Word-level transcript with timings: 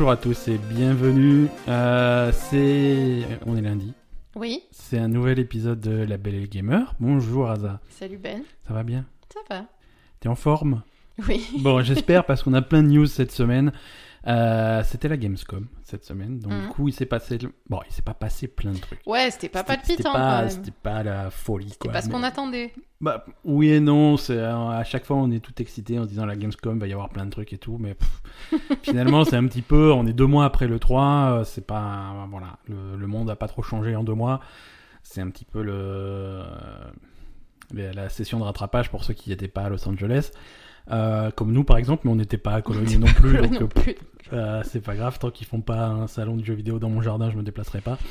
Bonjour 0.00 0.12
à 0.12 0.16
tous 0.16 0.48
et 0.48 0.56
bienvenue. 0.56 1.48
Euh, 1.68 2.32
c'est. 2.32 3.20
On 3.44 3.54
est 3.54 3.60
lundi. 3.60 3.92
Oui, 4.34 4.62
C'est 4.70 4.96
un 4.96 5.08
nouvel 5.08 5.38
épisode 5.38 5.78
de 5.78 5.90
La 5.90 6.16
Belle 6.16 6.36
et 6.36 6.40
le 6.40 6.46
Gamer. 6.46 6.94
Bonjour 7.00 7.50
Aza. 7.50 7.80
salut 7.90 8.16
Ben. 8.16 8.42
Ça 8.66 8.72
va 8.72 8.82
bien? 8.82 9.04
Ça 9.30 9.40
va 9.50 9.66
T'es 10.18 10.30
en 10.30 10.36
forme? 10.36 10.80
Oui. 11.28 11.46
Bon, 11.60 11.82
j'espère 11.82 12.24
parce 12.26 12.42
qu'on 12.42 12.54
a 12.54 12.62
plein 12.62 12.82
de 12.82 12.88
news 12.88 13.06
cette 13.06 13.32
semaine. 13.32 13.72
Euh, 14.26 14.82
C'était 14.84 15.08
la 15.08 15.16
Gamescom 15.16 15.66
cette 15.82 16.04
semaine. 16.04 16.38
Donc, 16.40 16.52
Mhm. 16.52 16.60
du 16.62 16.68
coup, 16.68 16.88
il 16.88 16.92
s'est 16.92 17.06
passé. 17.06 17.38
Bon, 17.70 17.80
il 17.88 17.92
s'est 17.92 18.02
pas 18.02 18.12
passé 18.14 18.48
plein 18.48 18.72
de 18.72 18.78
trucs. 18.78 19.00
Ouais, 19.06 19.30
c'était 19.30 19.48
pas 19.48 19.64
pas, 19.64 19.76
quand 19.76 20.18
même. 20.18 20.50
c'était 20.50 20.70
pas 20.70 21.02
la 21.02 21.30
folie, 21.30 21.72
quoi. 21.78 21.90
pas 21.90 22.02
ce 22.02 22.08
mais- 22.08 22.12
qu'on 22.14 22.22
attendait. 22.22 22.74
Bah, 23.00 23.24
oui 23.44 23.70
et 23.70 23.80
non, 23.80 24.18
c'est 24.18 24.36
euh, 24.36 24.68
à 24.68 24.84
chaque 24.84 25.06
fois 25.06 25.16
on 25.16 25.30
est 25.30 25.40
tout 25.40 25.54
excité 25.62 25.98
en 25.98 26.04
se 26.04 26.08
disant 26.10 26.26
la 26.26 26.36
Gamescom 26.36 26.78
va 26.78 26.86
y 26.86 26.92
avoir 26.92 27.08
plein 27.08 27.24
de 27.24 27.30
trucs 27.30 27.50
et 27.54 27.56
tout, 27.56 27.78
mais 27.80 27.94
pff, 27.94 28.22
finalement 28.82 29.24
c'est 29.24 29.36
un 29.36 29.46
petit 29.46 29.62
peu, 29.62 29.90
on 29.90 30.06
est 30.06 30.12
deux 30.12 30.26
mois 30.26 30.44
après 30.44 30.66
le 30.68 30.78
3, 30.78 31.38
euh, 31.40 31.44
c'est 31.44 31.66
pas, 31.66 32.26
voilà, 32.30 32.58
le, 32.68 32.96
le 32.98 33.06
monde 33.06 33.30
a 33.30 33.36
pas 33.36 33.48
trop 33.48 33.62
changé 33.62 33.96
en 33.96 34.04
deux 34.04 34.12
mois, 34.12 34.40
c'est 35.02 35.22
un 35.22 35.30
petit 35.30 35.46
peu 35.46 35.62
le, 35.62 36.42
la 37.72 38.08
session 38.10 38.38
de 38.38 38.44
rattrapage 38.44 38.90
pour 38.90 39.02
ceux 39.04 39.14
qui 39.14 39.30
n'étaient 39.30 39.48
pas 39.48 39.62
à 39.62 39.68
Los 39.70 39.88
Angeles, 39.88 40.30
Euh, 40.90 41.30
comme 41.30 41.52
nous 41.52 41.64
par 41.64 41.76
exemple, 41.76 42.02
mais 42.04 42.10
on 42.12 42.16
n'était 42.16 42.38
pas 42.38 42.54
à 42.54 42.62
Cologne 42.62 42.98
non 42.98 43.06
plus, 43.06 43.36
donc 43.38 43.60
non 43.60 43.66
plus. 43.68 43.94
euh, 44.32 44.62
c'est 44.64 44.80
pas 44.80 44.94
grave, 44.96 45.18
tant 45.18 45.30
qu'ils 45.30 45.46
font 45.46 45.60
pas 45.60 45.86
un 45.86 46.06
salon 46.08 46.36
de 46.36 46.44
jeux 46.44 46.54
vidéo 46.54 46.78
dans 46.78 46.88
mon 46.90 47.00
jardin, 47.00 47.30
je 47.30 47.36
me 47.36 47.42
déplacerai 47.42 47.80
pas. 47.80 47.98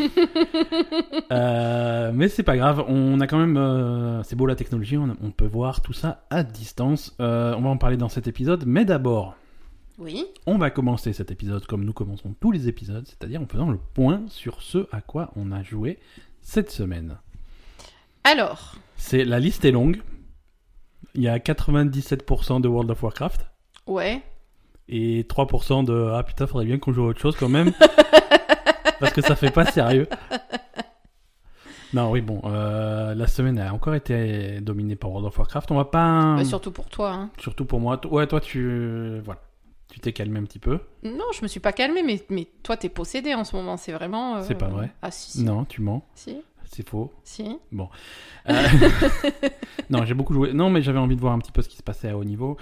Euh, 1.31 2.11
mais 2.13 2.27
c'est 2.27 2.43
pas 2.43 2.57
grave, 2.57 2.83
on 2.87 3.19
a 3.19 3.27
quand 3.27 3.37
même. 3.37 3.57
euh, 3.57 4.23
c'est 4.23 4.35
beau 4.35 4.45
la 4.47 4.55
technologie, 4.55 4.97
on, 4.97 5.15
on 5.21 5.31
peut 5.31 5.45
voir 5.45 5.81
tout 5.81 5.93
ça 5.93 6.23
à 6.29 6.43
distance. 6.43 7.15
Euh, 7.21 7.53
on 7.57 7.61
va 7.61 7.69
en 7.69 7.77
parler 7.77 7.97
dans 7.97 8.09
cet 8.09 8.27
épisode, 8.27 8.63
mais 8.65 8.85
d'abord, 8.85 9.35
Oui. 9.99 10.25
on 10.47 10.57
va 10.57 10.69
commencer 10.71 11.13
cet 11.13 11.29
épisode 11.31 11.65
comme 11.67 11.85
nous 11.85 11.93
commençons 11.93 12.33
tous 12.39 12.51
les 12.51 12.67
épisodes, 12.67 13.05
c'est-à-dire 13.05 13.41
en 13.41 13.45
faisant 13.45 13.69
le 13.69 13.77
point 13.93 14.23
sur 14.27 14.61
ce 14.61 14.87
à 14.91 15.01
quoi 15.01 15.31
on 15.35 15.51
a 15.51 15.61
joué 15.61 15.99
cette 16.41 16.71
semaine. 16.71 17.17
Alors, 18.23 18.75
C'est 18.95 19.23
la 19.23 19.39
liste 19.39 19.65
est 19.65 19.71
longue. 19.71 20.01
Il 21.15 21.21
y 21.23 21.27
a 21.27 21.37
97% 21.39 22.61
de 22.61 22.67
World 22.67 22.91
of 22.91 23.01
Warcraft 23.03 23.49
ouais. 23.87 24.21
et 24.87 25.23
3% 25.23 25.83
de 25.85 26.11
ah 26.13 26.23
putain 26.23 26.47
faudrait 26.47 26.65
bien 26.65 26.77
qu'on 26.79 26.93
joue 26.93 27.03
à 27.03 27.07
autre 27.07 27.19
chose 27.19 27.35
quand 27.35 27.49
même 27.49 27.71
parce 28.99 29.13
que 29.13 29.21
ça 29.21 29.35
fait 29.35 29.51
pas 29.51 29.65
sérieux. 29.65 30.07
Non 31.93 32.11
oui 32.11 32.21
bon 32.21 32.41
euh, 32.45 33.15
la 33.15 33.25
semaine 33.27 33.57
a 33.57 33.73
encore 33.73 33.95
été 33.95 34.61
dominée 34.61 34.95
par 34.95 35.09
World 35.09 35.27
of 35.27 35.37
Warcraft. 35.37 35.71
On 35.71 35.75
va 35.75 35.85
pas 35.85 36.35
Bah, 36.37 36.45
surtout 36.45 36.71
pour 36.71 36.85
toi. 36.89 37.11
hein. 37.11 37.29
surtout 37.39 37.65
pour 37.65 37.79
moi. 37.79 37.99
Ouais 38.11 38.27
toi 38.27 38.39
tu 38.39 39.19
voilà 39.23 39.41
tu 39.91 39.99
t'es 39.99 40.13
calmé 40.13 40.37
un 40.39 40.43
petit 40.43 40.59
peu. 40.59 40.79
Non, 41.01 41.25
je 41.33 41.41
me 41.41 41.47
suis 41.47 41.59
pas 41.59 41.71
calmée, 41.73 42.03
mais, 42.03 42.23
mais 42.29 42.47
toi, 42.61 42.77
t'es 42.77 42.89
possédé 42.89 43.33
en 43.33 43.43
ce 43.43 43.55
moment. 43.55 43.75
C'est 43.75 43.91
vraiment. 43.91 44.35
euh, 44.35 44.43
C'est 44.47 44.53
pas 44.53 44.67
vrai. 44.67 44.91
Ah, 45.01 45.09
si, 45.09 45.31
si. 45.31 45.43
Non 45.43 45.65
tu 45.65 45.81
mens 45.81 46.05
Si, 46.13 46.37
c'est 46.69 46.87
faux. 46.87 47.11
si. 47.23 47.57
Euh, 48.49 48.53
non, 49.89 50.05
j'ai 50.05 50.13
beaucoup 50.13 50.33
joué. 50.33 50.53
Non, 50.53 50.69
mais 50.69 50.81
j'avais 50.81 50.97
envie 50.97 51.15
de 51.15 51.21
voir 51.21 51.33
un 51.33 51.39
petit 51.39 51.51
peu 51.51 51.61
ce 51.61 51.69
qui 51.69 51.77
se 51.77 51.83
passait 51.83 52.09
à 52.09 52.17
haut 52.17 52.23
niveau. 52.23 52.57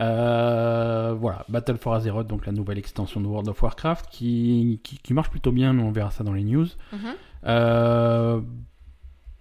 Euh, 0.00 1.14
voilà, 1.18 1.44
Battle 1.48 1.76
for 1.76 1.94
Azeroth, 1.94 2.26
donc 2.26 2.46
la 2.46 2.52
nouvelle 2.52 2.78
extension 2.78 3.20
de 3.20 3.26
World 3.26 3.48
of 3.48 3.62
Warcraft, 3.62 4.06
qui, 4.10 4.80
qui, 4.82 4.98
qui 4.98 5.14
marche 5.14 5.30
plutôt 5.30 5.52
bien, 5.52 5.72
mais 5.72 5.82
on 5.82 5.92
verra 5.92 6.10
ça 6.10 6.24
dans 6.24 6.32
les 6.32 6.44
news. 6.44 6.66
Mhm. 6.92 6.98
Euh, 7.46 8.40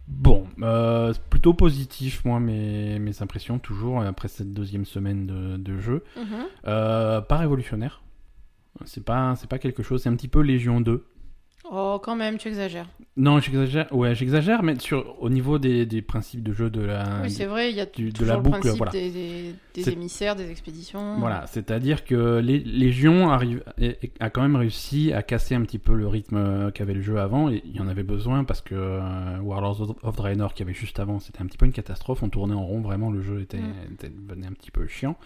bon, 0.07 0.47
euh, 0.61 1.13
plutôt 1.29 1.53
positif, 1.53 2.25
moi, 2.25 2.39
mes, 2.39 2.99
mes 2.99 3.21
impressions, 3.21 3.59
toujours, 3.59 4.01
après 4.01 4.27
cette 4.27 4.53
deuxième 4.53 4.85
semaine 4.85 5.25
de, 5.25 5.57
de 5.57 5.77
jeu. 5.79 6.03
Mhm. 6.15 6.25
Euh, 6.67 7.21
pas 7.21 7.37
révolutionnaire. 7.37 8.01
C'est 8.85 9.03
pas, 9.03 9.35
c'est 9.35 9.49
pas 9.49 9.57
quelque 9.57 9.81
chose, 9.81 10.03
c'est 10.03 10.09
un 10.09 10.15
petit 10.15 10.27
peu 10.27 10.41
Légion 10.41 10.81
2. 10.81 11.05
Oh, 11.71 11.99
quand 12.01 12.15
même, 12.15 12.37
tu 12.37 12.47
exagères. 12.47 12.87
Non, 13.17 13.39
j'exagère, 13.39 13.87
ouais, 13.93 14.13
j'exagère, 14.15 14.61
mais 14.63 14.77
sur, 14.79 15.21
au 15.21 15.29
niveau 15.29 15.57
des, 15.57 15.85
des 15.87 16.01
principes 16.03 16.43
de 16.43 16.53
jeu 16.53 16.69
de 16.69 16.81
la, 16.81 17.21
oui, 17.23 17.31
c'est 17.31 17.45
vrai, 17.45 17.71
il 17.71 17.75
y 17.75 17.81
a 17.81 17.85
du- 17.87 18.11
de 18.11 18.23
la 18.25 18.35
le 18.35 18.41
boucle, 18.41 18.59
principe 18.59 18.77
voilà. 18.77 18.91
des, 18.91 19.11
des- 19.73 19.89
émissaires, 19.89 20.35
des 20.35 20.49
expéditions. 20.51 21.17
Voilà, 21.19 21.45
c'est-à-dire 21.47 22.05
que 22.05 22.39
les 22.39 22.59
Légion 22.59 23.29
arrive, 23.31 23.63
a 24.19 24.29
quand 24.29 24.41
même 24.43 24.55
réussi 24.55 25.11
à 25.13 25.23
casser 25.23 25.55
un 25.55 25.61
petit 25.63 25.79
peu 25.79 25.95
le 25.95 26.07
rythme 26.07 26.71
qu'avait 26.73 26.93
le 26.93 27.01
jeu 27.01 27.19
avant, 27.19 27.49
et 27.49 27.63
il 27.65 27.75
y 27.75 27.79
en 27.79 27.87
avait 27.87 28.03
besoin 28.03 28.43
parce 28.43 28.61
que 28.61 28.75
euh, 28.75 29.39
Warlords 29.39 29.81
of- 29.81 29.97
of 30.03 30.15
Draenor 30.15 30.53
qui 30.53 30.61
avait 30.61 30.73
juste 30.75 30.99
avant, 30.99 31.19
c'était 31.19 31.41
un 31.41 31.47
petit 31.47 31.57
peu 31.57 31.65
une 31.65 31.73
catastrophe, 31.73 32.21
on 32.23 32.29
tournait 32.29 32.53
en 32.55 32.65
rond, 32.65 32.81
vraiment 32.81 33.09
le 33.11 33.21
jeu 33.21 33.41
était, 33.41 33.57
Mm. 33.57 33.93
était- 33.93 34.09
devenait 34.09 34.47
un 34.47 34.53
petit 34.53 34.71
peu 34.71 34.85
chiant. 34.87 35.17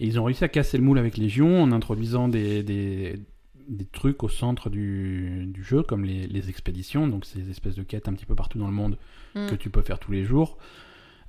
Et 0.00 0.06
ils 0.06 0.18
ont 0.20 0.24
réussi 0.24 0.42
à 0.44 0.48
casser 0.48 0.76
le 0.76 0.82
moule 0.84 0.98
avec 0.98 1.16
Légion 1.16 1.62
en 1.62 1.70
introduisant 1.72 2.28
des, 2.28 2.62
des, 2.64 3.20
des 3.68 3.84
trucs 3.84 4.22
au 4.24 4.28
centre 4.28 4.70
du, 4.70 5.44
du 5.46 5.62
jeu, 5.62 5.82
comme 5.82 6.04
les, 6.04 6.26
les 6.26 6.48
expéditions, 6.48 7.06
donc 7.06 7.24
ces 7.24 7.50
espèces 7.50 7.74
de 7.76 7.82
quêtes 7.82 8.08
un 8.08 8.12
petit 8.14 8.26
peu 8.26 8.34
partout 8.34 8.58
dans 8.58 8.66
le 8.66 8.72
monde 8.72 8.98
Mm. 9.34 9.46
que 9.48 9.54
tu 9.56 9.68
peux 9.68 9.82
faire 9.82 9.98
tous 9.98 10.10
les 10.12 10.24
jours. 10.24 10.56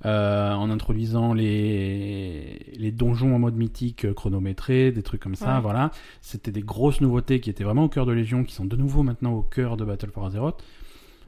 Euh, 0.06 0.52
en 0.54 0.70
introduisant 0.70 1.34
les, 1.34 2.72
les 2.78 2.90
donjons 2.90 3.34
en 3.34 3.38
mode 3.38 3.56
mythique 3.56 4.06
euh, 4.06 4.14
chronométrés, 4.14 4.90
des 4.92 5.02
trucs 5.02 5.20
comme 5.20 5.34
ça, 5.34 5.56
Ouais. 5.56 5.60
voilà. 5.60 5.90
C'était 6.22 6.50
des 6.52 6.62
grosses 6.62 7.02
nouveautés 7.02 7.40
qui 7.40 7.50
étaient 7.50 7.64
vraiment 7.64 7.84
au 7.84 7.88
cœur 7.90 8.06
de 8.06 8.12
Légion, 8.12 8.42
qui 8.44 8.54
sont 8.54 8.64
de 8.64 8.76
nouveau 8.76 9.02
maintenant 9.02 9.32
au 9.34 9.42
cœur 9.42 9.76
de 9.76 9.84
Battle 9.84 10.08
for 10.10 10.24
Azeroth. 10.24 10.64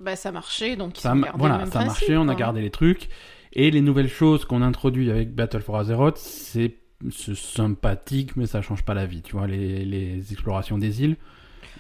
Bah, 0.00 0.16
ça 0.16 0.32
marchait, 0.32 0.76
donc 0.76 0.96
Ça, 0.96 1.14
voilà, 1.34 1.56
le 1.56 1.60
même 1.64 1.70
ça 1.70 1.80
principe, 1.80 2.08
marché, 2.08 2.16
on 2.16 2.22
a 2.22 2.26
quoi. 2.28 2.34
gardé 2.36 2.62
les 2.62 2.70
trucs. 2.70 3.10
Et 3.52 3.70
les 3.70 3.82
nouvelles 3.82 4.08
choses 4.08 4.46
qu'on 4.46 4.62
introduit 4.62 5.10
avec 5.10 5.34
Battle 5.34 5.60
for 5.60 5.76
Azeroth, 5.76 6.16
c'est 6.16 6.74
sympathique, 7.10 8.36
mais 8.36 8.46
ça 8.46 8.62
change 8.62 8.82
pas 8.82 8.94
la 8.94 9.06
vie. 9.06 9.22
Tu 9.22 9.32
vois, 9.36 9.46
les, 9.46 9.84
les 9.84 10.32
explorations 10.32 10.78
des 10.78 11.02
îles, 11.02 11.16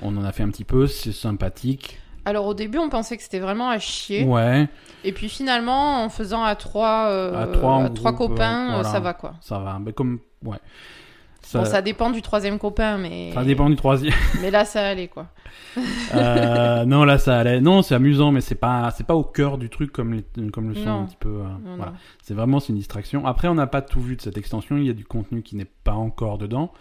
on 0.00 0.16
en 0.16 0.24
a 0.24 0.32
fait 0.32 0.42
un 0.42 0.48
petit 0.48 0.64
peu, 0.64 0.86
c'est 0.86 1.12
sympathique. 1.12 1.98
Alors 2.24 2.46
au 2.46 2.54
début, 2.54 2.78
on 2.78 2.88
pensait 2.88 3.16
que 3.16 3.22
c'était 3.22 3.40
vraiment 3.40 3.68
à 3.68 3.78
chier. 3.80 4.24
Ouais, 4.24 4.68
Et 5.04 5.12
puis 5.12 5.28
finalement, 5.28 6.04
en 6.04 6.08
faisant 6.08 6.44
à 6.44 6.54
trois, 6.54 7.06
euh, 7.08 7.34
À 7.42 7.46
trois 7.48 7.72
en 7.74 7.90
trois 7.90 8.12
groupe, 8.12 8.30
copains, 8.30 8.68
euh, 8.68 8.74
voilà. 8.74 8.88
ça 8.88 9.00
va 9.00 9.12
quoi. 9.12 9.34
ça 9.40 9.58
va. 9.58 9.78
Mais 9.80 9.92
comme, 9.92 10.20
ouais. 10.44 10.58
Ça, 11.42 11.58
Bon, 11.60 11.64
ça 11.64 11.82
dépend 11.82 12.10
du 12.10 12.22
troisième 12.22 12.58
copain, 12.58 12.98
mais. 12.98 13.32
ça 13.34 13.44
dépend 13.44 13.68
du 13.68 13.76
troisième. 13.76 14.14
Mais 14.40 14.50
là, 14.50 14.64
ça 14.64 14.86
allait 14.88 15.08
quoi. 15.08 15.26
Euh, 16.14 16.84
non, 16.84 17.04
là, 17.04 17.18
ça 17.18 17.38
allait. 17.40 17.60
Non, 17.60 17.82
c'est 17.82 17.94
amusant, 17.94 18.30
mais 18.32 18.40
c'est 18.40 18.54
pas, 18.54 18.90
c'est 18.96 19.06
pas 19.06 19.14
au 19.14 19.24
cœur 19.24 19.58
du 19.58 19.68
truc 19.68 19.92
comme, 19.92 20.14
les- 20.14 20.50
comme 20.50 20.68
le 20.68 20.74
sont 20.74 20.84
Non. 20.86 21.00
un 21.02 21.04
petit 21.06 21.16
peu. 21.18 21.28
euh, 21.28 21.42
Non, 21.64 21.76
voilà. 21.76 21.92
non. 21.92 21.98
C'est 22.22 22.34
vraiment 22.34 22.60
c'est 22.60 22.68
une 22.72 22.78
distraction. 22.78 23.26
Après, 23.26 23.48
on 23.48 23.54
n'a 23.54 23.66
pas 23.66 23.82
tout 23.82 24.00
vu 24.00 24.16
de 24.16 24.22
cette 24.22 24.38
extension. 24.38 24.76
Il 24.76 24.84
y 24.86 24.90
a 24.90 24.94
du 24.94 25.04
contenu 25.04 25.42
qui 25.42 25.56
n'est 25.56 25.66
pas 25.84 25.94
encore 25.94 26.38
dedans. 26.38 26.72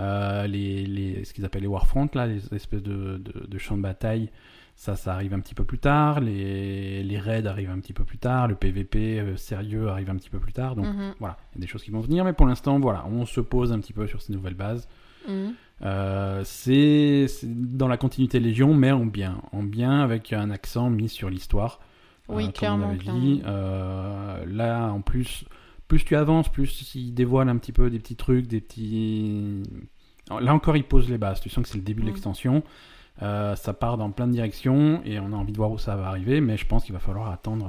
Euh, 0.00 0.46
les, 0.46 0.86
les, 0.86 1.24
ce 1.24 1.32
qu'ils 1.34 1.44
appellent 1.44 1.62
les 1.62 1.68
Warfront, 1.68 2.08
là, 2.14 2.26
les 2.26 2.40
espèces 2.54 2.82
de, 2.82 3.18
de, 3.18 3.46
de 3.46 3.58
champs 3.58 3.76
de 3.76 3.82
bataille, 3.82 4.30
ça, 4.80 4.96
ça 4.96 5.12
arrive 5.12 5.34
un 5.34 5.40
petit 5.40 5.54
peu 5.54 5.64
plus 5.64 5.78
tard. 5.78 6.20
Les, 6.20 7.02
les 7.02 7.18
raids 7.18 7.46
arrivent 7.46 7.68
un 7.68 7.80
petit 7.80 7.92
peu 7.92 8.04
plus 8.04 8.16
tard. 8.16 8.48
Le 8.48 8.54
PVP 8.54 9.20
euh, 9.20 9.36
sérieux 9.36 9.88
arrive 9.88 10.08
un 10.08 10.16
petit 10.16 10.30
peu 10.30 10.38
plus 10.38 10.54
tard. 10.54 10.74
Donc 10.74 10.86
Mhm, 10.86 11.14
voilà, 11.18 11.36
il 11.52 11.56
y 11.56 11.58
a 11.58 11.60
des 11.60 11.66
choses 11.66 11.82
qui 11.82 11.90
vont 11.90 12.00
venir. 12.00 12.24
Mais 12.24 12.32
pour 12.32 12.46
l'instant, 12.46 12.80
voilà, 12.80 13.04
on 13.06 13.26
se 13.26 13.42
pose 13.42 13.72
un 13.72 13.78
petit 13.80 13.92
peu 13.92 14.06
sur 14.06 14.22
ces 14.22 14.32
nouvelles 14.32 14.54
bases. 14.54 14.88
mhm. 15.28 15.52
Euh, 15.82 16.40
c'est 16.44 17.26
dans 17.44 17.88
la 17.88 17.98
continuité 17.98 18.40
Légion, 18.40 18.72
mais 18.74 18.90
en 18.90 19.04
bien, 19.04 19.42
en 19.52 19.62
bien 19.62 20.00
avec 20.00 20.32
un 20.32 20.50
accent 20.50 20.88
mis 20.88 21.10
sur 21.10 21.28
l'histoire. 21.28 21.80
Oui, 22.28 22.44
comme 22.44 22.52
clairement, 22.52 22.86
on 22.86 22.88
avait 22.90 22.98
clairement. 22.98 23.20
dit. 23.20 23.42
Euh, 23.46 24.44
là, 24.46 24.88
en 24.92 25.02
plus, 25.02 25.44
plus 25.88 26.04
tu 26.06 26.16
avances, 26.16 26.48
plus 26.50 26.94
il 26.94 27.12
dévoile 27.12 27.50
un 27.50 27.56
petit 27.58 27.72
peu 27.72 27.90
des 27.90 27.98
petits 27.98 28.16
trucs, 28.16 28.46
des 28.46 28.60
petits. 28.62 29.62
Là 30.40 30.54
encore, 30.54 30.76
il 30.78 30.84
pose 30.84 31.10
les 31.10 31.18
bases. 31.18 31.40
Tu 31.42 31.50
sens 31.50 31.64
que 31.64 31.68
c'est 31.68 31.76
le 31.78 31.84
début 31.84 32.00
de 32.00 32.06
Mm. 32.06 32.10
l'extension. 32.10 32.62
Euh, 33.22 33.54
ça 33.54 33.74
part 33.74 33.98
dans 33.98 34.10
plein 34.10 34.26
de 34.26 34.32
directions 34.32 35.02
et 35.04 35.18
on 35.20 35.32
a 35.32 35.36
envie 35.36 35.52
de 35.52 35.56
voir 35.58 35.70
où 35.70 35.78
ça 35.78 35.94
va 35.96 36.06
arriver, 36.08 36.40
mais 36.40 36.56
je 36.56 36.66
pense 36.66 36.84
qu'il 36.84 36.94
va 36.94 37.00
falloir 37.00 37.30
attendre 37.30 37.66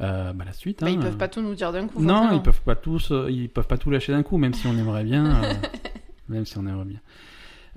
euh, 0.00 0.04
euh, 0.04 0.32
bah, 0.32 0.44
la 0.46 0.52
suite. 0.52 0.80
Bah, 0.80 0.86
hein. 0.86 0.90
ils 0.94 0.98
peuvent 0.98 1.18
pas 1.18 1.28
tout 1.28 1.42
nous 1.42 1.54
dire 1.54 1.72
d'un 1.72 1.86
coup. 1.86 2.00
Non, 2.02 2.32
ils 2.32 2.42
peuvent 2.42 2.62
pas 2.62 2.76
tous, 2.76 3.12
ils 3.28 3.48
peuvent 3.50 3.66
pas 3.66 3.76
tout 3.78 3.90
lâcher 3.90 4.12
d'un 4.12 4.22
coup, 4.22 4.38
même 4.38 4.54
si 4.54 4.66
on 4.66 4.72
aimerait 4.78 5.04
bien. 5.04 5.40
même 6.28 6.46
si 6.46 6.56
on 6.58 6.66
aimerait 6.66 6.84
bien. 6.86 7.00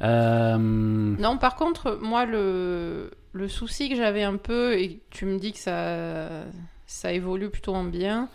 Euh, 0.02 0.58
Non, 0.58 1.38
par 1.38 1.56
contre, 1.56 2.00
moi, 2.02 2.26
le, 2.26 3.12
le 3.34 3.48
souci 3.48 3.90
que 3.90 3.96
j'avais 3.96 4.24
un 4.24 4.38
peu, 4.38 4.80
et 4.80 5.02
tu 5.10 5.26
me 5.26 5.38
dis 5.40 5.52
que 5.52 5.60
ça, 5.60 6.30
ça 6.86 7.12
évolue 7.12 7.50
plutôt 7.50 7.76
en 7.76 7.84
bien, 7.84 8.30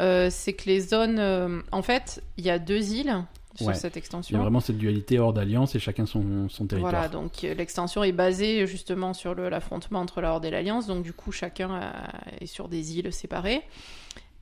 euh, 0.00 0.28
c'est 0.30 0.52
que 0.52 0.66
les 0.66 0.80
zones. 0.80 1.18
euh, 1.18 1.60
en 1.72 1.82
fait, 1.82 2.22
il 2.36 2.44
y 2.44 2.50
a 2.50 2.58
deux 2.58 2.92
îles 2.92 3.24
sur 3.64 3.74
cette 3.74 3.94
il 3.94 3.96
y 3.96 3.98
a 3.98 3.98
extension. 3.98 4.38
vraiment 4.40 4.60
cette 4.60 4.78
dualité 4.78 5.18
hors 5.18 5.32
d'alliance 5.32 5.74
et 5.74 5.78
chacun 5.78 6.06
son, 6.06 6.48
son 6.48 6.66
territoire. 6.66 6.92
Voilà, 6.92 7.08
donc 7.08 7.44
euh, 7.44 7.54
l'extension 7.54 8.02
est 8.04 8.12
basée 8.12 8.66
justement 8.66 9.14
sur 9.14 9.34
l'affrontement 9.34 10.00
entre 10.00 10.20
la 10.20 10.32
Horde 10.32 10.44
et 10.44 10.50
l'Alliance, 10.50 10.86
donc 10.86 11.02
du 11.02 11.12
coup 11.12 11.32
chacun 11.32 11.70
a- 11.74 12.12
est 12.40 12.46
sur 12.46 12.68
des 12.68 12.98
îles 12.98 13.12
séparées. 13.12 13.62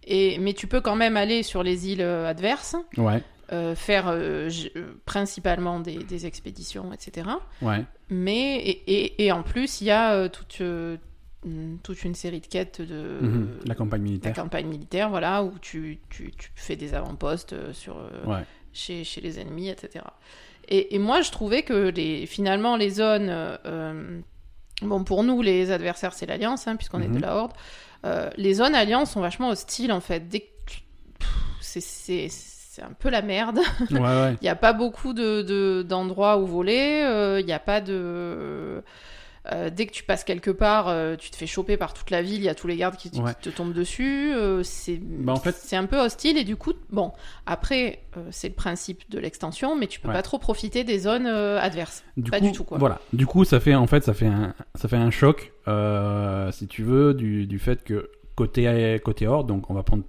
Et, 0.05 0.39
mais 0.39 0.53
tu 0.53 0.67
peux 0.69 0.81
quand 0.81 0.95
même 0.97 1.17
aller 1.17 1.43
sur 1.43 1.63
les 1.63 1.89
îles 1.91 2.01
euh, 2.03 2.29
adverses, 2.29 2.77
Ouais, 2.97 3.23
euh, 3.53 3.75
faire 3.75 4.07
euh, 4.09 4.49
euh, 4.77 4.95
principalement 5.05 5.81
des, 5.81 5.97
des 6.05 6.27
expéditions, 6.27 6.93
etc. 6.93 7.29
ouais, 7.63 7.85
Mais, 8.09 8.57
et, 8.59 8.83
et- 9.05 9.25
et 9.27 9.33
en 9.33 9.43
plus, 9.43 9.81
il 9.81 9.89
y 9.89 9.91
a 9.91 10.13
euh, 10.15 10.29
toute, 10.29 10.61
euh, 10.61 10.97
mm, 11.45 11.79
toute 11.83 12.05
une 12.05 12.15
série 12.15 12.41
de 12.41 12.47
quêtes 12.47 12.81
de 12.81 13.19
Mhm, 13.21 13.49
la 13.67 13.75
campagne 13.75 14.01
la 14.03 14.05
militaire. 14.05 14.33
campagne 14.35 14.67
militaire, 14.69 15.11
voilà, 15.11 15.43
où 15.43 15.53
tu, 15.61 15.99
tu, 16.09 16.31
tu 16.39 16.51
fais 16.55 16.77
des 16.77 16.95
avant-postes 16.95 17.53
euh, 17.55 17.73
sur, 17.73 17.97
euh, 17.99 18.25
Ouais. 18.27 18.45
Chez, 18.77 19.05
chez 19.05 19.21
les 19.21 19.39
ennemis, 19.41 19.69
etc. 19.69 20.05
Et, 20.69 20.95
et 20.95 20.99
moi, 20.99 21.21
je 21.23 21.31
trouvais 21.31 21.63
que 21.63 21.89
les, 21.91 22.27
finalement, 22.27 22.77
les 22.77 22.91
zones. 22.91 23.29
euh, 23.31 23.57
euh, 23.67 24.21
bon, 24.83 25.05
pour 25.05 25.23
nous, 25.25 25.43
les 25.43 25.71
adversaires, 25.71 26.13
c'est 26.13 26.27
l'Alliance, 26.27 26.67
hein, 26.69 26.77
puisqu'on 26.77 27.01
est 27.03 27.09
Mhm. 27.09 27.17
de 27.17 27.21
la 27.23 27.37
Horde. 27.37 27.53
Euh, 28.05 28.31
les 28.37 28.55
zones 28.55 28.75
Alliance 28.75 29.13
sont 29.13 29.21
vachement 29.21 29.49
hostiles, 29.51 29.93
en 29.93 30.01
fait. 30.01 30.29
Dès 30.29 30.49
c'est- 31.61 32.29
un 32.83 32.93
peu 32.99 33.09
la 33.09 33.23
merde. 33.23 33.59
Ouais, 33.91 33.99
ouais. 34.01 34.33
Il 34.41 34.45
n'y 34.45 34.51
a 34.51 34.55
pas 34.55 34.75
beaucoup 34.75 35.15
de- 35.15 35.41
de- 35.43 35.83
d'endroits 35.83 36.37
où 36.39 36.47
voler. 36.47 37.03
euh, 37.07 37.41
Il 37.41 37.47
n'y 37.47 37.53
a 37.55 37.59
pas 37.59 37.81
de. 37.81 38.83
Euh, 39.53 39.71
dès 39.71 39.87
que 39.87 39.93
tu 39.93 40.03
passes 40.05 40.25
quelque 40.25 40.51
part, 40.51 40.89
euh, 40.89 41.17
tu 41.17 41.31
te 41.31 41.37
fais 41.37 41.47
choper 41.47 41.77
par 41.77 41.95
toute 41.95 42.11
la 42.11 42.23
ville. 42.23 42.37
Il 42.37 42.45
y 42.45 42.49
a 42.49 42.55
tous 42.55 42.67
les 42.67 42.77
gardes 42.77 42.97
qui, 42.97 43.11
te 43.11 43.49
tombent 43.51 43.73
dessus. 43.73 44.33
euh, 44.35 44.63
c'est 44.63 44.99
Bah, 45.03 45.33
en 45.33 45.37
fait- 45.37 45.55
c'est 45.57 45.77
un 45.77 45.87
peu 45.87 45.99
hostile 46.01 46.37
et 46.39 46.45
du 46.45 46.57
coup, 46.57 46.73
bon, 46.91 47.13
après, 47.47 48.01
c'est 48.31 48.49
le 48.49 48.55
principe 48.55 49.09
de 49.11 49.19
l'extension, 49.19 49.77
mais 49.77 49.87
tu 49.87 50.01
peux 50.01 50.09
Ouais. 50.09 50.15
pas 50.15 50.23
trop 50.23 50.39
profiter 50.39 50.85
des 50.85 50.99
zones 50.99 51.27
adverses. 51.27 52.05
Du 52.17 52.31
Pas 52.31 52.39
coup, 52.41 52.47
du 52.47 52.53
tout, 52.53 52.65
quoi. 52.65 52.79
Voilà. 52.79 53.01
Du 53.13 53.27
coup, 53.27 53.45
ça 53.45 53.61
fait 53.61 53.75
en 53.75 53.87
fait, 53.87 54.03
ça 54.05 54.15
fait 54.15 54.27
un, 54.27 54.55
ça 54.75 54.89
fait 54.89 54.97
un 54.97 55.11
choc, 55.11 55.53
si 56.53 56.67
tu 56.67 56.83
veux, 56.83 57.15
du, 57.15 57.47
du 57.47 57.59
fait 57.59 57.85
que 57.85 58.11
côté 58.35 58.99
côté 59.05 59.27
horde, 59.27 59.47
donc 59.49 59.71
on 59.71 59.75
va 59.75 59.83
prendre 59.83 60.05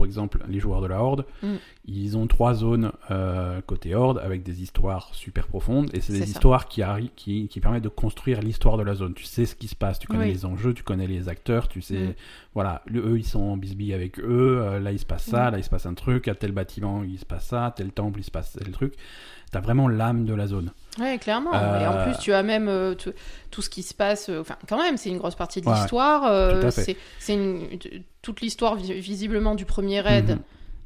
pour 0.00 0.06
exemple 0.06 0.42
les 0.48 0.60
joueurs 0.60 0.80
de 0.80 0.86
la 0.86 1.02
horde, 1.02 1.26
Mm. 1.42 1.56
ils 1.84 2.16
ont 2.16 2.26
trois 2.26 2.54
zones 2.54 2.90
euh, 3.10 3.60
côté 3.66 3.94
horde 3.94 4.18
avec 4.18 4.42
des 4.42 4.62
histoires 4.62 5.10
super 5.12 5.46
profondes 5.46 5.90
et 5.92 6.00
c'est 6.00 6.14
des 6.14 6.20
ça. 6.20 6.24
histoires 6.24 6.68
qui, 6.68 6.82
qui 7.16 7.48
qui 7.48 7.60
permettent 7.60 7.84
de 7.84 7.90
construire 7.90 8.40
l'histoire 8.40 8.78
de 8.78 8.82
la 8.82 8.94
zone. 8.94 9.12
Tu 9.12 9.24
sais 9.24 9.44
ce 9.44 9.54
qui 9.54 9.68
se 9.68 9.76
passe, 9.76 9.98
tu 9.98 10.06
connais 10.06 10.24
Oui. 10.24 10.32
les 10.32 10.46
enjeux, 10.46 10.72
tu 10.72 10.82
connais 10.84 11.06
les 11.06 11.28
acteurs, 11.28 11.68
tu 11.68 11.82
sais, 11.82 11.98
Mm. 11.98 12.14
voilà, 12.54 12.80
le, 12.86 13.00
eux 13.10 13.18
ils 13.18 13.26
sont 13.26 13.40
en 13.42 13.58
bisbille 13.58 13.92
avec 13.92 14.18
eux, 14.20 14.58
euh, 14.62 14.80
là 14.80 14.90
il 14.90 14.98
se 14.98 15.04
passe 15.04 15.24
ça, 15.24 15.50
là 15.50 15.58
il 15.58 15.64
se 15.64 15.68
passe 15.68 15.84
un 15.84 15.92
truc, 15.92 16.28
à 16.28 16.34
tel 16.34 16.52
bâtiment 16.52 17.04
il 17.04 17.18
se 17.18 17.26
passe 17.26 17.44
ça, 17.48 17.66
à 17.66 17.70
tel 17.72 17.92
temple 17.92 18.20
il 18.20 18.24
se 18.24 18.30
passe 18.30 18.56
tel 18.58 18.72
truc. 18.72 18.94
T'as 19.50 19.60
vraiment 19.60 19.88
l'âme 19.88 20.24
de 20.26 20.34
la 20.34 20.46
zone. 20.46 20.70
Ouais, 20.98 21.18
clairement. 21.18 21.50
Euh, 21.54 21.80
Et 21.80 21.86
en 21.86 22.04
plus, 22.04 22.18
tu 22.20 22.32
as 22.32 22.42
même 22.42 22.68
euh, 22.68 22.94
tout, 22.94 23.12
tout 23.50 23.62
ce 23.62 23.70
qui 23.70 23.82
se 23.82 23.94
passe. 23.94 24.28
euh, 24.28 24.40
Enfin, 24.40 24.56
quand 24.68 24.78
même, 24.78 24.96
c'est 24.96 25.08
une 25.10 25.18
grosse 25.18 25.34
partie 25.34 25.60
de 25.60 25.66
Ouais, 25.68 25.74
l'histoire. 25.74 26.24
euh, 26.26 26.60
tout 26.60 26.66
à 26.68 26.70
fait. 26.70 26.96
c'est 27.18 27.36
toute 28.22 28.40
l'histoire 28.40 28.76
vi- 28.76 29.00
visiblement 29.00 29.54
du 29.54 29.64
premier 29.64 30.00
raid. 30.00 30.30
Mhm. 30.30 30.38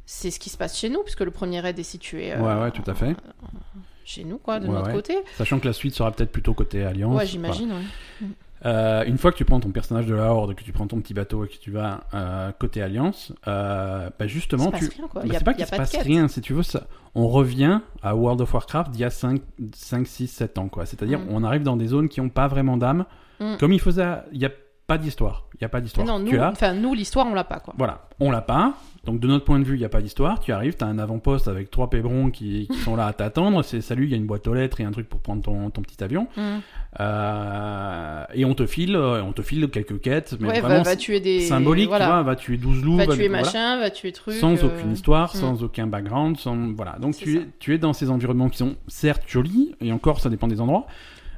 C'est 0.07 0.31
ce 0.31 0.39
qui 0.39 0.51
se 0.51 0.57
passe 0.59 0.79
chez 0.79 0.89
nous, 0.91 1.03
puisque 1.03 1.21
le 1.21 1.31
premier 1.31 1.61
raid 1.61 1.79
est 1.79 1.83
situé. 1.83 2.33
euh, 2.33 2.41
Ouais, 2.41 2.63
ouais, 2.63 2.71
tout 2.71 2.89
à 2.91 2.95
fait. 2.95 3.15
Chez 4.05 4.23
nous, 4.25 4.37
quoi, 4.39 4.61
de 4.61 4.67
Ouais, 4.67 4.75
notre 4.75 4.89
ouais. 4.89 4.93
côté. 4.95 5.17
Sachant 5.37 5.59
que 5.59 5.67
la 5.67 5.73
suite 5.73 5.95
sera 5.95 6.11
peut-être 6.13 6.31
plutôt 6.33 6.53
côté 6.53 6.85
Alliance. 6.85 7.17
Ouais, 7.17 7.27
j'imagine. 7.27 7.71
ouais. 7.73 7.83
Voilà. 8.21 8.35
Euh, 8.65 9.05
une 9.05 9.19
fois 9.19 9.31
que 9.33 9.37
tu 9.37 9.45
prends 9.45 9.61
ton 9.61 9.71
personnage 9.71 10.07
de 10.07 10.15
la 10.15 10.33
Horde, 10.33 10.55
que 10.55 10.63
tu 10.65 10.73
prends 10.73 10.87
ton 10.87 11.01
petit 11.01 11.13
bateau 11.15 11.45
et 11.45 11.49
que 11.49 11.57
tu 11.59 11.71
vas 11.71 12.01
euh, 12.15 12.51
côté 12.59 12.81
Alliance, 12.83 13.33
euh, 13.47 14.09
bah 14.19 14.27
justement, 14.27 14.71
Il 14.73 14.79
se 14.79 14.79
tu. 14.79 14.87
passe 14.89 14.97
rien, 14.97 15.09
quoi. 15.09 15.23
bah, 15.23 15.27
y 15.29 15.31
a- 15.37 15.39
c'est 15.39 15.45
pas 15.45 15.55
qu'il 15.55 15.67
se 15.67 15.71
passe 15.77 15.91
quête. 15.93 16.03
rien, 16.03 16.29
si 16.29 16.41
tu 16.41 16.55
veux, 16.55 16.63
ça. 16.63 16.85
On 17.15 17.29
revient 17.29 17.81
à 18.03 18.17
World 18.17 18.41
of 18.41 18.53
Warcraft 18.55 18.91
d'il 18.91 19.01
y 19.03 19.05
a 19.05 19.11
5, 19.11 19.41
5, 19.75 20.07
6, 20.07 20.29
7 20.29 20.59
ans, 20.59 20.69
quoi. 20.69 20.87
C'est-à-dire, 20.87 21.19
Mm. 21.21 21.27
on 21.31 21.45
arrive 21.45 21.63
dans 21.63 21.77
des 21.77 21.87
zones 21.89 22.09
qui 22.09 22.21
n'ont 22.21 22.29
pas 22.31 22.49
vraiment 22.49 22.77
d'âme. 22.77 23.05
Mm. 23.41 23.57
Comme 23.61 23.73
il 23.73 23.81
faisait. 23.81 24.07
Il 24.33 24.39
n'y 24.39 24.47
a 24.47 24.51
pas 24.87 24.97
d'histoire. 24.99 25.47
Il 25.55 25.59
n'y 25.61 25.67
a 25.67 25.69
pas 25.69 25.81
d'histoire. 25.81 26.07
Non, 26.07 26.23
Tu 26.25 26.35
nous, 26.37 26.41
as- 26.43 26.73
nous, 26.75 26.95
l'histoire, 26.95 27.27
on 27.27 27.35
l'a 27.35 27.45
pas, 27.45 27.61
quoi. 27.61 27.75
Voilà, 27.77 28.09
on 28.21 28.31
l'a 28.31 28.43
pas. 28.43 28.75
Donc 29.05 29.21
de 29.21 29.27
notre 29.29 29.45
point 29.45 29.59
de 29.59 29.65
vue, 29.65 29.77
il 29.77 29.79
n'y 29.81 29.85
a 29.85 29.89
pas 29.89 30.01
d'histoire. 30.01 30.41
Tu 30.41 30.53
arrives, 30.53 30.77
tu 30.77 30.85
as 30.85 30.87
un 30.87 30.99
avant-poste 30.99 31.49
avec 31.49 31.71
trois 31.71 31.91
pébrons 31.91 32.31
qui, 32.31 32.67
qui 32.71 32.79
sont 32.79 32.97
là 32.97 33.07
à 33.07 33.13
t'attendre. 33.13 33.63
C'est 33.63 33.81
salut, 33.81 34.05
il 34.05 34.11
y 34.11 34.15
a 34.15 34.17
une 34.17 34.27
boîte 34.27 34.47
aux 34.49 34.55
lettres 34.55 34.81
et 34.81 34.85
un 34.85 34.91
truc 34.93 35.09
pour 35.09 35.21
prendre 35.21 35.43
ton, 35.43 35.71
ton 35.71 35.83
petit 35.83 36.03
avion. 36.03 36.27
Mm. 36.37 36.43
Euh, 37.01 38.25
et 38.35 38.45
on 38.45 38.55
te 38.55 38.67
file, 38.67 38.97
euh, 38.97 39.23
on 39.23 39.33
te 39.33 39.43
file 39.43 39.69
quelques 39.69 40.01
quêtes, 40.01 40.37
mais 40.41 40.49
ouais, 40.49 40.61
vraiment 40.61 40.83
va 40.83 40.97
tuer 40.97 41.21
des. 41.21 41.41
symboliques, 41.41 41.89
voilà. 41.89 42.05
tu 42.07 42.11
vois, 42.13 42.23
va 42.23 42.37
tuer 42.37 42.57
12 42.57 42.85
loups, 42.85 42.97
Va 42.97 43.07
va- 43.07 43.15
tuer 43.15 43.29
voilà. 43.29 43.43
machin, 43.45 43.79
va 43.81 43.91
tuer 43.91 44.13
truc. 44.13 44.35
sans 44.37 44.55
euh, 44.63 44.67
aucune 44.67 44.93
histoire, 44.93 45.35
mm. 45.35 45.39
sans 45.39 45.63
aucun 45.63 45.87
background, 45.87 46.37
sans 46.39 46.73
voilà. 46.75 46.97
Donc 47.01 47.17
tu 47.17 47.37
es, 47.39 47.47
tu 47.59 47.75
es 47.75 47.79
dans 47.79 47.93
ces 47.93 48.11
environnements 48.11 48.49
qui 48.49 48.59
sont 48.59 48.77
certes 48.89 49.23
jolis, 49.27 49.75
et 49.81 49.93
encore 49.93 50.21
ça 50.21 50.31
dépend 50.31 50.49
des 50.49 50.61
endroits. 50.61 50.87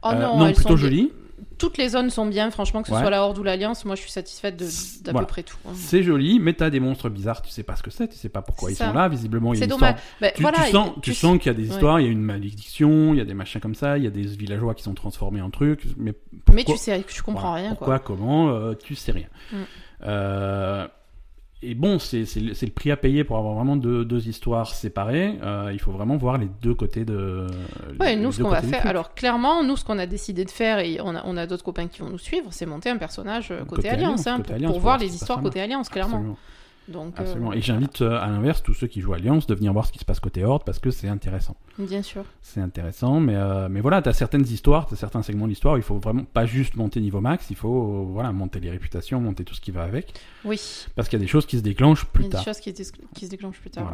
Oh 0.03 0.09
Euh, 0.13 0.21
non, 0.21 0.47
elles 0.47 0.55
plutôt 0.55 0.77
jolis. 0.77 1.11
Toutes 1.59 1.79
les 1.79 1.89
zones 1.91 2.11
sont 2.11 2.27
bien, 2.27 2.51
franchement, 2.51 2.83
que 2.83 2.89
ce 2.89 2.93
Ouais. 2.93 3.01
soit 3.01 3.09
la 3.09 3.23
Horde 3.23 3.39
ou 3.39 3.43
l'Alliance, 3.43 3.85
moi 3.87 3.95
je 3.95 4.03
suis 4.03 4.11
satisfaite 4.11 4.57
de- 4.59 4.67
d'à 5.05 5.13
Voilà. 5.13 5.27
peu 5.27 5.31
près 5.33 5.43
tout. 5.43 5.57
hein. 5.67 5.73
C'est 5.75 6.03
joli, 6.03 6.39
mais 6.39 6.53
t'as 6.53 6.69
des 6.69 6.81
monstres 6.81 7.09
bizarres, 7.09 7.41
tu 7.41 7.51
sais 7.51 7.63
pas 7.63 7.77
ce 7.77 7.83
que 7.83 7.91
c'est, 7.91 8.09
tu 8.09 8.17
sais 8.17 8.29
pas 8.29 8.43
pourquoi 8.43 8.71
ils 8.71 8.77
ça. 8.77 8.89
sont 8.89 8.93
là. 8.93 9.09
Visiblement, 9.09 9.55
il 9.55 9.61
y 9.61 9.63
a 9.63 9.65
une 9.65 9.71
dommage. 9.71 9.95
histoire. 9.95 10.17
Bah, 10.21 10.31
Tu, 10.35 10.43
voilà, 10.43 10.59
tu 10.65 10.71
sens, 10.71 10.91
tu 11.01 11.39
qu'il 11.39 11.47
y 11.47 11.55
a 11.55 11.55
des 11.55 11.69
histoires, 11.69 11.99
il 12.01 12.05
y 12.05 12.09
a 12.09 12.13
une 12.13 12.21
malédiction, 12.23 13.15
il 13.15 13.19
y 13.19 13.21
a 13.21 13.25
des 13.25 13.35
machins 13.35 13.61
comme 13.61 13.75
ça, 13.75 13.97
il 13.97 14.05
y 14.05 14.07
a 14.07 14.11
des 14.11 14.23
villageois 14.23 14.75
qui 14.75 14.83
sont 14.83 14.95
transformés 14.95 15.41
en 15.41 15.51
trucs, 15.51 15.85
mais 15.97 16.13
Mais 16.53 16.63
tu 16.63 16.67
pourquoi- 16.67 16.77
sais, 16.77 17.05
tu 17.09 17.23
comprends 17.23 17.49
Voilà. 17.51 17.63
rien, 17.63 17.69
Pourquoi, 17.71 17.99
quoi. 18.01 18.17
comment, 18.17 18.51
euh, 18.51 18.75
tu 18.75 18.95
sais 18.95 19.13
rien. 19.13 19.29
Mm. 19.53 19.57
Euh, 20.03 20.87
et 21.63 21.75
bon, 21.75 21.99
c'est 21.99 22.25
le 22.37 22.71
prix 22.71 22.91
à 22.91 22.99
payer 22.99 23.25
pour 23.25 23.39
avoir 23.39 23.55
vraiment 23.55 23.77
deux, 23.77 24.05
deux 24.05 24.29
histoires 24.29 24.75
séparées. 24.75 25.39
Euh, 25.43 25.71
il 25.73 25.81
faut 25.81 25.91
vraiment 25.91 26.19
voir 26.19 26.37
les 26.37 26.49
deux 26.61 26.75
côtés 26.75 27.07
de. 27.07 27.47
Ouais, 27.99 28.15
les 28.15 28.21
nous, 28.21 28.31
ce 28.31 28.43
qu'on 28.43 28.51
va 28.51 28.61
faire, 28.61 28.87
alors 28.87 29.15
clairement, 29.15 29.65
nous, 29.65 29.77
ce 29.77 29.85
qu'on 29.85 29.99
a 29.99 30.07
décidé 30.07 30.45
de 30.45 30.51
faire, 30.51 30.81
et 30.81 30.99
on 31.03 31.15
a, 31.15 31.23
on 31.25 31.37
a 31.39 31.47
d'autres 31.47 31.65
copains 31.65 31.89
qui 31.89 32.01
vont 32.01 32.11
nous 32.11 32.19
suivre, 32.19 32.49
c'est 32.51 32.67
monter 32.67 32.91
un 32.91 32.99
personnage 32.99 33.51
euh, 33.51 33.61
côté, 33.61 33.77
Côté 33.77 33.89
Alliance, 33.89 34.27
Alliance, 34.27 34.27
hein, 34.27 34.37
côté 34.37 34.49
pour, 34.49 34.55
Alliance, 34.55 34.73
pour 34.73 34.81
voir 34.81 34.99
les 34.99 35.15
histoires 35.15 35.41
côté 35.41 35.61
Alliance, 35.63 35.89
clairement. 35.89 36.17
Absolument. 36.17 36.39
Donc, 36.89 37.15
euh, 37.19 37.23
absolument. 37.23 37.53
Et 37.53 37.61
j'invite 37.61 38.01
euh, 38.03 38.21
à 38.21 38.29
l'inverse 38.29 38.63
tous 38.63 38.73
ceux 38.75 38.87
qui 38.87 39.01
jouent 39.01 39.15
Alliance 39.15 39.47
de 39.49 39.55
venir 39.55 39.73
voir 39.73 39.87
ce 39.87 39.93
qui 39.93 39.99
se 39.99 40.05
passe 40.05 40.21
côté 40.21 40.45
Horde 40.45 40.63
parce 40.65 40.79
que 40.79 40.91
c'est 40.91 41.09
intéressant. 41.09 41.57
bien 41.79 42.03
sûr. 42.03 42.25
C'est 42.43 42.61
intéressant, 42.61 43.19
mais, 43.19 43.35
euh, 43.35 43.69
mais 43.69 43.81
voilà, 43.81 44.03
tu 44.03 44.09
as 44.09 44.13
certaines 44.13 44.45
histoires, 44.47 44.87
tu 44.87 44.95
as 44.95 44.97
certains 44.97 45.23
segments 45.23 45.49
d'histoire 45.49 45.75
où 45.75 45.77
il 45.79 45.83
faut 45.83 45.99
vraiment 45.99 46.25
pas 46.25 46.47
juste 46.47 46.77
monter 46.77 47.01
niveau 47.01 47.21
max, 47.21 47.51
il 47.51 47.57
faut 47.57 48.03
euh, 48.03 48.13
voilà, 48.13 48.31
monter 48.33 48.61
les 48.61 48.71
réputations, 48.71 49.21
monter 49.21 49.43
tout 49.45 49.55
ce 49.55 49.61
qui 49.61 49.73
va 49.73 49.83
avec. 49.83 50.15
Oui, 50.45 50.61
Parce 50.95 51.09
qu'il 51.09 51.19
y 51.19 51.23
a 51.23 51.25
des 51.25 51.29
choses 51.31 51.45
qui 51.47 51.57
se 51.59 51.63
déclenchent 51.63 52.05
il 52.05 52.11
plus 52.13 52.23
y 52.25 52.27
a 52.27 52.29
des 52.29 52.35
tard. 52.37 52.45
choses 52.45 52.61
qui, 52.61 52.75
se- 52.85 52.93
qui 53.15 53.25
se 53.27 53.31
déclenchent 53.31 53.61
plus 53.61 53.71
tard. 53.71 53.85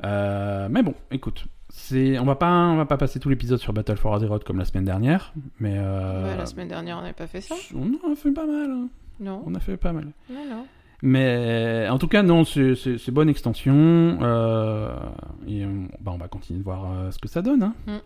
Voilà. 0.00 0.68
Mais 0.68 0.82
bon, 0.82 0.94
écoute, 1.10 1.46
c'est, 1.68 2.18
on 2.18 2.24
va 2.24 2.36
pas, 2.36 2.50
on 2.68 2.76
va 2.76 2.86
pas 2.86 2.96
passer 2.96 3.18
tout 3.20 3.28
l'épisode 3.28 3.58
sur 3.58 3.72
Battle 3.72 3.96
for 3.96 4.14
Azeroth 4.14 4.44
comme 4.44 4.58
la 4.58 4.64
semaine 4.64 4.84
dernière, 4.84 5.32
mais 5.58 5.72
Ouais, 5.78 6.36
la 6.36 6.46
semaine 6.46 6.68
dernière, 6.68 6.98
on 6.98 7.00
n'avait 7.00 7.12
pas 7.12 7.26
fait 7.26 7.40
ça 7.40 7.54
on 7.74 8.12
a 8.12 8.14
fait 8.14 8.30
pas 8.32 8.46
mal. 8.46 8.70
hein. 8.70 8.88
Non, 9.20 9.42
On 9.46 9.54
a 9.56 9.60
fait 9.60 9.76
pas 9.76 9.92
mal. 9.92 10.12
non, 10.30 10.44
non. 10.48 10.66
Mais 11.02 11.86
en 11.88 11.98
tout 11.98 12.08
cas, 12.08 12.22
non, 12.22 12.44
c'est, 12.44 13.10
bonne 13.10 13.28
extension. 13.28 13.74
euh, 13.74 14.94
et 15.46 15.64
on, 15.64 15.88
bah, 16.00 16.12
on 16.14 16.18
va 16.18 16.28
continuer 16.28 16.58
de 16.58 16.64
voir 16.64 16.90
euh, 16.90 17.10
ce 17.10 17.18
que 17.18 17.28
ça 17.28 17.42
donne. 17.42 17.62
hein. 17.62 17.74
Mm. 17.86 17.96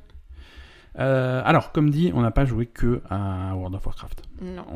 Euh, 0.98 1.40
alors, 1.46 1.72
comme 1.72 1.88
dit, 1.88 2.12
on 2.14 2.20
n'a 2.20 2.30
pas 2.30 2.44
joué 2.44 2.66
que 2.66 3.00
à 3.08 3.54
World 3.56 3.74
of 3.74 3.86
Warcraft. 3.86 4.24
Non. 4.42 4.66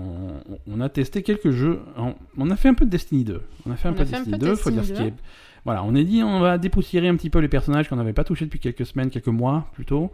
On, 0.67 0.81
a 0.81 0.89
testé 0.89 1.23
quelques 1.23 1.51
jeux. 1.51 1.83
On, 1.99 2.15
on 2.39 2.51
a 2.51 2.57
fait 2.57 2.71
un 2.71 2.75
peu 2.75 2.87
de 2.87 2.91
Destiny 2.91 3.25
2. 3.25 3.43
On 3.67 3.71
a 3.71 3.77
fait 3.77 3.89
un 3.89 3.93
On 3.93 3.95
peu 3.95 4.05
de 4.05 4.11
Destiny 4.11 4.33
peu 4.33 4.39
de 4.39 4.47
2. 4.47 4.57
Faut 4.57 4.71
dire 4.71 4.83
ce 4.83 4.89
Destiny 4.89 5.11
qui 5.11 5.15
est. 5.15 5.23
Voilà, 5.67 5.85
on 5.85 5.95
est 5.95 6.05
dit, 6.05 6.23
on 6.23 6.41
va 6.41 6.59
dépoussiérer 6.59 7.09
un 7.09 7.17
petit 7.17 7.29
peu 7.29 7.41
les 7.41 7.49
personnages 7.49 7.89
qu'on 7.89 7.97
n'avait 7.97 8.13
pas 8.13 8.25
touchés 8.25 8.45
depuis 8.45 8.61
quelques 8.61 8.87
semaines, 8.87 9.11
quelques 9.11 9.27
mois 9.27 9.69
plutôt. 9.73 10.13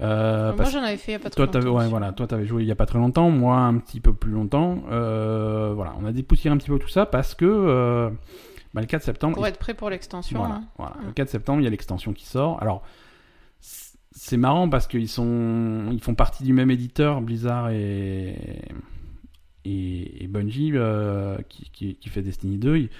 Euh, 0.00 0.54
Moi, 0.56 0.64
j'en 0.66 0.82
avais 0.82 0.96
fait 0.96 1.12
il 1.12 1.14
y 1.14 1.16
a 1.16 1.18
pas 1.18 1.30
trop 1.30 1.46
toi, 1.46 1.60
longtemps. 1.60 1.76
ouais, 1.78 1.88
voilà, 1.88 2.12
toi, 2.12 2.26
t'avais 2.26 2.46
joué 2.46 2.62
il 2.62 2.68
y 2.68 2.72
a 2.72 2.74
pas 2.76 2.86
très 2.86 2.98
longtemps, 2.98 3.30
moi 3.30 3.58
un 3.58 3.76
petit 3.78 4.00
peu 4.00 4.12
plus 4.14 4.30
longtemps. 4.32 4.82
Euh, 4.90 5.72
voilà, 5.74 5.94
on 6.00 6.06
a 6.06 6.12
dépoussiéré 6.12 6.54
un 6.54 6.58
petit 6.58 6.70
peu 6.70 6.78
tout 6.78 6.88
ça 6.88 7.04
parce 7.06 7.34
que 7.34 7.44
euh, 7.44 8.08
bah, 8.74 8.80
le 8.80 8.86
4 8.86 9.02
septembre, 9.02 9.34
Pour 9.36 9.46
il- 9.46 9.50
être 9.50 9.58
prêt 9.58 9.74
pour 9.74 9.90
l'extension. 9.90 10.38
voilà, 10.38 10.54
hein. 10.56 10.64
voilà, 10.78 10.96
le 11.06 11.12
4 11.12 11.28
septembre, 11.28 11.60
il 11.60 11.64
y 11.64 11.66
a 11.66 11.70
l'extension 11.70 12.12
qui 12.12 12.24
sort. 12.26 12.60
Alors, 12.62 12.82
c'est 13.60 14.36
marrant 14.36 14.68
parce 14.68 14.86
qu'ils 14.86 15.08
sont, 15.08 15.86
ils 15.92 16.00
font 16.02 16.14
partie 16.14 16.42
du 16.44 16.52
même 16.52 16.70
éditeur, 16.70 17.20
Blizzard 17.20 17.70
et 17.70 18.36
et, 19.64 20.24
et 20.24 20.26
Bungie 20.26 20.72
qui, 21.48 21.70
qui, 21.70 21.94
qui 21.94 22.08
fait 22.08 22.22
Destiny 22.22 22.56
2. 22.58 22.76
Ils, 22.76 22.82
ils 22.84 22.90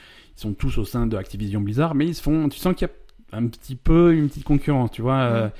sont 0.40 0.52
tous 0.54 0.78
au 0.78 0.84
sein 0.84 1.06
de 1.06 1.16
Activision 1.16 1.60
Blizzard, 1.60 1.94
mais 1.94 2.06
ils 2.06 2.14
se 2.14 2.22
font, 2.22 2.48
tu 2.48 2.58
sens 2.58 2.74
qu'il 2.74 2.86
y 2.88 3.34
a 3.34 3.36
un 3.38 3.46
petit 3.48 3.76
peu 3.76 4.14
une 4.14 4.28
petite 4.28 4.44
concurrence, 4.44 4.90
tu 4.92 5.02
vois. 5.02 5.50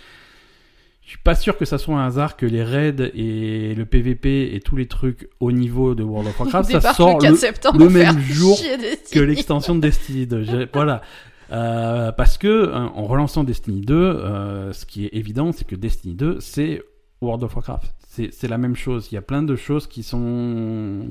Je 1.03 1.09
suis 1.11 1.19
pas 1.19 1.35
sûr 1.35 1.57
que 1.59 1.65
ça 1.65 1.79
soit 1.79 1.97
un 1.97 2.07
hasard 2.07 2.37
que 2.37 2.47
les 2.47 2.63
raids 2.63 3.11
et 3.15 3.75
le 3.75 3.85
PVP 3.85 4.55
et 4.55 4.61
tous 4.61 4.77
les 4.77 4.87
trucs 4.87 5.29
au 5.41 5.51
niveau 5.53 5.95
de 5.95 6.03
World 6.03 6.29
of 6.29 6.39
Warcraft, 6.41 6.71
ça 6.81 6.95
sort 6.95 7.17
le 7.17 7.21
4 7.23 7.31
le, 7.33 7.37
septembre 7.37 7.79
le 7.81 7.89
même 7.91 8.21
jour 8.21 8.57
que 8.59 8.81
Destiny. 8.81 9.27
l'extension 9.27 9.75
de 9.75 9.81
Destiny 9.81 10.27
2. 10.27 10.43
J'ai- 10.45 10.69
Voilà. 10.73 11.03
Euh, 11.51 12.13
parce 12.13 12.39
que 12.39 12.73
hein, 12.73 12.93
en 12.95 13.05
relançant 13.05 13.45
Destiny 13.45 13.81
2, 13.83 13.95
euh, 13.95 14.73
ce 14.73 14.87
qui 14.87 15.05
est 15.05 15.11
évident, 15.13 15.53
c'est 15.53 15.67
que 15.67 15.77
Destiny 15.77 16.15
2, 16.15 16.39
c'est 16.41 16.83
World 17.21 17.43
of 17.45 17.55
Warcraft. 17.57 17.93
C'est 18.09 18.49
la 18.49 18.59
même 18.59 18.77
chose. 18.77 19.09
Il 19.11 19.15
y 19.17 19.19
a 19.19 19.23
plein 19.23 19.43
de 19.43 19.57
choses 19.57 19.87
qui 19.87 20.03
sont 20.03 21.09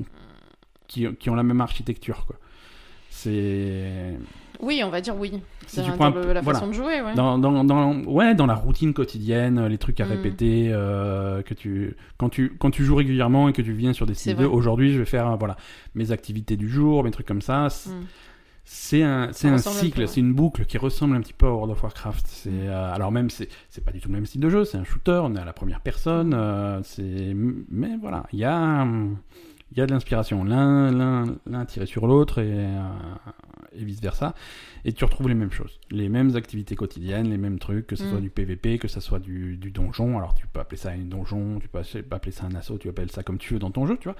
qui, 0.88 1.06
qui 1.16 1.30
ont 1.30 1.34
la 1.34 1.42
même 1.42 1.60
architecture. 1.60 2.26
C'est 3.10 4.16
Oui, 4.62 4.80
on 4.84 4.90
va 4.90 5.00
dire 5.00 5.16
oui. 5.18 5.32
si 5.66 5.76
Dans, 5.80 5.84
tu 5.84 5.90
prends 5.92 6.10
dans 6.10 6.16
un 6.18 6.20
le- 6.20 6.26
peu- 6.28 6.32
la 6.32 6.40
voilà. 6.40 6.58
façon 6.60 6.70
de 6.70 6.74
jouer, 6.74 7.02
ouais. 7.02 7.14
dans, 7.14 7.36
dans, 7.38 7.64
dans, 7.64 7.94
ouais, 8.04 8.34
dans 8.34 8.46
la 8.46 8.54
routine 8.54 8.94
quotidienne, 8.94 9.66
les 9.66 9.76
trucs 9.78 10.00
à 10.00 10.06
Mm. 10.06 10.08
répéter, 10.10 10.68
euh, 10.72 11.42
que 11.42 11.52
tu, 11.54 11.96
quand 12.16 12.28
tu, 12.28 12.52
quand 12.58 12.70
tu 12.70 12.84
joues 12.84 12.94
régulièrement 12.96 13.48
et 13.48 13.52
que 13.52 13.60
tu 13.62 13.72
viens 13.72 13.92
sur 13.92 14.06
C'est 14.14 14.34
2, 14.34 14.44
vrai. 14.44 14.54
aujourd'hui, 14.54 14.92
je 14.92 14.98
vais 15.00 15.04
faire, 15.04 15.32
euh, 15.32 15.36
voilà, 15.36 15.56
mes 15.94 16.12
activités 16.12 16.56
du 16.56 16.68
jour, 16.68 17.02
mes 17.04 17.10
trucs 17.10 17.26
comme 17.26 17.42
ça. 17.42 17.68
C'est- 17.70 17.90
Mm. 17.90 18.06
C'est 18.64 19.02
un, 19.02 19.30
c'est 19.32 19.48
un 19.48 19.58
cycle, 19.58 20.06
c'est 20.06 20.20
une 20.20 20.32
boucle 20.34 20.64
qui 20.66 20.78
ressemble 20.78 21.16
un 21.16 21.20
petit 21.20 21.32
peu 21.32 21.46
à 21.46 21.50
World 21.50 21.72
of 21.72 21.82
Warcraft. 21.82 22.24
C'est, 22.28 22.48
euh, 22.52 22.94
alors 22.94 23.10
même, 23.10 23.28
c'est, 23.28 23.48
c'est 23.68 23.84
pas 23.84 23.90
du 23.90 24.00
tout 24.00 24.08
le 24.08 24.14
même 24.14 24.24
style 24.24 24.40
de 24.40 24.48
jeu, 24.48 24.64
c'est 24.64 24.78
un 24.78 24.84
shooter, 24.84 25.20
on 25.24 25.34
est 25.34 25.40
à 25.40 25.44
la 25.44 25.52
première 25.52 25.80
personne, 25.80 26.32
euh, 26.32 26.80
c'est, 26.84 27.34
mais 27.34 27.96
voilà, 28.00 28.24
il 28.32 28.38
y 28.38 28.44
a, 28.44 28.86
il 29.74 29.78
y 29.78 29.80
a 29.80 29.86
de 29.86 29.92
l'inspiration. 29.92 30.44
L'un, 30.44 30.90
l'un, 30.92 31.24
l'un 31.46 31.64
tiré 31.64 31.86
sur 31.86 32.06
l'autre 32.06 32.38
et, 32.38 32.50
euh, 32.52 32.78
et 33.74 33.84
vice 33.84 34.00
versa. 34.00 34.34
Et 34.84 34.92
tu 34.92 35.04
retrouves 35.04 35.28
les 35.28 35.34
mêmes 35.34 35.50
choses, 35.52 35.78
les 35.90 36.08
mêmes 36.08 36.36
activités 36.36 36.74
quotidiennes, 36.76 37.30
les 37.30 37.38
mêmes 37.38 37.58
trucs, 37.58 37.86
que 37.86 37.96
ce 37.96 38.04
Mm. 38.04 38.10
soit 38.10 38.20
du 38.20 38.30
PVP, 38.30 38.78
que 38.78 38.88
ce 38.88 39.00
soit 39.00 39.18
du, 39.18 39.56
du 39.56 39.70
donjon. 39.70 40.18
Alors 40.18 40.34
tu 40.34 40.46
peux 40.46 40.60
appeler 40.60 40.76
ça 40.76 40.90
un 40.90 40.98
donjon, 40.98 41.58
tu 41.60 41.68
peux 41.68 41.78
appeler 42.10 42.32
ça 42.32 42.44
un 42.46 42.54
assaut, 42.54 42.78
tu 42.78 42.88
appelles 42.88 43.10
ça 43.10 43.22
comme 43.22 43.38
tu 43.38 43.54
veux 43.54 43.58
dans 43.60 43.70
ton 43.70 43.86
jeu, 43.86 43.96
tu 43.98 44.08
vois. 44.08 44.16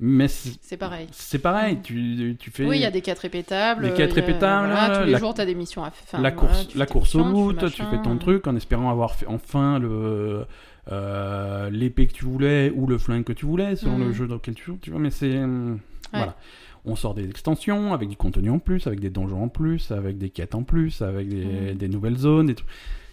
Mais 0.00 0.26
c'est 0.26 0.76
pareil. 0.76 1.06
c'est 1.12 1.38
pareil, 1.38 1.78
tu, 1.80 2.36
tu 2.40 2.50
fais 2.50 2.64
Oui, 2.66 2.78
il 2.78 2.82
y 2.82 2.84
a 2.84 2.90
des 2.90 3.00
quêtes 3.00 3.20
répétables. 3.20 3.84
Des 3.84 3.94
quêtes 3.94 4.12
répétables, 4.12 4.66
voilà, 4.68 4.98
tous 4.98 5.06
les 5.06 5.12
la- 5.12 5.18
jours, 5.18 5.34
tu 5.34 5.40
as 5.40 5.46
des 5.46 5.54
missions 5.54 5.84
à 5.84 5.90
faire. 5.92 6.20
la 6.20 6.32
course, 6.32 6.64
voilà, 6.64 6.78
la 6.80 6.86
course 6.86 7.14
au 7.14 7.22
loot, 7.22 7.58
tu, 7.72 7.82
fais 7.84 8.02
ton 8.02 8.18
truc 8.18 8.46
en 8.48 8.56
espérant 8.56 8.90
avoir 8.90 9.14
fait 9.14 9.26
enfin 9.28 9.78
le 9.78 10.46
euh, 10.92 11.70
l'épée 11.70 12.06
que 12.06 12.12
tu 12.12 12.24
voulais 12.24 12.70
ou 12.74 12.86
le 12.86 12.98
flingue 12.98 13.24
que 13.24 13.32
tu 13.32 13.46
voulais 13.46 13.76
selon 13.76 13.98
le 13.98 14.12
jeu 14.12 14.26
dans 14.26 14.34
lequel 14.34 14.54
tu 14.54 14.64
joues, 14.64 14.78
tu 14.82 14.90
vois. 14.90 15.00
Mais 15.00 15.10
c'est 15.10 15.34
euh, 15.34 15.74
voilà, 16.12 16.36
on 16.84 16.94
sort 16.96 17.14
des 17.14 17.28
extensions 17.28 17.92
avec 17.94 18.08
du 18.08 18.16
contenu 18.16 18.50
en 18.50 18.58
plus, 18.58 18.86
avec 18.86 19.00
des 19.00 19.10
donjons 19.10 19.42
en 19.44 19.48
plus, 19.48 19.90
avec 19.90 20.18
des 20.18 20.30
quêtes 20.30 20.54
en 20.54 20.62
plus, 20.62 21.00
avec 21.02 21.28
des, 21.28 21.74
des 21.74 21.88
nouvelles 21.88 22.18
zones, 22.18 22.50
et 22.50 22.54
tout. 22.54 22.66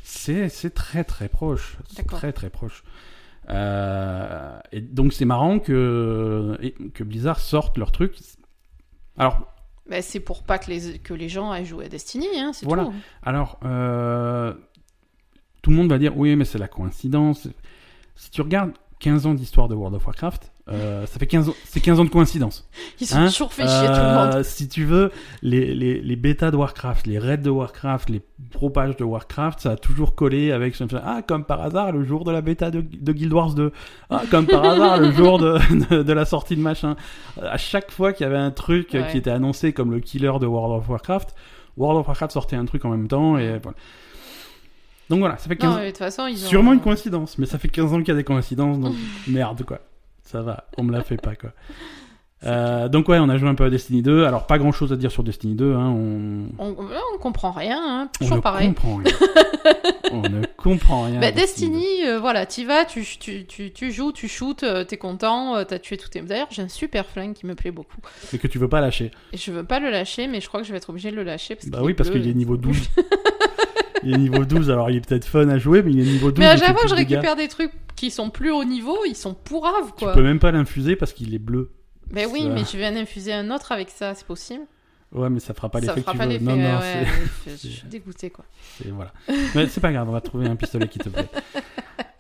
C'est 0.04 0.50
c'est 0.50 0.72
très 0.72 1.04
très 1.04 1.30
proche, 1.30 1.78
c'est 1.88 2.06
très 2.08 2.34
très 2.34 2.50
proche. 2.50 2.84
Euh, 3.50 4.60
et 4.72 4.82
donc 4.82 5.14
c'est 5.14 5.26
marrant 5.26 5.60
que 5.60 6.58
que 6.94 7.04
Blizzard 7.04 7.40
sorte 7.40 7.78
leur 7.78 7.92
truc. 7.92 8.16
Alors 9.18 9.54
Bah, 9.90 10.02
c'est 10.02 10.20
pour 10.20 10.44
pas 10.44 10.58
que 10.58 10.70
les, 10.70 11.00
que 11.00 11.14
les 11.14 11.28
gens 11.28 11.52
aillent 11.52 11.66
jouer 11.66 11.86
à 11.86 11.90
Destiny, 11.90 12.28
hein, 12.38 12.52
c'est 12.54 12.66
Voilà. 12.66 12.86
tout. 12.86 12.94
Alors, 13.24 13.60
euh, 13.66 14.54
tout 15.62 15.70
le 15.72 15.76
monde 15.78 15.90
va 15.90 15.98
dire 15.98 16.18
oui, 16.18 16.36
mais 16.36 16.46
c'est 16.46 16.58
la 16.60 16.68
coïncidence. 16.68 17.48
Si 18.16 18.30
tu 18.32 18.42
regardes 18.42 18.72
15 19.00 19.26
ans 19.26 19.34
d'histoire 19.34 19.68
de 19.68 19.74
World 19.74 19.96
of 19.96 20.06
Warcraft, 20.06 20.52
euh, 20.70 21.06
ça 21.08 21.18
fait 21.20 21.26
15 21.26 21.50
ans, 21.50 21.54
c'est 21.66 21.80
15 21.80 22.00
ans 22.00 22.06
de 22.06 22.10
coïncidence. 22.10 22.70
Ils 23.00 23.12
ont 23.14 23.18
Hein 23.18 23.28
toujours 23.30 23.52
fait 23.52 23.64
chier 23.68 23.88
tout 23.88 23.94
le 23.94 24.14
monde. 24.16 24.36
Euh, 24.36 24.44
Si 24.44 24.70
tu 24.70 24.86
veux, 24.86 25.12
les, 25.42 25.74
les, 25.74 26.00
les 26.02 26.16
bêtas 26.16 26.52
de 26.52 26.56
Warcraft, 26.56 27.08
les 27.08 27.18
raids 27.18 27.38
de 27.40 27.50
Warcraft, 27.50 28.10
les 28.12 28.22
propages 28.52 28.96
de 28.98 29.04
Warcraft, 29.04 29.60
ça 29.62 29.72
a 29.72 29.76
toujours 29.76 30.14
collé 30.14 30.52
avec 30.52 30.76
ah 31.04 31.22
comme 31.28 31.46
par 31.46 31.62
hasard 31.62 31.92
le 31.92 32.04
jour 32.04 32.24
de 32.26 32.32
la 32.32 32.42
bêta 32.42 32.70
de, 32.70 32.82
de 32.82 33.12
Guild 33.12 33.34
Wars 33.34 33.54
2, 33.56 33.72
ah 34.12 34.22
comme 34.30 34.46
par 34.46 34.64
hasard 34.64 35.00
le 35.00 35.12
jour 35.12 35.40
de, 35.40 35.58
de, 35.90 36.04
de 36.04 36.14
la 36.14 36.26
sortie 36.26 36.56
de 36.56 36.62
machin. 36.62 36.96
À 37.42 37.58
chaque 37.58 37.90
fois 37.92 38.14
qu'il 38.14 38.26
y 38.26 38.28
avait 38.30 38.38
un 38.38 38.52
truc 38.52 38.90
Ouais. 38.94 39.08
qui 39.12 39.18
était 39.18 39.32
annoncé 39.32 39.74
comme 39.74 39.90
le 39.92 40.00
killer 40.00 40.34
de 40.40 40.46
World 40.46 40.78
of 40.84 40.90
Warcraft, 40.90 41.36
World 41.76 42.00
of 42.02 42.08
Warcraft 42.08 42.34
sortait 42.34 42.56
un 42.56 42.66
truc 42.66 42.86
en 42.86 42.90
même 42.90 43.08
temps 43.08 43.38
et 43.40 43.58
voilà. 43.58 43.76
Donc 45.12 45.20
voilà, 45.20 45.38
ça 45.38 45.50
fait 45.50 45.58
15 45.58 45.70
Non, 45.70 45.76
mais 45.80 45.86
de 45.88 45.90
toute 45.90 45.98
façon, 45.98 46.26
ils 46.26 46.42
ont... 46.42 46.48
Sûrement 46.48 46.72
une 46.72 46.80
coïncidence, 46.80 47.38
mais 47.38 47.46
ça 47.46 47.60
fait 47.60 47.68
15 47.68 47.94
ans 47.94 47.98
qu'il 48.00 48.08
y 48.08 48.12
a 48.12 48.16
des 48.16 48.24
coïncidences, 48.24 48.80
donc 48.80 48.96
merde 49.28 49.62
quoi. 49.64 49.80
Ça 50.24 50.42
va, 50.42 50.68
on 50.78 50.84
me 50.84 50.94
la 50.94 51.04
fait 51.04 51.18
pas 51.18 51.36
quoi. 51.36 51.52
Euh, 52.44 52.90
donc 52.90 53.08
ouais, 53.08 53.20
on 53.20 53.30
a 53.30 53.38
joué 53.38 53.48
un 53.48 53.54
peu 53.54 53.66
à 53.66 53.70
Destiny 53.70 54.02
2. 54.02 54.26
Alors 54.26 54.48
pas 54.48 54.58
grand 54.58 54.72
chose 54.72 54.92
à 54.92 54.96
dire 54.96 55.12
sur 55.12 55.24
Destiny 55.24 55.54
2. 55.54 55.76
Hein. 55.76 55.90
On, 55.90 56.46
On, 56.58 56.76
on 57.14 57.18
comprend 57.20 57.52
rien, 57.52 57.80
hein, 57.80 58.10
on 58.10 58.18
toujours 58.18 58.38
ne 58.38 58.42
pareil. 58.42 58.68
comprend 58.70 58.96
rien. 58.96 59.14
on 60.12 60.22
ne 60.24 60.46
comprend 60.58 61.04
rien. 61.04 61.20
Bah, 61.20 61.32
Destiny, 61.32 61.86
euh, 62.08 62.20
voilà, 62.20 62.48
t'y 62.48 62.66
vas, 62.66 62.86
tu, 62.86 63.04
tu, 63.20 63.46
tu, 63.46 63.72
tu 63.72 63.92
joues, 63.92 64.12
tu 64.12 64.28
shootes, 64.28 64.64
euh, 64.64 64.84
t'es 64.84 64.98
content, 64.98 65.56
euh, 65.56 65.66
t'as 65.66 65.78
tué 65.78 65.98
tous 65.98 66.10
tes... 66.10 66.22
D'ailleurs, 66.22 66.48
j'ai 66.50 66.64
un 66.64 66.68
super 66.68 67.06
flingue 67.06 67.34
qui 67.34 67.46
me 67.46 67.54
plaît 67.54 67.70
beaucoup. 67.70 68.00
Mais 68.34 68.40
que 68.40 68.48
tu 68.48 68.58
veux 68.58 68.68
pas 68.70 68.82
lâcher. 68.82 69.12
Et 69.34 69.38
je 69.38 69.52
veux 69.52 69.64
pas 69.64 69.80
le 69.80 69.92
lâcher, 69.92 70.26
mais 70.28 70.42
je 70.42 70.48
crois 70.48 70.62
que 70.62 70.66
je 70.66 70.72
vais 70.72 70.78
être 70.78 70.90
obligé 70.90 71.12
de 71.12 71.16
le 71.18 71.24
lâcher. 71.24 71.54
Parce 71.54 71.68
Bah 71.70 71.82
oui, 71.84 71.94
parce 71.94 72.10
qu'il 72.10 72.28
est 72.28 72.34
niveau 72.34 72.58
12. 72.58 72.90
Il 74.04 74.14
est 74.14 74.18
niveau 74.18 74.46
12, 74.46 74.70
alors 74.70 74.90
il 74.90 74.98
est 74.98 75.08
peut-être 75.08 75.26
fun 75.26 75.48
à 75.50 75.58
jouer, 75.58 75.82
mais 75.84 75.92
il 75.92 76.00
est 76.00 76.12
niveau 76.12 76.32
12. 76.32 76.40
Mais 76.40 76.48
à 76.48 76.58
chaque 76.58 76.74
fois 76.74 76.84
que 76.84 76.90
je 76.90 76.96
récupère 76.96 77.36
des 77.36 77.48
trucs 77.48 77.72
qui 77.96 78.12
sont 78.12 78.30
plus 78.30 78.52
haut 78.52 78.64
niveau, 78.64 78.98
ils 79.08 79.16
sont 79.16 79.34
pourraves, 79.34 79.92
Tu 79.98 80.06
quoi. 80.06 80.14
peux 80.14 80.24
même 80.24 80.40
pas 80.40 80.52
l'infuser 80.52 80.96
parce 80.96 81.14
qu'il 81.14 81.34
est 81.36 81.40
bleu. 81.40 81.72
Mais 82.10 82.26
oui, 82.26 82.50
mais 82.50 82.64
je 82.70 82.78
vais 82.78 82.88
en 82.88 82.96
infuser 82.96 83.32
un 83.34 83.52
autre 83.52 83.72
avec 83.72 83.90
ça, 83.90 84.14
c'est 84.16 84.26
possible. 84.28 84.64
Ouais, 85.14 85.30
mais 85.30 85.40
ça 85.42 85.54
fera 85.54 85.68
pas 85.70 85.80
l'effet 85.82 86.02
que 86.02 86.10
tu 86.12 86.18
veux. 86.18 86.38
Non, 86.40 86.56
non, 86.56 86.80
ouais, 86.80 87.06
je 87.46 87.56
suis 87.56 87.84
dégoûtée, 87.90 88.30
quoi. 88.30 88.46
c'est 88.78 88.90
voilà. 88.90 89.12
Mais 89.56 89.68
c'est 89.68 89.82
pas 89.82 89.92
grave, 89.92 90.08
on 90.08 90.14
va 90.14 90.22
trouver 90.22 90.48
un 90.48 90.56
pistolet 90.56 90.88
qui 90.88 91.00
te 91.00 91.10
plaît. 91.10 91.28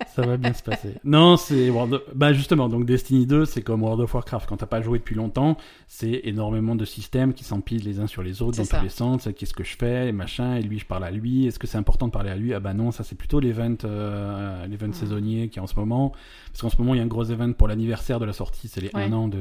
Ça 0.07 0.21
va 0.23 0.37
bien 0.37 0.53
se 0.53 0.63
passer. 0.63 0.95
Non, 1.03 1.37
c'est 1.37 1.69
World 1.69 1.93
of- 1.93 2.03
bah 2.15 2.33
justement, 2.33 2.67
donc 2.69 2.85
Destiny 2.85 3.25
2, 3.25 3.45
c'est 3.45 3.61
comme 3.61 3.81
World 3.83 4.01
of 4.01 4.13
Warcraft. 4.13 4.47
Quand 4.47 4.57
t'as 4.57 4.65
pas 4.65 4.81
joué 4.81 4.97
depuis 4.99 5.15
longtemps, 5.15 5.57
c'est 5.87 6.21
énormément 6.25 6.75
de 6.75 6.85
systèmes 6.85 7.33
qui 7.33 7.43
s'empilent 7.43 7.83
les 7.83 7.99
uns 7.99 8.07
sur 8.07 8.23
les 8.23 8.41
autres 8.41 8.57
dans 8.57 8.63
ça. 8.65 8.77
tous 8.77 8.83
les 8.83 8.89
sens. 8.89 9.29
Qu'est-ce 9.37 9.53
que 9.53 9.63
je 9.63 9.75
fais, 9.77 10.09
et 10.09 10.11
machin, 10.11 10.55
et 10.55 10.61
lui 10.61 10.79
je 10.79 10.85
parle 10.85 11.03
à 11.05 11.11
lui. 11.11 11.45
Est-ce 11.47 11.59
que 11.59 11.67
c'est 11.67 11.77
important 11.77 12.07
de 12.07 12.11
parler 12.11 12.29
à 12.29 12.35
lui? 12.35 12.53
Ah 12.53 12.59
bah 12.59 12.73
non, 12.73 12.91
ça 12.91 13.03
c'est 13.03 13.15
plutôt 13.17 13.39
l'event, 13.39 13.75
euh, 13.85 14.65
l'event 14.67 14.87
Mm. 14.87 14.93
saisonnier 14.93 15.49
qui 15.49 15.59
est 15.59 15.61
en 15.61 15.67
ce 15.67 15.75
moment. 15.75 16.11
Parce 16.51 16.61
qu'en 16.61 16.69
ce 16.69 16.77
moment 16.77 16.93
il 16.93 16.97
y 16.97 17.01
a 17.01 17.03
un 17.03 17.07
gros 17.07 17.23
event 17.25 17.53
pour 17.53 17.67
l'anniversaire 17.67 18.19
de 18.19 18.25
la 18.25 18.33
sortie, 18.33 18.67
c'est 18.67 18.81
les 18.81 18.91
Ouais. 18.93 19.03
1 19.05 19.13
an 19.13 19.27
de, 19.27 19.39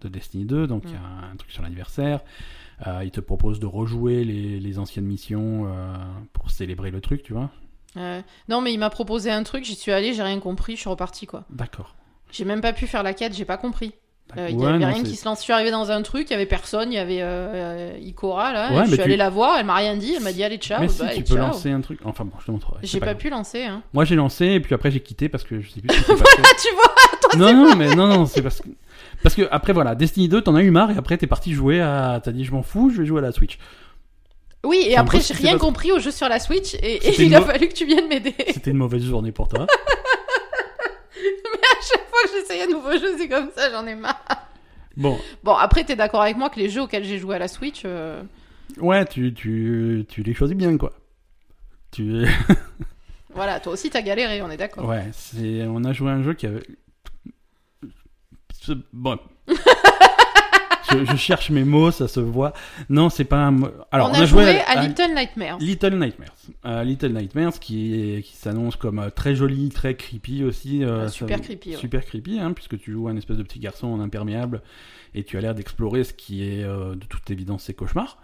de 0.00 0.08
Destiny 0.08 0.44
2, 0.44 0.66
donc 0.66 0.82
il 0.86 0.92
y 0.92 0.94
a 0.94 0.98
Mm. 0.98 1.32
un 1.32 1.36
truc 1.36 1.50
sur 1.50 1.62
l'anniversaire. 1.62 2.20
Euh, 2.86 3.02
il 3.04 3.10
te 3.10 3.20
propose 3.20 3.58
de 3.60 3.66
rejouer 3.66 4.24
les, 4.24 4.60
les 4.60 4.78
anciennes 4.78 5.04
missions 5.06 5.66
euh, 5.66 5.94
pour 6.32 6.50
célébrer 6.50 6.90
le 6.90 7.00
truc, 7.00 7.22
tu 7.22 7.32
vois. 7.32 7.50
Euh, 7.98 8.20
non, 8.48 8.60
mais 8.60 8.72
il 8.72 8.78
m'a 8.78 8.90
proposé 8.90 9.30
un 9.30 9.42
truc, 9.42 9.64
j'y 9.64 9.74
suis 9.74 9.92
allée, 9.92 10.12
j'ai 10.14 10.22
rien 10.22 10.38
compris, 10.40 10.76
je 10.76 10.80
suis 10.80 10.88
repartie, 10.90 11.26
quoi. 11.26 11.44
D'accord. 11.50 11.94
J'ai 12.30 12.44
même 12.44 12.60
pas 12.60 12.72
pu 12.72 12.86
faire 12.86 13.02
la 13.02 13.14
quête, 13.14 13.34
j'ai 13.34 13.44
pas 13.44 13.56
compris. 13.56 13.92
Euh, 14.36 14.48
Il 14.50 14.56
y 14.56 14.58
Ouais, 14.58 14.68
avait 14.68 14.78
non, 14.78 14.86
rien 14.92 15.02
qui 15.02 15.16
se 15.16 15.24
lance. 15.24 15.38
Je 15.38 15.44
suis 15.44 15.54
arrivée 15.54 15.70
dans 15.70 15.90
un 15.90 16.02
truc, 16.02 16.28
il 16.28 16.32
y 16.32 16.36
avait 16.36 16.44
personne, 16.44 16.92
il 16.92 16.96
y 16.96 16.98
avait 16.98 17.20
euh, 17.22 17.96
Ikora 18.02 18.52
là. 18.52 18.70
Ouais, 18.74 18.82
je 18.84 18.88
suis 18.88 18.96
tu- 18.98 19.02
allée 19.02 19.16
la 19.16 19.30
voir, 19.30 19.56
elle 19.58 19.64
m'a 19.64 19.76
rien 19.76 19.96
dit, 19.96 20.12
elle 20.14 20.22
m'a 20.22 20.32
dit 20.34 20.44
allez 20.44 20.58
ciao. 20.58 20.82
Mais 20.82 20.88
si, 20.88 20.98
bah, 21.00 21.08
tu 21.14 21.20
et 21.20 21.22
peux 21.22 21.28
ciao. 21.34 21.38
lancer 21.38 21.70
un 21.70 21.80
truc. 21.80 22.00
Enfin 22.04 22.26
bon, 22.26 22.32
je 22.38 22.44
te 22.44 22.50
montrerai. 22.50 22.80
J'ai 22.82 23.00
pas, 23.00 23.14
pu 23.14 23.30
lancer. 23.30 23.62
Hein. 23.64 23.82
Moi 23.94 24.04
j'ai 24.04 24.16
lancé 24.16 24.44
et 24.44 24.60
puis 24.60 24.74
après 24.74 24.90
j'ai 24.90 25.00
quitté 25.00 25.30
parce 25.30 25.44
que 25.44 25.60
je 25.62 25.70
sais 25.70 25.80
plus 25.80 25.96
ce 25.96 26.02
qui. 26.02 26.12
Ah, 26.12 26.48
tu 26.60 26.74
vois 26.74 27.38
non, 27.38 27.54
non, 27.54 27.74
mais 27.76 27.94
non, 27.94 28.06
non, 28.06 28.26
c'est 28.26 28.42
parce 28.42 28.60
que. 28.60 28.68
Parce 29.22 29.34
que 29.34 29.48
après 29.50 29.72
voilà, 29.72 29.94
Destiny 29.94 30.28
2, 30.28 30.42
t'en 30.42 30.54
as 30.56 30.62
eu 30.62 30.70
marre 30.70 30.90
et 30.90 30.96
après 30.98 31.16
t'es 31.16 31.26
parti 31.26 31.54
jouer 31.54 31.80
à. 31.80 32.20
T'as 32.22 32.32
dit 32.32 32.44
je 32.44 32.52
m'en 32.52 32.62
fous, 32.62 32.90
je 32.90 33.00
vais 33.00 33.06
jouer 33.06 33.20
à 33.20 33.22
la 33.22 33.32
Switch. 33.32 33.58
Oui, 34.64 34.84
et 34.86 34.96
après 34.96 35.20
j'ai 35.20 35.34
rien 35.34 35.56
compris 35.56 35.92
au 35.92 35.98
jeu 35.98 36.10
sur 36.10 36.28
la 36.28 36.40
Switch 36.40 36.74
et, 36.74 37.22
il 37.22 37.34
a 37.34 37.42
fallu 37.42 37.68
que 37.68 37.74
tu 37.74 37.86
viennes 37.86 38.08
m'aider. 38.08 38.34
C'était 38.52 38.72
une 38.72 38.78
mauvaise 38.78 39.04
journée 39.04 39.32
pour 39.32 39.48
toi. 39.48 39.62
à 39.66 39.66
chaque 41.80 42.08
fois 42.08 42.18
que 42.24 42.30
j'essaye 42.34 42.62
un 42.62 42.66
nouveau 42.66 42.92
jeu, 42.92 43.16
c'est 43.16 43.28
comme 43.28 43.50
ça, 43.56 43.70
j'en 43.70 43.86
ai 43.86 43.94
marre. 43.94 44.20
Bon, 44.96 45.16
Bon, 45.44 45.54
après 45.54 45.84
t'es 45.84 45.94
d'accord 45.94 46.22
avec 46.22 46.36
moi 46.36 46.50
que 46.50 46.58
les 46.58 46.68
jeux 46.68 46.82
auxquels 46.82 47.04
j'ai 47.04 47.18
joué 47.18 47.36
à 47.36 47.38
la 47.38 47.46
Switch, 47.46 47.82
euh, 47.84 48.20
ouais, 48.78 49.06
tu, 49.06 49.32
tu, 49.32 50.04
tu 50.08 50.22
les 50.22 50.34
choisis 50.34 50.56
bien 50.56 50.76
quoi. 50.76 50.92
Tu. 51.92 52.26
voilà, 53.34 53.60
toi 53.60 53.72
aussi 53.72 53.90
t'as 53.90 54.02
galéré, 54.02 54.42
on 54.42 54.50
est 54.50 54.56
d'accord. 54.56 54.84
Ouais, 54.84 55.04
c'est. 55.12 55.62
On 55.68 55.84
a 55.84 55.92
joué 55.92 56.10
à 56.10 56.14
un 56.14 56.24
jeu 56.24 56.34
qui 56.34 56.46
avait. 56.46 56.64
Bon. 58.92 59.18
Je, 60.90 61.04
je 61.04 61.16
cherche 61.16 61.50
mes 61.50 61.64
mots, 61.64 61.90
ça 61.90 62.08
se 62.08 62.20
voit. 62.20 62.52
Non, 62.88 63.08
c'est 63.10 63.24
pas 63.24 63.46
un. 63.46 63.56
Alors, 63.90 64.10
on, 64.10 64.14
a, 64.14 64.24
joué, 64.24 64.58
à, 64.60 64.70
à- 64.70 64.86
Little 64.86 65.14
Nightmares. 65.14 65.58
Little 65.58 65.98
Nightmares. 65.98 66.34
Euh, 66.64 66.84
Little 66.84 67.12
Nightmares 67.12 67.58
qui, 67.60 68.24
s'annonce 68.34 68.76
comme 68.76 68.98
euh, 68.98 69.10
très 69.10 69.34
joli, 69.34 69.68
très 69.68 69.94
creepy 69.94 70.44
aussi. 70.44 70.84
euh, 70.84 71.08
super 71.08 71.38
ça- 71.38 71.44
creepy, 71.44 71.70
ouais. 71.70 71.76
Super 71.76 72.04
creepy, 72.04 72.38
hein, 72.40 72.52
puisque 72.52 72.78
tu 72.78 72.92
joues 72.92 73.08
un 73.08 73.16
espèce 73.16 73.36
de 73.36 73.42
petit 73.42 73.58
garçon 73.58 73.86
en 73.88 74.00
imperméable 74.00 74.62
et 75.14 75.24
tu 75.24 75.36
as 75.38 75.40
l'air 75.40 75.54
d'explorer 75.54 76.04
ce 76.04 76.12
qui 76.12 76.42
est 76.42 76.62
de 76.64 77.04
toute 77.08 77.30
évidence 77.30 77.64
ses 77.64 77.74
cauchemars. 77.74 78.18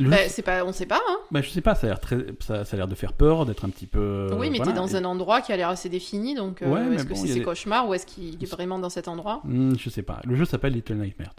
Le- 0.00 0.10
Bah, 0.10 0.16
c'est 0.28 0.42
pas, 0.42 0.64
on 0.64 0.72
sait 0.72 0.86
pas, 0.86 1.00
hein. 1.08 1.16
bah, 1.30 1.40
je 1.42 1.50
sais 1.50 1.60
pas, 1.60 1.74
ça 1.74 1.86
a 1.86 1.90
l'air 1.90 2.00
très, 2.00 2.18
ça, 2.40 2.64
ça 2.64 2.74
a 2.74 2.76
l'air 2.76 2.86
de 2.88 2.94
faire 2.94 3.12
peur, 3.12 3.46
d'être 3.46 3.64
un 3.64 3.68
petit 3.70 3.86
peu. 3.86 4.28
oui, 4.38 4.48
mais 4.50 4.58
voilà, 4.58 4.72
t'es 4.72 4.76
dans 4.78 4.86
et- 4.86 4.94
un 4.96 5.04
endroit 5.04 5.40
qui 5.40 5.52
a 5.52 5.56
l'air 5.56 5.68
assez 5.70 5.88
défini, 5.88 6.34
donc 6.36 6.62
euh, 6.62 6.68
Ouais, 6.68 6.94
est-ce 6.94 7.04
que 7.04 7.14
c'est 7.14 7.26
ses 7.26 7.34
des- 7.34 7.42
cauchemars 7.42 7.88
ou 7.88 7.94
est-ce 7.94 8.06
qu'il 8.06 8.42
est 8.42 8.50
vraiment 8.50 8.78
dans 8.78 8.90
cet 8.90 9.08
endroit? 9.08 9.40
Hmm, 9.44 9.74
je 9.76 9.90
sais 9.90 10.02
pas. 10.02 10.20
Le 10.24 10.36
jeu 10.36 10.44
s'appelle 10.44 10.72
Little 10.72 10.94
Nightmares. 10.96 11.34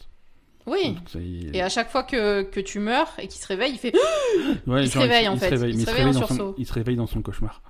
Oui. 0.66 0.92
Donc, 1.14 1.24
Et 1.54 1.62
à 1.62 1.70
chaque 1.70 1.90
fois 1.90 2.04
que, 2.04 2.44
que 2.44 2.60
tu 2.60 2.80
meurs 2.80 3.10
et 3.18 3.28
qu'il 3.28 3.42
se 3.42 3.48
réveille, 3.48 3.72
il 3.72 3.78
fait 3.80 3.94
Ouais, 4.68 4.84
il 4.84 4.88
se 4.90 4.94
genre, 4.94 5.04
réveille, 5.04 5.28
en 5.30 5.38
fait. 5.38 5.50
réveille, 5.50 5.74
Il 5.74 5.82
se 5.86 5.90
réveille 5.90 6.06
en 6.08 6.14
son, 6.14 6.28
sursaut. 6.28 6.56
il 6.58 6.66
se 6.68 6.74
réveille 6.74 6.96
dans 6.98 7.08
son 7.08 7.22
cauchemar. 7.22 7.62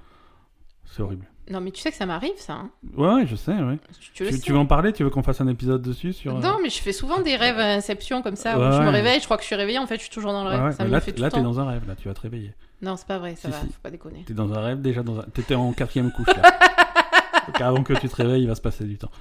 C'est 0.92 1.02
horrible. 1.02 1.26
Non, 1.52 1.62
mais 1.62 1.72
tu 1.72 1.82
sais 1.82 1.90
que 1.90 1.98
ça 1.98 2.06
m'arrive, 2.06 2.38
ça. 2.38 2.54
hein. 2.54 2.70
Ouais, 2.96 3.14
ouais, 3.14 3.26
je 3.28 3.36
sais, 3.36 3.54
ouais. 3.54 3.80
Tu, 4.00 4.12
tu 4.14 4.24
le 4.24 4.30
Tu, 4.30 4.36
sais. 4.36 4.42
tu 4.42 4.52
veux 4.52 4.58
en 4.60 4.66
parler? 4.68 4.94
Tu 4.94 5.04
veux 5.04 5.10
qu'on 5.10 5.24
fasse 5.24 5.42
un 5.42 5.48
épisode 5.48 5.82
dessus 5.82 6.14
sur... 6.14 6.36
euh, 6.36 6.40
Non, 6.40 6.58
mais 6.62 6.70
je 6.70 6.80
fais 6.80 6.92
souvent 6.94 7.22
des 7.22 7.36
rêves 7.36 7.58
à 7.58 7.74
Inception 7.74 8.22
comme 8.22 8.36
ça. 8.36 8.56
où 8.58 8.62
Ouais, 8.62 8.72
je 8.72 8.78
me 8.82 8.86
ouais. 8.86 8.90
réveille, 8.92 9.20
je 9.20 9.26
crois 9.26 9.38
que 9.38 9.42
je 9.44 9.48
suis 9.48 9.56
réveillée, 9.56 9.80
en 9.80 9.88
fait, 9.88 9.96
je 9.96 10.02
suis 10.02 10.12
toujours 10.12 10.32
dans 10.32 10.44
le 10.44 10.50
Ouais, 10.52 10.56
rêve. 10.58 10.66
ouais, 10.66 10.72
ça 10.74 10.84
mais 10.84 10.90
me 10.90 10.94
là, 10.94 11.02
fait 11.02 11.12
tout 11.14 11.22
là 11.22 11.28
le 11.28 11.32
t'es 11.32 11.38
temps. 11.38 11.44
dans 11.44 11.60
un 11.60 11.66
rêve, 11.68 11.88
là, 11.88 11.96
tu 11.96 12.08
vas 12.08 12.14
te 12.14 12.22
réveiller. 12.22 12.54
Non, 12.84 12.96
c'est 12.98 13.08
pas 13.08 13.18
vrai, 13.18 13.36
ça 13.36 13.48
Si, 13.48 13.52
va, 13.52 13.62
si. 13.62 13.68
faut 13.68 13.82
pas 13.82 13.90
déconner. 13.90 14.24
T'es 14.28 14.34
dans 14.36 14.54
un 14.54 14.62
rêve 14.62 14.82
déjà, 14.82 15.02
dans 15.02 15.20
un... 15.20 15.24
t'étais 15.24 15.56
en 15.56 15.74
quatrième 15.74 16.12
couche 16.12 16.28
là. 16.28 16.42
donc 17.48 17.62
avant 17.62 17.84
que 17.84 17.94
tu 17.94 18.08
te 18.08 18.16
réveilles, 18.16 18.44
il 18.44 18.48
va 18.48 18.56
se 18.56 18.62
passer 18.62 18.84
du 18.84 18.98
temps. 18.98 19.12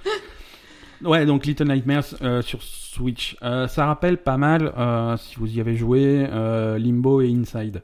Ouais, 1.02 1.24
donc 1.26 1.46
Little 1.46 1.66
Nightmares 1.68 2.04
euh, 2.22 2.42
sur 2.42 2.60
Switch. 2.62 3.36
Euh, 3.42 3.68
ça 3.68 3.86
rappelle 3.86 4.18
pas 4.18 4.36
mal, 4.36 4.72
euh, 4.76 5.16
si 5.16 5.36
vous 5.36 5.56
y 5.56 5.60
avez 5.60 5.76
joué, 5.76 6.26
euh, 6.30 6.76
Limbo 6.78 7.20
et 7.22 7.30
Inside. 7.32 7.82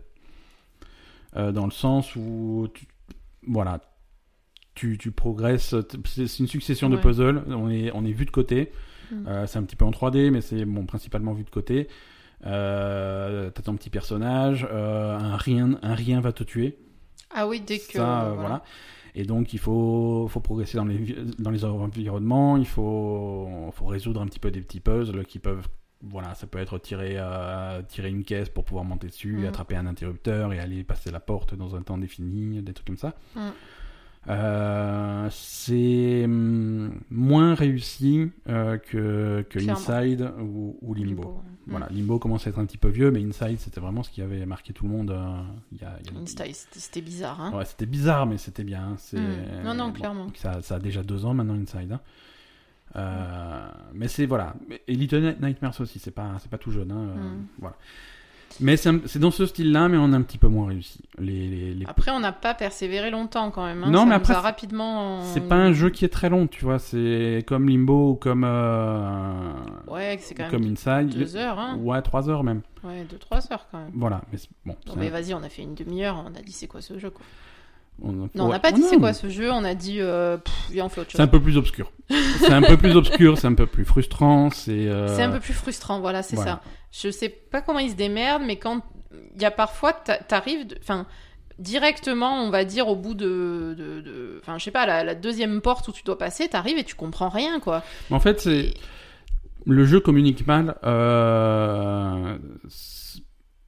Euh, 1.37 1.50
dans 1.50 1.64
le 1.64 1.71
sens 1.73 2.14
où, 2.17 2.69
tu... 2.75 2.87
voilà, 3.47 3.81
tu, 4.75 4.99
tu 4.99 5.11
progresses. 5.11 5.75
C'est 6.05 6.39
une 6.39 6.47
succession 6.47 6.91
de 6.91 6.97
puzzles. 6.97 7.45
On 7.49 7.71
est, 7.71 7.91
on 7.95 8.05
est 8.05 8.13
vu 8.13 8.25
de 8.25 8.31
côté. 8.31 8.73
Mm. 9.11 9.27
Euh, 9.27 9.47
c'est 9.47 9.59
un 9.59 9.63
petit 9.63 9.77
peu 9.77 9.85
en 9.85 9.91
3D, 9.91 10.31
mais 10.31 10.41
c'est 10.41 10.65
bon, 10.65 10.87
principalement 10.87 11.33
vu 11.33 11.45
de 11.45 11.51
côté. 11.51 11.89
Euh, 12.47 13.51
T'as 13.51 13.63
ton 13.63 13.75
petit 13.77 13.91
personnage, 13.91 14.67
euh, 14.71 15.19
un 15.19 15.37
rien, 15.37 15.79
un 15.83 15.95
rien 15.95 16.21
va 16.21 16.33
te 16.33 16.45
tuer. 16.45 16.79
Ah 17.35 17.47
oui, 17.47 17.61
dès 17.61 17.79
que. 17.79 17.95
Ça, 17.95 18.23
euh, 18.23 18.25
voilà. 18.35 18.41
voilà. 18.41 18.65
Et 19.15 19.25
donc 19.25 19.53
il 19.53 19.61
faut, 19.61 20.27
faut 20.29 20.41
progresser 20.41 20.77
dans 20.77 20.85
les, 20.85 21.15
dans 21.39 21.51
les 21.51 21.65
environnements, 21.65 22.57
il 22.57 22.67
faut, 22.67 23.71
faut 23.73 23.87
résoudre 23.87 24.21
un 24.21 24.27
petit 24.27 24.41
peu 24.41 24.51
des 24.51 24.61
petits 24.61 24.81
puzzles 24.81 25.25
qui 25.25 25.39
peuvent 25.39 25.69
voilà, 26.08 26.34
ça 26.34 26.46
peut 26.46 26.58
être 26.58 26.78
tirer, 26.78 27.14
euh, 27.18 27.82
tirer 27.88 28.11
une 28.11 28.25
caisse 28.25 28.49
pour 28.49 28.64
pouvoir 28.64 28.84
monter 28.84 29.06
dessus, 29.08 29.37
Mm. 29.38 29.46
attraper 29.46 29.76
un 29.76 29.87
interrupteur 29.87 30.52
et 30.52 30.58
aller 30.61 30.84
passer 30.84 31.11
la 31.11 31.20
porte 31.20 31.54
dans 31.54 31.76
un 31.76 31.82
temps 31.82 31.99
défini, 31.99 32.62
des 32.62 32.73
trucs 32.73 32.87
comme 32.87 32.96
ça. 32.96 33.14
Mm. 33.34 33.40
Euh, 34.26 35.28
c'est 35.30 36.25
hum, 36.25 36.99
moins 37.11 37.54
réussi 37.54 38.30
euh, 38.49 38.78
que, 38.78 39.44
que. 39.50 39.58
Inside 39.70 40.32
ou, 40.40 40.78
ou 40.80 40.94
Limbo. 40.94 41.23
Limbo, 41.23 41.28
ouais. 41.28 41.42
Voilà, 41.66 41.88
Limbo 41.90 42.18
commence 42.18 42.46
à 42.46 42.50
être 42.50 42.58
un 42.58 42.64
petit 42.64 42.78
peu 42.78 42.88
vieux, 42.88 43.11
mais 43.11 43.23
Inside, 43.23 43.58
c'était 43.58 43.80
vraiment 43.80 44.02
ce 44.02 44.08
qui 44.11 44.23
avait 44.23 44.46
marqué 44.46 44.73
tout 44.73 44.84
le 44.84 44.90
monde. 44.90 45.11
euh, 45.11 45.42
il 45.73 45.80
y 45.82 45.84
a, 45.84 45.99
il 46.06 46.14
y 46.14 46.16
a- 46.16 46.20
Insta, 46.23 46.44
c'était 46.73 47.02
bizarre. 47.02 47.38
Hein. 47.40 47.52
Ouais, 47.54 47.66
c'était 47.66 47.84
bizarre, 47.87 48.25
mais 48.25 48.38
c'était 48.38 48.64
bien. 48.64 48.82
hein, 48.92 48.94
C'est... 48.96 49.18
Mm. 49.20 49.62
Non, 49.64 49.75
non, 49.75 49.87
bon, 49.88 49.92
clairement. 49.92 50.26
ça, 50.37 50.62
ça 50.62 50.76
a 50.76 50.78
déjà 50.78 51.02
deux 51.02 51.26
ans 51.26 51.34
maintenant, 51.34 51.54
Inside. 51.54 51.92
hein. 51.92 52.00
Euh, 52.97 53.67
Mais 53.93 54.09
c'est 54.09 54.27
voilà. 54.27 54.55
Et 54.89 54.95
Little 54.95 55.37
Nightmares 55.41 55.81
aussi, 55.81 55.99
c'est 55.99 56.11
pas, 56.13 56.33
c'est 56.41 56.51
pas 56.51 56.59
tout 56.59 56.71
jeune. 56.71 56.91
hein, 56.93 57.09
euh, 57.09 57.15
Mm. 57.15 57.47
Voilà. 57.59 57.77
Mais 58.61 58.77
c'est, 58.77 59.19
dans 59.19 59.33
ce 59.33 59.47
style-là, 59.47 59.89
mais 59.89 59.97
on 59.97 60.13
a 60.13 60.17
un 60.17 60.23
petit 60.23 60.39
peu 60.39 60.47
moins 60.47 60.69
réussi. 60.69 61.01
Les, 61.19 61.49
les, 61.49 61.75
les- 61.75 61.87
Après, 61.87 62.13
on 62.13 62.21
n'a 62.21 62.31
pas 62.31 62.55
persévéré 62.55 63.11
longtemps 63.11 63.51
quand 63.51 63.65
même. 63.67 63.83
hein. 63.83 63.91
Non, 63.91 64.01
Ça 64.03 64.07
mais 64.07 64.15
après, 64.15 64.35
rapidement. 64.35 65.23
C'est 65.23 65.49
pas 65.49 65.57
un 65.57 65.73
jeu 65.73 65.91
qui 65.91 66.05
est 66.05 66.09
très 66.09 66.31
long, 66.31 66.47
tu 66.47 66.65
vois. 66.65 66.79
C'est 66.79 67.45
comme 67.49 67.69
Limbo 67.69 68.11
ou 68.11 68.15
comme, 68.15 68.45
euh, 68.45 69.53
Ouais, 69.89 70.19
c'est 70.21 70.37
quand 70.37 70.45
même 70.45 70.53
comme 70.53 70.65
Inside. 70.71 71.19
deux 71.19 71.35
heures. 71.37 71.59
Hein. 71.59 71.79
Ouais, 71.81 72.01
trois 72.03 72.31
heures 72.31 72.45
même. 72.45 72.63
Ouais, 72.85 73.05
deux, 73.11 73.19
trois 73.19 73.41
heures 73.53 73.67
quand 73.73 73.79
même. 73.79 73.91
Voilà. 73.93 74.21
Mais 74.33 74.39
bon. 74.65 74.77
Mais 74.97 75.09
un- 75.09 75.11
vas-y, 75.11 75.35
on 75.35 75.43
a 75.43 75.49
fait 75.49 75.63
une 75.63 75.75
demi-heure, 75.75 76.23
on 76.25 76.33
a 76.39 76.41
dit 76.43 76.53
c'est 76.53 76.69
quoi 76.69 76.81
ce 76.81 76.97
jeu 76.97 77.11
quoi. 77.11 77.25
On- 78.03 78.13
ouais. 78.23 78.29
n'a 78.53 78.59
pas 78.59 78.73
dit 78.73 78.83
Oh, 78.85 78.89
c'est 78.91 78.99
quoi 78.99 79.13
ce 79.13 79.29
jeu, 79.29 79.51
on 79.51 79.65
a 79.65 79.75
dit 79.75 80.01
euh, 80.01 80.37
pff, 80.39 80.55
viens, 80.71 80.87
on 80.87 80.89
fait 80.89 81.01
autre 81.01 81.11
C'est 81.13 81.19
chose. 81.19 81.25
un 81.25 81.29
peu 81.29 81.41
plus 81.41 81.57
obscur. 81.57 81.91
c'est 82.41 82.53
un 82.53 82.63
peu 82.63 82.77
plus 82.77 82.97
obscur, 82.97 83.39
c'est 83.39 83.47
un 83.47 83.55
peu 83.55 83.67
plus 83.67 83.85
frustrant. 83.85 84.51
C'est. 84.51 84.89
euh, 84.89 85.09
C'est 85.15 85.23
un 85.23 85.31
peu 85.31 85.41
plus 85.41 85.55
frustrant, 85.55 86.01
voilà, 86.01 86.23
c'est 86.23 86.37
voilà. 86.37 86.53
ça. 86.53 86.61
Je 86.93 87.11
sais 87.11 87.29
pas 87.29 87.61
comment 87.61 87.79
ils 87.81 87.91
se 87.91 87.97
démerdent, 87.97 88.43
mais 88.45 88.57
quand 88.57 88.81
il 89.37 89.43
y 89.43 89.45
a 89.45 89.51
parfois, 89.51 89.93
t'a- 89.93 90.19
t'arrives, 90.19 90.67
enfin, 90.81 91.07
directement, 91.59 92.43
on 92.45 92.51
va 92.51 92.65
dire, 92.65 92.89
au 92.89 92.97
bout 92.97 93.15
de. 93.15 94.39
Enfin, 94.43 94.59
je 94.59 94.65
sais 94.65 94.71
pas, 94.71 94.87
la, 94.87 95.05
la 95.05 95.15
deuxième 95.15 95.61
porte 95.61 95.89
où 95.89 95.93
tu 95.93 96.03
dois 96.03 96.19
passer, 96.19 96.49
t'arrives 96.49 96.79
et 96.79 96.85
tu 96.85 96.95
comprends 96.97 97.29
rien, 97.29 97.61
quoi. 97.61 97.83
En 98.11 98.21
fait, 98.21 98.41
c'est. 98.41 98.57
Et- 98.59 98.75
Le 99.67 99.87
jeu 99.87 99.99
communique 100.01 100.47
mal. 100.47 100.77
euh, 100.85 102.37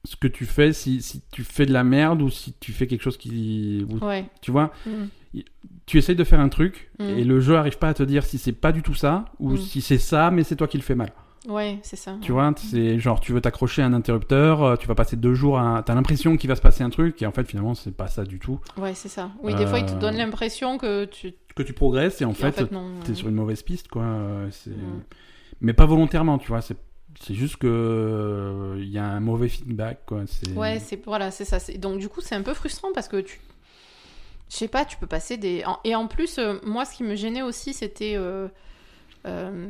Ce 0.09 0.15
que 0.15 0.27
tu 0.27 0.45
fais, 0.45 0.71
si, 0.71 1.01
si 1.01 1.21
tu 1.31 1.43
fais 1.43 1.65
de 1.65 1.73
la 1.73 1.83
merde 1.83 2.21
ou 2.21 2.29
si 2.29 2.53
tu 2.53 2.71
fais 2.71 2.87
quelque 2.87 3.01
chose 3.01 3.17
qui. 3.17 3.85
Ouais. 4.01 4.25
Tu 4.41 4.51
vois, 4.51 4.71
Mm. 4.85 5.41
tu 5.85 5.97
essayes 5.97 6.15
de 6.15 6.23
faire 6.23 6.39
un 6.39 6.49
truc 6.49 6.89
Mm. 6.99 7.03
et 7.03 7.23
le 7.25 7.39
jeu 7.41 7.57
arrive 7.57 7.77
pas 7.77 7.89
à 7.89 7.93
te 7.93 8.03
dire 8.03 8.23
si 8.25 8.37
c'est 8.37 8.53
pas 8.53 8.71
du 8.71 8.81
tout 8.83 8.93
ça 8.93 9.25
ou 9.39 9.51
Mm. 9.51 9.57
si 9.57 9.81
c'est 9.81 9.97
ça, 9.97 10.31
mais 10.31 10.43
c'est 10.43 10.55
toi 10.55 10.67
qui 10.67 10.77
le 10.77 10.83
fais 10.83 10.95
mal. 10.95 11.11
Ouais, 11.47 11.79
c'est 11.81 11.95
ça. 11.97 12.15
Tu 12.21 12.31
vois, 12.31 12.53
c'est 12.57 12.99
genre 12.99 13.19
tu 13.19 13.31
veux 13.33 13.41
t'accrocher 13.41 13.81
à 13.81 13.85
un 13.85 13.93
interrupteur, 13.93 14.63
euh, 14.63 14.75
tu 14.77 14.87
vas 14.87 14.95
passer 14.95 15.15
deux 15.17 15.33
jours 15.33 15.59
à. 15.59 15.83
T'as 15.85 15.93
l'impression 15.95 16.35
qu'il 16.37 16.47
va 16.49 16.55
se 16.55 16.61
passer 16.61 16.83
un 16.83 16.89
truc 16.89 17.21
et 17.21 17.25
en 17.25 17.31
fait 17.31 17.45
finalement 17.47 17.73
c'est 17.75 17.95
pas 17.95 18.07
ça 18.07 18.23
du 18.23 18.39
tout. 18.39 18.59
Ouais, 18.77 18.93
c'est 18.93 19.07
ça. 19.09 19.31
Oui, 19.43 19.53
des 19.55 19.65
fois, 19.65 19.79
ils 19.79 19.85
te 19.85 19.91
Euh, 19.93 19.99
donnent 19.99 20.17
l'impression 20.17 20.77
que 20.77 21.05
tu. 21.05 21.33
Que 21.55 21.63
tu 21.63 21.73
progresses 21.73 22.21
et 22.21 22.25
en 22.25 22.29
en 22.31 22.33
fait, 22.33 22.51
fait, 22.53 22.71
non. 22.71 22.91
t'es 23.03 23.13
sur 23.13 23.27
une 23.29 23.35
mauvaise 23.35 23.61
piste 23.63 23.87
quoi. 23.89 24.03
euh, 24.03 24.47
c'est-. 24.51 24.71
Mais 25.61 25.73
pas 25.73 25.85
volontairement, 25.85 26.37
tu 26.37 26.49
vois. 26.49 26.61
C'est 26.61 26.77
c'est 27.23 27.33
juste 27.33 27.57
que 27.57 27.67
euh, 27.67 28.75
il 28.79 28.89
y 28.89 28.97
a 28.97 29.05
un 29.05 29.19
mauvais 29.19 29.47
feedback 29.49 29.99
quoi. 30.05 30.21
C'est 30.27 30.51
Ouais, 30.53 30.79
c'est 30.79 31.03
voilà, 31.05 31.31
c'est 31.31 31.45
ça. 31.45 31.59
C'est- 31.59 31.77
Donc 31.77 31.99
du 31.99 32.09
coup, 32.09 32.21
c'est 32.21 32.35
un 32.35 32.41
peu 32.43 32.53
frustrant 32.53 32.89
parce 32.93 33.07
que 33.07 33.17
tu, 33.17 33.39
je 34.49 34.55
sais 34.55 34.67
pas, 34.67 34.85
tu 34.85 34.97
peux 34.97 35.07
passer 35.07 35.37
des. 35.37 35.63
Et 35.83 35.95
en 35.95 36.07
plus, 36.07 36.37
euh, 36.37 36.55
moi, 36.63 36.85
ce 36.85 36.95
qui 36.95 37.03
me 37.03 37.15
gênait 37.15 37.41
aussi, 37.41 37.73
c'était 37.73 38.13
euh, 38.15 38.47
euh, 39.25 39.67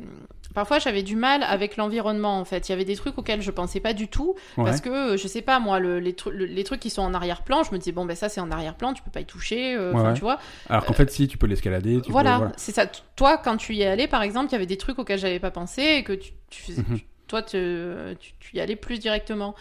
parfois 0.54 0.78
j'avais 0.78 1.02
du 1.04 1.16
mal 1.16 1.42
avec 1.42 1.78
l'environnement. 1.78 2.40
En 2.40 2.46
fait, 2.46 2.68
il 2.68 2.72
y 2.72 2.74
avait 2.74 2.86
des 2.86 2.96
trucs 2.96 3.18
auxquels 3.18 3.42
je 3.42 3.50
pensais 3.50 3.80
pas 3.80 3.94
du 3.94 4.08
tout 4.08 4.36
Ouais. 4.58 4.66
parce 4.66 4.82
que 4.82 5.18
je 5.18 5.28
sais 5.28 5.42
pas 5.42 5.60
moi, 5.60 5.80
le- 5.80 6.00
les, 6.00 6.14
tru- 6.14 6.30
le- 6.32 6.46
les 6.46 6.64
trucs 6.64 6.80
qui 6.80 6.90
sont 6.92 7.02
en 7.02 7.14
arrière-plan, 7.16 7.64
je 7.64 7.72
me 7.72 7.78
disais 7.80 7.92
bon 7.92 8.06
ben 8.06 8.16
ça 8.16 8.30
c'est 8.30 8.42
en 8.42 8.52
arrière-plan, 8.52 8.94
tu 8.94 9.02
peux 9.02 9.10
pas 9.10 9.22
y 9.22 9.26
toucher. 9.26 9.74
euh, 9.76 9.94
Ouais, 9.94 10.00
enfin, 10.00 10.10
ouais. 10.10 10.14
tu 10.16 10.22
vois. 10.22 10.38
Alors 10.70 10.86
qu'en 10.86 10.94
fait 10.94 11.10
si 11.10 11.28
tu 11.28 11.38
peux 11.40 11.48
l'escalader, 11.48 12.02
tu 12.02 12.12
Voilà, 12.12 12.34
peux, 12.34 12.38
voilà. 12.40 12.54
c'est 12.58 12.72
ça. 12.74 12.86
Toi, 13.16 13.38
quand 13.38 13.58
tu 13.58 13.74
y 13.74 13.82
es 13.82 13.88
allé, 13.88 14.08
par 14.08 14.22
exemple, 14.22 14.50
il 14.50 14.52
y 14.52 14.56
avait 14.56 14.66
des 14.68 14.78
trucs 14.78 15.00
auxquels 15.00 15.18
j'avais 15.20 15.40
pas 15.40 15.52
pensé 15.52 15.82
et 15.82 16.04
que 16.04 16.14
tu, 16.14 16.34
tu 16.52 16.62
faisais- 16.62 16.84
Mhm. 16.88 16.98
tu- 17.00 17.06
toi, 17.28 17.42
te- 17.42 18.14
tu, 18.16 18.34
tu 18.40 18.56
y 18.56 18.60
allais 18.60 18.76
plus 18.76 19.00
directement. 19.00 19.56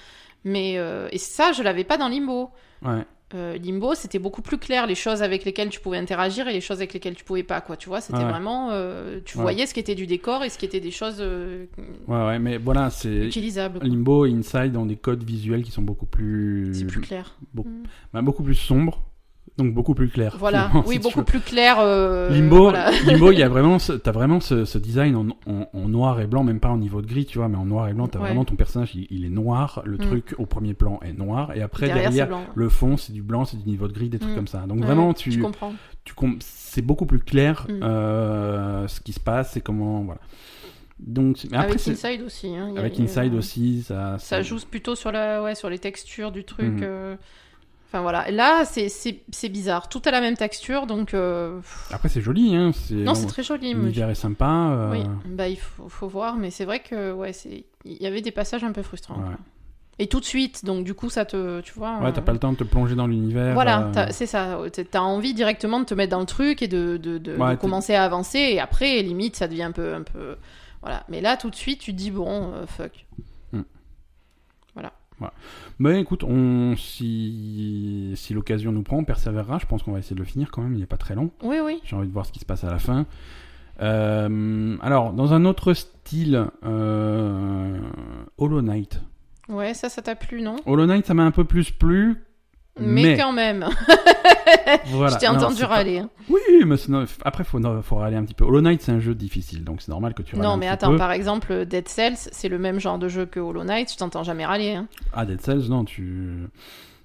Mais 0.45 0.79
euh, 0.79 1.09
et 1.13 1.19
ça, 1.19 1.53
je 1.53 1.63
l'avais 1.63 1.85
pas 1.85 1.97
dans 1.99 2.09
Limbo. 2.09 2.51
Ouais. 2.83 3.05
Euh, 3.35 3.59
Limbo, 3.59 3.97
c'était 3.97 4.21
beaucoup 4.21 4.41
plus 4.41 4.57
clair 4.57 4.87
les 4.87 4.95
choses 4.95 5.21
avec 5.21 5.45
lesquelles 5.45 5.69
tu 5.71 5.81
pouvais 5.81 5.99
interagir 5.99 6.47
et 6.47 6.53
les 6.53 6.61
choses 6.61 6.77
avec 6.77 6.95
lesquelles 6.95 7.17
tu 7.17 7.25
pouvais 7.25 7.43
pas. 7.43 7.61
Quoi, 7.61 7.77
tu 7.77 7.89
vois, 7.89 8.01
c'était 8.01 8.19
Ouais. 8.19 8.25
vraiment, 8.31 8.69
euh, 8.71 9.19
tu 9.25 9.37
Ouais. 9.37 9.43
voyais 9.43 9.67
ce 9.67 9.75
qui 9.75 9.81
était 9.81 9.97
du 9.97 10.07
décor 10.07 10.45
et 10.45 10.49
ce 10.49 10.57
qui 10.59 10.65
était 10.65 10.79
des 10.79 10.93
choses 10.93 11.17
euh, 11.19 11.67
Ouais 12.07 12.25
ouais, 12.27 12.39
mais 12.39 12.57
voilà, 12.57 12.89
c'est 12.91 13.27
utilisables. 13.27 13.81
quoi. 13.81 13.89
Limbo 13.89 14.27
et 14.27 14.31
Inside 14.33 14.77
ont 14.77 14.87
des 14.87 14.95
codes 14.95 15.25
visuels 15.25 15.65
qui 15.65 15.73
sont 15.73 15.83
beaucoup 15.83 16.07
plus 16.07 16.71
C'est 16.73 16.85
plus 16.87 17.01
clair. 17.01 17.35
beaucoup- 17.53 17.69
Mm. 17.69 17.83
bah, 18.13 18.23
beaucoup 18.23 18.45
plus 18.45 18.55
sombres, 18.55 19.03
donc 19.59 19.73
beaucoup 19.73 19.95
plus 19.95 20.09
clairs. 20.09 20.37
Voilà, 20.38 20.71
oui, 20.87 20.95
si 20.97 20.99
beaucoup 21.01 21.23
plus 21.23 21.40
clair. 21.40 21.77
euh, 21.81 22.29
Limbo, 22.29 22.64
voilà. 22.64 22.90
Limbo, 23.07 23.33
il 23.33 23.38
y 23.38 23.42
a 23.42 23.49
vraiment, 23.49 23.79
ce, 23.79 23.92
t'as 23.95 24.12
vraiment 24.12 24.38
ce, 24.40 24.64
ce 24.66 24.77
design 24.79 25.16
en, 25.16 25.27
en- 25.51 25.69
en 25.73 25.88
noir 25.88 26.21
et 26.21 26.27
blanc, 26.27 26.45
même 26.45 26.61
pas 26.61 26.69
en 26.69 26.77
niveau 26.77 27.01
de 27.01 27.07
gris, 27.07 27.25
tu 27.25 27.38
vois, 27.38 27.49
mais 27.49 27.57
en 27.57 27.64
noir 27.64 27.88
et 27.88 27.95
blanc, 27.95 28.07
t'as 28.07 28.19
Ouais. 28.19 28.27
vraiment 28.27 28.45
ton 28.45 28.55
personnage, 28.57 28.95
il, 28.95 29.07
il 29.11 29.25
est 29.25 29.31
noir, 29.31 29.81
le 29.87 29.97
Mm. 29.97 30.01
truc 30.01 30.35
au 30.38 30.45
premier 30.47 30.75
plan 30.75 31.01
est 31.03 31.12
noir, 31.14 31.53
et 31.57 31.62
après 31.62 31.87
Derrière, 31.87 32.11
derrière, 32.11 32.25
c'est 32.27 32.29
blanc. 32.31 32.45
le 32.55 32.69
fond 32.69 32.97
c'est 32.99 33.12
du 33.12 33.23
blanc, 33.23 33.45
c'est 33.47 33.57
du 33.57 33.69
niveau 33.69 33.88
de 33.88 33.92
gris, 33.95 34.09
des 34.11 34.19
trucs 34.19 34.33
Mm. 34.33 34.37
comme 34.37 34.49
ça. 34.49 34.59
Donc 34.66 34.81
Ouais, 34.81 34.87
vraiment, 34.87 35.14
tu 35.14 35.31
tu, 35.31 35.40
comprends. 35.40 35.73
tu 36.05 36.12
com- 36.14 36.37
c'est 36.40 36.83
beaucoup 36.83 37.07
plus 37.07 37.21
clair 37.21 37.66
Mm. 37.69 37.81
euh, 37.83 38.88
ce 38.88 39.01
qui 39.01 39.12
se 39.12 39.21
passe 39.21 39.57
et 39.57 39.61
comment, 39.62 40.03
voilà. 40.03 40.21
Donc, 40.99 41.37
c'est- 41.38 41.51
mais 41.51 41.59
après, 41.59 41.73
avec 41.73 41.88
Inside 41.88 42.23
aussi. 42.25 42.49
hein, 42.57 42.73
a- 42.77 42.79
avec 42.81 42.99
a- 42.99 43.03
Inside 43.03 43.35
aussi, 43.35 43.83
ça, 43.83 44.16
Ça 44.19 44.40
joue 44.42 44.59
plutôt 44.71 44.95
sur, 44.95 45.12
la, 45.12 45.42
ouais, 45.42 45.55
sur 45.55 45.69
les 45.71 45.79
textures 45.79 46.33
du 46.33 46.45
truc. 46.45 46.66
Mhm. 46.73 46.81
euh. 46.83 47.16
Enfin 47.88 48.03
voilà, 48.03 48.31
là 48.33 48.64
c'est- 48.64 48.88
c'est 48.88 49.20
c'est 49.31 49.49
bizarre. 49.49 49.88
Tout 49.88 50.03
a 50.07 50.11
la 50.11 50.20
même 50.20 50.37
texture 50.37 50.87
donc. 50.87 51.14
euh. 51.14 51.61
Après, 51.92 52.09
c'est 52.09 52.20
joli, 52.20 52.55
hein. 52.57 52.72
C'est, 52.75 52.94
Non, 52.94 53.14
c'est 53.14 53.27
très 53.27 53.42
joli. 53.44 53.75
L'univers 53.75 54.11
est 54.11 54.14
sympa. 54.16 54.70
euh, 54.72 54.90
Oui, 54.92 55.03
bah 55.27 55.49
il 55.49 55.57
faut, 55.57 55.88
faut 55.88 56.09
voir, 56.09 56.37
mais 56.37 56.51
c'est 56.51 56.64
vrai 56.64 56.81
que 56.81 57.12
ouais, 57.12 57.33
c'est 57.33 57.64
il 57.85 58.03
y 58.03 58.07
avait 58.07 58.22
des 58.22 58.33
passages 58.33 58.64
un 58.64 58.72
peu 58.72 58.83
frustrants. 58.83 59.14
Ouais. 59.16 59.37
Et 59.99 60.09
tout 60.09 60.20
de 60.20 60.25
suite, 60.27 60.64
donc 60.64 60.85
du 60.85 60.92
coup 60.94 61.09
ça 61.09 61.25
te, 61.25 61.61
tu 61.62 61.72
vois. 61.75 61.99
Ouais, 62.01 62.09
euh, 62.09 62.12
t'as 62.12 62.20
pas 62.20 62.33
le 62.33 62.38
temps 62.38 62.53
de 62.53 62.59
te 62.59 62.64
plonger 62.64 62.96
dans 62.96 63.07
l'univers. 63.07 63.55
Voilà, 63.55 63.90
euh, 63.96 64.07
c'est 64.11 64.27
ça. 64.27 64.59
T'as- 64.90 65.01
envie 65.03 65.33
directement 65.33 65.79
de 65.81 65.85
te 65.85 65.94
mettre 65.94 66.11
dans 66.11 66.20
le 66.20 66.27
truc 66.27 66.61
et 66.62 66.68
de, 66.68 66.96
de, 66.99 67.16
de- 67.18 67.37
Ouais, 67.37 67.51
de 67.51 67.55
t'es- 67.55 67.57
commencer 67.61 67.94
à 67.94 68.05
avancer. 68.05 68.38
Et 68.40 68.61
après, 68.61 69.01
limite, 69.03 69.37
ça 69.37 69.46
devient 69.49 69.62
un 69.62 69.72
peu, 69.72 69.94
un 69.94 70.03
peu. 70.03 70.37
Voilà. 70.83 71.05
Mais 71.09 71.20
là, 71.22 71.37
tout 71.38 71.49
de 71.51 71.55
suite, 71.57 71.81
tu 71.81 71.92
te 71.92 71.96
dis 71.96 72.11
bon, 72.11 72.53
euh, 72.53 72.66
fuck. 75.19 75.33
Mais 75.79 76.01
écoute, 76.01 76.25
on, 76.25 76.75
si, 76.77 78.13
si 78.17 78.35
l'occasion 78.35 78.73
nous 78.73 78.83
prend, 78.83 78.99
on 78.99 79.05
persévérera. 79.05 79.59
Je 79.59 79.67
pense 79.67 79.83
qu'on 79.83 79.93
va 79.93 79.99
essayer 79.99 80.15
de 80.15 80.21
le 80.21 80.27
finir 80.27 80.51
quand 80.51 80.63
même. 80.63 80.75
Il 80.75 80.81
n'est 80.81 80.87
pas 80.87 80.97
très 80.97 81.15
long. 81.15 81.31
Oui, 81.43 81.59
oui. 81.63 81.81
J'ai 81.85 81.97
envie 81.97 82.09
de 82.09 82.13
voir 82.13 82.27
ce 82.27 82.33
qui 82.33 82.41
se 82.41 82.45
passe 82.45 82.65
à 82.65 82.71
la 82.71 82.79
fin. 82.79 83.07
Euh, 83.81 84.77
alors, 84.81 85.13
dans 85.13 85.35
un 85.35 85.45
autre 85.45 85.75
style, 85.75 86.47
euh, 86.65 87.79
Hollow 88.39 88.63
Knight. 88.63 89.03
Ouais, 89.49 89.75
ça, 89.75 89.89
ça 89.89 90.03
t'a 90.03 90.17
plu, 90.17 90.43
non? 90.43 90.57
Hollow 90.67 90.87
Knight, 90.87 91.07
ça 91.07 91.15
m'a 91.15 91.25
un 91.25 91.31
peu 91.31 91.45
plus 91.45 91.71
plu. 91.71 92.17
Mais, 92.79 93.03
Mais, 93.03 93.17
quand 93.17 93.33
même, 93.33 93.67
voilà. 94.87 95.15
je 95.15 95.19
t'ai 95.19 95.29
entendu 95.29 95.65
râler. 95.65 95.99
hein. 95.99 96.11
Oui, 96.29 96.41
mais 96.67 96.77
après, 97.25 97.43
faut, 97.45 97.59
faut 97.83 97.97
râler 97.97 98.17
un 98.17 98.25
petit 98.25 98.35
peu. 98.35 98.45
Hollow 98.45 98.61
Knight, 98.61 98.83
c'est 98.83 98.93
un 98.93 99.01
jeu 99.01 99.15
difficile, 99.15 99.65
donc 99.65 99.81
c'est 99.81 99.91
normal 99.91 100.12
que 100.15 100.23
tu 100.23 100.35
râles 100.37 100.45
Non, 100.45 100.51
un 100.53 100.57
mais 100.59 100.67
petit 100.67 100.73
attends, 100.75 100.91
peu. 100.91 100.97
par 100.99 101.12
exemple, 101.12 101.65
Dead 101.65 101.89
Cells, 101.89 102.17
c'est 102.17 102.49
le 102.49 102.59
même 102.59 102.79
genre 102.79 102.99
de 102.99 103.09
jeu 103.09 103.25
que 103.25 103.41
Hollow 103.41 103.65
Knight, 103.65 103.91
je 103.93 103.97
t'entends 103.97 104.25
jamais 104.25 104.45
râler. 104.45 104.73
Hein. 104.75 104.89
Ah, 105.15 105.25
Dead 105.25 105.41
Cells, 105.41 105.69
non, 105.71 105.85
tu. 105.85 106.49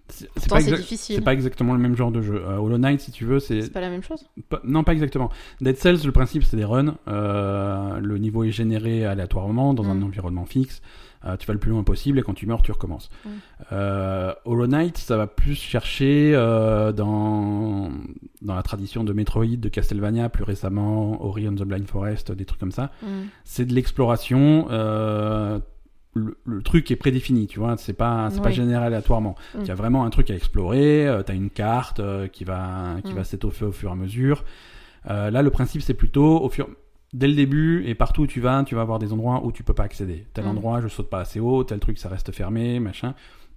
C'est 0.09 0.27
pas, 0.49 0.59
c'est 0.59 1.21
pas 1.21 1.31
exactement 1.33 1.71
le 1.71 1.79
même 1.79 1.95
genre 1.95 2.11
de 2.11 2.21
jeu. 2.21 2.35
Euh, 2.45 2.57
Hollow 2.57 2.77
Knight, 2.77 2.99
si 2.99 3.11
tu 3.13 3.23
veux, 3.23 3.39
c'est. 3.39 3.61
C'est 3.61 3.71
pas 3.71 3.79
la 3.79 3.89
même 3.89 4.03
chose 4.03 4.25
pas- 4.49 4.59
Non, 4.65 4.83
pas 4.83 4.91
exactement. 4.91 5.29
Dead 5.61 5.77
Cells, 5.77 5.99
le 6.03 6.11
principe, 6.11 6.43
c'est 6.43 6.57
des 6.57 6.65
runs. 6.65 6.95
Euh, 7.07 7.97
le 8.01 8.17
niveau 8.17 8.43
est 8.43 8.51
généré 8.51 9.05
aléatoirement 9.05 9.73
dans 9.73 9.85
un 9.89 9.95
Mm. 9.95 10.03
environnement 10.03 10.45
fixe. 10.45 10.81
Euh, 11.23 11.37
tu 11.37 11.45
vas 11.45 11.53
le 11.53 11.59
plus 11.59 11.69
loin 11.69 11.83
possible 11.83 12.17
et 12.17 12.23
quand 12.23 12.33
tu 12.33 12.47
meurs, 12.47 12.61
tu 12.63 12.71
recommences. 12.71 13.09
Mm. 13.25 13.29
Euh, 13.73 14.33
Hollow 14.45 14.65
Knight, 14.67 14.97
ça 14.97 15.17
va 15.17 15.27
plus 15.27 15.53
chercher 15.55 16.31
euh, 16.33 16.91
dans, 16.91 17.89
dans 18.41 18.55
la 18.55 18.63
tradition 18.63 19.03
de 19.03 19.13
Metroid, 19.13 19.45
de 19.57 19.69
Castlevania, 19.69 20.29
plus 20.29 20.43
récemment 20.43 21.23
Ori 21.23 21.47
and 21.47 21.53
the 21.55 21.63
Blind 21.63 21.87
Forest, 21.87 22.31
des 22.31 22.45
trucs 22.45 22.59
comme 22.59 22.71
ça. 22.71 22.89
Mm. 23.03 23.07
C'est 23.43 23.65
de 23.65 23.73
l'exploration. 23.73 24.67
euh, 24.71 25.59
le, 26.13 26.37
le 26.43 26.61
truc 26.61 26.91
est 26.91 26.95
prédéfini, 26.97 27.47
tu 27.47 27.59
vois. 27.59 27.77
C'est 27.77 27.93
pas, 27.93 28.29
c'est 28.31 28.41
pas 28.41 28.51
généré 28.51 28.83
aléatoirement. 28.83 29.35
Mm. 29.55 29.59
Il 29.61 29.67
y 29.67 29.71
a 29.71 29.75
vraiment 29.75 30.03
un 30.05 30.09
truc 30.09 30.29
à 30.31 30.35
explorer. 30.35 31.07
euh, 31.07 31.21
T'as 31.21 31.35
une 31.35 31.49
carte 31.51 31.99
euh, 31.99 32.27
qui 32.27 32.43
va, 32.45 32.95
qui 33.05 33.13
Mm. 33.13 33.15
va 33.15 33.23
s'étoffer 33.23 33.65
au 33.65 33.71
fur 33.71 33.89
et 33.89 33.93
à 33.93 33.95
mesure. 33.95 34.43
Euh, 35.09 35.29
là, 35.31 35.41
le 35.43 35.49
principe, 35.51 35.81
c'est 35.83 35.93
plutôt 35.93 36.41
au 36.41 36.49
fur, 36.49 36.67
dès 37.13 37.27
le 37.27 37.33
début 37.35 37.83
et 37.85 37.95
partout 37.95 38.21
où 38.23 38.27
tu 38.27 38.39
vas, 38.41 38.63
tu 38.63 38.75
vas 38.75 38.81
avoir 38.81 38.99
des 38.99 39.11
endroits 39.13 39.45
où 39.45 39.51
tu 39.51 39.63
peux 39.63 39.73
pas 39.73 39.83
accéder. 39.83 40.25
Tel 40.33 40.45
Mm. 40.45 40.49
endroit, 40.49 40.81
je 40.81 40.87
saute 40.87 41.09
pas 41.09 41.19
assez 41.19 41.39
haut. 41.39 41.63
Tel 41.63 41.79
truc, 41.79 41.97
ça 41.97 42.09
reste 42.09 42.31
fermé, 42.31 42.79
machin. 42.79 43.13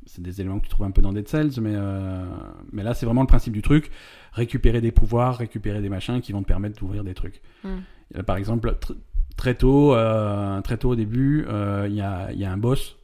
C'est 0.07 0.23
des 0.23 0.40
éléments 0.40 0.59
que 0.59 0.64
tu 0.64 0.71
trouves 0.71 0.85
un 0.87 0.90
peu 0.90 1.01
dans 1.01 1.12
Dead 1.14 1.27
Cells, 1.29 1.53
mais 1.62 1.73
euh, 1.75 2.25
mais 2.73 2.83
là, 2.83 2.93
c'est 2.95 3.07
vraiment 3.07 3.23
le 3.23 3.27
principe 3.27 3.55
du 3.55 3.62
truc. 3.62 3.90
Récupérer 4.33 4.81
des 4.83 4.93
pouvoirs, 4.93 5.37
récupérer 5.38 5.81
des 5.81 5.88
machins 5.88 6.21
qui 6.21 6.33
vont 6.33 6.43
te 6.43 6.47
permettre 6.49 6.79
d'ouvrir 6.79 7.05
des 7.05 7.14
trucs. 7.14 7.40
Mm. 7.64 7.69
Euh, 8.17 8.23
Par 8.23 8.37
exemple, 8.37 8.71
tr- 8.81 8.97
très 9.37 9.55
tôt, 9.55 9.95
euh, 9.95 10.61
très 10.61 10.77
tôt 10.77 10.90
au 10.90 10.95
début, 10.97 11.47
euh, 11.49 11.87
il 11.88 11.95
y, 11.95 12.03
a, 12.03 12.33
y 12.33 12.45
a 12.45 12.53
un 12.53 12.57
boss, 12.59 12.97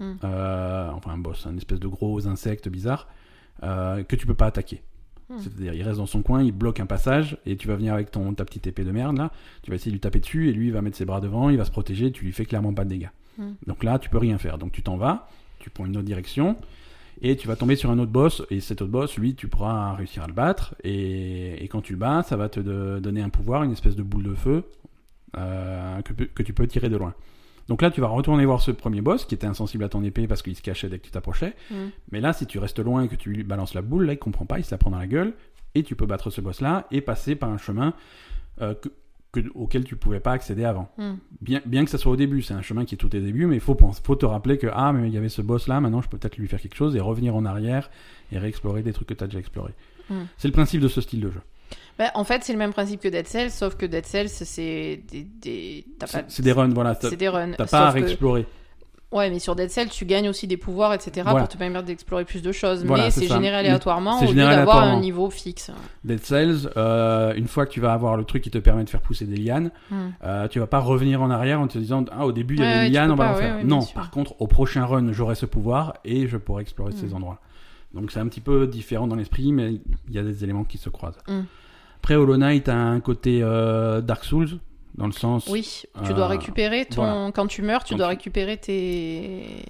euh, 0.00 0.90
enfin 0.90 1.12
un 1.12 1.18
boss, 1.18 1.46
un 1.46 1.56
espèce 1.56 1.80
de 1.80 1.86
gros 1.88 2.26
insecte 2.26 2.68
bizarre 2.68 3.08
que 3.62 4.16
tu 4.16 4.26
peux 4.26 4.34
pas 4.34 4.46
attaquer. 4.46 4.82
Hmm. 5.30 5.38
C'est-à-dire, 5.38 5.74
il 5.74 5.82
reste 5.82 5.98
dans 5.98 6.06
son 6.06 6.22
coin, 6.22 6.42
il 6.42 6.52
bloque 6.52 6.80
un 6.80 6.86
passage, 6.86 7.36
et 7.44 7.56
tu 7.56 7.68
vas 7.68 7.76
venir 7.76 7.92
avec 7.92 8.10
ton 8.10 8.32
ta 8.32 8.44
petite 8.44 8.66
épée 8.66 8.84
de 8.84 8.92
merde 8.92 9.18
là, 9.18 9.30
tu 9.62 9.70
vas 9.70 9.76
essayer 9.76 9.90
de 9.90 9.96
lui 9.96 10.00
taper 10.00 10.20
dessus, 10.20 10.48
et 10.48 10.52
lui 10.52 10.68
il 10.68 10.72
va 10.72 10.80
mettre 10.80 10.96
ses 10.96 11.04
bras 11.04 11.20
devant, 11.20 11.50
il 11.50 11.58
va 11.58 11.64
se 11.64 11.70
protéger, 11.70 12.10
tu 12.12 12.24
lui 12.24 12.32
fais 12.32 12.46
clairement 12.46 12.72
pas 12.72 12.84
de 12.84 12.90
dégâts. 12.90 13.10
Hmm. 13.36 13.52
Donc 13.66 13.84
là, 13.84 13.98
tu 13.98 14.08
peux 14.08 14.18
rien 14.18 14.38
faire. 14.38 14.56
Donc 14.58 14.72
tu 14.72 14.82
t'en 14.82 14.96
vas, 14.96 15.28
tu 15.58 15.70
prends 15.70 15.86
une 15.86 15.96
autre 15.96 16.06
direction, 16.06 16.56
et 17.20 17.36
tu 17.36 17.46
vas 17.48 17.56
tomber 17.56 17.76
sur 17.76 17.90
un 17.90 17.98
autre 17.98 18.12
boss, 18.12 18.42
et 18.50 18.60
cet 18.60 18.80
autre 18.80 18.92
boss, 18.92 19.18
lui, 19.18 19.34
tu 19.34 19.48
pourras 19.48 19.94
réussir 19.94 20.22
à 20.22 20.26
le 20.28 20.32
battre, 20.32 20.74
et, 20.84 21.62
et 21.62 21.68
quand 21.68 21.82
tu 21.82 21.92
le 21.92 21.98
bats, 21.98 22.22
ça 22.22 22.36
va 22.36 22.48
te 22.48 22.60
de- 22.60 23.00
donner 23.00 23.20
un 23.20 23.28
pouvoir, 23.28 23.64
une 23.64 23.72
espèce 23.72 23.96
de 23.96 24.02
boule 24.02 24.22
de 24.22 24.34
feu, 24.34 24.64
euh, 25.36 26.00
que, 26.02 26.12
que 26.12 26.42
tu 26.42 26.52
peux 26.54 26.66
tirer 26.66 26.88
de 26.88 26.96
loin. 26.96 27.12
Donc 27.68 27.82
là, 27.82 27.90
tu 27.90 28.00
vas 28.00 28.08
retourner 28.08 28.44
voir 28.46 28.60
ce 28.62 28.70
premier 28.70 29.00
boss 29.02 29.24
qui 29.26 29.34
était 29.34 29.46
insensible 29.46 29.84
à 29.84 29.88
ton 29.88 30.02
épée 30.02 30.26
parce 30.26 30.42
qu'il 30.42 30.56
se 30.56 30.62
cachait 30.62 30.88
dès 30.88 30.98
que 30.98 31.04
tu 31.04 31.10
t'approchais. 31.10 31.54
Mm. 31.70 31.74
Mais 32.12 32.20
là, 32.20 32.32
si 32.32 32.46
tu 32.46 32.58
restes 32.58 32.78
loin 32.78 33.02
et 33.02 33.08
que 33.08 33.14
tu 33.14 33.30
lui 33.30 33.42
balances 33.42 33.74
la 33.74 33.82
boule, 33.82 34.06
là, 34.06 34.14
il 34.14 34.18
comprend 34.18 34.46
pas, 34.46 34.58
il 34.58 34.64
se 34.64 34.70
la 34.70 34.78
prend 34.78 34.90
dans 34.90 34.98
la 34.98 35.06
gueule, 35.06 35.34
et 35.74 35.82
tu 35.82 35.94
peux 35.94 36.06
battre 36.06 36.30
ce 36.30 36.40
boss-là 36.40 36.86
et 36.90 37.00
passer 37.02 37.36
par 37.36 37.50
un 37.50 37.58
chemin 37.58 37.92
euh, 38.62 38.74
que- 38.74 38.88
que- 39.32 39.48
auquel 39.54 39.84
tu 39.84 39.96
pouvais 39.96 40.18
pas 40.18 40.32
accéder 40.32 40.64
avant. 40.64 40.90
Hmm. 40.96 41.16
Bien, 41.42 41.60
bien 41.66 41.84
que 41.84 41.90
ça 41.90 41.98
soit 41.98 42.10
au 42.12 42.16
début, 42.16 42.40
c'est 42.40 42.54
un 42.54 42.62
chemin 42.62 42.86
qui 42.86 42.94
est 42.94 42.98
tout 42.98 43.14
au 43.14 43.20
début, 43.20 43.44
mais 43.46 43.56
il 43.56 43.60
faut 43.60 43.74
te 43.74 44.24
rappeler 44.26 44.56
que 44.56 44.66
ah, 44.72 44.92
mais 44.94 45.06
il 45.08 45.14
y 45.14 45.18
avait 45.18 45.28
ce 45.28 45.42
boss-là, 45.42 45.80
maintenant 45.80 46.00
je 46.00 46.08
peux 46.08 46.16
peut-être 46.16 46.38
lui 46.38 46.48
faire 46.48 46.60
quelque 46.60 46.74
chose 46.74 46.96
et 46.96 47.00
revenir 47.00 47.36
en 47.36 47.44
arrière 47.44 47.90
et 48.32 48.38
réexplorer 48.38 48.82
des 48.82 48.94
trucs 48.94 49.08
que 49.08 49.14
tu 49.14 49.22
as 49.22 49.26
déjà 49.26 49.38
explorés. 49.38 49.74
Mm. 50.08 50.14
C'est 50.38 50.48
le 50.48 50.52
principe 50.52 50.80
de 50.80 50.88
ce 50.88 51.02
style 51.02 51.20
de 51.20 51.30
jeu. 51.30 51.42
Bah, 51.98 52.10
en 52.14 52.24
fait, 52.24 52.44
c'est 52.44 52.52
le 52.52 52.58
même 52.58 52.72
principe 52.72 53.00
que 53.00 53.08
Dead 53.08 53.26
Cells, 53.26 53.50
sauf 53.50 53.74
que 53.76 53.84
Dead 53.86 54.06
Cells, 54.06 54.28
c'est 54.28 55.02
des. 55.10 55.24
des... 55.42 55.84
C'est 56.28 56.42
des 56.42 56.52
runs, 56.52 56.68
voilà. 56.72 56.94
C'est 57.00 57.16
des 57.16 57.28
runs. 57.28 57.52
t'as 57.56 57.66
pas 57.66 57.88
à 57.88 57.92
que- 57.92 57.98
réexplorer. 57.98 58.46
Ouais, 59.10 59.30
mais 59.30 59.38
sur 59.38 59.56
Dead 59.56 59.70
Cells, 59.70 59.88
tu 59.88 60.04
gagnes 60.04 60.28
aussi 60.28 60.46
des 60.46 60.58
pouvoirs, 60.58 60.92
etc. 60.92 61.22
Voilà. 61.24 61.38
pour 61.38 61.48
te 61.48 61.56
permettre 61.56 61.86
d'explorer 61.86 62.26
plus 62.26 62.42
de 62.42 62.52
choses. 62.52 62.84
Voilà, 62.84 63.04
mais 63.04 63.10
c'est 63.10 63.26
généré 63.26 63.56
aléatoirement 63.56 64.20
au 64.20 64.30
lieu 64.30 64.34
d'avoir 64.34 64.82
un 64.84 65.00
niveau 65.00 65.30
fixe. 65.30 65.70
Dead 66.04 66.22
Cells, 66.22 66.68
euh, 66.76 67.32
une 67.34 67.48
fois 67.48 67.64
que 67.64 67.70
tu 67.72 67.80
vas 67.80 67.94
avoir 67.94 68.18
le 68.18 68.24
truc 68.24 68.42
qui 68.44 68.50
te 68.50 68.58
permet 68.58 68.84
de 68.84 68.90
faire 68.90 69.00
pousser 69.00 69.24
des 69.24 69.38
lianes, 69.38 69.70
Hmm. 69.90 70.10
euh, 70.24 70.46
tu 70.48 70.58
vas 70.60 70.66
pas 70.66 70.80
revenir 70.80 71.22
en 71.22 71.30
arrière 71.30 71.58
en 71.58 71.68
te 71.68 71.78
disant 71.78 72.04
ah 72.12 72.26
au 72.26 72.32
début 72.32 72.56
il 72.56 72.60
y 72.60 72.62
avait 72.64 72.70
ouais, 72.74 72.80
une 72.82 72.92
tu 72.92 72.92
liane, 72.92 73.06
peux 73.08 73.12
on 73.14 73.16
va 73.16 73.32
ouais, 73.32 73.38
faire. 73.40 73.56
ouais, 73.56 73.64
non, 73.64 73.80
par 73.94 74.10
contre 74.10 74.34
au 74.42 74.46
prochain 74.46 74.84
run 74.84 75.10
j'aurai 75.14 75.36
ce 75.36 75.46
pouvoir 75.46 75.94
et 76.04 76.28
je 76.28 76.36
pourrai 76.36 76.60
explorer 76.60 76.92
ces 76.92 77.06
Hmm. 77.06 77.14
endroits. 77.16 77.38
Donc 77.94 78.10
c'est 78.12 78.20
un 78.20 78.28
petit 78.28 78.42
peu 78.42 78.66
différent 78.66 79.06
dans 79.06 79.16
l'esprit, 79.16 79.52
mais 79.52 79.72
il 80.08 80.14
y 80.14 80.18
a 80.18 80.22
des 80.22 80.44
éléments 80.44 80.64
qui 80.64 80.76
se 80.76 80.90
croisent. 80.90 81.16
Hmm. 81.26 81.44
Après 82.02 82.14
Hollow 82.14 82.36
Knight 82.36 82.68
a 82.68 82.76
un 82.76 83.00
côté 83.00 83.40
euh, 83.42 84.00
Dark 84.00 84.24
Souls 84.24 84.58
dans 84.96 85.06
le 85.06 85.12
sens 85.12 85.46
Oui, 85.48 85.82
tu 86.04 86.10
Euh, 86.10 86.14
dois 86.14 86.26
récupérer 86.28 86.86
ton. 86.86 87.02
voilà. 87.02 87.30
Quand 87.32 87.46
tu 87.46 87.62
meurs, 87.62 87.84
tu 87.84 87.94
Quand 87.94 87.98
dois 87.98 88.06
tu- 88.08 88.10
récupérer 88.16 88.56
tes. 88.56 89.64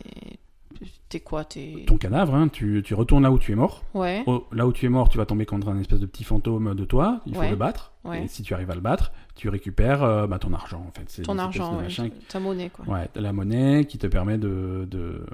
Tes 1.09 1.21
quoi 1.21 1.43
tes... 1.45 1.85
ton 1.87 1.97
cadavre, 1.97 2.35
hein, 2.35 2.49
tu, 2.49 2.83
tu 2.85 2.93
retournes 2.95 3.23
là 3.23 3.33
où 3.33 3.39
tu 3.39 3.51
es 3.51 3.55
mort. 3.55 3.83
Ouais. 3.95 4.25
Là 4.53 4.67
où 4.67 4.73
tu 4.75 4.85
es 4.85 4.89
mort, 4.91 5.09
tu 5.09 5.17
vas 5.17 5.25
tomber 5.25 5.47
contre 5.47 5.69
un 5.71 5.79
espèce 5.81 6.01
de 6.01 6.07
petit 6.07 6.23
fantôme 6.23 6.75
de 6.75 6.85
toi. 6.85 7.21
Il 7.27 7.35
faut 7.35 7.41
Ouais. 7.41 7.49
le 7.51 7.57
battre. 7.57 7.93
Ouais. 8.05 8.25
Et 8.25 8.29
si 8.29 8.43
tu 8.43 8.53
arrives 8.53 8.71
à 8.71 8.75
le 8.75 8.83
battre, 8.83 9.11
tu 9.35 9.49
récupères 9.49 10.03
euh, 10.05 10.27
bah, 10.27 10.39
ton 10.39 10.53
argent 10.53 10.85
en 10.87 10.93
fait. 10.93 11.23
Ton 11.23 11.39
argent, 11.39 11.79
ouais, 11.79 11.89
ta 12.29 12.39
monnaie, 12.41 12.69
quoi. 12.71 12.85
Ouais, 12.87 13.09
la 13.17 13.33
monnaie 13.33 13.87
qui 13.87 13.97
te 13.97 14.07
permet 14.07 14.37
de, 14.37 14.87
de, 14.91 15.25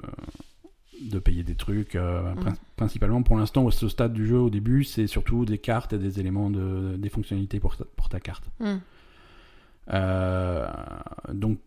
de 1.01 1.19
payer 1.19 1.43
des 1.43 1.55
trucs. 1.55 1.95
euh, 1.95 2.33
Mm. 2.33 2.39
prin- 2.39 2.53
Principalement 2.75 3.21
pour 3.23 3.37
l'instant, 3.37 3.63
au 3.65 3.71
ce 3.71 3.87
stade 3.87 4.13
du 4.13 4.25
jeu, 4.27 4.37
au 4.37 4.49
début, 4.49 4.83
c'est 4.83 5.07
surtout 5.07 5.45
des 5.45 5.57
cartes 5.57 5.93
et 5.93 5.97
des 5.97 6.19
éléments 6.19 6.49
de, 6.49 6.95
des 6.97 7.09
fonctionnalités 7.09 7.59
pour 7.59 7.77
ta, 7.77 7.85
pour 7.95 8.09
ta 8.09 8.19
carte. 8.19 8.43
Hmm. 8.59 8.77
Euh, 9.93 10.67
donc, 11.33 11.59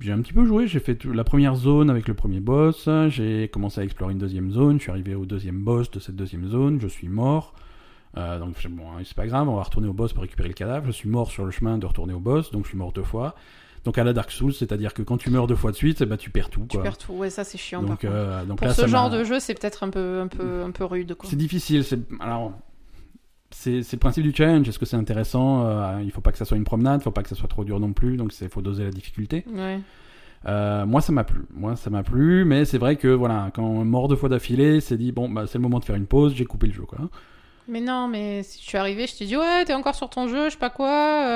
j'ai 0.00 0.12
un 0.12 0.20
petit 0.20 0.32
peu 0.32 0.44
joué. 0.44 0.66
J'ai 0.66 0.80
fait 0.80 1.04
la 1.04 1.24
première 1.24 1.54
zone 1.56 1.90
avec 1.90 2.08
le 2.08 2.14
premier 2.14 2.40
boss. 2.40 2.88
J'ai 3.08 3.48
commencé 3.48 3.80
à 3.80 3.84
explorer 3.84 4.12
une 4.12 4.18
deuxième 4.18 4.50
zone. 4.50 4.78
Je 4.78 4.82
suis 4.82 4.90
arrivé 4.90 5.14
au 5.14 5.26
deuxième 5.26 5.62
boss 5.62 5.90
de 5.90 6.00
cette 6.00 6.16
deuxième 6.16 6.46
zone. 6.48 6.80
Je 6.80 6.88
suis 6.88 7.08
mort. 7.08 7.54
Euh, 8.16 8.38
donc, 8.38 8.54
bon, 8.70 8.84
c'est 9.04 9.16
pas 9.16 9.26
grave, 9.26 9.48
on 9.48 9.56
va 9.56 9.62
retourner 9.62 9.88
au 9.88 9.92
boss 9.92 10.12
pour 10.12 10.22
récupérer 10.22 10.48
le 10.48 10.54
cadavre. 10.54 10.86
Je 10.86 10.92
suis 10.92 11.08
mort 11.08 11.30
sur 11.30 11.44
le 11.44 11.50
chemin 11.50 11.78
de 11.78 11.86
retourner 11.86 12.12
au 12.14 12.20
boss, 12.20 12.50
donc 12.52 12.64
je 12.64 12.68
suis 12.68 12.78
mort 12.78 12.92
deux 12.92 13.02
fois. 13.02 13.34
Donc, 13.84 13.98
à 13.98 14.04
la 14.04 14.12
Dark 14.12 14.30
Souls, 14.30 14.54
c'est-à-dire 14.54 14.94
que 14.94 15.02
quand 15.02 15.16
tu 15.18 15.30
meurs 15.30 15.46
deux 15.46 15.56
fois 15.56 15.70
de 15.70 15.76
suite, 15.76 16.00
eh 16.00 16.06
ben, 16.06 16.16
tu 16.16 16.30
perds 16.30 16.48
tout. 16.50 16.66
Tu 16.68 16.78
perds 16.78 16.98
tout. 16.98 17.12
Ouais, 17.12 17.30
ça, 17.30 17.44
c'est 17.44 17.58
chiant. 17.58 17.80
par 17.80 17.90
donc, 17.90 18.00
contre. 18.00 18.12
euh, 18.14 18.44
donc 18.44 18.58
Pour 18.58 18.66
là, 18.66 18.74
ce 18.74 18.86
genre 18.86 19.10
de 19.10 19.24
jeu, 19.24 19.40
c'est 19.40 19.54
peut-être 19.54 19.82
un 19.82 19.90
peu, 19.90 20.20
un 20.20 20.28
peu, 20.28 20.62
un 20.62 20.70
peu 20.70 20.84
rude. 20.84 21.14
C'est 21.24 21.36
difficile. 21.36 21.84
C'est 21.84 22.00
alors 22.20 22.52
c'est 23.50 23.80
le 23.92 23.98
principe 23.98 24.24
du 24.24 24.34
challenge. 24.34 24.68
Est-ce 24.68 24.78
que 24.78 24.86
c'est 24.86 24.96
intéressant 24.96 25.64
Euh, 25.66 26.00
Il 26.02 26.10
faut 26.10 26.20
pas 26.20 26.32
que 26.32 26.38
ça 26.38 26.44
soit 26.44 26.56
une 26.56 26.64
promenade, 26.64 27.00
il 27.00 27.04
faut 27.04 27.10
pas 27.12 27.22
que 27.22 27.28
ça 27.28 27.36
soit 27.36 27.48
trop 27.48 27.64
dur 27.64 27.78
non 27.78 27.92
plus. 27.92 28.16
Donc 28.16 28.32
il 28.40 28.48
faut 28.48 28.62
doser 28.62 28.84
la 28.84 28.90
difficulté. 28.90 29.44
Ouais. 29.54 29.80
Euh, 30.46 30.84
moi 30.86 31.00
ça 31.00 31.12
m'a 31.12 31.24
plu. 31.24 31.42
Moi 31.54 31.76
ça 31.76 31.88
m'a 31.88 32.02
plu, 32.02 32.44
mais 32.44 32.64
c'est 32.64 32.78
vrai 32.78 32.96
que 32.96 33.08
voilà, 33.08 33.50
quand 33.54 33.62
on 33.62 33.82
est 33.82 33.84
mort 33.84 34.08
deux 34.08 34.16
fois 34.16 34.28
d'affilée, 34.28 34.80
c'est 34.80 34.96
dit 34.96 35.12
bon 35.12 35.28
bah 35.28 35.46
c'est 35.46 35.58
le 35.58 35.62
moment 35.62 35.78
de 35.78 35.84
faire 35.84 35.96
une 35.96 36.06
pause. 36.06 36.34
J'ai 36.34 36.44
coupé 36.44 36.66
le 36.66 36.72
jeu 36.72 36.82
quoi. 36.82 36.98
Mais 37.66 37.80
non, 37.80 38.08
mais 38.08 38.42
si 38.42 38.60
je 38.62 38.68
suis 38.68 38.76
arrivé, 38.78 39.06
je 39.06 39.16
t'ai 39.16 39.24
dit, 39.24 39.36
ouais, 39.36 39.64
t'es 39.64 39.72
encore 39.74 39.94
sur 39.94 40.10
ton 40.10 40.28
jeu, 40.28 40.46
je 40.46 40.50
sais 40.50 40.58
pas 40.58 40.68
quoi. 40.70 40.88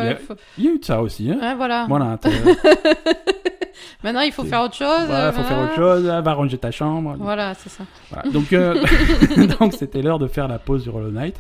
euh, 0.03 0.17
faut- 0.17 0.35
Il 0.59 0.65
y 0.65 0.69
a 0.69 0.71
eu 0.73 0.79
de 0.79 0.85
ça 0.85 1.01
aussi. 1.01 1.31
Hein 1.31 1.39
Ouais, 1.41 1.55
voilà. 1.55 1.87
Maintenant, 4.03 4.21
il 4.21 4.33
faut 4.33 4.45
faire 4.45 4.63
autre 4.63 4.75
chose. 4.75 5.07
voilà, 5.07 5.33
faut 5.33 5.43
faire 5.43 5.59
autre 5.61 5.75
chose. 5.75 6.09
ah, 6.09 6.21
Va 6.21 6.35
ranger 6.35 6.59
ta 6.59 6.71
chambre. 6.71 7.17
Voilà, 7.19 7.55
c'est 7.55 7.69
ça. 7.71 7.85
Voilà. 8.11 8.29
Donc, 8.31 8.53
euh, 8.53 8.85
donc 9.61 9.73
c'était 9.75 10.03
l'heure 10.03 10.19
de 10.19 10.27
faire 10.29 10.49
la 10.49 10.59
pause 10.59 10.83
du 10.85 10.91
Hollow 10.91 11.11
Knight. 11.11 11.37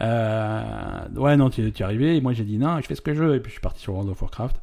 Euh, 0.00 0.62
ouais, 1.16 1.36
non, 1.36 1.50
tu, 1.50 1.70
tu 1.72 1.82
es 1.82 1.84
arrivé 1.84 2.16
et 2.16 2.20
moi 2.20 2.32
j'ai 2.32 2.42
dit 2.42 2.58
non, 2.58 2.80
je 2.80 2.86
fais 2.86 2.96
ce 2.96 3.00
que 3.00 3.14
je 3.14 3.22
veux 3.22 3.36
et 3.36 3.40
puis 3.40 3.50
je 3.50 3.54
suis 3.54 3.60
parti 3.60 3.80
sur 3.80 3.92
World 3.94 4.10
of 4.10 4.20
Warcraft. 4.22 4.56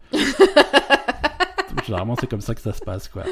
Généralement, 1.85 2.15
c'est 2.19 2.27
comme 2.27 2.41
ça 2.41 2.53
que 2.53 2.59
ça 2.61 2.73
se 2.73 2.81
passe, 2.81 3.07
quoi. 3.07 3.23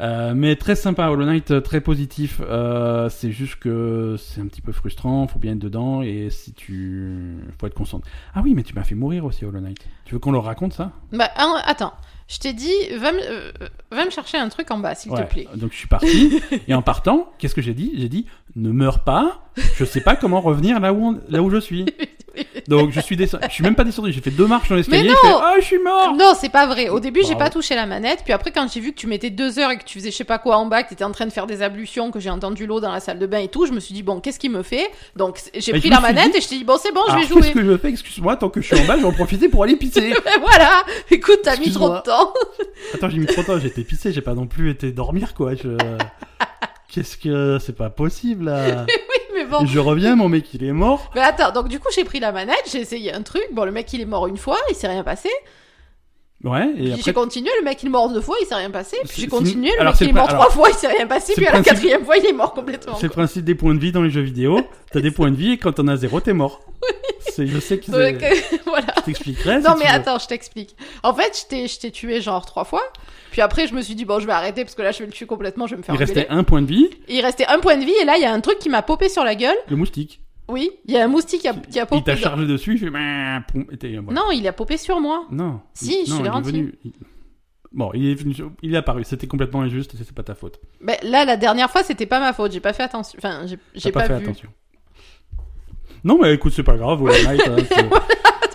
Euh, 0.00 0.32
mais 0.34 0.56
très 0.56 0.74
sympa, 0.74 1.08
Hollow 1.08 1.24
Knight, 1.24 1.50
euh, 1.52 1.60
très 1.60 1.80
positif. 1.80 2.40
Euh, 2.42 3.08
c'est 3.08 3.30
juste 3.30 3.56
que 3.56 4.16
c'est 4.18 4.40
un 4.40 4.46
petit 4.46 4.60
peu 4.60 4.72
frustrant, 4.72 5.26
faut 5.28 5.38
bien 5.38 5.52
être 5.52 5.58
dedans 5.58 6.02
et 6.02 6.30
si 6.30 6.52
tu. 6.52 7.36
faut 7.60 7.66
être 7.66 7.74
concentré. 7.74 8.10
Ah 8.34 8.40
oui, 8.42 8.54
mais 8.54 8.62
tu 8.64 8.74
m'as 8.74 8.82
fait 8.84 8.94
mourir 8.96 9.24
aussi, 9.24 9.44
Hollow 9.44 9.60
Knight. 9.60 9.78
Tu 10.04 10.14
veux 10.14 10.18
qu'on 10.18 10.32
leur 10.32 10.44
raconte 10.44 10.72
ça? 10.72 10.92
Bah, 11.12 11.30
hein, 11.36 11.54
attends. 11.64 11.92
Je 12.26 12.38
t'ai 12.38 12.54
dit, 12.54 12.72
va 12.98 13.12
me, 13.12 13.18
euh, 13.20 13.52
va 13.92 14.04
me 14.06 14.10
chercher 14.10 14.38
un 14.38 14.48
truc 14.48 14.70
en 14.70 14.78
bas, 14.78 14.94
s'il 14.94 15.12
Ouais. 15.12 15.24
te 15.26 15.30
plaît. 15.30 15.46
Donc 15.56 15.72
je 15.72 15.76
suis 15.76 15.88
parti 15.88 16.40
et 16.68 16.74
en 16.74 16.80
partant, 16.82 17.30
qu'est-ce 17.38 17.54
que 17.54 17.60
j'ai 17.62 17.74
dit? 17.74 17.92
J'ai 17.96 18.08
dit 18.08 18.26
ne 18.56 18.70
meurs 18.70 19.04
pas. 19.04 19.42
Je 19.76 19.84
sais 19.84 20.00
pas 20.00 20.16
comment 20.16 20.40
revenir 20.40 20.80
là 20.80 20.92
où 20.94 21.04
on- 21.04 21.20
là 21.28 21.42
où 21.42 21.50
je 21.50 21.58
suis. 21.58 21.84
Donc 22.68 22.90
je 22.92 23.00
suis 23.00 23.16
descendu. 23.16 23.44
Je 23.48 23.52
suis 23.54 23.62
même 23.64 23.74
pas 23.74 23.84
descendu. 23.84 24.12
J'ai 24.12 24.20
fait 24.20 24.30
deux 24.30 24.46
marches 24.46 24.68
dans 24.68 24.76
l'escalier. 24.76 25.02
Mais 25.02 25.08
j'ai 25.08 25.14
fait, 25.14 25.28
non 25.28 25.40
Ah, 25.42 25.54
je 25.58 25.64
suis 25.64 25.78
mort. 25.78 26.14
Non, 26.16 26.32
c'est 26.38 26.48
pas 26.48 26.66
vrai. 26.66 26.88
Au 26.88 27.00
début, 27.00 27.22
j'ai 27.26 27.34
pas 27.36 27.50
touché 27.50 27.74
la 27.74 27.86
manette. 27.86 28.20
Puis 28.24 28.32
après, 28.32 28.50
quand 28.50 28.66
j'ai 28.72 28.80
vu 28.80 28.92
que 28.92 28.96
tu 28.98 29.06
mettais 29.06 29.30
deux 29.30 29.58
heures 29.58 29.70
et 29.70 29.78
que 29.78 29.84
tu 29.84 29.98
faisais 29.98 30.10
je 30.10 30.16
sais 30.16 30.24
pas 30.24 30.38
quoi 30.38 30.56
en 30.56 30.66
bas, 30.66 30.82
que 30.82 30.90
t'étais 30.90 31.04
en 31.04 31.12
train 31.12 31.26
de 31.26 31.32
faire 31.32 31.46
des 31.46 31.62
ablutions, 31.62 32.10
que 32.10 32.20
j'ai 32.20 32.30
entendu 32.30 32.66
l'eau 32.66 32.80
dans 32.80 32.92
la 32.92 33.00
salle 33.00 33.18
de 33.18 33.26
bain 33.26 33.38
et 33.38 33.48
tout, 33.48 33.66
je 33.66 33.72
me 33.72 33.80
suis 33.80 33.94
dit, 33.94 34.02
bon, 34.02 34.20
qu'est-ce 34.20 34.38
qu'il 34.38 34.50
me 34.50 34.62
fait? 34.62 34.86
Donc, 35.16 35.38
j'ai 35.54 35.72
pris 35.72 35.82
je 35.82 35.88
la 35.90 36.00
manette 36.00 36.32
dit- 36.32 36.38
et 36.38 36.40
je 36.40 36.48
t'ai 36.48 36.56
dit, 36.56 36.64
bon, 36.64 36.76
c'est 36.80 36.92
bon, 36.92 37.00
je 37.10 37.14
vais 37.16 37.26
jouer. 37.26 37.40
Qu'est-ce 37.42 37.52
que 37.54 37.64
je 37.64 37.76
fais? 37.78 37.88
Excuse-moi, 37.90 38.36
tant 38.36 38.48
que 38.48 38.60
je 38.60 38.66
suis 38.74 38.82
en 38.82 38.86
bas, 38.86 38.96
je 38.96 39.02
vais 39.02 39.08
en 39.08 39.12
profiter 39.12 39.48
pour 39.48 39.62
aller 39.62 39.76
pisser. 39.76 40.14
Voilà 40.40 40.82
Écoute, 41.10 41.40
t'as 41.42 41.56
mis 41.56 41.70
trop 41.72 41.88
de 41.90 42.00
temps. 42.00 42.32
Attends, 42.92 43.08
j'ai 43.10 43.18
mis 43.18 43.26
trop 43.26 43.42
de 43.42 43.46
temps. 43.46 43.58
J'ai 43.58 43.68
été 43.68 43.82
pisser. 43.84 44.12
J'ai 44.12 44.20
pas 44.20 44.34
non 44.34 44.46
plus 44.46 44.70
été 44.70 44.90
dormir 44.92 45.34
quoi. 45.34 45.54
Je... 45.54 45.76
Qu'est-ce 46.88 47.16
que 47.16 47.58
c'est 47.64 47.76
pas 47.76 47.90
possible 47.90 48.44
là 48.46 48.86
Mais 49.44 49.50
bon. 49.58 49.64
Et 49.64 49.66
Je 49.66 49.78
reviens, 49.78 50.16
mon 50.16 50.28
mec 50.28 50.52
il 50.54 50.64
est 50.64 50.72
mort. 50.72 51.10
Mais 51.14 51.20
attends, 51.20 51.52
donc 51.52 51.68
du 51.68 51.78
coup, 51.80 51.88
j'ai 51.94 52.04
pris 52.04 52.20
la 52.20 52.32
manette, 52.32 52.64
j'ai 52.70 52.80
essayé 52.80 53.12
un 53.12 53.22
truc. 53.22 53.44
Bon, 53.52 53.64
le 53.64 53.72
mec, 53.72 53.92
il 53.92 54.00
est 54.00 54.06
mort 54.06 54.26
une 54.26 54.36
fois, 54.36 54.58
il 54.70 54.74
s'est 54.74 54.88
rien 54.88 55.04
passé. 55.04 55.28
Ouais. 56.42 56.68
Et 56.72 56.74
Puis 56.74 56.90
après 56.90 57.02
j'ai 57.02 57.12
continué, 57.14 57.50
le 57.58 57.64
mec, 57.64 57.82
il 57.82 57.86
est 57.86 57.90
mort 57.90 58.12
deux 58.12 58.20
fois, 58.20 58.36
il 58.42 58.46
s'est 58.46 58.54
rien 58.54 58.70
passé. 58.70 58.98
Puis 59.08 59.22
j'ai 59.22 59.28
continué, 59.28 59.70
le 59.76 59.80
alors, 59.80 59.94
mec, 59.94 60.00
il 60.02 60.08
est 60.10 60.12
mort 60.12 60.28
trois 60.28 60.50
fois, 60.50 60.68
il 60.68 60.74
s'est 60.74 60.88
rien 60.88 61.06
passé. 61.06 61.32
Puis 61.34 61.46
à 61.46 61.52
la 61.52 61.62
quatrième 61.62 62.04
fois, 62.04 62.18
il 62.18 62.26
est 62.26 62.34
mort 62.34 62.52
complètement. 62.52 62.96
c'est 62.96 63.06
le 63.06 63.12
principe 63.12 63.44
des 63.44 63.54
points 63.54 63.74
de 63.74 63.80
vie 63.80 63.92
dans 63.92 64.02
les 64.02 64.10
jeux 64.10 64.20
vidéo. 64.20 64.60
T'as 64.92 65.00
des 65.00 65.10
points 65.10 65.30
de 65.30 65.36
vie 65.36 65.52
et 65.52 65.58
quand 65.58 65.72
t'en 65.72 65.88
as 65.88 65.96
zéro, 65.96 66.20
t'es 66.20 66.34
mort. 66.34 66.60
C'est, 67.20 67.46
je 67.46 67.58
sais 67.58 67.78
que. 67.78 67.90
Donc, 67.90 68.22
euh, 68.22 68.34
voilà. 68.66 68.94
Je 68.98 69.02
t'expliquerai. 69.02 69.60
Non 69.60 69.74
mais 69.76 69.86
veux. 69.86 69.90
attends, 69.90 70.18
je 70.18 70.26
t'explique. 70.26 70.76
En 71.02 71.14
fait, 71.14 71.40
je 71.42 71.48
t'ai, 71.48 71.66
je 71.66 71.80
t'ai 71.80 71.90
tué 71.90 72.20
genre 72.20 72.44
trois 72.44 72.64
fois. 72.64 72.82
Puis 73.34 73.42
après, 73.42 73.66
je 73.66 73.74
me 73.74 73.82
suis 73.82 73.96
dit 73.96 74.04
bon, 74.04 74.20
je 74.20 74.26
vais 74.26 74.32
arrêter 74.32 74.62
parce 74.62 74.76
que 74.76 74.82
là, 74.82 74.92
je 74.92 75.00
vais 75.00 75.06
le 75.06 75.10
tuer 75.12 75.26
complètement, 75.26 75.66
je 75.66 75.72
vais 75.74 75.78
me 75.78 75.82
faire 75.82 75.92
Il 75.96 75.98
restait 75.98 76.28
un 76.28 76.44
point 76.44 76.62
de 76.62 76.68
vie, 76.68 76.88
Il 77.08 77.20
restait 77.20 77.46
un 77.48 77.58
point 77.58 77.76
de 77.76 77.84
vie 77.84 77.90
et 78.00 78.04
là, 78.04 78.16
il 78.16 78.22
y 78.22 78.24
a 78.24 78.32
un 78.32 78.38
truc 78.40 78.60
qui 78.60 78.68
m'a 78.68 78.80
popé 78.82 79.08
sur 79.08 79.24
la 79.24 79.34
gueule. 79.34 79.56
le 79.68 79.74
moustique. 79.74 80.20
Oui, 80.46 80.70
il 80.84 80.94
y 80.94 80.96
a 80.98 81.04
un 81.04 81.08
moustique 81.08 81.40
qui 81.40 81.48
a, 81.48 81.52
qui 81.52 81.80
a 81.80 81.82
Il 81.82 81.86
popé. 81.88 82.04
t'a 82.04 82.16
chargé 82.16 82.46
dessus, 82.46 82.74
il 82.74 82.78
fait. 82.78 82.90
Meh, 82.90 83.40
poum, 83.50 83.66
et 83.72 83.76
t'es- 83.76 83.96
voilà. 83.96 84.20
Non, 84.20 84.30
il 84.30 84.46
a 84.46 84.52
popé 84.52 84.76
sur 84.76 85.00
moi. 85.00 85.26
Non. 85.32 85.60
Si, 85.72 86.06
je 86.06 86.12
l'ai 86.14 86.20
il 86.20 86.26
est 86.26 86.28
rendu. 86.28 86.50
venu- 86.52 86.74
il- 86.84 86.92
Bon, 87.72 87.90
il 87.92 88.08
est 88.08 88.14
venu, 88.14 88.36
il 88.62 88.72
est 88.72 88.76
apparu. 88.76 89.02
C'était 89.02 89.26
complètement 89.26 89.62
injuste 89.62 89.94
et 89.94 89.96
c'est 89.98 90.14
pas 90.14 90.22
ta 90.22 90.36
faute. 90.36 90.60
Mais 90.80 91.00
là, 91.02 91.24
la 91.24 91.36
dernière 91.36 91.72
fois, 91.72 91.82
c'était 91.82 92.06
pas 92.06 92.20
ma 92.20 92.32
faute. 92.32 92.52
J'ai 92.52 92.60
pas 92.60 92.72
fait 92.72 92.84
attention. 92.84 93.18
Enfin, 93.18 93.46
j'ai, 93.74 93.90
pas, 93.90 94.02
pas, 94.02 94.06
fait 94.06 94.18
vu. 94.18 94.22
attention. 94.26 94.48
Non, 96.04 96.20
mais 96.22 96.32
écoute, 96.34 96.52
c'est 96.54 96.62
pas 96.62 96.76
grave. 96.76 97.02
Hollow 97.02 97.12
Knight, 97.24 97.40
hein, 97.48 97.56
c'est- 97.68 97.88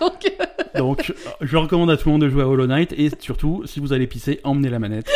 Donc, 0.00 0.24
euh, 0.40 0.78
Donc, 0.78 1.12
je 1.40 1.56
recommande 1.56 1.90
à 1.90 1.96
tout 1.96 2.08
le 2.08 2.12
monde 2.12 2.22
de 2.22 2.28
jouer 2.28 2.42
à 2.42 2.48
Hollow 2.48 2.66
Knight 2.66 2.92
et 2.92 3.10
surtout, 3.20 3.62
si 3.66 3.80
vous 3.80 3.92
allez 3.92 4.06
pisser, 4.06 4.40
emmenez 4.44 4.68
la 4.70 4.78
manette. 4.78 5.10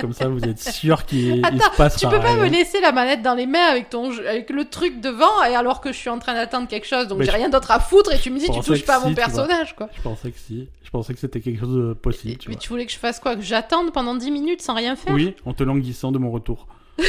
Comme 0.00 0.12
ça, 0.12 0.26
vous 0.26 0.42
êtes 0.42 0.58
sûr 0.58 1.04
qu'il 1.06 1.36
il 1.36 1.46
Attends, 1.46 1.58
se 1.70 1.76
passera 1.76 2.10
Tu 2.10 2.16
peux 2.16 2.20
pas 2.20 2.32
rien. 2.34 2.42
me 2.42 2.48
laisser 2.48 2.80
la 2.80 2.90
manette 2.90 3.22
dans 3.22 3.34
les 3.36 3.46
mains 3.46 3.66
avec 3.70 3.88
ton 3.88 4.10
jeu- 4.10 4.26
avec 4.28 4.50
le 4.50 4.64
truc 4.64 5.00
devant 5.00 5.44
et 5.48 5.54
alors 5.54 5.80
que 5.80 5.92
je 5.92 5.96
suis 5.96 6.10
en 6.10 6.18
train 6.18 6.34
d'attendre 6.34 6.66
quelque 6.66 6.88
chose 6.88 7.06
donc 7.06 7.18
Mais 7.20 7.24
j'ai 7.24 7.30
je- 7.30 7.36
rien 7.36 7.48
d'autre 7.48 7.70
à 7.70 7.78
foutre 7.78 8.12
et 8.12 8.18
tu 8.18 8.30
me 8.30 8.38
dis 8.40 8.46
tu 8.46 8.50
pensais 8.50 8.66
touches 8.72 8.80
que 8.80 8.86
pas 8.86 8.96
à 8.96 8.98
si, 8.98 9.04
mon 9.04 9.10
tu 9.10 9.14
vois. 9.14 9.24
personnage 9.26 9.76
quoi. 9.76 9.88
Je 9.96 10.02
pensais 10.02 10.32
que 10.32 10.38
si. 10.40 10.68
Je 10.82 10.90
pensais 10.90 11.14
que 11.14 11.20
c'était 11.20 11.38
quelque 11.40 11.60
chose 11.60 11.76
de 11.76 11.92
possible. 11.92 12.36
Tu 12.38 12.48
mais 12.48 12.56
vois. 12.56 12.60
tu 12.62 12.68
voulais 12.70 12.84
que 12.86 12.90
je 12.90 12.98
fasse 12.98 13.20
quoi? 13.20 13.36
Que 13.36 13.42
j'attende 13.42 13.92
pendant 13.92 14.16
10 14.16 14.32
minutes 14.32 14.60
sans 14.60 14.74
rien 14.74 14.96
faire? 14.96 15.14
Oui, 15.14 15.36
en 15.46 15.52
te 15.54 15.62
languissant 15.62 16.10
de 16.10 16.18
mon 16.18 16.32
retour. 16.32 16.66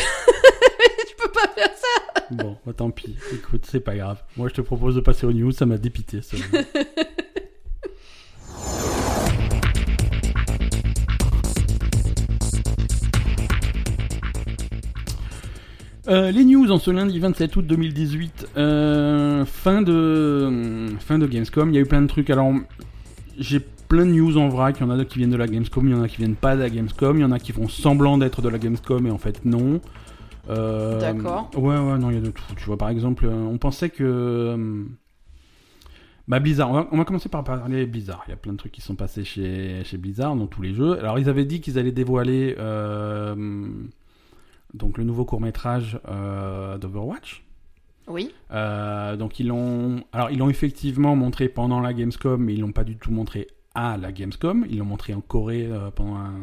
Peux 1.24 1.32
pas 1.32 1.48
faire 1.56 1.70
ça 1.76 2.26
Bon, 2.32 2.58
bah, 2.66 2.74
tant 2.74 2.92
pis. 2.92 3.16
Écoute, 3.34 3.66
c'est 3.70 3.80
pas 3.80 3.96
grave. 3.96 4.22
Moi, 4.38 4.50
je 4.50 4.54
te 4.54 4.62
propose 4.62 4.96
de 4.96 5.02
passer 5.02 5.26
aux 5.26 5.34
news. 5.34 5.52
Ça 5.52 5.66
m'a 5.66 5.78
dépité. 5.78 6.22
ça. 6.22 6.38
Euh, 16.10 16.32
les 16.32 16.44
news 16.44 16.70
en 16.70 16.80
ce 16.80 16.92
lundi 16.92 17.18
27 17.18 17.56
août 17.56 17.66
2018, 17.66 18.48
euh, 18.58 19.46
fin 19.46 19.82
de 19.82 20.88
fin 21.00 21.18
de 21.18 21.26
Gamescom, 21.26 21.70
il 21.70 21.76
y 21.76 21.78
a 21.78 21.82
eu 21.82 21.86
plein 21.86 22.02
de 22.02 22.08
trucs. 22.08 22.30
Alors 22.30 22.52
j'ai 23.40 23.62
plein 23.88 24.06
de 24.06 24.12
news 24.12 24.38
en 24.38 24.50
vrac, 24.50 24.76
il 24.80 24.84
y 24.84 24.86
en 24.86 25.00
a 25.00 25.06
qui 25.06 25.20
viennent 25.20 25.30
de 25.30 25.38
la 25.38 25.48
Gamescom, 25.48 25.88
il 25.88 25.92
y 25.92 25.96
en 25.96 26.04
a 26.04 26.10
qui 26.10 26.18
viennent 26.18 26.36
pas 26.36 26.58
de 26.58 26.62
la 26.62 26.70
Gamescom, 26.70 27.18
il 27.18 27.22
y 27.22 27.24
en 27.24 27.32
a 27.32 27.40
qui 27.40 27.54
font 27.54 27.70
semblant 27.70 28.18
d'être 28.18 28.42
de 28.42 28.50
la 28.50 28.58
Gamescom 28.58 29.08
et 29.08 29.12
en 29.12 29.18
fait 29.18 29.46
non. 29.46 29.80
Euh, 30.50 31.00
D'accord. 31.00 31.50
Ouais 31.56 31.78
ouais 31.78 31.98
non 31.98 32.10
il 32.10 32.16
y 32.16 32.18
a 32.18 32.22
de 32.22 32.32
tout. 32.32 32.44
Tu 32.56 32.66
vois 32.66 32.78
par 32.78 32.90
exemple, 32.90 33.26
euh, 33.26 33.34
on 33.34 33.58
pensait 33.58 33.90
que 33.90 34.04
euh, 34.04 34.84
bah 36.28 36.40
Blizzard, 36.40 36.70
on 36.70 36.74
va, 36.74 36.88
on 36.92 36.98
va 36.98 37.06
commencer 37.06 37.30
par 37.30 37.44
parler 37.44 37.86
Blizzard. 37.86 38.24
Il 38.28 38.32
y 38.32 38.34
a 38.34 38.38
plein 38.38 38.54
de 38.54 38.58
trucs 38.58 38.72
qui 38.72 38.82
sont 38.82 38.96
passés 38.96 39.24
chez, 39.24 39.84
chez 39.84 39.98
Blizzard 39.98 40.36
dans 40.36 40.48
tous 40.48 40.62
les 40.62 40.74
jeux. 40.74 41.00
Alors 41.00 41.20
ils 41.20 41.30
avaient 41.30 41.46
dit 41.46 41.62
qu'ils 41.62 41.80
allaient 41.80 41.92
dévoiler 41.92 42.56
euh, 42.60 43.70
donc 44.74 44.98
le 44.98 45.04
nouveau 45.04 45.26
court 45.26 45.42
métrage 45.42 46.00
d'Overwatch. 46.04 47.44
Oui. 48.08 48.32
Euh, 48.52 49.16
donc 49.16 49.40
ils 49.40 49.48
l'ont, 49.48 50.04
alors 50.12 50.30
ils 50.32 50.38
l'ont 50.38 50.50
effectivement 50.50 51.16
montré 51.16 51.48
pendant 51.50 51.80
la 51.80 51.94
Gamescom, 51.94 52.42
mais 52.42 52.54
ils 52.54 52.60
l'ont 52.60 52.72
pas 52.72 52.84
du 52.84 52.98
tout 52.98 53.12
montré 53.12 53.48
à 53.76 53.98
la 53.98 54.12
Gamescom. 54.12 54.66
Ils 54.70 54.80
l'ont 54.80 54.86
montré 54.86 55.14
en 55.14 55.22
Corée 55.22 55.68
euh, 55.72 55.90
pendant 55.92 56.16
un 56.16 56.34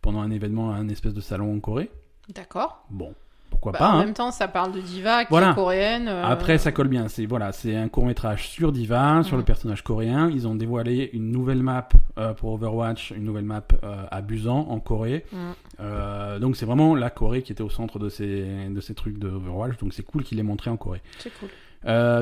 pendant 0.00 0.20
un 0.20 0.32
événement, 0.32 0.72
un 0.72 0.88
espèce 0.88 1.14
de 1.14 1.20
salon 1.20 1.54
en 1.54 1.60
Corée. 1.60 1.90
D'accord. 2.34 2.84
Bon, 2.90 3.14
pourquoi 3.50 3.72
Bah, 3.72 3.78
pas. 3.78 3.88
en 3.90 3.98
hein. 3.98 4.04
même 4.04 4.14
temps 4.14 4.30
ça 4.30 4.48
parle 4.48 4.72
de 4.72 4.80
Diva 4.80 5.24
qui 5.24 5.30
Voilà. 5.30 5.50
est 5.50 5.54
coréenne. 5.54 6.08
euh, 6.08 6.24
Après, 6.24 6.56
ça 6.58 6.72
colle 6.72 6.88
bien. 6.88 7.08
C'est 7.08 7.26
voilà, 7.26 7.52
c'est 7.52 7.76
un 7.76 7.88
court 7.88 8.06
métrage 8.06 8.48
sur 8.48 8.72
Diva, 8.72 9.22
sur 9.24 9.34
Mhm. 9.34 9.40
le 9.40 9.44
personnage 9.44 9.82
coréen. 9.82 10.30
Ils 10.30 10.46
ont 10.48 10.54
dévoilé 10.54 11.10
une 11.12 11.30
nouvelle 11.30 11.62
map 11.62 11.88
euh, 12.18 12.32
pour 12.32 12.52
Overwatch, 12.52 13.10
une 13.10 13.24
nouvelle 13.24 13.44
map 13.44 13.62
euh, 13.84 14.04
à 14.10 14.22
Busan 14.22 14.66
en 14.70 14.78
Corée. 14.80 15.24
Mhm. 15.32 16.38
Donc 16.40 16.56
c'est 16.56 16.64
vraiment 16.66 16.94
la 16.94 17.10
Corée 17.10 17.42
qui 17.42 17.52
était 17.52 17.62
au 17.62 17.70
centre 17.70 17.98
de 17.98 18.08
ces 18.08 18.68
de 18.70 18.80
ces 18.80 18.94
trucs 18.94 19.18
de 19.18 19.28
Overwatch. 19.28 19.76
Donc 19.78 19.92
c'est 19.92 20.04
cool 20.04 20.22
qu'il 20.22 20.38
ait 20.38 20.42
montré 20.44 20.70
en 20.70 20.76
Corée. 20.76 21.02
C'est 21.18 21.32
cool. 21.38 21.48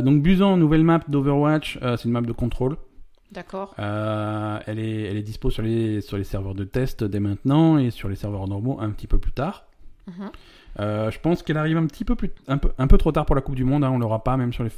Donc 0.03 0.23
Busan, 0.23 0.57
nouvelle 0.57 0.83
map 0.85 1.01
d'Overwatch. 1.09 1.79
c'est 1.81 2.05
une 2.07 2.13
map 2.13 2.23
de 2.23 2.33
contrôle. 2.33 2.77
D'accord. 3.33 3.75
Elle 3.79 4.79
est 4.79 5.03
elle 5.05 5.17
est 5.19 5.23
dispo 5.23 5.51
sur 5.51 5.63
les 5.63 6.01
sur 6.01 6.17
les 6.17 6.25
serveurs 6.25 6.55
de 6.55 6.65
test 6.65 7.05
dès 7.05 7.21
maintenant 7.21 7.77
et 7.79 7.91
sur 7.91 8.09
les 8.09 8.17
serveurs 8.17 8.49
normaux 8.49 8.79
un 8.81 8.91
petit 8.91 9.07
peu 9.07 9.19
plus 9.19 9.33
tard. 9.33 9.67
Euh, 10.79 11.11
je 11.11 11.19
pense 11.19 11.43
qu'elle 11.43 11.57
arrive 11.57 11.77
un 11.77 11.87
petit 11.87 12.05
peu 12.05 12.15
plus, 12.15 12.31
un 12.49 12.59
peu, 12.59 12.71
un 12.79 12.87
peu 12.87 12.97
trop 12.99 13.13
tard 13.13 13.27
pour 13.27 13.35
la 13.35 13.43
Coupe 13.43 13.57
du 13.57 13.65
Monde. 13.65 13.85
Hein, 13.85 13.91
on 13.91 13.99
l'aura 13.99 14.23
pas 14.23 14.37
même 14.37 14.53
sur 14.53 14.63
les, 14.65 14.71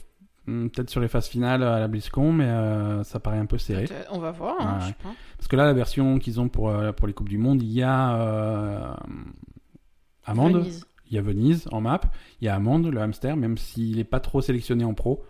hmm, 0.47 0.68
peut-être 0.68 0.90
sur 0.90 1.01
les 1.01 1.09
phases 1.09 1.29
finales 1.29 1.62
à 1.62 1.79
la 1.81 1.88
BlizzCon, 1.88 2.33
mais 2.33 2.45
euh, 2.47 3.03
ça 3.05 3.21
paraît 3.21 3.38
un 3.38 3.47
peu 3.47 3.59
serré. 3.59 3.87
On 4.11 4.18
va 4.18 4.31
voir. 4.31 4.57
hein, 4.61 4.79
Ouais, 4.81 4.87
je 4.99 5.03
pas. 5.03 5.14
Parce 5.37 5.49
que 5.49 5.57
là, 5.57 5.64
la 5.66 5.73
version 5.75 6.18
qu'ils 6.18 6.40
ont 6.40 6.49
pour 6.49 6.71
euh, 6.71 6.92
pour 6.92 7.07
les 7.07 7.12
coupes 7.12 7.29
du 7.29 7.38
monde, 7.38 7.62
il 7.62 7.73
y 7.73 7.83
a 7.83 8.14
euh, 8.21 8.95
Amande, 10.25 10.66
il 11.11 11.14
y 11.14 11.18
a 11.18 11.23
Venise 11.23 11.68
en 11.73 11.81
map, 11.81 12.01
il 12.40 12.47
y 12.47 12.49
a 12.49 12.55
Amande, 12.55 12.87
le 12.87 13.01
hamster, 13.01 13.37
même 13.37 13.59
s'il 13.59 13.99
est 13.99 14.05
pas 14.05 14.21
trop 14.21 14.40
sélectionné 14.40 14.85
en 14.85 14.95
pro. 14.95 15.25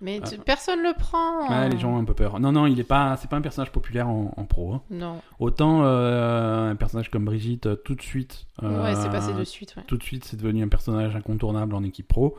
Mais 0.00 0.20
Ah. 0.22 0.28
tu- 0.28 0.38
personne 0.38 0.82
le 0.82 0.92
prend. 0.98 1.48
Ouais, 1.48 1.68
les 1.70 1.78
gens 1.78 1.94
ont 1.94 1.98
un 1.98 2.04
peu 2.04 2.12
peur. 2.14 2.38
Non, 2.38 2.52
non, 2.52 2.66
il 2.66 2.78
est 2.78 2.84
pas, 2.84 3.16
c'est 3.16 3.30
pas 3.30 3.36
un 3.36 3.40
personnage 3.40 3.72
populaire 3.72 4.08
en, 4.08 4.34
en 4.36 4.44
pro. 4.44 4.74
hein. 4.74 4.82
Non. 4.90 5.20
Autant 5.38 5.82
euh, 5.84 6.70
un 6.70 6.76
personnage 6.76 7.10
comme 7.10 7.24
Brigitte, 7.24 7.66
euh, 7.66 7.76
tout 7.76 7.94
de 7.94 8.02
suite. 8.02 8.46
euh, 8.62 8.82
Ouais, 8.84 8.94
c'est 8.94 9.10
passé 9.10 9.32
de 9.32 9.44
suite. 9.44 9.74
Ouais. 9.76 9.84
tout 9.86 9.96
de 9.96 10.02
suite 10.02 10.24
c'est 10.24 10.36
devenu 10.36 10.62
un 10.62 10.68
personnage 10.68 11.16
incontournable 11.16 11.74
en 11.74 11.82
équipe 11.82 12.08
pro. 12.08 12.36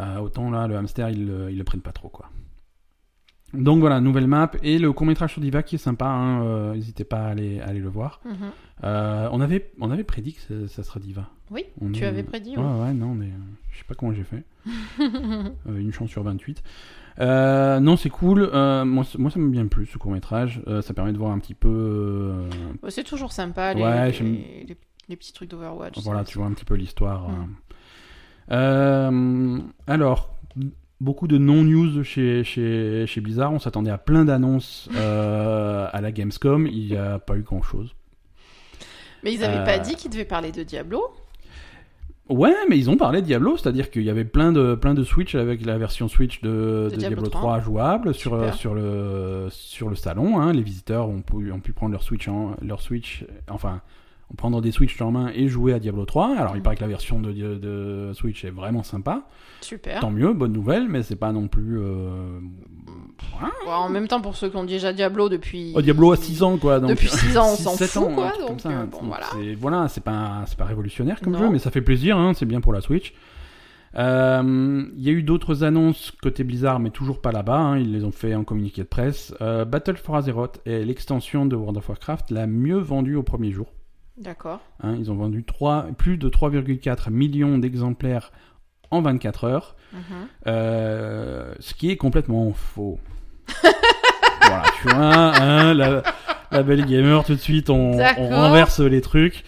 Euh, 0.00 0.18
autant 0.18 0.50
là, 0.50 0.66
le 0.66 0.76
hamster, 0.76 1.10
ils, 1.10 1.26
le- 1.26 1.50
ils 1.50 1.58
le 1.58 1.64
prennent 1.64 1.80
pas 1.82 1.92
trop, 1.92 2.08
quoi. 2.08 2.30
Donc 3.54 3.80
voilà, 3.80 4.00
nouvelle 4.00 4.26
map 4.26 4.50
et 4.62 4.78
le 4.78 4.92
court-métrage 4.92 5.32
sur 5.32 5.40
Diva 5.40 5.62
qui 5.62 5.76
est 5.76 5.78
sympa, 5.78 6.06
hein, 6.06 6.42
euh, 6.42 6.74
n'hésitez 6.74 7.04
pas 7.04 7.20
à 7.20 7.28
aller, 7.28 7.60
à 7.60 7.68
aller 7.68 7.80
le 7.80 7.88
voir. 7.88 8.20
Mhm. 8.26 8.32
Euh, 8.84 9.28
on, 9.32 9.40
avait, 9.40 9.70
on 9.80 9.90
avait 9.90 10.04
prédit 10.04 10.34
que 10.34 10.66
ça, 10.66 10.74
ça 10.74 10.82
serait 10.82 11.00
Diva. 11.00 11.30
Oui, 11.50 11.64
On 11.80 11.90
tu 11.90 12.04
est- 12.04 12.06
avais 12.06 12.22
prédit. 12.22 12.56
Ouais, 12.56 12.62
oui. 12.62 12.80
ouais, 12.82 12.92
non, 12.92 13.14
mais 13.14 13.30
je 13.72 13.78
sais 13.78 13.84
pas 13.88 13.94
comment 13.94 14.12
j'ai 14.12 14.24
fait. 14.24 14.44
Euh, 15.00 15.78
une 15.78 15.92
chance 15.92 16.10
sur 16.10 16.22
28. 16.22 16.62
Euh, 17.20 17.80
non, 17.80 17.96
c'est 17.96 18.10
cool. 18.10 18.50
Moi, 18.52 19.04
moi, 19.18 19.30
ça 19.30 19.38
me 19.40 19.48
bien 19.48 19.66
plu 19.66 19.86
ce 19.86 19.96
court-métrage. 19.96 20.60
Euh, 20.66 20.82
ça 20.82 20.92
permet 20.94 21.12
de 21.12 21.18
voir 21.18 21.32
un 21.32 21.38
petit 21.38 21.54
peu. 21.54 22.34
c'est 22.88 23.04
toujours 23.04 23.32
sympa, 23.32 23.72
les, 23.74 23.82
Ouais, 23.82 24.06
les, 24.08 24.12
j'aime- 24.12 24.32
les- 24.34 24.76
les 25.08 25.16
petits 25.16 25.32
trucs 25.32 25.50
d'Overwatch. 25.50 25.98
Voilà, 26.02 26.22
tu 26.24 26.36
vois 26.38 26.46
un 26.46 26.52
petit 26.52 26.66
peu 26.66 26.74
l'histoire. 26.74 27.30
Mm. 27.30 27.48
Euh, 28.52 29.58
alors, 29.86 30.34
beaucoup 31.00 31.28
de 31.28 31.38
non-news 31.38 32.02
chez, 32.04 32.44
chez, 32.44 33.06
chez 33.06 33.20
Blizzard. 33.20 33.52
On 33.52 33.58
s'attendait 33.58 33.90
à 33.90 33.98
plein 33.98 34.24
d'annonces 34.24 34.88
euh, 34.96 35.86
à 35.92 36.00
la 36.00 36.12
Gamescom. 36.12 36.66
Il 36.66 36.86
n'y 36.88 36.96
a 36.96 37.18
pas 37.18 37.36
eu 37.36 37.42
grand-chose. 37.42 37.94
Mais 39.24 39.32
ils 39.34 39.44
avaient 39.44 39.58
Euh, 39.58 39.64
pas 39.64 39.78
dit 39.78 39.94
qu'ils 39.96 40.10
devaient 40.10 40.24
parler 40.24 40.52
de 40.52 40.62
Diablo? 40.62 41.02
Ouais, 42.28 42.52
mais 42.68 42.76
ils 42.76 42.90
ont 42.90 42.96
parlé 42.98 43.22
de 43.22 43.26
Diablo, 43.26 43.56
c'est-à-dire 43.56 43.90
qu'il 43.90 44.02
y 44.02 44.10
avait 44.10 44.26
plein 44.26 44.52
de, 44.52 44.74
plein 44.74 44.92
de 44.92 45.02
Switch 45.02 45.34
avec 45.34 45.64
la 45.64 45.78
version 45.78 46.08
Switch 46.08 46.42
de, 46.42 46.88
De 46.90 46.90
de 46.90 46.96
Diablo 46.96 47.22
Diablo 47.22 47.30
3. 47.30 47.40
3 47.40 47.60
jouable 47.60 48.14
sur, 48.14 48.54
sur, 48.54 48.74
le, 48.74 49.46
sur 49.50 49.88
le 49.88 49.96
salon. 49.96 50.38
hein. 50.38 50.52
Les 50.52 50.62
visiteurs 50.62 51.08
ont 51.08 51.22
pu, 51.22 51.50
ont 51.50 51.60
pu 51.60 51.72
prendre 51.72 51.92
leur 51.92 52.02
Switch, 52.02 52.28
en, 52.28 52.54
leur 52.60 52.82
Switch, 52.82 53.24
enfin, 53.48 53.80
prendre 54.36 54.60
des 54.60 54.70
Switch 54.72 55.00
en 55.00 55.10
main 55.10 55.30
et 55.34 55.48
jouer 55.48 55.72
à 55.72 55.78
Diablo 55.78 56.04
3. 56.04 56.34
Alors, 56.36 56.52
il 56.54 56.58
Mhm. 56.58 56.62
paraît 56.62 56.76
que 56.76 56.82
la 56.82 56.86
version 56.88 57.18
de, 57.20 57.32
de 57.32 58.10
Switch 58.14 58.44
est 58.44 58.50
vraiment 58.50 58.82
sympa. 58.82 59.22
Super. 59.62 60.00
Tant 60.00 60.10
mieux, 60.10 60.32
bonne 60.34 60.52
nouvelle, 60.52 60.86
mais 60.88 61.02
c'est 61.02 61.16
pas 61.16 61.32
non 61.32 61.48
plus. 61.48 61.78
euh, 61.80 62.38
en 63.66 63.88
même 63.88 64.06
temps, 64.08 64.20
pour 64.20 64.36
ceux 64.36 64.48
qui 64.50 64.56
ont 64.56 64.64
déjà 64.64 64.92
Diablo 64.92 65.28
depuis. 65.28 65.72
Oh, 65.74 65.82
Diablo 65.82 66.12
a 66.12 66.16
6 66.16 66.42
ans, 66.42 66.56
quoi. 66.58 66.78
Donc, 66.80 66.90
Depuis 66.90 67.08
6 67.08 67.36
ans, 67.38 67.48
on 67.52 67.56
6, 67.56 67.62
s'en 67.64 67.72
7 67.76 67.88
fout, 67.90 68.02
ans, 68.02 68.14
quoi, 68.14 68.32
donc, 68.46 68.60
ça. 68.60 68.68
euh, 68.70 68.84
bon, 68.86 68.98
Donc, 68.98 69.08
voilà. 69.08 69.26
c'est- 69.32 69.54
Voilà, 69.54 69.88
c'est 69.88 70.02
pas, 70.04 70.44
révolutionnaire 70.60 71.20
comme 71.20 71.32
Non. 71.32 71.38
jeu, 71.40 71.48
mais 71.50 71.58
ça 71.58 71.70
fait 71.70 71.80
plaisir, 71.82 72.16
hein, 72.18 72.32
c'est 72.34 72.46
bien 72.46 72.60
pour 72.60 72.72
la 72.72 72.80
Switch. 72.80 73.14
Euh, 73.96 74.84
Il 74.96 75.02
y 75.02 75.08
a 75.08 75.12
eu 75.12 75.22
d'autres 75.22 75.64
annonces 75.64 76.12
côté 76.22 76.44
Blizzard, 76.44 76.78
mais 76.80 76.90
toujours 76.90 77.20
pas 77.20 77.32
là-bas. 77.32 77.58
hein, 77.58 77.78
ils 77.78 77.92
les 77.92 78.04
ont 78.04 78.12
fait 78.12 78.34
en 78.34 78.44
communiqué 78.44 78.82
de 78.82 78.86
presse. 78.86 79.34
Euh, 79.40 79.64
Battle 79.64 79.96
for 79.96 80.16
Azeroth 80.16 80.60
est 80.66 80.84
l'extension 80.84 81.46
de 81.46 81.56
World 81.56 81.78
of 81.78 81.88
Warcraft 81.88 82.30
la 82.30 82.46
mieux 82.46 82.78
vendue 82.78 83.16
au 83.16 83.22
premier 83.22 83.50
jour. 83.50 83.72
D'accord. 84.18 84.60
hein. 84.82 84.96
ils 84.98 85.10
ont 85.10 85.14
vendu 85.14 85.44
3, 85.44 85.88
plus 85.96 86.18
de 86.18 86.28
3,4 86.28 87.10
millions 87.10 87.58
d'exemplaires 87.58 88.32
en 88.90 89.00
24 89.02 89.44
heures. 89.44 89.76
Mhm. 89.92 90.00
Euh, 90.46 91.54
ce 91.60 91.74
qui 91.74 91.90
est 91.90 91.96
complètement 91.96 92.52
faux. 92.52 92.98
voilà, 93.62 94.62
tu 94.80 94.88
vois, 94.88 94.96
hein, 95.40 95.74
la, 95.74 96.02
la 96.50 96.62
belle 96.62 96.84
gamer, 96.84 97.24
tout 97.24 97.34
de 97.34 97.40
suite, 97.40 97.70
on 97.70 97.92
renverse 98.16 98.80
les 98.80 99.00
trucs. 99.00 99.44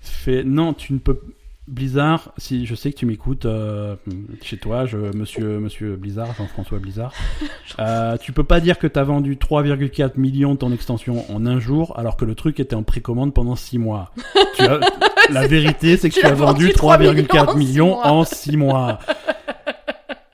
Fait, 0.00 0.44
non, 0.44 0.74
tu 0.74 0.92
ne 0.92 0.98
peux. 0.98 1.20
Blizzard, 1.66 2.32
si 2.36 2.66
je 2.66 2.74
sais 2.74 2.92
que 2.92 2.98
tu 2.98 3.06
m'écoutes 3.06 3.46
euh, 3.46 3.96
chez 4.42 4.58
toi, 4.58 4.84
je, 4.84 4.98
monsieur, 5.16 5.58
monsieur 5.60 5.96
Blizzard, 5.96 6.34
Jean-François 6.36 6.78
Blizzard, 6.78 7.12
euh, 7.78 8.18
tu 8.18 8.32
peux 8.32 8.44
pas 8.44 8.60
dire 8.60 8.78
que 8.78 8.86
tu 8.86 8.98
as 8.98 9.04
vendu 9.04 9.36
3,4 9.36 10.20
millions 10.20 10.52
de 10.52 10.58
ton 10.58 10.72
extension 10.72 11.24
en 11.34 11.46
un 11.46 11.58
jour 11.60 11.98
alors 11.98 12.18
que 12.18 12.26
le 12.26 12.34
truc 12.34 12.60
était 12.60 12.76
en 12.76 12.82
précommande 12.82 13.32
pendant 13.32 13.56
6 13.56 13.78
mois. 13.78 14.10
Tu 14.56 14.62
as- 14.62 14.80
la 15.30 15.46
vérité, 15.46 15.96
c'est 15.96 16.10
que 16.10 16.14
Tu 16.14 16.20
tu, 16.20 16.26
as 16.26 16.30
as 16.30 16.34
vendu 16.34 16.64
vendu 16.64 16.72
3 16.74 16.98
3,4 16.98 17.56
millions 17.56 17.98
en 17.98 18.18
en 18.18 18.24
6 18.24 18.56
mois. 18.56 18.98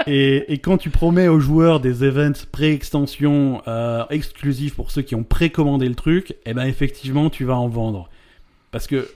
Et, 0.07 0.51
et 0.53 0.59
quand 0.59 0.79
tu 0.79 0.89
promets 0.89 1.29
aux 1.29 1.41
joueurs 1.41 1.79
des 1.79 2.05
events 2.05 2.47
pré-extension 2.51 3.61
euh, 3.69 4.03
exclusifs 4.09 4.75
pour 4.75 4.91
ceux 4.91 5.03
qui 5.03 5.15
ont 5.15 5.25
précommandé 5.25 5.87
le 5.89 5.95
truc, 5.95 6.37
eh 6.47 6.55
ben 6.55 6.65
effectivement 6.65 7.29
tu 7.29 7.45
vas 7.45 7.57
en 7.57 7.69
vendre. 7.69 8.09
Parce 8.71 8.87
que 8.87 9.07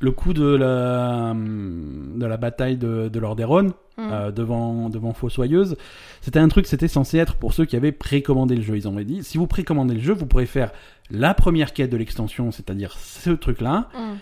le 0.00 0.10
coup 0.12 0.32
de 0.32 0.44
la, 0.54 1.34
de 1.34 2.24
la 2.26 2.36
bataille 2.36 2.76
de, 2.76 3.08
de 3.08 3.18
Lordaeron 3.18 3.72
Mhm. 3.98 4.10
euh, 4.12 4.30
devant, 4.30 4.88
devant 4.90 5.12
Fossoyeuse, 5.12 5.76
c'était 6.20 6.38
un 6.38 6.46
truc, 6.46 6.68
c'était 6.68 6.86
censé 6.86 7.18
être 7.18 7.34
pour 7.34 7.52
ceux 7.52 7.64
qui 7.64 7.74
avaient 7.74 7.90
précommandé 7.90 8.54
le 8.54 8.62
jeu. 8.62 8.76
Ils 8.76 8.86
ont 8.86 8.92
dit, 9.00 9.24
si 9.24 9.38
vous 9.38 9.48
précommandez 9.48 9.94
le 9.94 10.00
jeu, 10.00 10.12
vous 10.14 10.24
pourrez 10.26 10.46
faire 10.46 10.70
la 11.10 11.34
première 11.34 11.72
quête 11.72 11.90
de 11.90 11.96
l'extension, 11.96 12.52
c'est-à-dire 12.52 12.92
ce 12.96 13.30
truc-là, 13.30 13.88
Mhm. 13.94 14.18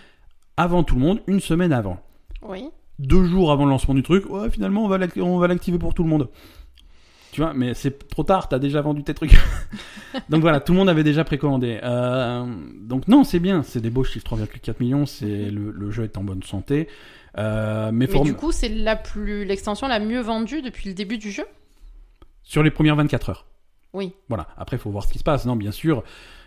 avant 0.57 0.81
tout 0.83 0.95
le 0.95 1.01
monde, 1.01 1.19
une 1.27 1.39
semaine 1.39 1.71
avant 1.73 1.99
Oui. 2.41 2.69
deux 2.97 3.25
jours 3.25 3.51
avant 3.51 3.65
le 3.65 3.69
lancement 3.69 3.93
du 3.93 4.01
truc, 4.01 4.27
ouais, 4.31 4.49
finalement, 4.49 4.83
on 4.83 4.87
va 4.87 4.97
l'ac- 4.97 5.15
on 5.17 5.37
va 5.37 5.47
l'activer 5.47 5.77
pour 5.77 5.93
tout 5.93 6.01
le 6.01 6.09
monde. 6.09 6.27
Tu 7.37 7.43
vois, 7.43 7.53
mais 7.53 7.75
c'est 7.75 8.09
trop 8.09 8.23
tard, 8.23 8.49
t'as 8.49 8.57
déjà 8.57 8.81
vendu 8.81 9.03
tes 9.03 9.13
trucs. 9.13 9.37
donc 10.29 10.41
voilà, 10.41 10.59
tout 10.59 10.71
le 10.73 10.79
monde 10.79 10.89
avait 10.89 11.03
déjà 11.03 11.23
précommandé. 11.23 11.79
Euh, 11.83 12.43
donc 12.81 13.07
non, 13.07 13.23
c'est 13.23 13.37
bien, 13.37 13.61
c'est 13.61 13.79
des 13.79 13.91
beaux 13.91 14.03
chiffres, 14.03 14.25
3,4 14.35 14.73
millions, 14.79 15.05
c'est 15.05 15.51
le, 15.51 15.69
le 15.69 15.91
jeu 15.91 16.03
est 16.05 16.17
en 16.17 16.23
bonne 16.23 16.41
santé. 16.41 16.87
Euh, 17.37 17.91
mais 17.93 18.07
du 18.07 18.33
coup, 18.33 18.51
c'est 18.51 18.69
la 18.69 18.95
plus 18.95 19.45
l'extension 19.45 19.87
la 19.87 19.99
mieux 19.99 20.19
vendue 20.21 20.63
depuis 20.63 20.89
le 20.89 20.95
début 20.95 21.19
du 21.19 21.29
jeu? 21.29 21.45
sur 22.41 22.63
les 22.63 22.71
premières 22.71 22.95
24 22.95 23.29
heures. 23.29 23.45
Oui. 23.93 24.13
Voilà, 24.29 24.47
après, 24.57 24.77
il 24.77 24.79
faut 24.79 24.89
voir 24.89 25.03
ce 25.03 25.11
qui 25.13 25.19
se 25.19 25.23
passe. 25.23 25.45
Non, 25.45 25.55
bien 25.55 25.71
sûr, 25.71 26.03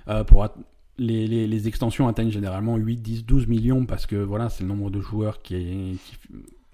euh, 0.09 0.25
pour 0.25 0.43
at- 0.43 0.55
les, 0.99 1.29
les, 1.29 1.47
les 1.47 1.69
extensions 1.69 2.09
atteignent 2.09 2.33
généralement 2.33 2.77
8, 2.77 2.97
10, 2.97 3.25
12 3.27 3.47
millions 3.47 3.87
parce 3.87 4.07
que 4.07 4.17
voilà, 4.17 4.49
c'est 4.49 4.65
le 4.65 4.69
nombre 4.71 4.91
de 4.91 5.01
joueurs 5.01 5.41
qui, 5.41 5.55
est- 5.55 5.97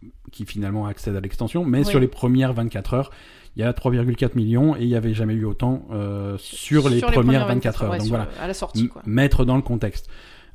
qui, 0.00 0.12
qui 0.32 0.46
finalement 0.46 0.86
accèdent 0.86 1.16
à 1.16 1.20
l'extension. 1.20 1.66
Mais 1.66 1.80
Oui. 1.80 1.84
sur 1.84 2.00
les 2.00 2.08
premières 2.08 2.54
24 2.54 2.94
heures, 2.94 3.10
il 3.56 3.60
y 3.60 3.64
a 3.64 3.72
3,4 3.72 4.36
millions 4.36 4.76
et 4.76 4.82
il 4.82 4.88
n'y 4.88 4.96
avait 4.96 5.14
jamais 5.14 5.34
eu 5.34 5.46
autant 5.46 5.86
euh, 5.90 6.36
sur, 6.38 6.88
les, 6.90 7.00
premières 7.00 7.46
24 7.46 7.82
heures. 7.84 7.90
ouais, 7.90 7.98
Donc 7.98 8.08
voilà, 8.08 8.28
à 8.40 8.46
la 8.46 8.54
sortie, 8.54 8.88
quoi. 8.88 9.02
mettre 9.06 9.44
dans 9.44 9.56
le 9.56 9.62
contexte. 9.62 10.08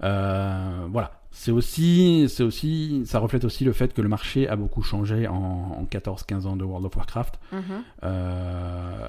Euh, 0.04 0.86
voilà. 0.90 1.12
C'est 1.32 1.52
aussi, 1.52 2.28
c'est 2.28 2.44
aussi, 2.44 3.04
ça 3.06 3.20
reflète 3.20 3.46
aussi 3.46 3.64
le 3.64 3.72
fait 3.72 3.94
que 3.94 4.02
le 4.02 4.10
marché 4.10 4.48
a 4.50 4.56
beaucoup 4.56 4.84
changé 4.84 5.28
en, 5.28 5.34
en 5.34 5.88
14-15 5.90 6.46
ans 6.46 6.56
de 6.58 6.64
World 6.64 6.86
of 6.86 6.96
Warcraft. 6.96 7.40
Mhm. 7.52 7.62
Euh, 8.04 9.08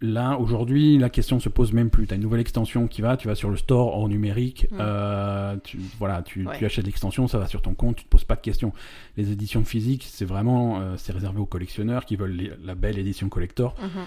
là, 0.00 0.36
aujourd'hui, 0.38 0.98
la 0.98 1.08
question 1.08 1.40
se 1.40 1.48
pose 1.48 1.72
même 1.72 1.88
plus. 1.90 2.06
Tu 2.06 2.12
as 2.12 2.16
une 2.16 2.22
nouvelle 2.22 2.40
extension 2.40 2.86
qui 2.86 3.00
va, 3.02 3.16
tu 3.16 3.28
vas 3.28 3.34
sur 3.34 3.48
le 3.50 3.56
store 3.56 3.96
hors 3.96 4.08
numérique, 4.08 4.66
Mm. 4.70 4.76
euh, 4.80 5.56
tu, 5.64 5.78
voilà, 5.98 6.22
tu, 6.22 6.46
Ouais. 6.46 6.58
tu 6.58 6.64
achètes 6.66 6.84
l'extension, 6.86 7.28
ça 7.28 7.38
va 7.38 7.46
sur 7.46 7.62
ton 7.62 7.74
compte, 7.74 7.96
tu 7.96 8.04
te 8.04 8.08
poses 8.08 8.24
pas 8.24 8.36
de 8.36 8.40
questions. 8.42 8.72
Les 9.16 9.32
éditions 9.32 9.64
physiques, 9.64 10.06
c'est 10.08 10.24
vraiment, 10.26 10.80
euh, 10.80 10.94
c'est 10.98 11.12
réservé 11.12 11.40
aux 11.40 11.46
collectionneurs 11.46 12.04
qui 12.04 12.16
veulent 12.16 12.32
les- 12.36 12.52
la 12.64 12.74
belle 12.74 12.98
édition 12.98 13.28
collector. 13.28 13.74
Mhm. 13.80 14.04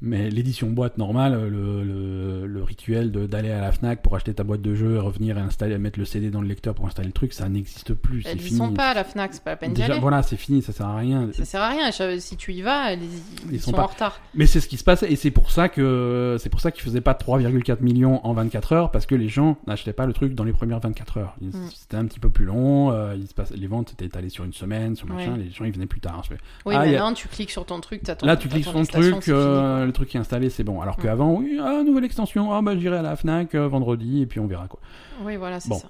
Mais 0.00 0.30
l'édition 0.30 0.68
boîte 0.70 0.96
normale, 0.96 1.32
le, 1.50 1.82
le, 1.82 2.46
le 2.46 2.62
rituel 2.62 3.10
de- 3.10 3.26
d'aller 3.26 3.50
à 3.50 3.60
la 3.60 3.72
Fnac 3.72 4.00
pour 4.00 4.14
acheter 4.14 4.32
ta 4.32 4.44
boîte 4.44 4.62
de 4.62 4.74
jeu, 4.74 5.00
revenir 5.00 5.38
et 5.38 5.40
installer, 5.40 5.76
mettre 5.78 5.98
le 5.98 6.04
CD 6.04 6.30
dans 6.30 6.40
le 6.40 6.46
lecteur 6.46 6.74
pour 6.74 6.86
installer 6.86 7.08
le 7.08 7.12
truc, 7.12 7.32
ça 7.32 7.48
n'existe 7.48 7.94
plus. 7.94 8.22
Y 8.22 8.38
fini. 8.38 8.58
sont 8.58 8.72
pas 8.72 8.90
à 8.90 8.94
la 8.94 9.02
Fnac, 9.04 9.34
c'est 9.34 9.42
pas 9.42 9.50
la 9.50 9.56
peine 9.56 9.72
d'y 9.74 9.82
aller. 9.82 9.98
voilà, 9.98 10.22
c'est 10.22 10.36
fini, 10.36 10.62
ça 10.62 10.72
sert 10.72 10.86
à 10.86 10.96
rien. 10.98 11.28
Ça 11.32 11.44
sert 11.44 11.60
à 11.62 11.68
rien. 11.70 11.90
Si 12.20 12.36
tu 12.36 12.52
y 12.52 12.62
vas, 12.62 12.92
ils, 12.92 13.00
ils 13.02 13.54
Ils 13.54 13.60
sont 13.60 13.70
sont, 13.72 13.76
pas- 13.76 13.82
en 13.82 13.86
retard. 13.88 14.20
Mais 14.34 14.46
c'est 14.46 14.60
ce 14.60 14.68
qui 14.68 14.76
se 14.76 14.84
passe 14.84 15.02
et 15.02 15.16
c'est 15.16 15.30
pour 15.32 15.50
ça 15.50 15.68
que 15.68 16.36
c'est 16.38 16.48
pour 16.50 16.60
ça 16.60 16.70
qu'ils 16.70 16.82
faisaient 16.82 17.00
pas 17.00 17.14
3,4 17.14 17.82
millions 17.82 18.24
en 18.24 18.32
24 18.34 18.72
heures 18.72 18.90
parce 18.92 19.06
que 19.06 19.14
les 19.16 19.28
gens 19.28 19.58
n'achetaient 19.66 19.92
pas 19.92 20.06
le 20.06 20.12
truc 20.12 20.34
dans 20.34 20.44
les 20.44 20.52
premières 20.52 20.80
24 20.80 21.18
heures. 21.18 21.34
Ils- 21.40 21.48
Mm. 21.48 21.70
C'était 21.74 21.96
un 21.96 22.04
petit 22.04 22.20
peu 22.20 22.28
plus 22.30 22.44
long, 22.44 22.92
euh, 22.92 23.16
il 23.18 23.26
se 23.26 23.34
passe, 23.34 23.50
les 23.52 23.66
ventes 23.66 23.92
étaient 23.92 24.04
étalées 24.04 24.28
sur 24.28 24.44
une 24.44 24.52
semaine, 24.52 24.94
sur 24.94 25.06
machin, 25.08 25.32
Ouais. 25.32 25.38
les 25.44 25.50
gens 25.50 25.64
ils 25.64 25.72
venaient 25.72 25.86
plus 25.86 26.00
tard. 26.00 26.22
Oui, 26.66 26.74
Ah, 26.76 26.80
a- 26.82 26.86
maintenant 26.86 27.14
tu 27.14 27.26
cliques 27.26 27.50
sur 27.50 27.64
ton 27.66 27.80
truc, 27.80 28.02
t'as 28.04 28.14
ton 28.14 28.26
Là 28.26 28.36
tu 28.36 28.48
cliques 28.48 28.64
sur 28.64 28.72
ton 28.74 28.84
truc, 28.84 29.24
le 29.88 29.92
truc 29.92 30.14
est 30.14 30.18
installé, 30.18 30.48
c'est 30.50 30.62
bon. 30.64 30.80
Alors 30.80 30.96
Mm. 30.98 31.02
qu'avant, 31.02 31.34
oui, 31.34 31.58
ah, 31.60 31.82
nouvelle 31.84 32.04
extension, 32.04 32.52
ah 32.52 32.62
bah 32.62 32.76
j'irai 32.76 32.98
à 32.98 33.02
la 33.02 33.16
Fnac 33.16 33.54
euh, 33.56 33.66
vendredi 33.66 34.22
et 34.22 34.26
puis 34.26 34.38
on 34.38 34.46
verra 34.46 34.68
quoi. 34.68 34.78
Oui, 35.24 35.34
voilà, 35.36 35.58
c'est 35.58 35.68
Bon. 35.70 35.78
ça. 35.78 35.88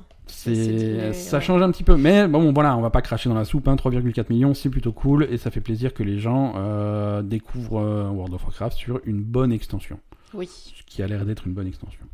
Ça 1.15 1.41
change 1.41 1.63
un 1.63 1.71
petit 1.71 1.85
peu, 1.85 1.97
mais 1.97 2.29
bon 2.29 2.53
voilà, 2.53 2.77
on 2.77 2.81
va 2.83 2.91
pas 2.91 3.01
cracher 3.03 3.29
dans 3.31 3.35
la 3.35 3.45
soupe. 3.45 3.67
Hein, 3.69 3.77
3,4 3.77 4.27
millions, 4.31 4.53
c'est 4.55 4.69
plutôt 4.71 4.93
cool 4.93 5.27
et 5.31 5.37
ça 5.39 5.51
fait 5.51 5.61
plaisir 5.63 5.93
que 5.95 6.03
les 6.03 6.19
gens 6.19 6.53
euh, 6.57 7.23
découvrent 7.23 7.81
euh, 7.81 8.09
World 8.11 8.35
of 8.35 8.43
Warcraft 8.45 8.77
sur 8.77 9.01
une 9.05 9.21
bonne 9.23 9.53
extension. 9.53 9.99
Oui. 10.35 10.47
ce 10.49 10.83
qui 10.87 11.03
a 11.03 11.07
l'air 11.07 11.25
d'être 11.25 11.47
une 11.47 11.55
bonne 11.55 11.67
extension. 11.67 12.05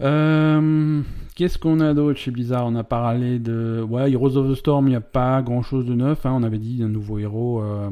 Euh, 0.00 1.02
Qu'est-ce 1.36 1.58
qu'on 1.58 1.80
a 1.80 1.94
d'autre 1.94 2.18
chez 2.18 2.30
Blizzard? 2.30 2.66
On 2.66 2.74
a 2.74 2.84
parlé 2.84 3.38
de. 3.38 3.84
Ouais, 3.88 4.10
Heroes 4.10 4.36
of 4.36 4.50
the 4.50 4.54
Storm, 4.54 4.86
il 4.86 4.90
n'y 4.90 4.96
a 4.96 5.00
pas 5.00 5.40
grand 5.42 5.62
chose 5.62 5.84
de 5.86 5.94
neuf. 5.94 6.24
hein. 6.26 6.32
On 6.34 6.42
avait 6.42 6.58
dit 6.58 6.82
un 6.82 6.88
nouveau 6.88 7.18
héros. 7.18 7.62
Euh... 7.62 7.90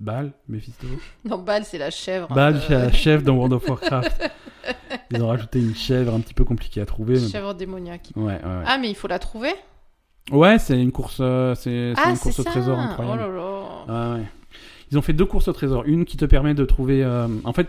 Bal 0.00 0.32
Mephisto 0.48 0.86
Non, 1.24 1.38
Bal, 1.38 1.64
c'est 1.64 1.78
la 1.78 1.90
chèvre. 1.90 2.28
Bal, 2.32 2.54
euh, 2.56 2.60
c'est 2.66 2.74
la 2.74 2.92
chef 2.92 3.22
dans 3.24 3.34
World 3.34 3.52
of 3.54 3.66
Warcraft. 3.68 4.30
Ils 5.10 5.22
ont 5.22 5.28
rajouté 5.28 5.58
une 5.60 5.74
chèvre 5.74 6.14
un 6.14 6.20
petit 6.20 6.34
peu 6.34 6.44
compliquée 6.44 6.80
à 6.80 6.86
trouver. 6.86 7.18
bon. 7.18 7.28
chèvre 7.28 7.54
démoniaque. 7.54 8.10
Ouais, 8.16 8.24
ouais, 8.24 8.32
ouais. 8.34 8.62
Ah, 8.66 8.78
mais 8.78 8.90
il 8.90 8.94
faut 8.94 9.08
la 9.08 9.18
trouver? 9.18 9.52
Ouais, 10.30 10.58
c'est 10.58 10.80
une 10.80 10.92
course, 10.92 11.18
euh, 11.20 11.54
c'est 11.54 11.94
Ah, 11.96 12.10
une 12.10 12.18
course 12.18 12.38
au 12.38 12.44
trésor 12.44 12.76
Oh 12.78 12.82
incroyable. 12.82 13.22
là 13.22 13.28
là 13.28 13.84
Ah 13.88 14.14
ouais. 14.14 14.24
Ils 14.90 14.98
ont 14.98 15.02
fait 15.02 15.12
deux 15.14 15.24
courses 15.26 15.48
au 15.48 15.52
trésor. 15.52 15.84
Une 15.86 16.04
qui 16.04 16.16
te 16.16 16.24
permet 16.26 16.54
de 16.54 16.64
trouver. 16.64 17.02
euh, 17.02 17.26
en 17.44 17.52
fait, 17.52 17.68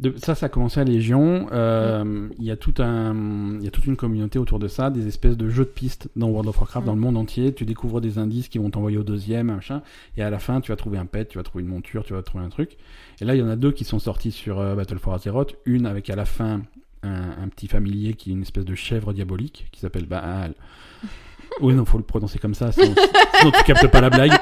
de- 0.00 0.14
ça, 0.18 0.34
ça 0.34 0.46
a 0.46 0.48
commencé 0.48 0.80
à 0.80 0.84
Légion. 0.84 1.46
Euh, 1.52 2.28
Il 2.38 2.44
y 2.44 2.50
a 2.50 2.56
tout 2.56 2.74
un, 2.78 3.14
il 3.58 3.64
y 3.64 3.68
a 3.68 3.70
toute 3.70 3.86
une 3.86 3.96
communauté 3.96 4.38
autour 4.38 4.58
de 4.58 4.66
ça, 4.68 4.90
des 4.90 5.06
espèces 5.06 5.36
de 5.36 5.48
jeux 5.48 5.64
de 5.64 5.68
pistes 5.70 6.08
dans 6.16 6.26
World 6.28 6.48
of 6.48 6.58
Warcraft, 6.58 6.84
Mm. 6.84 6.86
dans 6.88 6.94
le 6.94 7.00
monde 7.00 7.16
entier. 7.16 7.54
Tu 7.54 7.64
découvres 7.64 8.00
des 8.00 8.18
indices 8.18 8.48
qui 8.48 8.58
vont 8.58 8.70
t'envoyer 8.70 8.98
au 8.98 9.02
deuxième, 9.04 9.46
machin. 9.54 9.82
Et 10.16 10.22
à 10.22 10.30
la 10.30 10.38
fin, 10.38 10.60
tu 10.60 10.72
vas 10.72 10.76
trouver 10.76 10.98
un 10.98 11.06
pet, 11.06 11.26
tu 11.28 11.38
vas 11.38 11.44
trouver 11.44 11.62
une 11.62 11.70
monture, 11.70 12.04
tu 12.04 12.12
vas 12.12 12.22
trouver 12.22 12.44
un 12.44 12.48
truc. 12.48 12.76
Et 13.20 13.24
là, 13.24 13.34
il 13.34 13.38
y 13.38 13.42
en 13.42 13.48
a 13.48 13.56
deux 13.56 13.72
qui 13.72 13.84
sont 13.84 13.98
sortis 14.00 14.32
sur 14.32 14.58
euh, 14.58 14.74
Battle 14.74 14.98
for 14.98 15.14
Azeroth. 15.14 15.54
Une 15.64 15.86
avec 15.86 16.10
à 16.10 16.16
la 16.16 16.24
fin 16.24 16.62
un, 17.04 17.30
un 17.42 17.48
petit 17.48 17.68
familier 17.68 18.14
qui 18.14 18.30
est 18.30 18.32
une 18.32 18.42
espèce 18.42 18.64
de 18.64 18.74
chèvre 18.74 19.12
diabolique 19.12 19.68
qui 19.72 19.80
s'appelle 19.80 20.06
Baal. 20.06 20.54
oui, 21.60 21.74
non, 21.74 21.84
faut 21.84 21.98
le 21.98 22.04
prononcer 22.04 22.38
comme 22.38 22.54
ça, 22.54 22.72
sinon, 22.72 22.94
sinon 23.38 23.52
tu 23.52 23.62
captes 23.64 23.86
pas 23.88 24.00
la 24.00 24.10
blague. 24.10 24.32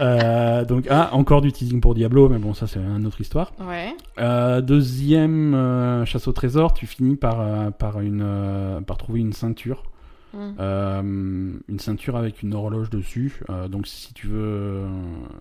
Euh, 0.00 0.64
donc, 0.64 0.86
ah, 0.90 1.10
encore 1.12 1.40
du 1.40 1.52
teasing 1.52 1.80
pour 1.80 1.94
Diablo, 1.94 2.28
mais 2.28 2.38
bon, 2.38 2.54
ça 2.54 2.66
c'est 2.66 2.80
une 2.80 3.06
autre 3.06 3.20
histoire. 3.20 3.52
Ouais. 3.60 3.94
Euh, 4.18 4.60
deuxième 4.60 5.54
euh, 5.54 6.04
chasse 6.04 6.28
au 6.28 6.32
trésor, 6.32 6.74
tu 6.74 6.86
finis 6.86 7.16
par, 7.16 7.40
euh, 7.40 7.70
par, 7.70 8.00
une, 8.00 8.22
euh, 8.22 8.80
par 8.80 8.96
trouver 8.96 9.20
une 9.20 9.32
ceinture. 9.32 9.84
Mm. 10.34 10.38
Euh, 10.60 11.02
une 11.68 11.78
ceinture 11.78 12.16
avec 12.16 12.42
une 12.42 12.54
horloge 12.54 12.90
dessus. 12.90 13.40
Euh, 13.48 13.68
donc 13.68 13.86
si 13.86 14.12
tu 14.12 14.26
veux, 14.26 14.82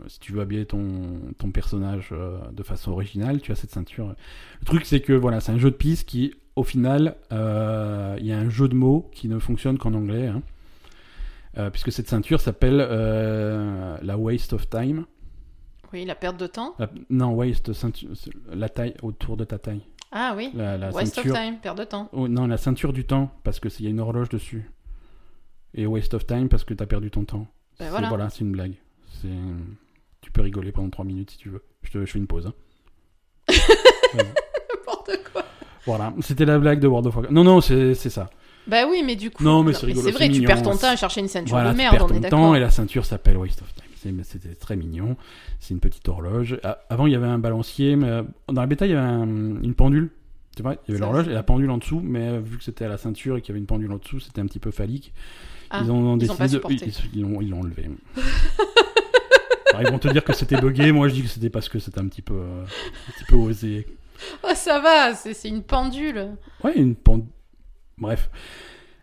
si 0.08 0.20
tu 0.20 0.32
veux 0.32 0.42
habiller 0.42 0.66
ton, 0.66 1.20
ton 1.38 1.52
personnage 1.52 2.10
euh, 2.12 2.38
de 2.54 2.64
façon 2.64 2.92
originale, 2.92 3.42
tu 3.42 3.52
as 3.52 3.56
cette 3.56 3.72
ceinture. 3.72 4.16
Le 4.62 4.66
truc 4.66 4.86
c'est 4.86 5.02
que 5.02 5.14
voilà, 5.14 5.42
c'est 5.42 5.52
un 5.52 5.58
jeu 5.58 5.72
de 5.72 5.76
piste 5.76 6.08
qui, 6.08 6.34
au 6.56 6.64
final, 6.64 7.16
euh, 7.34 8.16
il 8.20 8.26
y 8.26 8.32
a 8.32 8.38
un 8.38 8.50
jeu 8.50 8.68
de 8.70 8.76
mots 8.76 9.10
qui 9.12 9.28
ne 9.28 9.40
fonctionne 9.40 9.78
qu'en 9.78 9.94
anglais, 9.94 10.28
hein. 10.28 10.42
Euh, 11.58 11.70
puisque 11.70 11.92
cette 11.92 12.10
ceinture 12.10 12.42
s'appelle 12.42 12.80
euh, 12.82 13.98
la 14.02 14.18
waste 14.18 14.54
of 14.54 14.70
time. 14.70 15.06
Oui, 15.94 16.04
la 16.06 16.16
perte 16.16 16.38
de 16.38 16.48
temps. 16.48 16.76
La- 16.80 16.90
non, 17.10 17.34
waste, 17.34 17.72
ceinture, 17.74 18.10
la 18.52 18.68
taille 18.68 18.96
autour 19.02 19.38
de 19.38 19.46
ta 19.46 19.58
taille. 19.58 19.82
Ah 20.12 20.34
oui. 20.36 20.52
La, 20.54 20.78
la 20.78 20.92
Waste 20.92 21.16
ceinture. 21.16 21.34
of 21.34 21.40
time, 21.40 21.58
perte 21.60 21.78
de 21.78 21.84
temps. 21.86 22.10
Oh, 22.14 22.28
non, 22.28 22.48
la 22.48 22.58
ceinture 22.58 22.92
du 22.94 23.06
temps, 23.06 23.32
parce 23.44 23.60
que 23.60 23.68
il 23.80 23.84
y 23.86 23.88
a 23.88 23.90
une 23.90 24.00
horloge 24.00 24.30
dessus. 24.30 24.70
Et 25.74 25.86
waste 25.86 26.14
of 26.14 26.26
time, 26.26 26.48
parce 26.50 26.64
que 26.64 26.74
t'as 26.74 26.86
perdu 26.86 27.12
ton 27.12 27.24
temps. 27.26 27.48
Ben 27.80 27.90
voilà. 27.90 28.30
c'est 28.30 28.42
une 28.42 28.52
blague. 28.52 28.76
C'est... 29.22 29.28
Tu 30.22 30.32
peux 30.32 30.42
rigoler 30.42 30.72
pendant 30.72 30.90
3 30.90 31.04
minutes 31.06 31.32
si 31.32 31.38
tu 31.38 31.50
veux. 31.50 31.64
Je, 31.84 31.92
te... 31.92 32.06
je 32.06 32.12
fais 32.12 32.20
une 32.20 32.28
pause. 32.28 32.48
hein. 32.48 32.54
N'importe 34.16 35.12
quoi. 35.32 35.44
voilà, 35.86 36.14
c'était 36.22 36.46
la 36.46 36.58
blague 36.60 36.80
de 36.80 36.88
World 36.88 37.08
of 37.08 37.16
Warcraft. 37.16 37.34
Non, 37.36 37.44
non, 37.44 37.62
c'est 37.62 37.94
ça. 37.96 38.30
Bah 38.68 38.86
oui, 38.90 39.04
mais 39.06 39.16
du 39.16 39.30
coup. 39.32 39.44
Non, 39.44 39.64
mais 39.64 39.74
c'est 39.74 39.86
rigolo, 39.86 40.08
C'est 40.08 40.12
vrai, 40.14 40.28
c'est 40.28 40.34
tu 40.40 40.42
perds 40.46 40.62
ton 40.64 40.74
c'est- 40.74 40.80
temps 40.82 40.90
à 40.90 40.96
chercher 40.96 41.22
une 41.22 41.28
ceinture 41.28 41.56
Voilà, 41.56 41.70
de 41.70 41.76
tu 41.76 41.78
merde, 41.78 41.96
perds 41.96 42.06
on 42.06 42.08
ton 42.10 42.22
est 42.24 42.30
temps 42.30 42.56
et 42.56 42.60
la 42.60 42.72
ceinture 42.72 43.06
s'appelle 43.06 43.38
Waste 43.38 43.62
of 43.62 43.74
Time. 43.74 43.84
C'est- 43.96 44.24
C'était 44.24 44.56
très 44.56 44.76
mignon. 44.76 45.16
C'est 45.60 45.74
une 45.74 45.80
petite 45.80 46.08
horloge. 46.10 46.60
Avant, 46.90 47.08
il 47.08 47.14
y 47.14 47.16
avait 47.16 47.26
un 47.28 47.40
balancier, 47.40 47.96
mais 47.96 48.08
euh, 48.08 48.24
dans 48.48 48.62
la 48.62 48.68
bêta, 48.68 48.86
il 48.86 48.92
y 48.92 48.96
avait 48.96 49.02
un- 49.08 49.26
une 49.64 49.74
pendule. 49.74 50.10
Tu 50.56 50.62
vois, 50.62 50.74
il 50.88 50.92
y 50.92 50.92
avait 50.96 51.00
l'horloge 51.02 51.26
c'est- 51.26 51.32
et 51.32 51.34
la 51.34 51.44
pendule 51.44 51.70
en 51.72 51.78
dessous, 51.80 52.02
mais 52.04 52.28
euh, 52.28 52.40
vu 52.40 52.58
que 52.58 52.64
c'était 52.64 52.86
à 52.86 52.88
la 52.88 52.98
ceinture 52.98 53.36
et 53.38 53.42
qu'il 53.42 53.50
y 53.50 53.54
avait 53.54 53.60
une 53.60 53.66
pendule 53.66 53.92
en 53.92 53.98
dessous, 53.98 54.20
c'était 54.20 54.42
un 54.42 54.46
petit 54.46 54.60
peu 54.60 54.72
phallique. 54.72 55.12
Ah, 55.72 55.82
ils 55.84 55.92
ont, 55.92 56.16
ils 56.16 56.20
décidé 56.20 56.48
de- 56.60 56.62
ils- 57.14 57.22
l'ont 57.22 57.42
ils 57.42 57.54
enlevé. 57.54 57.90
Alors, 59.74 59.82
ils 59.82 59.92
vont 59.92 60.00
te 60.00 60.08
dire 60.08 60.24
que 60.24 60.34
c'était 60.34 60.58
buggé. 60.58 60.92
Moi, 60.92 61.08
je 61.10 61.16
dis 61.16 61.24
que 61.24 61.28
c'était 61.28 61.50
parce 61.50 61.68
que 61.70 61.80
c'était 61.80 62.00
un 62.00 62.08
petit 62.08 62.22
peu, 62.22 62.36
euh, 62.36 62.64
un 62.64 63.12
petit 63.12 63.26
peu 63.26 63.36
osé. 63.36 63.88
Oh, 64.44 64.52
ça 64.56 64.80
va, 64.80 65.14
c'est 65.14 65.34
c'est 65.34 65.50
une 65.50 65.64
pendule. 65.64 66.30
Ouais, 66.64 66.74
une 66.78 66.96
pendule. 66.96 67.26
Bref. 67.98 68.30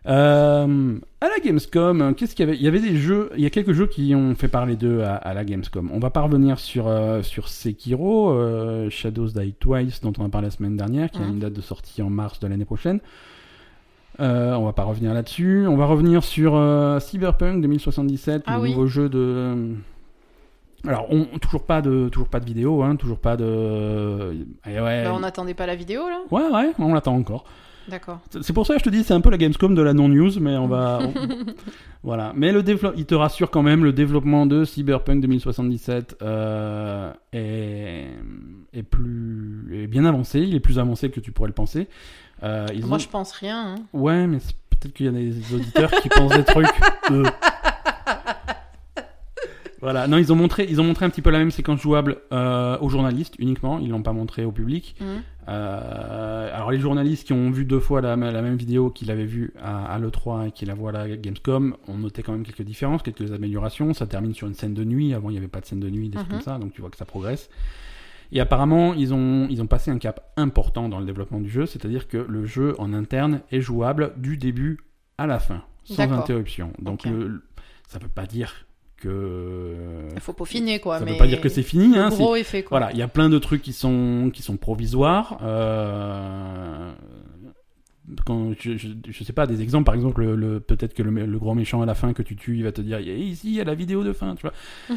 Euh, 0.05 0.97
à 1.21 1.27
la 1.29 1.39
Gamescom, 1.41 2.01
hein, 2.01 2.13
qu'est-ce 2.13 2.35
qu'il 2.35 2.45
y 2.45 2.49
avait? 2.49 2.57
Il 2.57 2.63
y 2.63 2.67
avait 2.67 2.81
des 2.81 2.97
jeux, 2.97 3.29
il 3.37 3.41
y 3.41 3.45
a 3.45 3.49
quelques 3.49 3.71
jeux 3.71 3.87
qui 3.87 4.13
ont 4.15 4.35
fait 4.35 4.49
parler 4.49 4.75
d'eux 4.75 5.01
à, 5.01 5.15
à 5.15 5.33
la 5.33 5.45
Gamescom. 5.45 5.89
On 5.93 5.99
va 5.99 6.09
pas 6.09 6.19
revenir 6.21 6.59
sur, 6.59 6.87
euh, 6.87 7.21
sur 7.23 7.47
Sekiro, 7.47 8.31
euh, 8.31 8.89
Shadows 8.89 9.27
Die 9.29 9.53
Twice, 9.53 10.01
dont 10.01 10.11
on 10.19 10.25
a 10.25 10.29
parlé 10.29 10.47
la 10.47 10.51
semaine 10.51 10.75
dernière, 10.75 11.09
qui 11.09 11.19
a 11.19 11.21
Mhm. 11.25 11.29
une 11.33 11.39
date 11.39 11.53
de 11.53 11.61
sortie 11.61 12.01
en 12.01 12.09
mars 12.09 12.39
de 12.41 12.47
l'année 12.47 12.65
prochaine. 12.65 12.99
On 14.19 14.63
va 14.65 14.73
pas 14.73 14.83
revenir 14.83 15.13
là-dessus. 15.13 15.65
On 15.67 15.75
va 15.77 15.85
revenir 15.85 16.23
sur 16.23 16.51
Cyberpunk 16.99 17.61
2077, 17.61 18.43
Ah 18.45 18.57
le 18.57 18.63
oui. 18.63 18.69
nouveau 18.71 18.87
jeu 18.87 19.09
de. 19.09 19.73
Alors, 20.85 21.07
on, 21.11 21.23
toujours 21.39 21.63
pas 21.63 21.81
de 21.81 22.09
toujours 22.09 22.27
pas 22.27 22.41
de 22.41 22.45
vidéo, 22.45 22.83
hein, 22.83 22.97
toujours 22.97 23.17
pas 23.19 23.37
de. 23.37 24.35
Eh 24.69 24.79
ouais, 24.81 25.03
Bah, 25.05 25.13
on 25.13 25.21
n'attendait 25.21 25.53
pas 25.53 25.65
la 25.65 25.75
vidéo 25.75 26.01
là 26.09 26.19
ouais, 26.29 26.43
ouais, 26.53 26.73
on 26.77 26.93
l'attend 26.93 27.15
encore. 27.15 27.45
D'accord. 27.89 28.19
C'est 28.41 28.53
pour 28.53 28.65
ça 28.65 28.73
que 28.75 28.79
je 28.79 28.85
te 28.85 28.89
dis, 28.89 29.03
c'est 29.03 29.13
un 29.13 29.21
peu 29.21 29.29
la 29.29 29.37
Gamescom 29.37 29.75
de 29.75 29.81
la 29.81 29.93
non-news, 29.93 30.31
mais 30.39 30.55
on 30.57 30.67
va. 30.67 30.99
on- 31.01 31.13
voilà. 32.03 32.31
Mais 32.35 32.51
le 32.51 32.63
développement, 32.63 32.97
il 32.99 33.05
te 33.05 33.15
rassure 33.15 33.51
quand 33.51 33.61
même, 33.63 33.83
le 33.83 33.91
développement 33.93 34.45
de 34.45 34.63
Cyberpunk 34.65 35.21
2077 35.21 36.17
euh, 36.21 37.11
est, 37.33 38.07
est 38.73 38.83
plus 38.83 39.69
est 39.83 39.87
bien 39.87 40.05
avancé. 40.05 40.39
Il 40.39 40.55
est 40.55 40.59
plus 40.61 40.79
avancé 40.79 41.09
que 41.09 41.19
tu 41.19 41.31
pourrais 41.31 41.49
le 41.49 41.53
penser. 41.53 41.87
Euh, 42.43 42.67
ils 42.73 42.85
Moi, 42.85 42.95
ont- 42.95 42.99
je 42.99 43.09
pense 43.09 43.31
rien. 43.33 43.75
hein. 43.75 43.75
Ouais, 43.93 44.27
mais 44.27 44.39
c'est- 44.39 44.53
peut-être 44.79 44.93
qu'il 44.93 45.05
y 45.05 45.09
a 45.09 45.11
des 45.13 45.53
auditeurs 45.53 45.91
qui 45.91 46.09
pensent 46.09 46.33
des 46.35 46.43
trucs. 46.43 46.67
euh. 47.11 47.23
Voilà, 49.83 50.07
non, 50.07 50.17
ils 50.17 50.31
ont 50.31 50.35
montré, 50.35 50.65
ils 50.69 50.79
ont 50.81 50.83
montré 50.83 51.05
un 51.05 51.09
petit 51.09 51.21
peu 51.21 51.29
la 51.29 51.39
même 51.39 51.51
séquence 51.51 51.81
jouable 51.81 52.17
euh, 52.31 52.77
aux 52.79 52.89
journalistes 52.89 53.35
uniquement. 53.37 53.79
Ils 53.79 53.89
l'ont 53.89 54.01
pas 54.01 54.13
montré 54.13 54.45
au 54.45 54.51
public. 54.51 54.95
Mhm. 55.01 55.07
Euh, 55.49 56.49
alors 56.55 56.71
les 56.71 56.79
journalistes 56.79 57.27
qui 57.27 57.33
ont 57.33 57.51
vu 57.51 57.65
deux 57.65 57.79
fois 57.79 57.99
la, 58.01 58.15
la 58.15 58.41
même 58.41 58.55
vidéo, 58.55 58.89
qui 58.89 59.05
l'avaient 59.05 59.25
vue 59.25 59.53
à, 59.61 59.85
à 59.93 59.99
l'E3 59.99 60.47
et 60.47 60.51
qui 60.51 60.65
la 60.65 60.73
voient 60.73 60.91
à 60.91 61.05
la 61.07 61.17
Gamescom, 61.17 61.75
ont 61.87 61.97
noté 61.97 62.23
quand 62.23 62.31
même 62.31 62.43
quelques 62.43 62.61
différences, 62.63 63.01
quelques 63.03 63.31
améliorations. 63.33 63.93
Ça 63.93 64.07
termine 64.07 64.33
sur 64.33 64.47
une 64.47 64.53
scène 64.53 64.73
de 64.73 64.83
nuit. 64.83 65.13
Avant, 65.13 65.29
il 65.29 65.33
n'y 65.33 65.37
avait 65.37 65.47
pas 65.47 65.59
de 65.61 65.65
scène 65.65 65.79
de 65.81 65.89
nuit, 65.89 66.09
des 66.09 66.15
trucs 66.17 66.29
Mhm. 66.29 66.33
comme 66.35 66.41
ça, 66.43 66.57
donc 66.57 66.73
tu 66.73 66.81
vois 66.81 66.89
que 66.89 66.97
ça 66.97 67.05
progresse. 67.05 67.49
Et 68.31 68.39
apparemment, 68.39 68.93
ils 68.93 69.13
ont, 69.13 69.47
ils 69.49 69.61
ont 69.61 69.67
passé 69.67 69.91
un 69.91 69.97
cap 69.99 70.31
important 70.37 70.89
dans 70.89 70.99
le 70.99 71.05
développement 71.05 71.39
du 71.39 71.49
jeu, 71.49 71.65
c'est-à-dire 71.65 72.07
que 72.07 72.17
le 72.17 72.45
jeu 72.45 72.73
en 72.79 72.93
interne 72.93 73.41
est 73.51 73.61
jouable 73.61 74.13
du 74.17 74.37
début 74.37 74.79
à 75.17 75.27
la 75.27 75.39
fin, 75.39 75.61
sans 75.83 75.95
interruption. 76.19 76.71
Donc 76.79 77.05
le- 77.11 77.43
ça 77.87 77.99
veut 77.99 78.07
pas 78.07 78.25
dire 78.25 78.65
que 79.03 79.75
Il 80.15 80.19
faut 80.21 80.33
peaufiner, 80.33 80.79
quoi. 80.79 80.99
ça 80.99 81.05
mais 81.05 81.11
veut 81.13 81.17
pas 81.17 81.27
dire 81.27 81.41
que 81.41 81.49
c'est 81.49 81.63
fini. 81.63 81.97
Hein, 81.97 82.09
le 82.09 82.15
gros 82.15 82.35
effet, 82.35 82.63
quoi. 82.63 82.79
voilà, 82.79 82.91
il 82.93 82.97
y 82.97 83.01
a 83.01 83.07
plein 83.07 83.29
de 83.29 83.37
trucs 83.39 83.61
qui 83.61 83.73
sont 83.73 84.29
qui 84.33 84.41
sont 84.41 84.57
provisoires. 84.57 85.37
Euh... 85.43 86.91
Quand 88.25 88.51
je, 88.59 88.75
je, 88.77 88.89
je 89.07 89.23
sais 89.23 89.31
pas 89.31 89.47
des 89.47 89.61
exemples, 89.61 89.85
par 89.85 89.95
exemple, 89.95 90.21
le, 90.23 90.35
le- 90.35 90.59
peut-être 90.59 90.93
que 90.93 91.01
le, 91.03 91.25
le 91.25 91.39
gros 91.39 91.53
méchant 91.55 91.81
à 91.81 91.85
la 91.85 91.95
fin 91.95 92.11
que 92.13 92.21
tu 92.21 92.35
tues, 92.35 92.57
il 92.57 92.63
va 92.63 92.71
te 92.73 92.81
dire 92.81 92.97
Et 92.99 93.17
ici 93.17 93.47
il 93.47 93.55
y 93.55 93.61
a 93.61 93.63
la 93.63 93.75
vidéo 93.75 94.03
de 94.03 94.11
fin, 94.13 94.35
tu 94.35 94.41
vois. 94.41 94.53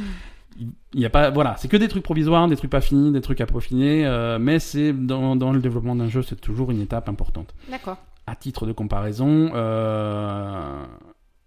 Il 0.58 0.68
il 0.94 1.00
y 1.00 1.04
a 1.04 1.10
pas, 1.10 1.28
voilà, 1.28 1.54
c'est 1.58 1.68
que 1.68 1.76
des 1.76 1.86
trucs 1.86 2.02
provisoires, 2.02 2.48
des 2.48 2.56
trucs 2.56 2.70
pas 2.70 2.80
finis, 2.80 3.12
des 3.12 3.20
trucs 3.20 3.42
à 3.42 3.46
peaufiner, 3.46 4.06
euh, 4.06 4.38
mais 4.40 4.58
c'est 4.58 4.94
dans, 4.94 5.36
dans 5.36 5.52
le 5.52 5.60
développement 5.60 5.94
d'un 5.94 6.08
jeu, 6.08 6.22
c'est 6.22 6.40
toujours 6.40 6.70
une 6.70 6.80
étape 6.80 7.10
importante. 7.10 7.54
D'accord. 7.70 7.98
À 8.26 8.34
titre 8.36 8.64
de 8.66 8.72
comparaison, 8.72 9.50
euh, 9.54 10.82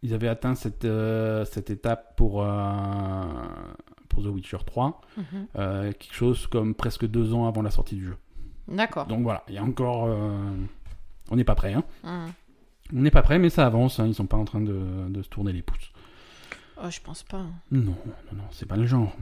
ils 0.03 0.13
avaient 0.13 0.27
atteint 0.27 0.55
cette, 0.55 0.85
euh, 0.85 1.45
cette 1.45 1.69
étape 1.69 2.15
pour, 2.15 2.43
euh, 2.43 3.23
pour 4.07 4.23
The 4.23 4.27
Witcher 4.27 4.57
3, 4.65 5.01
Mhm. 5.17 5.23
euh, 5.57 5.91
quelque 5.91 6.13
chose 6.13 6.47
comme 6.47 6.73
presque 6.73 7.05
deux 7.05 7.33
ans 7.33 7.47
avant 7.47 7.61
la 7.61 7.71
sortie 7.71 7.95
du 7.95 8.05
jeu. 8.05 8.17
D'accord. 8.67 9.05
Donc 9.07 9.23
voilà, 9.23 9.43
il 9.49 9.55
y 9.55 9.57
a 9.57 9.63
encore... 9.63 10.03
on 11.31 11.35
n'est 11.35 11.43
pas 11.43 11.55
prêt, 11.55 11.73
hein. 11.73 11.83
Mhm. 12.03 12.31
On 12.95 13.01
n'est 13.01 13.11
pas 13.11 13.21
prêt, 13.21 13.37
mais 13.37 13.49
ça 13.49 13.65
avance, 13.67 13.99
hein, 13.99 14.07
ils 14.07 14.15
sont 14.15 14.25
pas 14.25 14.37
en 14.37 14.45
train 14.45 14.61
de, 14.61 14.79
de 15.09 15.21
se 15.21 15.29
tourner 15.29 15.53
les 15.53 15.61
pouces. 15.61 15.91
Oh, 16.83 16.89
je 16.89 16.99
pense 17.01 17.23
pas. 17.23 17.43
Non, 17.71 17.81
non, 17.81 17.93
non, 18.33 18.43
c'est 18.51 18.65
pas 18.67 18.77
le 18.77 18.85
genre. 18.85 19.13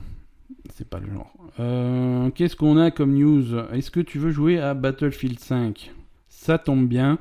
C'est 0.74 0.88
pas 0.90 1.00
le 1.00 1.08
genre. 1.12 2.32
Qu'est-ce 2.36 2.56
qu'on 2.56 2.78
a 2.78 2.92
comme 2.92 3.14
news? 3.16 3.58
Est-ce 3.74 3.92
que 3.92 4.00
tu 4.00 4.20
veux 4.20 4.32
jouer 4.32 4.60
à 4.60 4.74
Battlefield 4.74 5.40
5 5.40 5.92
Ça 6.30 6.58
tombe 6.60 6.88
bien. 6.88 7.18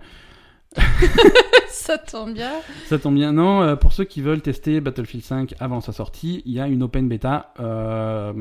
Ça 1.70 1.98
tombe 1.98 2.32
bien. 2.34 2.50
Ça 2.86 2.98
tombe 2.98 3.14
bien. 3.14 3.32
Non, 3.32 3.62
euh, 3.62 3.76
pour 3.76 3.92
ceux 3.92 4.04
qui 4.04 4.20
veulent 4.20 4.40
tester 4.40 4.80
Battlefield 4.80 5.24
5 5.24 5.54
avant 5.60 5.80
sa 5.80 5.92
sortie, 5.92 6.42
il 6.44 6.52
y 6.52 6.60
a 6.60 6.66
une 6.66 6.82
open 6.82 7.08
beta, 7.08 7.52
euh, 7.60 8.32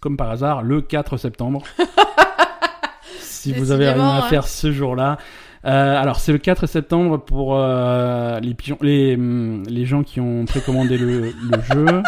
comme 0.00 0.16
par 0.16 0.30
hasard, 0.30 0.62
le 0.62 0.80
4 0.80 1.16
septembre. 1.16 1.62
si 3.20 3.52
vous 3.52 3.70
avez 3.70 3.90
rien 3.90 4.08
à 4.08 4.18
hein. 4.18 4.22
faire 4.22 4.48
ce 4.48 4.72
jour-là. 4.72 5.18
Euh, 5.64 6.00
alors, 6.00 6.18
c'est 6.20 6.32
le 6.32 6.38
4 6.38 6.66
septembre 6.66 7.18
pour 7.18 7.56
euh, 7.56 8.40
les, 8.40 8.56
les, 8.80 9.14
hum, 9.14 9.62
les 9.68 9.84
gens 9.84 10.02
qui 10.02 10.20
ont 10.20 10.44
précommandé 10.46 10.98
le, 10.98 11.20
le 11.30 11.62
jeu. 11.72 12.02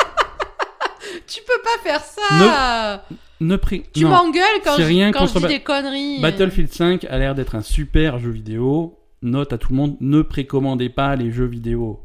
Tu 1.26 1.40
peux 1.42 1.62
pas 1.62 1.82
faire 1.82 2.00
ça. 2.00 3.04
Ne 3.40 3.56
pré... 3.56 3.84
Tu 3.92 4.04
m'engueules 4.04 4.42
quand, 4.64 4.76
je, 4.78 4.82
rien 4.82 5.12
quand 5.12 5.26
je 5.26 5.32
contre 5.32 5.46
dis 5.48 5.54
Ba- 5.54 5.58
des 5.58 5.60
conneries. 5.60 6.20
Battlefield 6.20 6.72
5 6.72 7.04
a 7.04 7.18
l'air 7.18 7.34
d'être 7.34 7.54
un 7.54 7.62
super 7.62 8.18
jeu 8.18 8.30
vidéo. 8.30 8.98
Note 9.22 9.52
à 9.52 9.58
tout 9.58 9.70
le 9.70 9.76
monde, 9.76 9.96
ne 10.00 10.22
précommandez 10.22 10.88
pas 10.88 11.14
les 11.16 11.30
jeux 11.30 11.46
vidéo. 11.46 12.00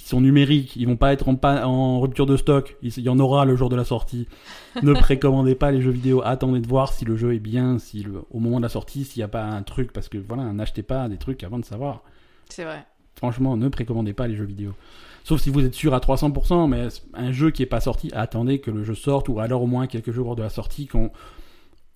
Ils 0.00 0.06
sont 0.06 0.20
numériques, 0.20 0.76
ils 0.76 0.86
vont 0.86 0.96
pas 0.96 1.12
être 1.12 1.28
en, 1.28 1.34
pa- 1.34 1.66
en 1.66 1.98
rupture 2.00 2.26
de 2.26 2.36
stock. 2.36 2.76
Il 2.82 2.96
y 3.00 3.08
en 3.08 3.18
aura 3.18 3.44
le 3.44 3.56
jour 3.56 3.68
de 3.68 3.74
la 3.74 3.84
sortie. 3.84 4.28
ne 4.82 4.92
précommandez 4.92 5.56
pas 5.56 5.72
les 5.72 5.82
jeux 5.82 5.90
vidéo. 5.90 6.22
Attendez 6.24 6.60
de 6.60 6.68
voir 6.68 6.92
si 6.92 7.04
le 7.04 7.16
jeu 7.16 7.34
est 7.34 7.40
bien, 7.40 7.78
si 7.80 8.04
le- 8.04 8.22
au 8.30 8.38
moment 8.38 8.58
de 8.58 8.62
la 8.62 8.68
sortie, 8.68 9.04
s'il 9.04 9.18
n'y 9.20 9.24
a 9.24 9.28
pas 9.28 9.42
un 9.44 9.62
truc, 9.62 9.92
parce 9.92 10.08
que 10.08 10.18
voilà, 10.18 10.44
n'achetez 10.52 10.84
pas 10.84 11.08
des 11.08 11.16
trucs 11.16 11.42
avant 11.42 11.58
de 11.58 11.64
savoir. 11.64 12.02
C'est 12.48 12.62
vrai. 12.64 12.84
Franchement, 13.16 13.56
ne 13.56 13.68
précommandez 13.68 14.12
pas 14.12 14.28
les 14.28 14.36
jeux 14.36 14.44
vidéo. 14.44 14.72
Sauf 15.24 15.40
si 15.42 15.50
vous 15.50 15.64
êtes 15.66 15.74
sûr 15.74 15.92
à 15.92 15.98
300%, 15.98 16.68
mais 16.68 16.86
un 17.14 17.32
jeu 17.32 17.50
qui 17.50 17.62
est 17.62 17.66
pas 17.66 17.80
sorti, 17.80 18.10
attendez 18.14 18.60
que 18.60 18.70
le 18.70 18.84
jeu 18.84 18.94
sorte, 18.94 19.28
ou 19.28 19.40
alors 19.40 19.62
au 19.62 19.66
moins 19.66 19.86
quelques 19.88 20.12
jours 20.12 20.36
de 20.36 20.42
la 20.42 20.48
sortie, 20.48 20.86
qu'on 20.86 21.10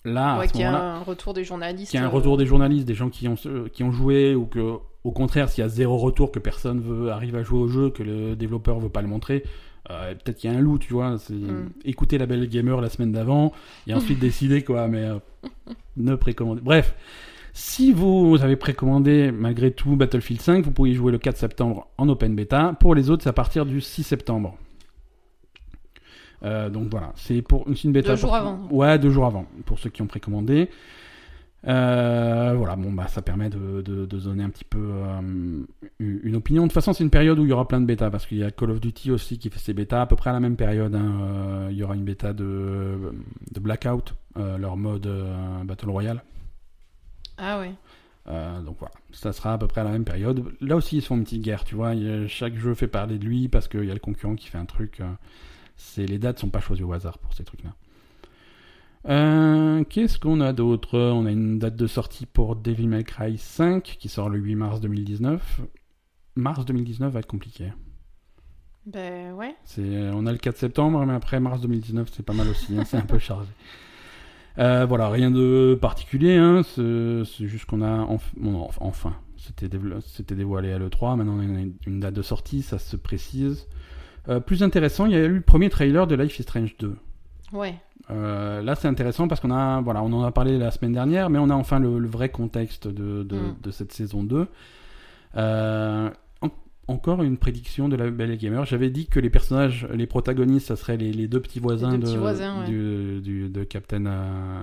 là, 0.04 0.34
à 0.34 0.38
ouais, 0.38 0.48
qu'il 0.48 0.60
y 0.60 0.64
a 0.64 0.96
un 0.96 1.00
retour 1.00 1.34
des 1.34 1.44
journalistes. 1.44 1.90
qu'il 1.90 2.00
y 2.00 2.02
a 2.02 2.06
un 2.06 2.08
euh, 2.08 2.12
retour 2.12 2.36
des 2.36 2.46
journalistes, 2.46 2.86
des 2.86 2.94
gens 2.94 3.08
qui 3.10 3.28
ont, 3.28 3.36
qui 3.72 3.82
ont 3.82 3.92
joué, 3.92 4.34
ou 4.34 4.46
que, 4.46 4.74
au 5.04 5.10
contraire, 5.12 5.48
s'il 5.48 5.62
y 5.62 5.64
a 5.64 5.68
zéro 5.68 5.96
retour, 5.98 6.30
que 6.32 6.38
personne 6.38 6.80
veut 6.80 7.10
arrive 7.10 7.36
à 7.36 7.42
jouer 7.42 7.58
au 7.58 7.68
jeu, 7.68 7.90
que 7.90 8.02
le 8.02 8.36
développeur 8.36 8.78
veut 8.78 8.88
pas 8.88 9.02
le 9.02 9.08
montrer, 9.08 9.44
euh, 9.90 10.14
peut-être 10.14 10.38
qu'il 10.38 10.50
y 10.50 10.54
a 10.54 10.56
un 10.56 10.60
loup, 10.62 10.78
tu 10.78 10.92
vois. 10.92 11.16
C'est 11.18 11.34
Mm. 11.34 11.70
écouter 11.84 12.18
la 12.18 12.26
belle 12.26 12.48
gamer 12.48 12.80
la 12.80 12.88
semaine 12.88 13.12
d'avant, 13.12 13.52
et 13.86 13.94
ensuite 13.94 14.18
décider, 14.18 14.62
quoi, 14.62 14.88
mais 14.88 15.04
euh, 15.04 15.18
ne 15.96 16.14
précommandez. 16.14 16.60
Bref. 16.62 16.94
Si 17.56 17.92
vous 17.92 18.36
avez 18.42 18.56
précommandé 18.56 19.30
malgré 19.30 19.70
tout 19.70 19.94
Battlefield 19.94 20.40
5, 20.40 20.64
vous 20.64 20.72
pouvez 20.72 20.92
jouer 20.92 21.12
le 21.12 21.18
4 21.18 21.36
septembre 21.36 21.86
en 21.98 22.08
open 22.08 22.34
beta. 22.34 22.74
Pour 22.80 22.96
les 22.96 23.10
autres, 23.10 23.22
c'est 23.22 23.28
à 23.28 23.32
partir 23.32 23.64
du 23.64 23.80
6 23.80 24.02
septembre. 24.02 24.56
Euh, 26.44 26.68
donc 26.68 26.88
voilà, 26.90 27.12
c'est 27.16 27.40
pour 27.42 27.66
une 27.66 27.92
bêta. 27.92 28.10
Deux 28.10 28.16
jours 28.16 28.28
pour- 28.30 28.36
avant. 28.36 28.68
Ouais, 28.70 28.98
deux 28.98 29.10
jours 29.10 29.24
avant, 29.26 29.46
pour 29.64 29.78
ceux 29.78 29.90
qui 29.90 30.02
ont 30.02 30.06
précommandé. 30.06 30.68
Euh, 31.66 32.52
voilà, 32.58 32.76
bon 32.76 32.92
bah 32.92 33.08
ça 33.08 33.22
permet 33.22 33.48
de, 33.48 33.80
de, 33.80 34.04
de 34.04 34.18
donner 34.18 34.44
un 34.44 34.50
petit 34.50 34.64
peu 34.66 34.78
euh, 34.78 35.62
une 35.98 36.36
opinion. 36.36 36.64
De 36.64 36.68
toute 36.68 36.74
façon, 36.74 36.92
c'est 36.92 37.02
une 37.02 37.08
période 37.10 37.38
où 37.38 37.44
il 37.44 37.48
y 37.48 37.52
aura 37.52 37.66
plein 37.66 37.80
de 37.80 37.86
bêtas 37.86 38.10
parce 38.10 38.26
qu'il 38.26 38.36
y 38.36 38.44
a 38.44 38.50
Call 38.50 38.70
of 38.70 38.80
Duty 38.82 39.10
aussi 39.10 39.38
qui 39.38 39.48
fait 39.48 39.58
ses 39.58 39.72
bêtas 39.72 40.02
à 40.02 40.06
peu 40.06 40.16
près 40.16 40.28
à 40.28 40.34
la 40.34 40.40
même 40.40 40.56
période. 40.56 40.94
hein. 40.94 41.68
Il 41.70 41.76
y 41.76 41.82
aura 41.82 41.94
une 41.94 42.04
bêta 42.04 42.34
de, 42.34 43.14
de 43.52 43.60
Blackout, 43.60 44.14
leur 44.36 44.76
mode 44.76 45.08
Battle 45.64 45.88
Royale. 45.88 46.22
Ah 47.38 47.58
ouais. 47.60 47.72
Euh, 48.28 48.60
donc 48.60 48.76
voilà, 48.78 48.94
ça 49.12 49.32
sera 49.32 49.54
à 49.54 49.58
peu 49.58 49.66
près 49.66 49.80
à 49.80 49.84
la 49.84 49.90
même 49.90 50.04
période. 50.04 50.44
Là 50.60 50.76
aussi, 50.76 50.98
ils 50.98 51.02
se 51.02 51.06
font 51.06 51.16
une 51.16 51.24
petite 51.24 51.42
guerre, 51.42 51.64
tu 51.64 51.74
vois. 51.74 51.90
a- 51.90 52.26
chaque 52.28 52.56
jeu 52.56 52.74
fait 52.74 52.88
parler 52.88 53.16
de 53.18 53.24
lui 53.24 53.48
parce 53.48 53.68
qu'il 53.68 53.84
y 53.84 53.90
a 53.90 53.94
le 53.94 54.00
concurrent 54.00 54.34
qui 54.34 54.48
fait 54.48 54.58
un 54.58 54.64
truc. 54.66 55.00
euh, 55.00 55.04
c'est 55.76 56.06
les 56.06 56.18
dates 56.18 56.38
sont 56.38 56.48
pas 56.50 56.60
choisies 56.60 56.82
au 56.82 56.92
hasard 56.92 57.18
pour 57.18 57.34
ces 57.34 57.44
trucs-là. 57.44 57.74
Euh, 59.08 59.84
Qu'est-ce 59.84 60.18
qu'on 60.18 60.40
a 60.40 60.52
d'autre? 60.52 60.98
On 60.98 61.26
a 61.26 61.30
une 61.30 61.58
date 61.58 61.76
de 61.76 61.86
sortie 61.86 62.26
pour 62.26 62.56
Devil 62.56 62.86
May 62.88 63.04
Cry 63.04 63.36
5 63.36 63.82
qui 63.82 64.08
sort 64.08 64.28
le 64.30 64.38
8 64.38 64.54
mars 64.54 64.80
2019. 64.80 65.60
Mars 66.36 66.64
2019 66.64 67.12
va 67.12 67.20
être 67.20 67.26
compliqué. 67.26 67.72
Ben 68.86 69.32
ouais. 69.34 69.54
C'est, 69.64 70.10
on 70.12 70.26
a 70.26 70.32
le 70.32 70.38
4 70.38 70.56
septembre, 70.56 71.04
mais 71.06 71.14
après 71.14 71.40
mars 71.40 71.60
2019, 71.60 72.10
c'est 72.12 72.22
pas 72.22 72.32
mal 72.34 72.48
aussi. 72.48 72.76
hein, 72.78 72.84
c'est 72.84 72.96
un 72.96 73.02
peu 73.06 73.18
chargé. 73.18 73.48
Euh, 74.58 74.84
voilà, 74.86 75.08
rien 75.10 75.30
de 75.30 75.76
particulier. 75.80 76.36
Hein, 76.36 76.62
c'est, 76.64 77.46
juste 77.46 77.66
qu'on 77.66 77.82
a 77.82 78.04
enf- 78.04 78.20
bon, 78.36 78.66
enf- 78.66 78.76
enfin, 78.80 79.14
c'était, 79.36 79.68
dévoilé 80.34 80.72
à 80.72 80.78
l'E3. 80.78 81.16
Maintenant, 81.16 81.34
on 81.38 81.56
a 81.56 81.64
une 81.86 82.00
date 82.00 82.14
de 82.14 82.22
sortie, 82.22 82.62
ça 82.62 82.78
se 82.78 82.96
précise. 82.96 83.66
Euh, 84.28 84.40
plus 84.40 84.62
intéressant, 84.62 85.06
il 85.06 85.12
y 85.12 85.16
a 85.16 85.24
eu 85.24 85.34
le 85.36 85.40
premier 85.40 85.68
trailer 85.70 86.06
de 86.06 86.14
Life 86.14 86.38
is 86.38 86.42
Strange 86.44 86.76
2. 86.78 86.96
Ouais. 87.52 87.74
Euh, 88.10 88.62
là, 88.62 88.74
c'est 88.74 88.88
intéressant 88.88 89.28
parce 89.28 89.40
qu'on 89.40 89.50
a, 89.50 89.80
voilà, 89.80 90.02
on 90.02 90.12
en 90.12 90.24
a 90.24 90.30
parlé 90.32 90.58
la 90.58 90.70
semaine 90.70 90.92
dernière, 90.92 91.30
mais 91.30 91.38
on 91.38 91.50
a 91.50 91.54
enfin 91.54 91.78
le, 91.78 91.98
le 91.98 92.08
vrai 92.08 92.28
contexte 92.30 92.88
de, 92.88 93.22
de, 93.22 93.36
Mm. 93.36 93.56
de 93.62 93.70
cette 93.70 93.92
saison 93.92 94.22
2. 94.24 94.46
Euh, 95.36 96.10
encore 96.88 97.22
une 97.22 97.36
prédiction 97.36 97.88
de 97.88 97.96
la 97.96 98.10
Belle 98.10 98.36
Gamer. 98.36 98.64
J'avais 98.64 98.90
dit 98.90 99.06
que 99.06 99.18
les 99.20 99.30
personnages, 99.30 99.86
les 99.92 100.06
protagonistes, 100.06 100.68
ça 100.68 100.76
serait 100.76 100.96
les, 100.96 101.12
les 101.12 101.28
deux 101.28 101.40
petits 101.40 101.60
voisins, 101.60 101.90
deux 101.92 101.98
de, 101.98 102.02
petits 102.04 102.16
voisins, 102.16 102.60
ouais. 102.60 102.66
du, 102.66 103.20
du- 103.20 103.48
de 103.48 103.64
Captain, 103.64 104.04
euh, 104.06 104.60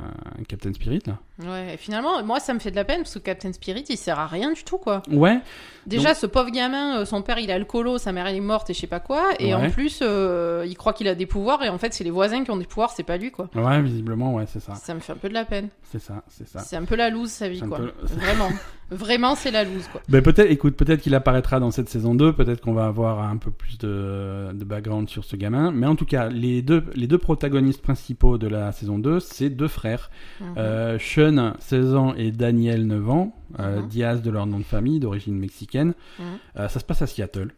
Captain 0.47 0.73
Spirit. 0.73 1.01
Là. 1.07 1.17
Ouais. 1.45 1.73
Et 1.73 1.77
finalement, 1.77 2.23
moi, 2.23 2.39
ça 2.39 2.53
me 2.53 2.59
fait 2.59 2.71
de 2.71 2.75
la 2.75 2.83
peine 2.85 2.99
parce 3.01 3.13
que 3.15 3.19
Captain 3.19 3.51
Spirit, 3.53 3.85
il 3.89 3.97
sert 3.97 4.19
à 4.19 4.27
rien 4.27 4.51
du 4.51 4.63
tout, 4.63 4.77
quoi. 4.77 5.01
Ouais, 5.11 5.39
Déjà, 5.87 6.13
ce 6.13 6.27
pauvre 6.27 6.51
gamin, 6.51 6.99
euh, 6.99 7.05
son 7.05 7.23
père, 7.23 7.39
il 7.39 7.49
a 7.49 7.57
le 7.57 7.65
colo, 7.65 7.97
sa 7.97 8.11
mère, 8.11 8.27
elle 8.27 8.35
est 8.35 8.39
morte 8.39 8.69
et 8.69 8.73
je 8.75 8.79
sais 8.79 8.85
pas 8.87 8.99
quoi. 8.99 9.29
Et 9.39 9.55
Ouais. 9.55 9.67
en 9.67 9.69
plus, 9.71 9.99
euh, 10.03 10.63
il 10.67 10.77
croit 10.77 10.93
qu'il 10.93 11.07
a 11.07 11.15
des 11.15 11.25
pouvoirs 11.25 11.63
et 11.63 11.69
en 11.69 11.79
fait, 11.79 11.91
c'est 11.93 12.03
les 12.03 12.11
voisins 12.11 12.43
qui 12.43 12.51
ont 12.51 12.57
des 12.57 12.65
pouvoirs, 12.65 12.91
c'est 12.91 13.01
pas 13.03 13.17
lui, 13.17 13.31
quoi. 13.31 13.49
ouais, 13.55 13.81
visiblement, 13.81 14.35
ouais, 14.35 14.45
c'est 14.47 14.59
ça. 14.59 14.75
Ça 14.75 14.93
me 14.93 14.99
fait 14.99 15.13
un 15.13 15.17
peu 15.17 15.27
de 15.29 15.33
la 15.33 15.43
peine. 15.45 15.69
C'est 15.91 15.97
ça, 15.99 16.23
c'est 16.29 16.47
ça. 16.47 16.59
C'est 16.59 16.75
un 16.75 16.85
peu 16.85 16.95
la 16.95 17.09
loose, 17.09 17.31
sa 17.31 17.49
vie, 17.49 17.61
quoi. 17.61 17.77
peu- 17.77 17.91
Vraiment. 18.03 18.49
Vraiment, 18.91 19.35
c'est 19.35 19.51
la 19.51 19.63
loose, 19.63 19.87
quoi. 19.87 20.01
Ben 20.09 20.21
peut-être, 20.21 20.51
écoute, 20.51 20.75
peut-être 20.75 21.01
qu'il 21.01 21.15
apparaîtra 21.15 21.61
dans 21.61 21.71
cette 21.71 21.87
saison 21.87 22.13
2, 22.13 22.33
peut-être 22.33 22.59
qu'on 22.61 22.73
va 22.73 22.85
avoir 22.87 23.21
un 23.23 23.37
peu 23.37 23.49
plus 23.49 23.77
de, 23.77 24.51
de 24.53 24.63
background 24.65 25.07
sur 25.09 25.23
ce 25.23 25.37
gamin. 25.37 25.71
Mais 25.71 25.87
en 25.87 25.95
tout 25.95 26.05
cas, 26.05 26.27
les 26.27 26.61
deux, 26.61 26.83
les 26.95 27.07
deux 27.07 27.17
protagonistes 27.17 27.81
principaux 27.81 28.37
de 28.37 28.47
la 28.47 28.71
saison 28.73 28.99
2, 28.99 29.19
c'est 29.21 29.49
deux 29.49 29.69
frères. 29.69 30.11
Mhm. 30.41 30.47
Euh, 30.57 30.99
Sean, 30.99 31.53
16 31.59 31.95
ans, 31.95 32.13
et 32.15 32.31
Daniel, 32.31 32.85
9 32.85 33.09
ans. 33.09 33.35
Euh, 33.59 33.79
Mhm. 33.81 33.87
Diaz 33.87 34.21
de 34.21 34.29
leur 34.29 34.45
nom 34.45 34.59
de 34.59 34.63
famille, 34.63 34.99
d'origine 34.99 35.37
mexicaine. 35.39 35.93
Mhm. 36.19 36.25
Euh, 36.59 36.67
ça 36.67 36.79
se 36.79 36.85
passe 36.85 37.01
à 37.01 37.07
Seattle. 37.07 37.51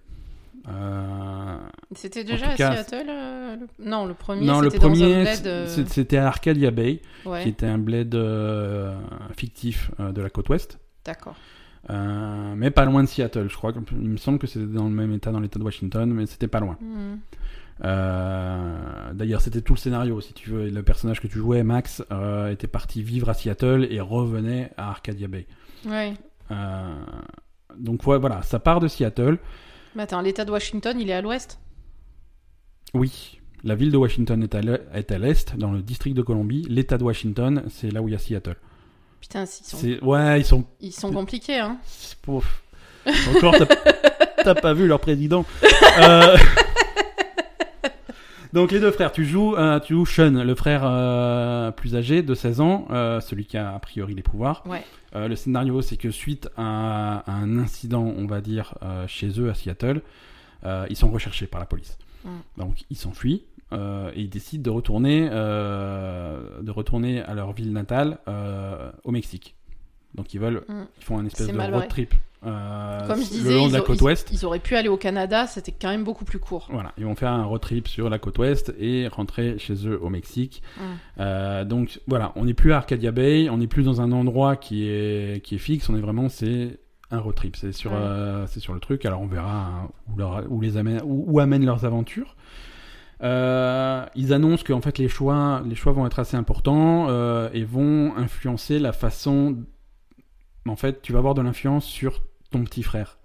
Euh, 0.69 1.57
C'était 1.93 2.23
déjà 2.23 2.49
à 2.51 2.55
cas, 2.55 2.75
Seattle 2.83 3.07
euh, 3.09 3.55
le- 3.57 3.85
Non, 3.85 4.05
le 4.05 4.13
premier, 4.13 4.45
non, 4.45 4.61
le 4.61 4.69
premier, 4.69 5.25
euh, 5.45 5.67
c'était 5.87 6.17
à 6.17 6.27
Arcadia 6.27 6.71
Bay, 6.71 7.01
Ouais, 7.25 7.43
qui 7.43 7.49
était 7.49 7.65
un 7.65 7.77
bled 7.77 8.15
fictif 9.35 9.91
de 9.99 10.21
la 10.21 10.29
côte 10.29 10.49
ouest. 10.49 10.79
D'accord. 11.05 11.35
Euh, 11.89 12.53
mais 12.55 12.71
pas 12.71 12.85
loin 12.85 13.03
de 13.03 13.09
Seattle, 13.09 13.47
je 13.49 13.55
crois. 13.55 13.73
Il 13.91 14.09
me 14.09 14.17
semble 14.17 14.39
que 14.39 14.47
c'était 14.47 14.65
dans 14.65 14.85
le 14.85 14.93
même 14.95 15.11
état, 15.13 15.31
dans 15.31 15.39
l'état 15.41 15.59
de 15.59 15.63
Washington, 15.65 16.09
mais 16.13 16.25
c'était 16.25 16.47
pas 16.47 16.59
loin. 16.61 16.77
Hmm. 16.79 17.15
Euh, 17.83 19.13
D'ailleurs, 19.13 19.41
c'était 19.41 19.61
tout 19.61 19.73
le 19.73 19.79
scénario, 19.79 20.21
si 20.21 20.33
tu 20.33 20.49
veux. 20.49 20.69
Le 20.69 20.83
personnage 20.83 21.19
que 21.19 21.27
tu 21.27 21.39
jouais, 21.39 21.63
Max, 21.63 22.03
euh, 22.11 22.51
était 22.51 22.67
parti 22.67 23.01
vivre 23.03 23.29
à 23.29 23.33
Seattle 23.33 23.87
et 23.89 23.99
revenait 23.99 24.71
à 24.77 24.89
Arcadia 24.89 25.27
Bay. 25.27 25.45
Ouais. 25.85 26.13
Donc 27.77 28.05
ouais, 28.05 28.19
voilà, 28.19 28.41
ça 28.43 28.59
part 28.59 28.79
de 28.79 28.87
Seattle. 28.87 29.37
Mais 29.95 30.03
attends, 30.03 30.21
l'État 30.21 30.45
de 30.45 30.51
Washington, 30.51 30.97
il 30.99 31.09
est 31.09 31.13
à 31.13 31.21
l'ouest? 31.21 31.59
Oui, 32.93 33.39
la 33.63 33.75
ville 33.75 33.91
de 33.91 33.97
Washington 33.97 34.41
est 34.43 34.53
à 34.55 34.61
l'e- 34.61 34.81
est 34.93 35.11
à 35.11 35.17
l'est, 35.17 35.55
dans 35.57 35.71
le 35.71 35.81
district 35.81 36.15
de 36.15 36.21
Columbie. 36.21 36.65
L'État 36.69 36.97
de 36.97 37.03
Washington, 37.03 37.63
c'est 37.69 37.89
là 37.91 38.01
où 38.01 38.07
il 38.07 38.11
y 38.11 38.15
a 38.15 38.19
Seattle. 38.19 38.55
Putain, 39.23 39.45
ils 39.45 39.47
sont, 39.47 40.05
ouais, 40.05 40.41
ils 40.41 40.45
sont 40.45 40.65
ils 40.81 40.91
sont 40.91 41.09
compliqués, 41.13 41.57
hein. 41.57 41.77
Pouf. 42.23 42.61
Encore, 43.33 43.55
t'as- 44.43 44.55
pas 44.55 44.73
vu 44.73 44.85
leur 44.85 44.99
président. 44.99 45.45
Euh, 46.01 46.35
Donc 48.51 48.71
les 48.73 48.79
deux 48.81 48.91
frères, 48.91 49.13
tu 49.13 49.25
joues, 49.25 49.55
euh, 49.55 49.79
tu 49.79 49.93
joues 49.93 50.05
Sean, 50.05 50.43
le 50.43 50.55
frère 50.55 50.81
euh, 50.83 51.71
plus 51.71 51.95
âgé 51.95 52.21
de 52.21 52.35
16 52.35 52.59
ans, 52.61 52.85
euh, 52.91 53.19
celui 53.21 53.45
qui 53.45 53.57
a 53.57 53.73
a 53.73 53.79
priori 53.79 54.13
les 54.13 54.21
pouvoirs. 54.21 54.61
Ouais. 54.67 54.83
Le 55.15 55.35
scénario, 55.35 55.81
c'est 55.81 55.95
que 55.97 56.11
suite 56.11 56.49
à, 56.57 57.19
à 57.25 57.31
un 57.31 57.59
incident, 57.59 58.03
on 58.17 58.25
va 58.27 58.41
dire, 58.41 58.73
chez 59.07 59.39
eux 59.39 59.49
à 59.49 59.53
Seattle, 59.53 60.01
ils 60.89 60.95
sont 60.97 61.09
recherchés 61.11 61.45
par 61.47 61.59
la 61.61 61.65
police. 61.67 61.97
Mm. 62.25 62.29
Donc 62.61 62.83
ils 62.89 62.97
s'enfuient 62.97 63.43
euh, 63.71 64.11
et 64.15 64.21
ils 64.21 64.29
décident 64.29 64.63
de 64.63 64.69
retourner, 64.69 65.27
euh, 65.31 66.61
de 66.61 66.71
retourner 66.71 67.21
à 67.21 67.33
leur 67.33 67.53
ville 67.53 67.71
natale 67.73 68.19
euh, 68.27 68.91
au 69.03 69.11
Mexique. 69.11 69.55
Donc 70.15 70.33
ils 70.33 70.39
veulent, 70.39 70.63
Mm. 70.67 70.83
ils 70.99 71.03
font 71.03 71.17
un 71.17 71.25
espèce 71.25 71.47
de 71.47 71.57
road 71.57 71.71
vrai. 71.71 71.87
trip 71.87 72.13
Comme 72.43 72.51
je 73.15 73.21
le 73.21 73.25
disais, 73.29 73.55
long 73.55 73.65
ils, 73.67 73.71
de 73.71 73.77
la 73.77 73.81
côte 73.81 73.97
ils- 73.99 74.03
ouest. 74.03 74.29
ils 74.31 74.45
auraient 74.45 74.59
pu 74.59 74.75
aller 74.75 74.89
au 74.89 74.97
Canada, 74.97 75.47
c'était 75.47 75.71
quand 75.71 75.89
même 75.89 76.03
beaucoup 76.03 76.25
plus 76.25 76.39
court. 76.39 76.67
Voilà, 76.71 76.91
ils 76.97 77.05
vont 77.05 77.15
faire 77.15 77.31
un 77.31 77.45
road 77.45 77.61
trip 77.61 77.87
sur 77.87 78.09
la 78.09 78.19
côte 78.19 78.37
ouest 78.37 78.73
et 78.79 79.07
rentrer 79.07 79.57
chez 79.57 79.87
eux 79.87 79.97
au 80.03 80.09
Mexique. 80.09 80.61
Mm. 81.17 81.63
Donc 81.63 81.99
voilà, 82.05 82.31
on 82.35 82.45
n'est 82.45 82.53
plus 82.53 82.73
à 82.73 82.77
Arcadia 82.77 83.11
Bay, 83.11 83.49
on 83.49 83.57
n'est 83.57 83.67
plus 83.67 83.83
dans 83.83 84.01
un 84.01 84.11
endroit 84.11 84.55
qui 84.55 84.87
est, 84.87 85.41
qui 85.43 85.55
est 85.55 85.59
fixe, 85.59 85.89
on 85.89 85.95
est 85.95 86.01
vraiment, 86.01 86.29
c'est 86.29 86.77
un 87.13 87.19
road 87.19 87.35
trip, 87.35 87.55
c'est 87.55 87.71
sur, 87.71 87.91
Ouais. 87.91 87.97
euh, 87.97 88.47
c'est 88.47 88.59
sur 88.59 88.73
le 88.73 88.79
truc, 88.79 89.05
alors 89.05 89.21
on 89.21 89.27
verra 89.27 89.67
hein, 89.67 89.89
où, 90.11 90.17
leur- 90.17 90.43
où 90.51 90.59
les 90.61 90.77
amène, 90.77 91.01
où, 91.05 91.25
où 91.27 91.39
amènent 91.39 91.65
leurs 91.65 91.85
aventures. 91.85 92.35
Euh, 93.21 94.05
ils 94.15 94.33
annoncent 94.33 94.63
que 94.63 94.73
en 94.73 94.81
fait 94.81 94.97
les 94.97 95.07
choix, 95.07 95.61
les 95.65 95.75
choix 95.75 95.93
vont 95.93 96.05
être 96.05 96.19
assez 96.19 96.35
importants 96.35 97.07
euh, 97.09 97.49
et 97.53 97.63
vont 97.63 98.13
influencer 98.17 98.79
la 98.79 98.91
façon. 98.91 99.57
En 100.67 100.75
fait, 100.75 101.01
tu 101.01 101.13
vas 101.13 101.19
avoir 101.19 101.33
de 101.33 101.41
l'influence 101.41 101.85
sur 101.85 102.21
ton 102.51 102.63
petit 102.63 102.83
frère. 102.83 103.17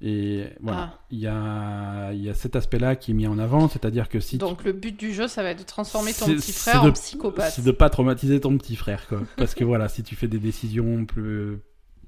Et 0.00 0.44
voilà, 0.60 0.90
Ah. 0.92 0.98
il 1.10 1.18
y, 1.20 1.26
a, 1.26 2.12
y 2.12 2.28
a 2.28 2.34
cet 2.34 2.56
aspect-là 2.56 2.94
qui 2.94 3.12
est 3.12 3.14
mis 3.14 3.26
en 3.26 3.38
avant, 3.38 3.68
c'est-à-dire 3.68 4.08
que 4.08 4.20
si 4.20 4.32
tu- 4.32 4.38
Donc 4.38 4.62
le 4.64 4.72
but 4.72 4.98
du 4.98 5.14
jeu, 5.14 5.28
ça 5.28 5.42
va 5.42 5.50
être 5.50 5.60
de 5.60 5.64
transformer 5.64 6.12
ton 6.12 6.26
petit 6.26 6.52
frère 6.52 6.82
de- 6.82 6.90
en 6.90 6.92
psychopathe. 6.92 7.52
c'est 7.52 7.64
de 7.64 7.70
pas 7.70 7.88
traumatiser 7.90 8.38
ton 8.40 8.58
petit 8.58 8.76
frère, 8.76 9.06
quoi. 9.08 9.20
Parce 9.36 9.54
que 9.54 9.64
voilà, 9.64 9.88
si 9.88 10.02
tu 10.02 10.14
fais 10.14 10.28
des 10.28 10.38
décisions 10.40 11.06
plus, 11.06 11.58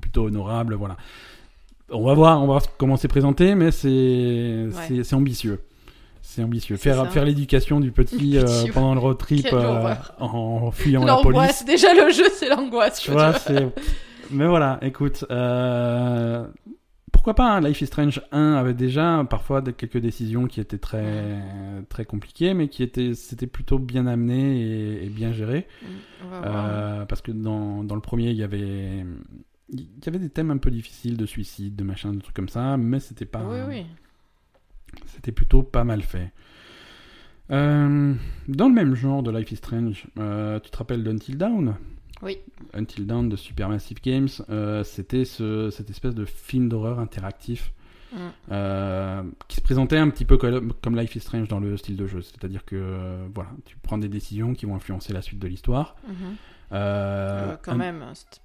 plutôt 0.06 0.26
honorables, 0.26 0.74
voilà. 0.74 0.96
On 1.90 2.04
va 2.04 2.14
voir, 2.14 2.38
on 2.38 2.42
va 2.42 2.46
voir 2.46 2.62
comment 2.78 2.96
c'est 2.96 3.08
présenté, 3.08 3.54
mais 3.54 3.70
c'est 3.72 4.68
ambitieux. 5.12 5.60
C'est 6.22 6.42
ambitieux. 6.42 6.76
Faire, 6.76 6.96
ça. 6.96 7.06
faire 7.06 7.24
l'éducation 7.24 7.78
du 7.80 7.92
petit 7.92 8.36
euh, 8.38 8.44
pendant 8.74 8.94
le 8.94 9.00
road 9.00 9.16
trip 9.16 9.46
euh, 9.52 9.94
en 10.18 10.70
fuyant 10.72 11.04
la 11.04 11.12
L'angoisse, 11.14 11.62
police. 11.62 11.64
déjà 11.64 11.94
le 11.94 12.10
jeu, 12.10 12.24
c'est 12.34 12.48
l'angoisse. 12.48 13.02
Je 13.04 13.12
c'est. 13.46 13.68
Mais 14.32 14.46
voilà, 14.46 14.78
écoute. 14.82 15.24
euh, 15.30 16.44
Pourquoi 17.12 17.34
pas 17.34 17.48
hein, 17.52 17.60
Life 17.60 17.80
is 17.80 17.86
Strange 17.86 18.20
1 18.32 18.54
avait 18.54 18.74
déjà 18.74 19.24
parfois 19.30 19.62
quelques 19.62 19.98
décisions 19.98 20.46
qui 20.46 20.60
étaient 20.60 20.78
très 20.78 21.40
très 21.88 22.04
compliquées, 22.04 22.52
mais 22.52 22.66
qui 22.66 22.82
étaient 22.82 23.14
c'était 23.14 23.46
plutôt 23.46 23.78
bien 23.78 24.08
amené 24.08 24.60
et, 24.60 25.04
et 25.06 25.08
bien 25.08 25.32
géré. 25.32 25.68
Mm, 26.22 27.04
parce 27.08 27.22
que 27.22 27.30
dans, 27.30 27.84
dans 27.84 27.94
le 27.94 28.00
premier, 28.00 28.30
il 28.30 28.36
y 28.36 28.42
avait 28.42 29.06
il 29.70 29.80
y 30.04 30.08
avait 30.08 30.18
des 30.18 30.30
thèmes 30.30 30.50
un 30.50 30.58
peu 30.58 30.70
difficiles 30.70 31.16
de 31.16 31.26
suicide, 31.26 31.74
de 31.76 31.84
machin, 31.84 32.12
de 32.12 32.20
trucs 32.20 32.36
comme 32.36 32.48
ça, 32.48 32.76
mais 32.76 33.00
c'était 33.00 33.24
pas 33.24 33.42
Oui, 33.44 33.58
oui. 33.68 33.86
c'était 35.06 35.32
plutôt 35.32 35.62
pas 35.62 35.84
mal 35.84 36.02
fait. 36.02 36.32
Euh, 37.50 38.14
dans 38.48 38.68
le 38.68 38.74
même 38.74 38.94
genre 38.94 39.22
de 39.22 39.30
Life 39.30 39.52
is 39.52 39.56
Strange, 39.56 40.06
euh, 40.18 40.58
tu 40.60 40.70
te 40.70 40.76
rappelles 40.76 41.04
d'Until 41.04 41.36
Dawn 41.36 41.76
Oui. 42.22 42.38
Until 42.74 43.06
Dawn 43.06 43.28
de 43.28 43.36
Supermassive 43.36 43.98
Games, 44.02 44.28
euh, 44.50 44.82
c'était 44.82 45.24
ce, 45.24 45.70
cette 45.70 45.90
espèce 45.90 46.14
de 46.14 46.24
film 46.24 46.68
d'horreur 46.68 46.98
interactif 46.98 47.72
Mm. 48.12 49.32
qui 49.48 49.56
se 49.56 49.60
présentait 49.60 49.98
un 49.98 50.08
petit 50.08 50.24
peu 50.24 50.38
comme, 50.38 50.72
comme 50.74 50.96
Life 50.96 51.16
is 51.16 51.20
Strange 51.20 51.48
dans 51.48 51.58
le 51.60 51.76
style 51.76 51.96
de 51.96 52.06
jeu. 52.06 52.22
C'est-à-dire 52.22 52.64
que 52.64 53.26
voilà, 53.34 53.50
tu 53.66 53.76
prends 53.82 53.98
des 53.98 54.08
décisions 54.08 54.54
qui 54.54 54.64
vont 54.64 54.76
influencer 54.76 55.12
la 55.12 55.20
suite 55.22 55.40
de 55.40 55.48
l'histoire. 55.48 55.96
Mhm. 56.08 56.36
Quand 56.70 57.72
un- 57.72 57.74
même, 57.74 58.04
c'est- 58.14 58.40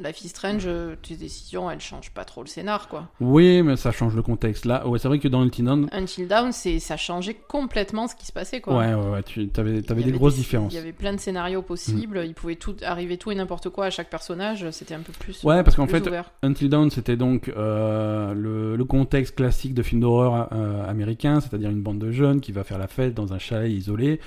Life 0.00 0.22
is 0.24 0.28
Strange, 0.28 0.62
euh, 0.66 0.94
tes 1.02 1.14
décisions, 1.16 1.70
elles 1.70 1.80
changent 1.80 2.10
pas 2.10 2.24
trop 2.24 2.42
le 2.42 2.48
scénar, 2.48 2.88
quoi. 2.88 3.08
Oui, 3.20 3.62
mais 3.62 3.76
ça 3.76 3.92
change 3.92 4.14
le 4.14 4.22
contexte. 4.22 4.64
Là, 4.64 4.86
ouais, 4.86 4.98
c'est 4.98 5.08
vrai 5.08 5.18
que 5.18 5.28
dans 5.28 5.42
Until 5.42 5.64
Dawn, 5.64 5.88
Until 5.92 6.26
Dawn, 6.26 6.52
c'est 6.52 6.78
ça 6.78 6.96
changeait 6.96 7.36
complètement 7.48 8.08
ce 8.08 8.16
qui 8.16 8.26
se 8.26 8.32
passait, 8.32 8.60
quoi. 8.60 8.78
ouais, 8.78 8.94
ouais, 8.94 9.10
ouais, 9.10 9.22
tu 9.22 9.48
avais, 9.58 9.82
des 9.82 10.12
grosses 10.12 10.36
différences. 10.36 10.72
Il 10.72 10.76
y 10.76 10.78
avait 10.78 10.92
plein 10.92 11.12
de 11.12 11.20
scénarios 11.20 11.62
possibles, 11.62 12.22
il 12.24 12.34
pouvait 12.34 12.56
tout 12.56 12.76
arriver 12.82 13.18
tout 13.18 13.30
et 13.30 13.34
n'importe 13.34 13.68
quoi 13.68 13.86
à 13.86 13.90
chaque 13.90 14.10
personnage, 14.10 14.70
c'était 14.70 14.94
un 14.94 15.00
peu 15.00 15.12
plus 15.12 15.44
Ouais, 15.44 15.62
parce 15.62 15.76
qu'en 15.76 15.86
fait, 15.86 16.06
ouvert. 16.06 16.30
Until 16.42 16.68
Dawn, 16.68 16.90
c'était 16.90 17.16
donc 17.16 17.48
euh, 17.48 18.32
le, 18.34 18.76
le 18.76 18.84
contexte 18.84 19.34
classique 19.34 19.74
de 19.74 19.82
film 19.82 20.00
d'horreur 20.00 20.48
euh, 20.52 20.88
américain, 20.88 21.40
c'est-à-dire 21.40 21.70
une 21.70 21.82
bande 21.82 21.98
de 21.98 22.10
jeunes 22.10 22.40
qui 22.40 22.52
va 22.52 22.64
faire 22.64 22.78
la 22.78 22.88
fête 22.88 23.14
dans 23.14 23.32
un 23.32 23.38
chalet 23.38 23.70
isolé 23.70 24.20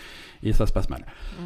et 0.44 0.54
ça 0.54 0.68
se 0.68 0.74
passe 0.74 0.90
mal. 0.90 1.06
Mm. 1.40 1.44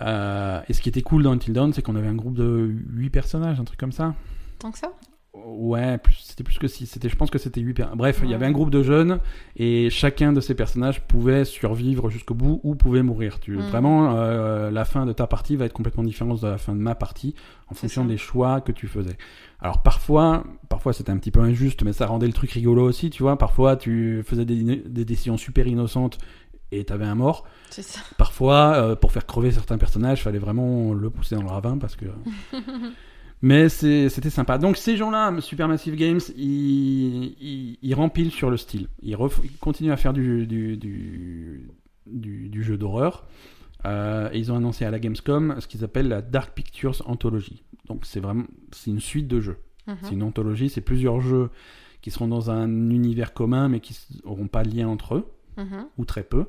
Euh, 0.00 0.60
et 0.68 0.72
ce 0.72 0.80
qui 0.80 0.88
était 0.88 1.02
cool 1.02 1.22
dans 1.22 1.32
Until 1.32 1.52
Dawn, 1.52 1.72
c'est 1.72 1.82
qu'on 1.82 1.96
avait 1.96 2.08
un 2.08 2.14
groupe 2.14 2.34
de 2.36 2.70
8 2.90 3.10
personnages, 3.10 3.60
un 3.60 3.64
truc 3.64 3.78
comme 3.78 3.92
ça. 3.92 4.14
Tant 4.58 4.70
que 4.70 4.78
ça? 4.78 4.92
Ouais, 5.34 5.98
c'était 6.20 6.44
plus 6.44 6.58
que 6.58 6.68
6. 6.68 6.86
C'était, 6.86 7.08
je 7.08 7.16
pense 7.16 7.30
que 7.30 7.38
c'était 7.38 7.60
8 7.62 7.72
personnages. 7.72 7.98
Bref, 7.98 8.20
il 8.22 8.28
y 8.28 8.34
avait 8.34 8.44
un 8.44 8.52
groupe 8.52 8.68
de 8.70 8.82
jeunes 8.82 9.18
et 9.56 9.88
chacun 9.88 10.34
de 10.34 10.42
ces 10.42 10.54
personnages 10.54 11.00
pouvait 11.00 11.46
survivre 11.46 12.10
jusqu'au 12.10 12.34
bout 12.34 12.60
ou 12.64 12.74
pouvait 12.74 13.02
mourir. 13.02 13.40
Tu, 13.40 13.52
Mm. 13.56 13.60
Vraiment, 13.60 14.14
euh, 14.16 14.70
la 14.70 14.84
fin 14.84 15.06
de 15.06 15.12
ta 15.12 15.26
partie 15.26 15.56
va 15.56 15.64
être 15.64 15.72
complètement 15.72 16.04
différente 16.04 16.42
de 16.42 16.48
la 16.48 16.58
fin 16.58 16.74
de 16.74 16.80
ma 16.80 16.94
partie 16.94 17.34
en 17.68 17.74
fonction 17.74 18.02
ça. 18.02 18.08
des 18.08 18.18
choix 18.18 18.60
que 18.60 18.72
tu 18.72 18.86
faisais. 18.88 19.16
Alors 19.58 19.82
parfois, 19.82 20.44
parfois 20.68 20.92
c'était 20.92 21.12
un 21.12 21.16
petit 21.16 21.30
peu 21.30 21.40
injuste, 21.40 21.82
mais 21.82 21.94
ça 21.94 22.06
rendait 22.06 22.26
le 22.26 22.32
truc 22.34 22.50
rigolo 22.50 22.82
aussi, 22.82 23.08
tu 23.08 23.22
vois. 23.22 23.38
Parfois, 23.38 23.76
tu 23.76 24.22
faisais 24.26 24.44
des, 24.44 24.82
des 24.84 25.04
décisions 25.06 25.38
super 25.38 25.66
innocentes 25.66 26.18
et 26.72 26.84
t'avais 26.84 27.04
un 27.04 27.14
mort. 27.14 27.44
C'est 27.70 27.82
ça. 27.82 28.00
Parfois, 28.18 28.74
euh, 28.76 28.96
pour 28.96 29.12
faire 29.12 29.26
crever 29.26 29.52
certains 29.52 29.78
personnages, 29.78 30.22
fallait 30.22 30.38
vraiment 30.38 30.92
le 30.94 31.10
pousser 31.10 31.34
dans 31.36 31.42
le 31.42 31.48
ravin 31.48 31.78
parce 31.78 31.94
que. 31.96 32.06
Mais 33.44 33.68
c'était 33.68 34.30
sympa. 34.30 34.56
Donc 34.58 34.76
ces 34.76 34.96
gens-là, 34.96 35.34
Supermassive 35.40 35.96
Games, 35.96 36.20
ils, 36.36 37.34
ils, 37.40 37.78
ils 37.82 37.94
rempilent 37.94 38.30
sur 38.30 38.50
le 38.50 38.56
style. 38.56 38.86
Ils, 39.02 39.16
ref- 39.16 39.40
ils 39.42 39.56
continuent 39.58 39.90
à 39.90 39.96
faire 39.96 40.12
du, 40.12 40.46
du, 40.46 40.76
du, 40.76 41.68
du- 42.06 42.48
du 42.48 42.62
jeu 42.62 42.78
d'horreur. 42.78 43.24
Euh, 43.84 44.28
et 44.32 44.38
ils 44.38 44.52
ont 44.52 44.56
annoncé 44.56 44.84
à 44.84 44.92
la 44.92 45.00
Gamescom 45.00 45.56
ce 45.58 45.66
qu'ils 45.66 45.82
appellent 45.82 46.06
la 46.06 46.22
Dark 46.22 46.54
Pictures 46.54 47.02
Anthology. 47.06 47.64
Donc 47.88 48.06
c'est 48.06 48.20
vraiment 48.20 48.44
c'est 48.70 48.92
une 48.92 49.00
suite 49.00 49.26
de 49.26 49.40
jeux. 49.40 49.56
Mhm. 49.88 49.96
C'est 50.02 50.12
une 50.12 50.22
anthologie, 50.22 50.68
c'est 50.68 50.80
plusieurs 50.80 51.20
jeux 51.20 51.50
qui 52.00 52.12
seront 52.12 52.28
dans 52.28 52.48
un 52.52 52.68
univers 52.90 53.34
commun 53.34 53.68
mais 53.68 53.80
qui 53.80 53.98
n'auront 54.24 54.46
pas 54.46 54.62
de 54.62 54.72
lien 54.76 54.86
entre 54.86 55.16
eux 55.16 55.26
Mhm. 55.56 55.86
ou 55.98 56.04
très 56.04 56.22
peu. 56.22 56.46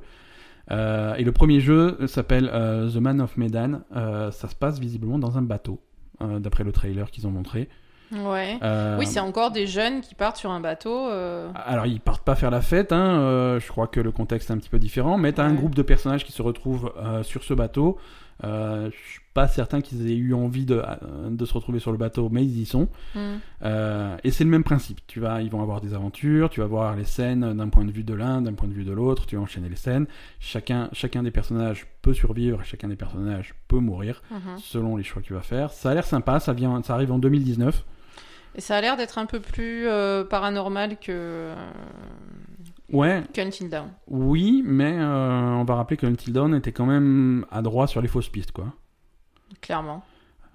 Euh, 0.71 1.15
et 1.15 1.23
le 1.23 1.31
premier 1.31 1.59
jeu 1.59 1.97
s'appelle 2.07 2.49
euh, 2.53 2.89
The 2.89 2.95
Man 2.97 3.19
of 3.21 3.35
Medan. 3.37 3.81
Euh, 3.95 4.31
ça 4.31 4.47
se 4.47 4.55
passe 4.55 4.79
visiblement 4.79 5.19
dans 5.19 5.37
un 5.37 5.41
bateau, 5.41 5.79
d'après 6.21 6.63
le 6.63 6.71
trailer 6.71 7.11
qu'ils 7.11 7.27
ont 7.27 7.31
montré. 7.31 7.67
Ouais. 8.13 8.59
Oui, 8.99 9.05
c'est 9.07 9.19
encore 9.19 9.51
des 9.51 9.65
jeunes 9.67 10.01
qui 10.01 10.15
partent 10.15 10.37
sur 10.37 10.51
un 10.51 10.59
bateau. 10.59 11.07
alors 11.65 11.85
ils 11.85 11.99
partent 11.99 12.23
pas 12.23 12.35
faire 12.35 12.51
la 12.51 12.61
fête, 12.61 12.91
hein, 12.93 13.57
je 13.59 13.67
crois 13.67 13.87
que 13.87 13.99
le 13.99 14.11
contexte 14.11 14.49
est 14.49 14.53
un 14.53 14.57
petit 14.57 14.69
peu 14.69 14.79
différent, 14.79 15.17
mais 15.17 15.33
t'as 15.33 15.43
un 15.43 15.49
Ouais. 15.51 15.57
groupe 15.57 15.75
de 15.75 15.81
personnages 15.81 16.23
qui 16.23 16.31
se 16.31 16.41
retrouvent 16.41 16.93
sur 17.23 17.43
ce 17.43 17.53
bateau. 17.53 17.97
Euh, 18.43 18.89
je 18.91 19.11
suis 19.11 19.19
pas 19.33 19.47
certain 19.47 19.81
qu'ils 19.81 20.09
aient 20.09 20.15
eu 20.15 20.33
envie 20.33 20.65
de, 20.65 20.75
euh, 20.83 21.29
de 21.29 21.45
se 21.45 21.53
retrouver 21.53 21.79
sur 21.79 21.91
le 21.91 21.97
bateau, 21.97 22.29
mais 22.31 22.43
ils 22.43 22.59
y 22.61 22.65
sont. 22.65 22.87
hmm. 23.15 23.19
Euh, 23.63 24.17
et 24.23 24.31
c'est 24.31 24.43
le 24.43 24.49
même 24.49 24.63
principe. 24.63 24.99
Tu 25.07 25.19
vas, 25.19 25.41
ils 25.41 25.49
vont 25.49 25.61
avoir 25.61 25.81
des 25.81 25.93
aventures, 25.93 26.49
tu 26.49 26.59
vas 26.59 26.65
voir 26.67 26.95
les 26.95 27.05
scènes 27.05 27.53
d'un 27.53 27.69
point 27.69 27.85
de 27.85 27.91
vue 27.91 28.03
de 28.03 28.13
l'un, 28.13 28.41
d'un 28.41 28.53
point 28.53 28.67
de 28.67 28.73
vue 28.73 28.83
de 28.85 28.91
l'autre, 28.91 29.25
tu 29.25 29.35
vas 29.35 29.41
enchaîner 29.41 29.69
les 29.69 29.75
scènes. 29.75 30.05
Chacun, 30.39 30.89
chacun 30.93 31.23
des 31.23 31.31
personnages 31.31 31.87
peut 32.01 32.13
survivre, 32.13 32.63
chacun 32.63 32.87
des 32.89 32.95
personnages 32.95 33.55
peut 33.67 33.79
mourir 33.79 34.21
Mhm. 34.31 34.57
selon 34.57 34.97
les 34.97 35.03
choix 35.03 35.21
que 35.21 35.27
tu 35.27 35.33
vas 35.33 35.41
faire. 35.41 35.71
Ça 35.71 35.91
a 35.91 35.93
l'air 35.93 36.05
sympa, 36.05 36.39
ça 36.39 36.53
vient, 36.53 36.81
ça 36.83 36.93
arrive 36.95 37.11
en 37.11 37.19
2019. 37.19 37.83
Et 38.55 38.61
ça 38.61 38.75
a 38.77 38.81
l'air 38.81 38.97
d'être 38.97 39.17
un 39.17 39.25
peu 39.25 39.39
plus 39.39 39.87
euh, 39.87 40.23
paranormal 40.23 40.97
que 40.99 41.53
Ouais, 42.91 43.23
qu'Until 43.33 43.69
Dawn. 43.69 43.87
oui, 44.07 44.61
mais 44.65 44.95
euh, 44.99 45.53
on 45.55 45.63
va 45.63 45.75
rappeler 45.75 45.97
que 45.97 46.05
Until 46.05 46.31
Dawn 46.33 46.53
était 46.53 46.71
quand 46.73 46.85
même 46.85 47.45
à 47.51 47.61
droit 47.61 47.87
sur 47.87 48.01
les 48.01 48.07
fausses 48.07 48.29
pistes, 48.29 48.51
quoi. 48.51 48.65
Clairement. 49.61 50.03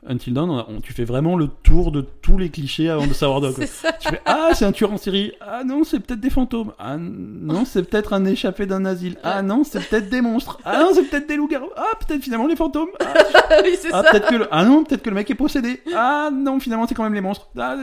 Until 0.07 0.33
Dawn, 0.33 0.49
on 0.51 0.59
a- 0.59 0.67
on- 0.69 0.81
tu 0.81 0.93
fais 0.93 1.05
vraiment 1.05 1.37
le 1.37 1.49
tour 1.49 1.91
de 1.91 2.03
tous 2.03 2.39
les 2.39 2.51
clichés 2.51 2.89
avant 2.89 3.07
de 3.09 3.13
savoir 3.13 3.41
de 3.41 3.51
quoi. 3.53 3.67
Ça. 3.67 3.93
Tu 3.95 4.09
fais 4.09 4.21
ah 4.27 4.51
c'est 4.55 4.65
un 4.65 4.71
tueur 4.71 4.93
en 4.93 4.97
série 4.97 5.33
ah 5.41 5.65
non 5.65 5.83
c'est 5.83 5.99
peut-être 5.99 6.21
des 6.21 6.31
fantômes 6.31 6.73
ah 6.79 6.97
non 6.97 7.65
c'est 7.65 7.83
peut-être 7.83 8.13
un 8.13 8.25
échappé 8.25 8.65
d'un 8.67 8.85
asile 8.85 9.17
ah 9.25 9.43
non 9.43 9.65
c'est 9.65 9.81
peut-être 9.89 10.09
des 10.09 10.21
monstres 10.21 10.61
ah 10.65 10.79
non 10.79 10.91
c'est 10.95 11.03
peut-être 11.03 11.27
des 11.27 11.35
loups-garous 11.35 11.71
ah 11.77 11.91
peut-être 12.07 12.23
finalement 12.23 12.47
les 12.47 12.55
fantômes 12.55 12.91
ah, 13.01 13.15
oui, 13.65 13.77
c'est 13.77 13.93
ah, 13.93 14.05
ça. 14.13 14.21
que 14.21 14.35
le... 14.37 14.47
ah 14.53 14.65
non 14.65 14.85
peut-être 14.85 15.03
que 15.03 15.11
le 15.11 15.17
mec 15.17 15.29
est 15.33 15.35
possédé 15.35 15.83
ah 15.97 16.31
non 16.33 16.61
finalement 16.61 16.87
c'est 16.87 16.95
quand 16.95 17.03
même 17.03 17.15
les 17.15 17.21
monstres 17.21 17.49
ah, 17.59 17.77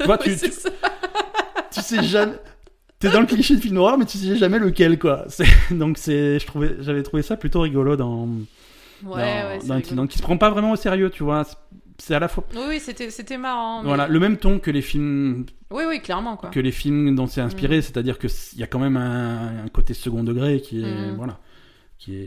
tu 0.00 0.04
vois 0.06 0.18
Oui, 0.26 0.32
tu, 0.32 0.38
c'est 0.38 0.48
tu, 0.48 0.52
ça. 0.54 0.70
tu 1.70 1.80
sais 1.80 2.02
jamais 2.02 2.32
t'es 3.02 3.10
dans 3.10 3.20
le 3.20 3.26
cliché 3.26 3.54
de 3.56 3.60
film 3.60 3.74
noir 3.74 3.98
mais 3.98 4.04
tu 4.06 4.16
sais 4.18 4.36
jamais 4.36 4.58
lequel 4.58 4.98
quoi 4.98 5.26
donc 5.70 5.98
c'est 5.98 6.38
je 6.38 6.46
trouvais 6.46 6.76
j'avais 6.80 7.02
trouvé 7.02 7.22
ça 7.22 7.36
plutôt 7.36 7.60
rigolo 7.60 7.96
dans 7.96 8.28
Ouais, 9.04 9.58
dans, 9.66 9.74
ouais, 9.74 9.82
dans 9.94 10.06
qui 10.06 10.16
se 10.18 10.22
prend 10.22 10.36
pas 10.38 10.48
vraiment 10.50 10.70
au 10.72 10.76
sérieux 10.76 11.10
tu 11.10 11.24
vois 11.24 11.44
C'est- 11.98 12.14
à 12.14 12.18
la 12.20 12.28
fois 12.28 12.44
Oui, 12.54 12.62
oui, 12.68 12.80
c'était, 12.80 13.10
c'était 13.10 13.36
marrant. 13.38 13.82
mais- 13.82 13.88
voilà 13.88 14.06
le 14.08 14.18
même 14.20 14.36
ton 14.36 14.58
que 14.60 14.70
les 14.70 14.80
films 14.82 15.44
Oui, 15.70 15.84
oui, 15.88 16.00
clairement, 16.00 16.36
quoi. 16.36 16.50
que 16.50 16.58
les 16.60 16.72
films 16.72 17.14
dont 17.14 17.26
c'est 17.26 17.40
inspiré, 17.40 17.78
Mm. 17.78 17.82
c'est-à-dire 17.82 18.18
que 18.18 18.26
il 18.54 18.58
y 18.60 18.62
a 18.62 18.66
quand 18.66 18.78
même 18.80 18.96
un, 18.96 19.64
un 19.64 19.68
côté 19.72 19.92
second 19.94 20.22
degré 20.24 20.60
qui 20.60 20.82
est 20.82 20.86
Mm. 21.12 21.16
voilà, 21.16 21.38
qui 22.04 22.22
est 22.22 22.26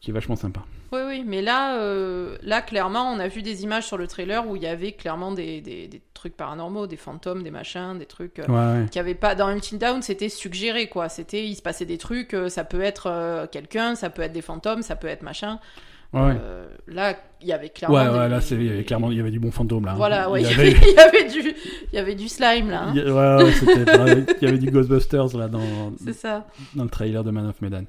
qui 0.00 0.10
est 0.10 0.14
vachement 0.14 0.36
sympa. 0.36 0.62
Oui, 0.92 1.00
oui, 1.06 1.24
mais 1.26 1.42
là, 1.42 1.76
euh, 1.78 2.36
là, 2.42 2.62
clairement, 2.62 3.12
on 3.12 3.20
a 3.20 3.28
vu 3.28 3.42
des 3.42 3.62
images 3.62 3.86
sur 3.86 3.96
le 3.98 4.06
trailer 4.08 4.48
où 4.48 4.56
il 4.56 4.62
y 4.62 4.66
avait 4.66 4.92
clairement 4.92 5.30
des, 5.30 5.60
des, 5.60 5.86
des 5.88 6.00
trucs 6.14 6.36
paranormaux, 6.36 6.86
des 6.86 6.96
fantômes, 6.96 7.42
des 7.42 7.50
machins, 7.50 7.96
des 7.98 8.06
trucs. 8.06 8.38
euh, 8.40 8.46
Ouais, 8.48 8.80
ouais. 8.82 8.88
qui 8.90 8.98
avait 8.98 9.14
pas 9.14 9.34
dans 9.34 9.46
Until 9.48 9.78
Down 9.78 10.00
c'était 10.02 10.28
suggéré 10.30 10.88
quoi 10.88 11.08
c'était 11.08 11.46
il 11.46 11.54
se 11.54 11.62
passait 11.62 11.84
des 11.84 11.98
trucs 11.98 12.32
euh, 12.34 12.48
ça 12.48 12.64
peut 12.64 12.80
être 12.80 13.06
euh, 13.08 13.46
quelqu'un 13.46 13.94
ça 13.94 14.08
peut 14.10 14.22
être 14.22 14.32
des 14.32 14.42
fantômes 14.42 14.82
ça 14.82 14.96
peut 14.96 15.06
être 15.08 15.22
machin 15.22 15.60
Ouais. 16.12 16.32
Euh, 16.42 16.66
là 16.88 17.14
il 17.40 17.46
y 17.46 17.52
avait 17.52 17.68
clairement 17.68 17.96
Ouais, 17.96 18.10
des- 18.10 18.18
ouais, 18.18 18.28
là, 18.28 18.40
c'est, 18.40 18.56
il 18.56 18.64
y 18.66 18.70
avait 18.70 18.82
clairement, 18.82 19.12
il 19.12 19.16
y 19.16 19.20
avait 19.20 19.30
du 19.30 19.38
bon 19.38 19.52
fantôme, 19.52 19.84
là. 19.84 19.92
hein. 19.92 19.96
voilà 19.96 20.28
il 20.34 20.40
y 20.40 20.50
y, 20.50 20.52
avait, 20.52 20.70
y 21.28 21.30
du 21.30 21.54
il 21.92 21.94
y 21.94 21.98
avait 21.98 22.16
du 22.16 22.28
slime 22.28 22.68
là 22.70 22.86
hein. 22.88 22.94
a- 22.96 23.38
ouais, 23.38 23.44
ouais. 23.44 24.24
Il 24.40 24.44
y 24.44 24.48
avait 24.48 24.58
du 24.58 24.72
Ghostbusters, 24.72 25.36
là, 25.38 25.46
dans, 25.46 25.92
c'est 26.04 26.12
ça 26.14 26.48
dans 26.74 26.82
le 26.82 26.90
trailer 26.90 27.22
de 27.22 27.30
Man 27.30 27.46
of 27.46 27.60
Medan. 27.62 27.84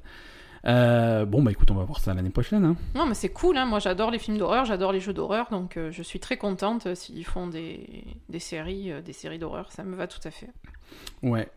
Euh, 0.64 1.24
bon, 1.24 1.42
bah, 1.42 1.50
écoute, 1.50 1.70
on 1.70 1.74
va 1.74 1.84
voir 1.84 1.98
ça 1.98 2.14
l'année 2.14 2.30
prochaine, 2.30 2.64
hein. 2.64 2.76
non 2.94 3.06
mais 3.06 3.14
c'est 3.14 3.30
cool 3.30 3.56
hein. 3.56 3.66
moi 3.66 3.80
j'adore 3.80 4.12
les 4.12 4.20
films 4.20 4.38
d'horreur 4.38 4.64
j'adore 4.64 4.92
les 4.92 5.00
jeux 5.00 5.12
d'horreur 5.12 5.48
donc 5.50 5.76
euh, 5.76 5.90
je 5.90 6.02
suis 6.02 6.20
très 6.20 6.36
contente 6.36 6.86
euh, 6.86 6.94
s'ils 6.94 7.24
font 7.24 7.48
des, 7.48 8.04
des 8.28 8.38
séries 8.38 8.92
des 9.04 9.12
séries 9.12 9.40
d'horreur 9.40 9.72
ça 9.72 9.82
me 9.82 9.96
va 9.96 10.06
tout 10.06 10.20
à 10.24 10.30
fait 10.30 10.50
Ouais. 11.22 11.48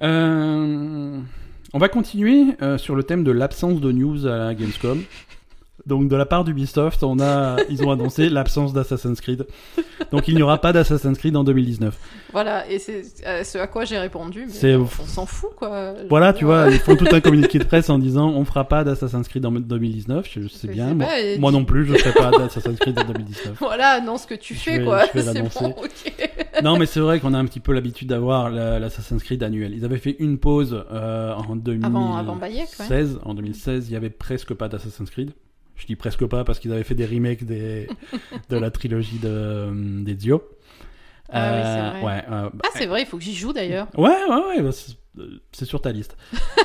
On 0.00 1.78
va 1.78 1.88
continuer 1.88 2.56
sur 2.78 2.96
le 2.96 3.02
thème 3.02 3.22
de 3.22 3.30
l'absence 3.30 3.80
de 3.80 3.92
news 3.92 4.26
à 4.26 4.36
la 4.38 4.54
Gamescom. 4.54 5.02
Donc 5.86 6.08
de 6.08 6.16
la 6.16 6.26
part 6.26 6.44
d'Ubisoft, 6.44 7.02
on 7.04 7.20
a, 7.20 7.56
ils 7.70 7.84
ont 7.84 7.90
annoncé 7.90 8.28
l'absence 8.30 8.72
d'Assassin's 8.72 9.20
Creed. 9.20 9.46
Donc 10.10 10.28
il 10.28 10.34
n'y 10.34 10.42
aura 10.42 10.60
pas 10.60 10.72
d'Assassin's 10.72 11.16
Creed 11.18 11.36
en 11.36 11.44
2019. 11.44 11.96
voilà 12.32 12.68
et 12.68 12.78
c'est 12.78 13.02
euh, 13.26 13.44
ce 13.44 13.58
à 13.58 13.66
quoi 13.66 13.84
j'ai 13.84 13.98
répondu 13.98 14.46
mais 14.62 14.76
on, 14.76 14.86
s'en 14.86 15.26
fout 15.26 15.50
quoi 15.56 15.94
Voilà, 16.08 16.32
tu 16.32 16.44
vois, 16.44 16.68
ils 16.70 16.78
font 16.78 16.96
tout 16.96 17.06
un 17.10 17.20
communiqué 17.20 17.58
de 17.58 17.64
presse 17.70 17.88
en 17.88 17.98
disant 17.98 18.28
on 18.30 18.44
fera 18.44 18.64
pas 18.64 18.84
d'Assassin's 18.84 19.28
Creed 19.28 19.46
en 19.46 19.52
2019. 19.52 20.28
Je, 20.30 20.48
sais 20.48 20.68
bien. 20.68 20.94
Moi, 20.94 21.06
pas, 21.06 21.20
et 21.20 21.38
moi 21.38 21.52
non 21.52 21.64
plus, 21.64 21.86
je 21.86 21.94
ferai 21.94 22.12
pas 22.12 22.30
d'Assassin's 22.36 22.78
Creed 22.78 22.98
en 22.98 23.04
2019. 23.04 23.56
Voilà, 23.58 23.90
annonce 23.92 24.26
que 24.26 24.34
tu 24.34 24.54
Je 24.54 24.60
fais, 24.60 24.78
vais- 24.78 24.84
quoi. 24.84 25.04
C'est 25.12 25.60
bon, 25.60 25.68
ok. 25.70 26.30
Non, 26.62 26.78
mais 26.78 26.86
c'est 26.86 27.00
vrai 27.00 27.20
qu'on 27.20 27.34
a 27.34 27.38
un 27.38 27.44
petit 27.44 27.60
peu 27.60 27.72
l'habitude 27.72 28.08
d'avoir 28.08 28.50
la- 28.50 28.78
l'Assassin's 28.78 29.22
Creed 29.22 29.42
annuel. 29.42 29.72
Ils 29.74 29.84
avaient 29.84 29.98
fait 29.98 30.16
une 30.18 30.38
pause 30.38 30.84
euh, 30.90 31.34
en 31.34 31.56
2016. 31.56 31.86
Avant, 31.86 32.16
avant 32.16 32.36
Bayek, 32.36 32.68
ouais. 32.80 33.04
En 33.24 33.34
2016, 33.34 33.88
il 33.88 33.92
y 33.92 33.96
avait 33.96 34.10
presque 34.10 34.54
pas 34.54 34.68
d'Assassin's 34.68 35.10
Creed. 35.10 35.32
Je 35.76 35.86
dis 35.86 35.96
presque 35.96 36.24
pas 36.26 36.44
parce 36.44 36.58
qu'ils 36.58 36.72
avaient 36.72 36.84
fait 36.84 36.94
des 36.94 37.06
remakes 37.06 37.44
des, 37.44 37.86
de 38.50 38.56
la 38.56 38.70
trilogie 38.70 39.18
de. 39.18 39.68
Ah 41.28 41.52
oui, 41.52 41.60
c'est 41.64 42.00
vrai. 42.00 42.02
ouais, 42.16 42.24
euh, 42.30 42.50
Ah, 42.64 42.68
c'est 42.74 42.86
vrai, 42.86 43.02
il 43.02 43.06
faut 43.06 43.18
que 43.18 43.24
j'y 43.24 43.34
joue 43.34 43.52
d'ailleurs. 43.52 43.88
Ouais, 43.96 44.10
ouais, 44.28 44.36
ouais, 44.48 44.62
bah, 44.62 44.70
c'est- 44.72 44.96
euh, 45.18 45.40
c'est 45.50 45.64
sur 45.64 45.80
ta 45.80 45.90
liste. 45.92 46.16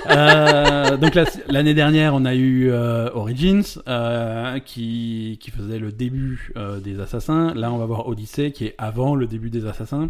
Euh, 0.10 0.98
donc 0.98 1.18
l'année 1.48 1.74
dernière, 1.74 2.14
on 2.14 2.26
a 2.26 2.36
eu 2.36 2.70
euh, 2.70 3.10
Origins 3.14 3.64
euh, 3.88 4.60
qui, 4.60 5.40
qui 5.42 5.50
faisait 5.52 5.80
le 5.80 5.92
début 5.92 6.52
euh, 6.58 6.80
des 6.80 7.00
Assassins. 7.00 7.54
Là, 7.56 7.72
on 7.72 7.78
va 7.78 7.86
voir 7.86 8.08
Odyssey 8.08 8.52
qui 8.52 8.66
est 8.66 8.76
avant 8.78 9.16
le 9.16 9.26
début 9.26 9.50
des 9.50 9.66
Assassins. 9.66 10.10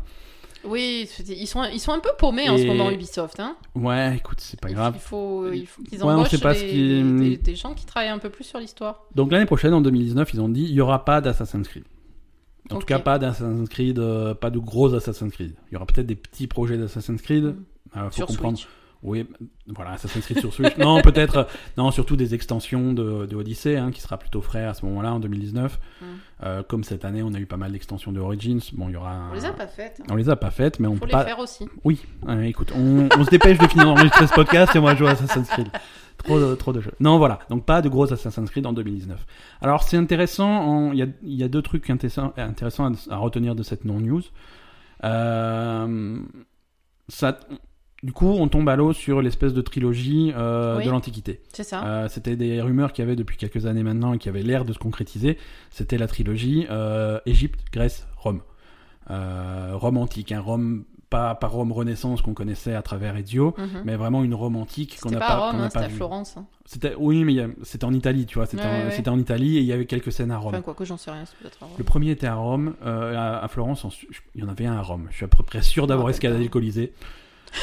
Oui, 0.64 1.10
ils 1.28 1.48
sont, 1.48 1.64
ils 1.66 1.80
sont 1.80 1.92
un 1.92 2.00
peu 2.00 2.12
paumés 2.18 2.50
en 2.50 2.58
ce 2.58 2.66
moment, 2.66 2.92
Ubisoft. 2.92 3.40
Hein. 3.40 3.56
Ouais, 3.76 4.18
écoute, 4.18 4.40
c'est 4.40 4.60
pas 4.60 4.70
grave. 4.70 4.94
Il 4.96 5.02
faut, 5.02 5.52
il 5.52 5.66
faut 5.66 5.82
qu'ils 5.84 6.04
Ouais, 6.04 6.12
embauchent 6.14 6.30
sait 6.30 6.38
pas 6.38 6.54
des, 6.54 6.60
qui- 6.60 7.04
des- 7.04 7.38
des 7.38 7.56
gens 7.56 7.74
qui 7.74 7.86
travaillent 7.86 8.10
un 8.10 8.20
peu 8.20 8.30
plus 8.30 8.44
sur 8.44 8.60
l'histoire. 8.60 9.06
Donc 9.16 9.32
l'année 9.32 9.46
prochaine, 9.46 9.74
en 9.74 9.82
2019, 9.82 10.34
ils 10.34 10.42
ont 10.42 10.50
dit 10.50 10.64
il 10.64 10.72
y 10.74 10.82
aura 10.82 11.04
pas 11.06 11.20
d'Assassin's 11.22 11.68
Creed. 11.68 11.84
En 12.70 12.78
tout 12.80 12.86
cas, 12.86 13.00
pas 13.00 13.18
d'Assassin's 13.20 13.68
Creed, 13.70 14.00
euh, 14.00 14.34
pas 14.34 14.50
de 14.50 14.60
gros 14.60 14.94
Assassin's 14.94 15.34
Creed. 15.34 15.54
Il 15.70 15.74
y 15.74 15.76
aura 15.78 15.86
peut-être 15.86 16.06
des 16.08 16.16
petits 16.16 16.48
projets 16.48 16.78
d'Assassin's 16.78 17.22
Creed. 17.22 17.56
Euh, 17.98 18.06
faut 18.06 18.12
sur 18.12 18.28
comprendre. 18.28 18.58
Switch. 18.58 18.70
Oui, 19.04 19.26
voilà, 19.68 19.92
Assassin's 19.94 20.24
Creed 20.26 20.40
sur 20.42 20.54
Switch. 20.54 20.78
non, 20.78 21.02
peut-être, 21.02 21.38
euh, 21.38 21.44
non, 21.76 21.90
surtout 21.90 22.16
des 22.16 22.36
extensions 22.36 22.94
de, 22.94 23.26
de 23.26 23.36
Odyssey, 23.36 23.76
hein, 23.76 23.90
qui 23.92 24.00
sera 24.00 24.18
plutôt 24.18 24.42
frais 24.42 24.64
à 24.66 24.76
ce 24.76 24.86
moment-là, 24.86 25.14
en 25.14 25.20
2019. 25.20 25.80
Mm. 26.02 26.06
Euh, 26.44 26.62
comme 26.64 26.84
cette 26.84 27.04
année, 27.04 27.24
on 27.24 27.34
a 27.34 27.40
eu 27.40 27.48
pas 27.48 27.58
mal 27.58 27.72
d'extensions 27.72 28.12
de 28.12 28.20
Origins. 28.20 28.60
Bon, 28.74 28.90
il 28.90 28.94
y 28.94 28.96
aura. 28.96 29.30
On 29.32 29.34
les 29.34 29.46
a 29.46 29.54
pas 29.54 29.66
faites. 29.68 30.02
On 30.10 30.16
les 30.16 30.30
a 30.30 30.36
pas 30.36 30.52
faites, 30.52 30.80
mais 30.80 30.88
on 30.88 30.94
Faut 30.94 31.00
peut 31.02 31.06
les 31.08 31.12
pas. 31.14 31.26
faire 31.26 31.40
aussi. 31.40 31.68
Oui, 31.84 32.02
euh, 32.30 32.42
écoute, 32.44 32.72
on, 32.76 33.10
on 33.18 33.24
se 33.24 33.30
dépêche 33.32 33.58
de 33.58 33.66
finir 33.68 33.86
d'enregistrer 33.86 34.28
ce 34.28 34.34
podcast 34.34 34.76
et 34.76 34.80
on 34.80 34.84
va 34.84 34.96
jouer 34.96 35.08
à 35.08 35.12
Assassin's 35.12 35.48
Creed. 35.50 35.70
Trop 36.20 36.40
de, 36.40 36.54
trop 36.54 36.72
de 36.72 36.82
jeux. 36.82 36.94
Non, 37.00 37.18
voilà. 37.18 37.40
Donc 37.50 37.66
pas 37.66 37.82
de 37.82 37.90
gros 37.90 38.14
Assassin's 38.14 38.52
Creed 38.52 38.68
en 38.68 38.74
2019. 38.74 39.26
Alors 39.62 39.82
c'est 39.82 39.98
intéressant. 39.98 40.48
en- 40.48 40.92
Il 40.92 41.00
y, 41.24 41.38
y 41.38 41.44
a 41.44 41.48
deux 41.48 41.64
trucs 41.64 41.90
intéressants, 41.90 42.34
intéressants 42.38 42.86
à, 43.10 43.14
à 43.16 43.18
retenir 43.18 43.56
de 43.56 43.64
cette 43.64 43.84
non-news. 43.84 44.22
Euh, 45.04 46.20
ça, 47.08 47.40
du 48.04 48.14
coup, 48.14 48.28
on 48.28 48.48
tombe 48.48 48.68
à 48.70 48.76
l'eau 48.76 48.94
sur 48.94 49.22
l'espèce 49.22 49.54
de 49.54 49.62
trilogie 49.62 50.34
euh, 50.36 50.78
Oui. 50.78 50.86
de 50.86 50.90
l'Antiquité. 50.90 51.42
C'est 51.54 51.64
ça. 51.64 51.86
Euh, 51.86 52.08
C'était 52.10 52.36
des 52.36 52.62
rumeurs 52.62 52.94
qu'il 52.94 53.04
y 53.04 53.08
avait 53.08 53.16
depuis 53.16 53.38
quelques 53.38 53.66
années 53.66 53.84
maintenant 53.84 54.14
et 54.14 54.18
qui 54.18 54.28
avaient 54.30 54.42
l'air 54.44 54.66
de 54.66 54.74
se 54.74 54.80
concrétiser. 54.80 55.38
C'était 55.70 55.98
la 55.98 56.08
trilogie 56.08 56.66
euh, 56.70 57.20
Égypte, 57.26 57.60
Grèce, 57.72 58.08
Rome. 58.18 58.42
Rome 59.10 59.98
antique, 59.98 60.32
hein, 60.32 60.40
Rome 60.40 60.84
pas, 61.10 61.36
pas 61.36 61.48
Rome 61.48 61.74
Renaissance 61.74 62.22
qu'on 62.22 62.34
connaissait 62.34 62.74
à 62.74 62.82
travers 62.82 63.18
Ezio, 63.18 63.54
Mhm. 63.58 63.82
mais 63.84 63.98
vraiment 63.98 64.24
une 64.24 64.34
Rome 64.34 64.56
antique 64.56 64.98
qu'on 65.02 65.10
n'a 65.12 65.20
pas 65.20 65.26
à 65.26 65.28
pas, 65.38 65.52
Rome, 65.52 65.60
hein, 65.60 65.70
c'était 65.70 65.86
à. 65.86 65.90
Florence. 65.90 66.38
hein. 66.38 66.46
C'était 66.66 66.94
oui, 66.98 67.26
mais 67.26 67.36
c'était 67.64 67.84
en 67.84 67.94
Italie, 67.94 68.26
tu 68.26 68.36
vois. 68.36 68.46
C'était 68.46 68.64
Ouais, 68.64 68.70
en, 68.70 68.78
ouais, 68.80 68.84
ouais. 68.86 68.92
c'était 68.92 69.10
en 69.10 69.20
Italie 69.20 69.58
et 69.58 69.60
il 69.60 69.66
y 69.66 69.74
avait 69.74 69.86
quelques 69.86 70.14
scènes 70.14 70.32
à 70.32 70.38
Rome. 70.38 70.54
Enfin, 70.56 70.62
quoi 70.62 70.74
que 70.74 70.86
j'en 70.86 70.96
sais 70.96 71.12
rien, 71.12 71.26
c'est 71.26 71.36
peut-être 71.38 71.62
à 71.62 71.66
Rome. 71.66 71.76
Le 71.78 71.84
premier 71.84 72.12
était 72.12 72.28
à 72.28 72.36
Rome, 72.36 72.76
euh, 72.86 73.40
à, 73.44 73.46
Florence, 73.50 73.86
il 74.36 74.42
y 74.42 74.46
en 74.46 74.48
avait 74.48 74.66
un 74.68 74.78
à 74.78 74.82
Rome. 74.82 75.08
Je 75.10 75.18
suis 75.18 75.26
à 75.26 75.28
peu 75.28 75.44
près 75.44 75.62
sûr 75.62 75.86
d'avoir 75.86 76.08
Ah, 76.08 76.12
escaladé 76.12 76.44
le 76.44 76.50
Colisée. 76.50 76.94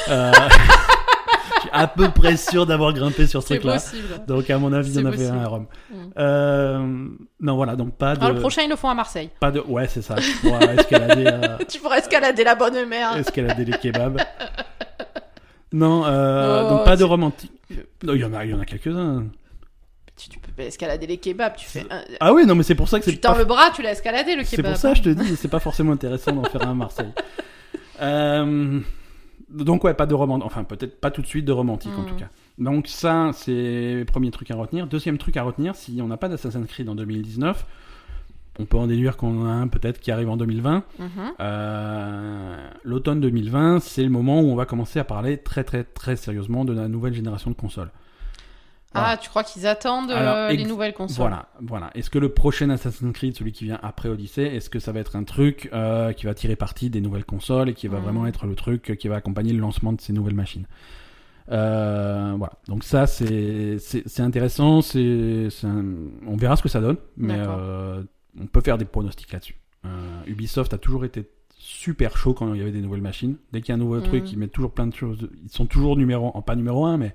Euh, 0.08 0.32
je 1.56 1.60
suis 1.62 1.70
à 1.72 1.86
peu 1.86 2.08
près 2.10 2.36
sûr 2.36 2.66
d'avoir 2.66 2.92
grimpé 2.92 3.26
sur 3.26 3.42
ce 3.42 3.48
C'est 3.48 3.58
truc-là. 3.58 3.78
Donc 4.26 4.48
à 4.50 4.58
mon 4.58 4.72
avis, 4.72 4.90
il 4.90 4.96
y 5.00 5.06
en 5.06 5.12
C'est 5.12 5.26
avait 5.26 5.28
un 5.28 5.42
à 5.42 5.46
Rome. 5.48 5.66
Mm. 5.90 5.94
Euh, 6.18 6.78
non, 7.40 7.56
voilà, 7.56 7.76
donc 7.76 7.94
pas 7.96 8.14
de, 8.16 8.20
Alors, 8.22 8.34
le 8.34 8.40
prochain, 8.40 8.62
ils 8.62 8.70
le 8.70 8.76
font 8.76 8.88
à 8.88 8.94
Marseille. 8.94 9.30
pas 9.40 9.50
de, 9.50 9.60
ouais, 9.60 9.88
c'est 9.88 10.02
ça. 10.02 10.16
Pour 10.42 10.54
euh, 10.56 10.76
escalader, 10.78 11.24
euh, 11.26 11.56
Tu 11.68 11.78
pourras 11.80 11.98
escalader 11.98 12.44
la 12.44 12.54
bonne 12.54 12.86
mère. 12.88 13.16
escalader 13.16 13.64
les 13.64 13.78
kebabs. 13.78 14.20
Non, 15.72 16.02
Oh, 16.06 16.68
donc 16.70 16.84
pas 16.84 16.94
de 16.96 17.00
c'est- 17.00 17.04
romantique. 17.04 17.52
Non, 18.02 18.14
il 18.14 18.20
y 18.20 18.24
en 18.24 18.32
a, 18.32 18.44
il 18.44 18.50
y 18.50 18.54
en 18.54 18.60
a 18.60 18.64
quelques-uns. 18.64 19.26
Tu, 20.16 20.28
tu 20.30 20.38
peux 20.40 20.62
escalader 20.62 21.06
les 21.06 21.18
kebabs. 21.18 21.54
Tu 21.56 21.66
fais 21.68 21.86
un- 21.90 22.02
Ah 22.20 22.32
oui, 22.32 22.44
non, 22.46 22.54
mais 22.54 22.62
c'est 22.62 22.74
pour 22.74 22.88
ça 22.88 22.98
que 22.98 23.04
c'est 23.04 23.12
Tu 23.12 23.18
tends 23.20 23.32
pas 23.32 23.38
le 23.38 23.44
bras, 23.44 23.70
tu 23.74 23.82
l'as 23.82 23.92
escaladé 23.92 24.34
le 24.34 24.44
C'est 24.44 24.56
kebab. 24.56 24.72
pour 24.72 24.80
ça 24.80 24.94
je 24.94 25.02
te 25.02 25.08
dis, 25.10 25.36
c'est 25.36 25.48
pas 25.48 25.60
forcément 25.60 25.92
intéressant 25.92 26.32
d'en 26.32 26.44
faire 26.44 26.62
un 26.66 26.70
à 26.70 26.74
Marseille. 26.74 27.12
Euh, 28.00 28.78
donc 29.50 29.84
ouais, 29.84 29.94
pas 29.94 30.06
de 30.06 30.14
romantique, 30.14 30.46
enfin 30.46 30.64
peut-être 30.64 31.00
pas 31.00 31.10
tout 31.10 31.22
de 31.22 31.26
suite 31.26 31.44
de 31.44 31.52
romantique 31.52 31.92
en 31.98 32.02
Mm. 32.02 32.06
tout 32.06 32.14
cas. 32.16 32.28
Donc 32.58 32.86
ça, 32.88 33.30
c'est 33.32 33.94
le 33.94 34.04
premier 34.04 34.30
truc 34.30 34.50
à 34.50 34.56
retenir. 34.56 34.86
Deuxième 34.86 35.16
truc 35.18 35.36
à 35.36 35.42
retenir, 35.42 35.74
si 35.76 36.00
on 36.02 36.08
n'a 36.08 36.16
pas 36.16 36.28
d'Assassin's 36.28 36.66
Creed 36.68 36.88
en 36.88 36.94
2019, 36.94 37.64
on 38.60 38.64
peut 38.64 38.76
en 38.76 38.88
déduire 38.88 39.16
qu'on 39.16 39.42
en 39.42 39.46
a 39.46 39.52
un 39.52 39.68
peut-être 39.68 40.00
qui 40.00 40.10
arrive 40.10 40.28
en 40.28 40.36
2020. 40.36 40.82
Mhm. 40.98 41.08
Euh, 41.40 42.68
L'automne 42.84 43.20
2020, 43.20 43.80
c'est 43.80 44.02
le 44.02 44.10
moment 44.10 44.40
où 44.40 44.46
on 44.46 44.56
va 44.56 44.66
commencer 44.66 44.98
à 44.98 45.04
parler 45.04 45.38
très 45.38 45.62
très 45.64 45.84
très 45.84 46.16
sérieusement 46.16 46.64
de 46.64 46.72
la 46.72 46.88
nouvelle 46.88 47.14
génération 47.14 47.50
de 47.50 47.56
consoles. 47.56 47.90
Voilà. 48.94 49.08
Ah, 49.10 49.16
tu 49.18 49.28
crois 49.28 49.44
qu'ils 49.44 49.66
attendent 49.66 50.10
euh, 50.10 50.48
les 50.50 50.64
nouvelles 50.64 50.94
consoles? 50.94 51.16
Voilà, 51.28 51.48
voilà. 51.60 51.90
Est-ce 51.94 52.08
que 52.08 52.18
le 52.18 52.30
prochain 52.30 52.70
Assassin's 52.70 53.12
Creed, 53.12 53.36
celui 53.36 53.52
qui 53.52 53.64
vient 53.64 53.78
après 53.82 54.08
Odyssey, 54.08 54.44
est-ce 54.56 54.70
que 54.70 54.78
ça 54.78 54.92
va 54.92 55.00
être 55.00 55.14
un 55.14 55.24
truc 55.24 55.68
euh, 55.74 56.12
qui 56.14 56.24
va 56.24 56.32
tirer 56.34 56.56
parti 56.56 56.88
des 56.88 57.00
nouvelles 57.02 57.26
consoles 57.26 57.68
et 57.68 57.74
qui 57.74 57.86
va 57.86 57.98
Mhm. 57.98 58.04
vraiment 58.04 58.26
être 58.26 58.46
le 58.46 58.54
truc 58.54 58.96
qui 58.98 59.08
va 59.08 59.16
accompagner 59.16 59.52
le 59.52 59.58
lancement 59.60 59.92
de 59.92 60.00
ces 60.00 60.12
nouvelles 60.14 60.34
machines? 60.34 60.66
Euh, 61.50 62.34
Voilà. 62.38 62.54
Donc 62.66 62.84
ça, 62.84 63.06
c'est 63.06 63.78
intéressant. 64.20 64.80
C'est 64.82 65.48
on 66.26 66.36
verra 66.36 66.56
ce 66.56 66.62
que 66.62 66.68
ça 66.68 66.80
donne, 66.80 66.96
mais 67.16 67.40
on 68.40 68.46
peut 68.46 68.60
faire 68.60 68.78
des 68.78 68.84
pronostics 68.84 69.32
là-dessus. 69.32 69.56
Ubisoft 70.26 70.72
a 70.74 70.78
toujours 70.78 71.04
été 71.04 71.28
super 71.56 72.16
chaud 72.16 72.34
quand 72.34 72.52
il 72.54 72.58
y 72.58 72.62
avait 72.62 72.72
des 72.72 72.80
nouvelles 72.80 73.02
machines. 73.02 73.36
Dès 73.52 73.60
qu'il 73.60 73.70
y 73.70 73.72
a 73.72 73.74
un 73.74 73.78
nouveau 73.78 73.96
Mhm. 73.96 74.02
truc, 74.04 74.32
ils 74.32 74.38
mettent 74.38 74.52
toujours 74.52 74.72
plein 74.72 74.86
de 74.86 74.94
choses. 74.94 75.28
Ils 75.44 75.50
sont 75.50 75.66
toujours 75.66 75.96
numéro, 75.96 76.30
pas 76.42 76.56
numéro 76.56 76.86
un, 76.86 76.96
mais 76.96 77.14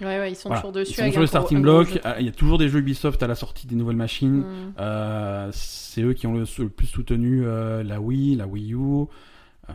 Ouais, 0.00 0.06
ouais, 0.18 0.32
ils 0.32 0.36
sont 0.36 0.48
Voilà. 0.48 0.60
toujours 0.62 0.72
dessus. 0.72 0.92
Ils 0.92 0.94
sont 0.96 1.02
avec 1.02 1.12
sur 1.12 1.20
le 1.20 1.26
starting 1.26 1.62
block. 1.62 2.00
euh, 2.04 2.14
Il 2.18 2.26
y 2.26 2.28
a 2.28 2.32
toujours 2.32 2.58
des 2.58 2.68
jeux 2.68 2.80
Ubisoft 2.80 3.22
à 3.22 3.26
la 3.26 3.34
sortie 3.34 3.66
des 3.66 3.76
nouvelles 3.76 3.96
machines. 3.96 4.38
Mm. 4.40 4.74
Euh, 4.80 5.48
c'est 5.52 6.02
eux 6.02 6.12
qui 6.14 6.26
ont 6.26 6.34
le, 6.34 6.44
le 6.58 6.68
plus 6.68 6.86
soutenu 6.86 7.42
euh, 7.44 7.82
la 7.84 8.00
Wii, 8.00 8.34
la 8.36 8.46
Wii 8.46 8.74
U. 8.74 8.78
Euh, 9.70 9.72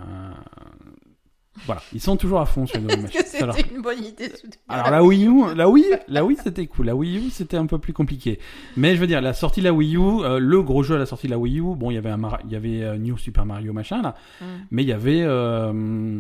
voilà, 1.66 1.82
ils 1.94 2.00
sont 2.00 2.16
toujours 2.16 2.40
à 2.40 2.46
fond 2.46 2.66
sur 2.66 2.78
les 2.78 2.84
nouvelles 2.84 3.02
machines. 3.04 3.22
c'était 3.26 3.74
une 3.76 3.82
bonne 3.82 4.04
idée 4.04 4.32
Alors 4.70 4.92
la 4.92 5.04
Wii 5.04 5.26
U, 5.28 5.56
la 5.56 5.68
Wii, 5.70 5.84
la 6.08 6.24
Wii 6.24 6.38
c'était 6.42 6.68
cool. 6.68 6.86
La 6.86 6.96
Wii 6.96 7.18
U 7.18 7.30
c'était 7.32 7.58
un 7.58 7.66
peu 7.66 7.80
plus 7.80 7.92
compliqué. 7.94 8.40
Mais 8.78 8.96
je 8.96 9.00
veux 9.02 9.08
dire, 9.08 9.20
la 9.22 9.34
sortie 9.34 9.60
de 9.62 9.66
la 9.66 9.74
Wii 9.74 9.96
U, 9.98 10.22
le 10.40 10.62
gros 10.62 10.84
jeu 10.84 10.96
à 10.96 11.00
la 11.00 11.06
sortie 11.06 11.28
de 11.28 11.32
la 11.32 11.38
Wii 11.40 11.60
U, 11.60 11.76
bon, 11.76 11.92
il 11.92 11.96
y 11.96 11.98
avait 11.98 12.10
un 12.12 12.18
Mar- 12.18 12.40
il 12.46 12.52
y 12.52 12.56
avait 12.56 12.98
New 13.00 13.18
Super 13.18 13.46
Mario 13.46 13.74
machin 13.74 14.02
là, 14.02 14.16
Mm. 14.42 14.46
mais 14.72 14.84
il 14.84 14.90
y 14.90 14.94
avait 14.94 15.26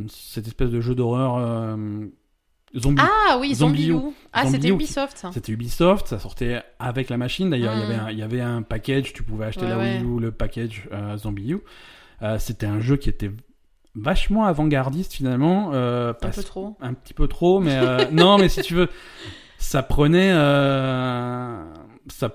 cette 0.09 0.47
espèce 0.47 0.71
de 0.71 0.81
jeu 0.81 0.95
d'horreur 0.95 1.77
zombie. 2.75 3.01
Ah 3.03 3.37
oui, 3.39 3.53
Zombie. 3.55 3.91
Ah, 4.33 4.45
c'était. 4.47 4.69
Ubisoft. 4.69 5.25
C'était 5.33 5.51
Ubisoft, 5.51 6.07
ça 6.07 6.19
sortait 6.19 6.61
avec 6.79 7.09
la 7.09 7.17
machine. 7.17 7.49
D'ailleurs, 7.49 7.73
il 7.75 7.79
y 7.79 7.81
Mm. 7.81 7.85
avait 7.91 7.95
un- 7.99 8.09
il 8.11 8.17
y 8.19 8.21
avait 8.23 8.41
un 8.41 8.61
package, 8.61 9.13
tu 9.13 9.23
pouvais 9.23 9.45
acheter 9.45 9.63
Ouais, 9.65 9.69
la. 9.69 9.77
Wii 9.77 10.03
U, 10.03 10.19
le 10.19 10.31
package 10.31 10.87
euh, 10.91 11.17
Zombie 11.17 11.51
U. 11.51 11.59
Euh, 12.21 12.37
c'était 12.39 12.65
un 12.67 12.79
jeu 12.81 12.97
qui 12.97 13.09
était 13.09 13.31
vachement 13.95 14.45
avant-gardiste 14.45 15.13
finalement. 15.13 15.71
euh, 15.73 16.11
Un 16.21 16.29
peu 16.29 16.43
trop. 16.43 16.77
un 16.81 16.93
petit 16.93 17.13
peu 17.13 17.27
trop, 17.27 17.59
mais 17.59 17.75
non, 18.11 18.37
mais 18.37 18.49
si 18.49 18.61
tu 18.61 18.75
veux, 18.75 18.89
ça 19.57 19.81
prenait, 19.83 20.31
ça, 22.07 22.29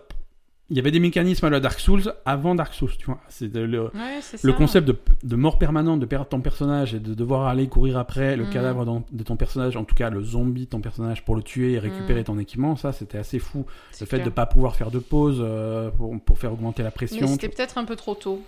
il 0.75 0.77
y 0.77 0.81
avait 0.81 0.91
des 0.91 0.99
mécanismes 0.99 1.47
à 1.47 1.51
la 1.51 1.61
Dark 1.61 1.79
Souls 1.79 2.12
avant 2.25 2.57
Dark 2.57 2.75
Souls, 2.75 2.91
tu 2.99 3.07
vois. 3.07 3.20
C'est 3.29 3.55
le, 3.55 3.83
Ouais, 3.95 4.53
concept 4.57 4.89
de, 4.89 4.97
de 5.22 5.37
mort 5.37 5.57
permanente, 5.57 6.01
de 6.01 6.05
perdre 6.07 6.27
ton 6.27 6.41
personnage 6.41 6.95
et 6.95 6.99
de 6.99 7.14
devoir 7.14 7.47
aller 7.47 7.68
courir 7.68 7.97
après 7.97 8.37
le 8.37 8.43
Mhm. 8.43 8.51
cadavre 8.51 8.85
dans- 8.85 9.05
de 9.12 9.22
ton 9.22 9.37
personnage, 9.37 9.77
en 9.77 9.85
tout 9.85 9.95
cas 9.95 10.11
le 10.11 10.20
zombie 10.25 10.64
de 10.64 10.70
ton 10.70 10.81
personnage 10.81 11.25
pour 11.25 11.37
le 11.37 11.43
tuer 11.43 11.75
et 11.75 11.79
récupérer 11.79 12.20
Mhm. 12.20 12.25
ton 12.25 12.39
équipement, 12.41 12.75
ça 12.75 12.91
c'était 12.91 13.18
assez 13.18 13.39
fou. 13.39 13.64
Le 14.01 14.07
fait 14.07 14.18
de 14.18 14.31
pas 14.31 14.47
pouvoir 14.47 14.75
faire 14.75 14.91
de 14.91 14.99
pause 14.99 15.39
euh, 15.41 15.91
pour, 15.91 16.12
pour 16.20 16.39
faire 16.41 16.53
augmenter 16.53 16.83
la 16.83 16.91
pression, 16.91 17.25
c'était 17.29 17.49
tu- 17.49 17.55
peut-être 17.55 17.79
un 17.79 17.85
peu 17.85 17.95
trop 17.95 18.16
tôt. 18.16 18.43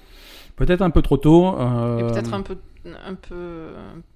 peut-être 0.57 0.83
un 0.83 0.91
peu 0.91 1.03
trop 1.03 1.19
tôt. 1.19 1.55
euh, 1.57 1.99
Et 2.09 2.13
peut-être 2.13 2.35
un 2.35 2.43
peu, 2.43 2.57
un 3.07 3.15
peu, 3.15 3.69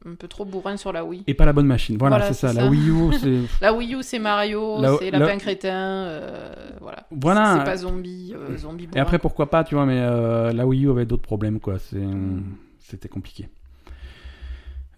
un 0.07 0.15
peu 0.15 0.29
trop 0.29 0.45
bourrin 0.45 0.77
sur 0.77 0.93
la 0.93 1.05
Wii. 1.05 1.25
et 1.27 1.35
pas 1.35 1.45
la 1.47 1.53
bonne 1.53 1.67
machine. 1.67 1.97
Voilà, 1.99 2.17
Voilà, 2.19 2.33
c'est 2.33 2.47
ça. 2.47 2.53
La. 2.53 2.69
Wii 2.69 2.89
U, 2.91 3.13
c'est 3.21 3.39
La 3.63 3.73
Wii 3.73 3.95
U, 3.95 3.99
c'est 4.03 4.19
Mario, 4.19 4.81
La- 4.81 4.97
c'est 4.99 5.11
la- 5.11 5.19
Lapin 5.21 5.39
Crétin, 5.39 5.69
euh, 5.75 6.53
voilà. 6.81 7.07
Voilà. 7.11 7.57
C'est 7.59 7.65
pas 7.65 7.77
zombie, 7.77 8.35
euh, 8.37 8.57
zombie 8.57 8.89
Et 8.95 8.99
après, 8.99 9.19
pourquoi 9.19 9.51
pas, 9.51 9.65
tu 9.65 9.75
vois, 9.75 9.87
mais 9.87 9.99
euh, 10.01 10.53
la 10.53 10.67
Wii 10.67 10.85
U 10.87 10.91
avait 10.91 11.07
d'autres 11.07 11.23
problèmes, 11.23 11.61
quoi. 11.61 11.77
Mm. 11.93 12.41
C'était 12.79 13.09
compliqué. 13.09 13.49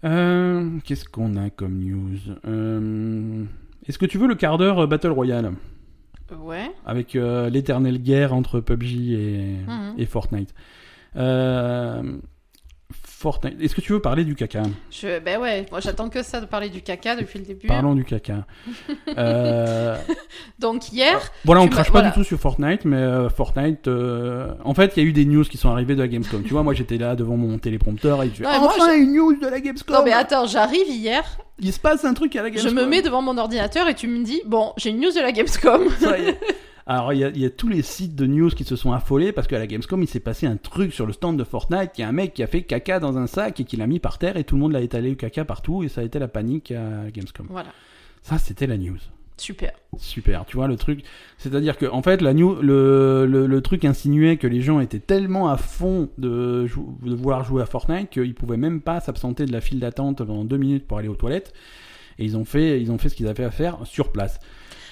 Qu'est-ce 0.01 1.05
qu'on 1.05 1.35
a 1.37 1.49
comme 1.49 1.79
news? 1.79 2.17
Est-ce 3.87 3.97
que 3.97 4.05
tu 4.05 4.17
veux 4.17 4.27
le 4.27 4.35
quart 4.35 4.57
d'heure 4.57 4.87
Battle 4.87 5.09
Royale? 5.11 5.51
Ouais. 6.39 6.71
Avec 6.85 7.13
l'éternelle 7.13 8.01
guerre 8.01 8.33
entre 8.33 8.59
PUBG 8.59 9.13
et, 9.13 9.55
Mhm. 9.67 9.93
et 9.97 10.05
Fortnite 10.05 10.53
Euh, 11.15 12.01
Fortnite. 13.23 13.55
Est-ce 13.61 13.73
que 13.73 13.79
tu 13.81 13.93
veux 13.93 14.01
parler 14.01 14.25
du 14.25 14.35
caca 14.35 14.63
Je, 14.91 15.19
ben 15.19 15.39
ouais, 15.39 15.65
moi 15.71 15.79
j'attends 15.79 16.09
que 16.09 16.21
ça 16.21 16.41
de 16.41 16.45
parler 16.45 16.67
du 16.69 16.81
caca 16.81 17.15
depuis 17.15 17.39
le 17.39 17.45
début. 17.45 17.67
Parlons 17.67 17.95
du 17.95 18.03
caca. 18.03 18.45
Euh, 19.17 19.95
Donc 20.59 20.91
hier, 20.91 21.19
Voilà, 21.45 21.61
on 21.61 21.67
crache 21.67 21.87
pas 21.87 21.93
voilà. 21.93 22.09
du 22.09 22.13
tout 22.15 22.23
sur 22.23 22.39
Fortnite, 22.39 22.83
mais 22.85 22.97
euh, 22.97 23.29
Fortnite, 23.29 23.87
euh, 23.87 24.53
en 24.65 24.73
fait, 24.73 24.93
il 24.97 25.03
y 25.03 25.05
a 25.05 25.09
eu 25.09 25.13
des 25.13 25.25
news 25.25 25.43
qui 25.43 25.57
sont 25.57 25.69
arrivées 25.69 25.95
de 25.95 26.01
la 26.01 26.07
Gamescom. 26.07 26.43
tu 26.43 26.49
vois, 26.51 26.63
moi 26.63 26.73
j'étais 26.73 26.97
là 26.97 27.15
devant 27.15 27.37
mon 27.37 27.57
téléprompteur 27.59 28.21
et 28.23 28.31
je 28.33 28.41
mais 28.43 28.59
moi, 28.59 28.73
enfin 28.77 28.93
une 28.95 29.13
news 29.13 29.35
de 29.39 29.47
la 29.47 29.59
Gamescom. 29.61 29.95
non 29.95 30.01
mais 30.03 30.11
attends, 30.13 30.45
j'arrive 30.47 30.87
hier, 30.89 31.23
Il 31.59 31.71
se 31.71 31.79
passe 31.79 32.03
un 32.05 32.13
truc 32.13 32.35
à 32.35 32.41
la 32.41 32.49
je 32.49 32.55
Gamescom. 32.55 32.73
me 32.75 32.85
mets 32.85 33.01
devant 33.01 33.21
mon 33.21 33.37
ordinateur 33.37 33.87
et 33.87 33.93
tu 33.95 34.07
me 34.07 34.23
dis, 34.23 34.41
bon, 34.45 34.73
j'ai 34.77 34.89
une 34.89 34.99
news 34.99 35.11
de 35.11 35.21
la 35.21 35.31
Gamescom. 35.31 35.83
Ça 35.99 36.17
y 36.17 36.29
est. 36.29 36.39
Alors 36.85 37.13
il 37.13 37.19
y, 37.19 37.23
a, 37.23 37.29
il 37.29 37.37
y 37.39 37.45
a 37.45 37.49
tous 37.49 37.69
les 37.69 37.81
sites 37.81 38.15
de 38.15 38.25
news 38.25 38.49
qui 38.49 38.65
se 38.65 38.75
sont 38.75 38.91
affolés 38.91 39.31
parce 39.31 39.47
qu'à 39.47 39.57
la 39.57 39.67
Gamescom 39.67 40.01
il 40.01 40.07
s'est 40.07 40.19
passé 40.19 40.47
un 40.47 40.57
truc 40.57 40.93
sur 40.93 41.05
le 41.05 41.13
stand 41.13 41.37
de 41.37 41.43
Fortnite. 41.43 41.91
Il 41.97 42.01
y 42.01 42.03
a 42.03 42.09
un 42.09 42.13
mec 42.13 42.33
qui 42.33 42.43
a 42.43 42.47
fait 42.47 42.63
caca 42.63 42.99
dans 42.99 43.17
un 43.17 43.27
sac 43.27 43.59
et 43.59 43.63
qui 43.63 43.77
l'a 43.77 43.87
mis 43.87 43.99
par 43.99 44.17
terre 44.17 44.35
et 44.35 44.43
tout 44.43 44.55
le 44.55 44.61
monde 44.61 44.73
l'a 44.73 44.81
étalé 44.81 45.09
le 45.09 45.15
caca 45.15 45.45
partout 45.45 45.83
et 45.83 45.87
ça 45.87 46.01
a 46.01 46.03
été 46.03 46.19
la 46.19 46.27
panique 46.27 46.71
à 46.71 47.09
Gamescom. 47.11 47.47
Voilà, 47.49 47.69
Ça 48.21 48.37
c'était 48.37 48.67
la 48.67 48.77
news. 48.77 48.97
super. 49.37 49.71
Super, 49.97 50.43
tu 50.45 50.57
vois 50.57 50.67
le 50.67 50.75
truc? 50.75 51.03
C'est-à-dire 51.37 51.77
que 51.77 51.85
en 51.85 52.01
fait 52.01 52.21
la 52.21 52.33
news, 52.33 52.61
le, 52.61 53.25
le, 53.27 53.47
le 53.47 53.61
truc 53.61 53.85
insinuait 53.85 54.35
que 54.37 54.47
les 54.47 54.61
gens 54.61 54.79
étaient 54.81 54.99
tellement 54.99 55.47
à 55.49 55.55
fond 55.57 56.09
de, 56.17 56.67
de 57.03 57.15
vouloir 57.15 57.43
jouer 57.45 57.61
à 57.61 57.65
Fortnite 57.65 58.09
qu'ils 58.09 58.35
pouvaient 58.35 58.57
même 58.57 58.81
pas 58.81 58.99
s'absenter 58.99 59.45
de 59.45 59.51
la 59.53 59.61
file 59.61 59.79
d'attente 59.79 60.17
pendant 60.23 60.43
deux 60.43 60.57
minutes 60.57 60.85
pour 60.85 60.97
aller 60.97 61.07
aux 61.07 61.15
toilettes. 61.15 61.53
Et 62.19 62.25
ils 62.25 62.35
ont 62.37 62.45
fait, 62.45 62.81
ils 62.81 62.91
ont 62.91 62.97
fait 62.97 63.07
ce 63.09 63.15
qu'ils 63.15 63.27
avaient 63.27 63.43
à 63.45 63.51
faire 63.51 63.77
sur 63.85 64.11
place. 64.11 64.39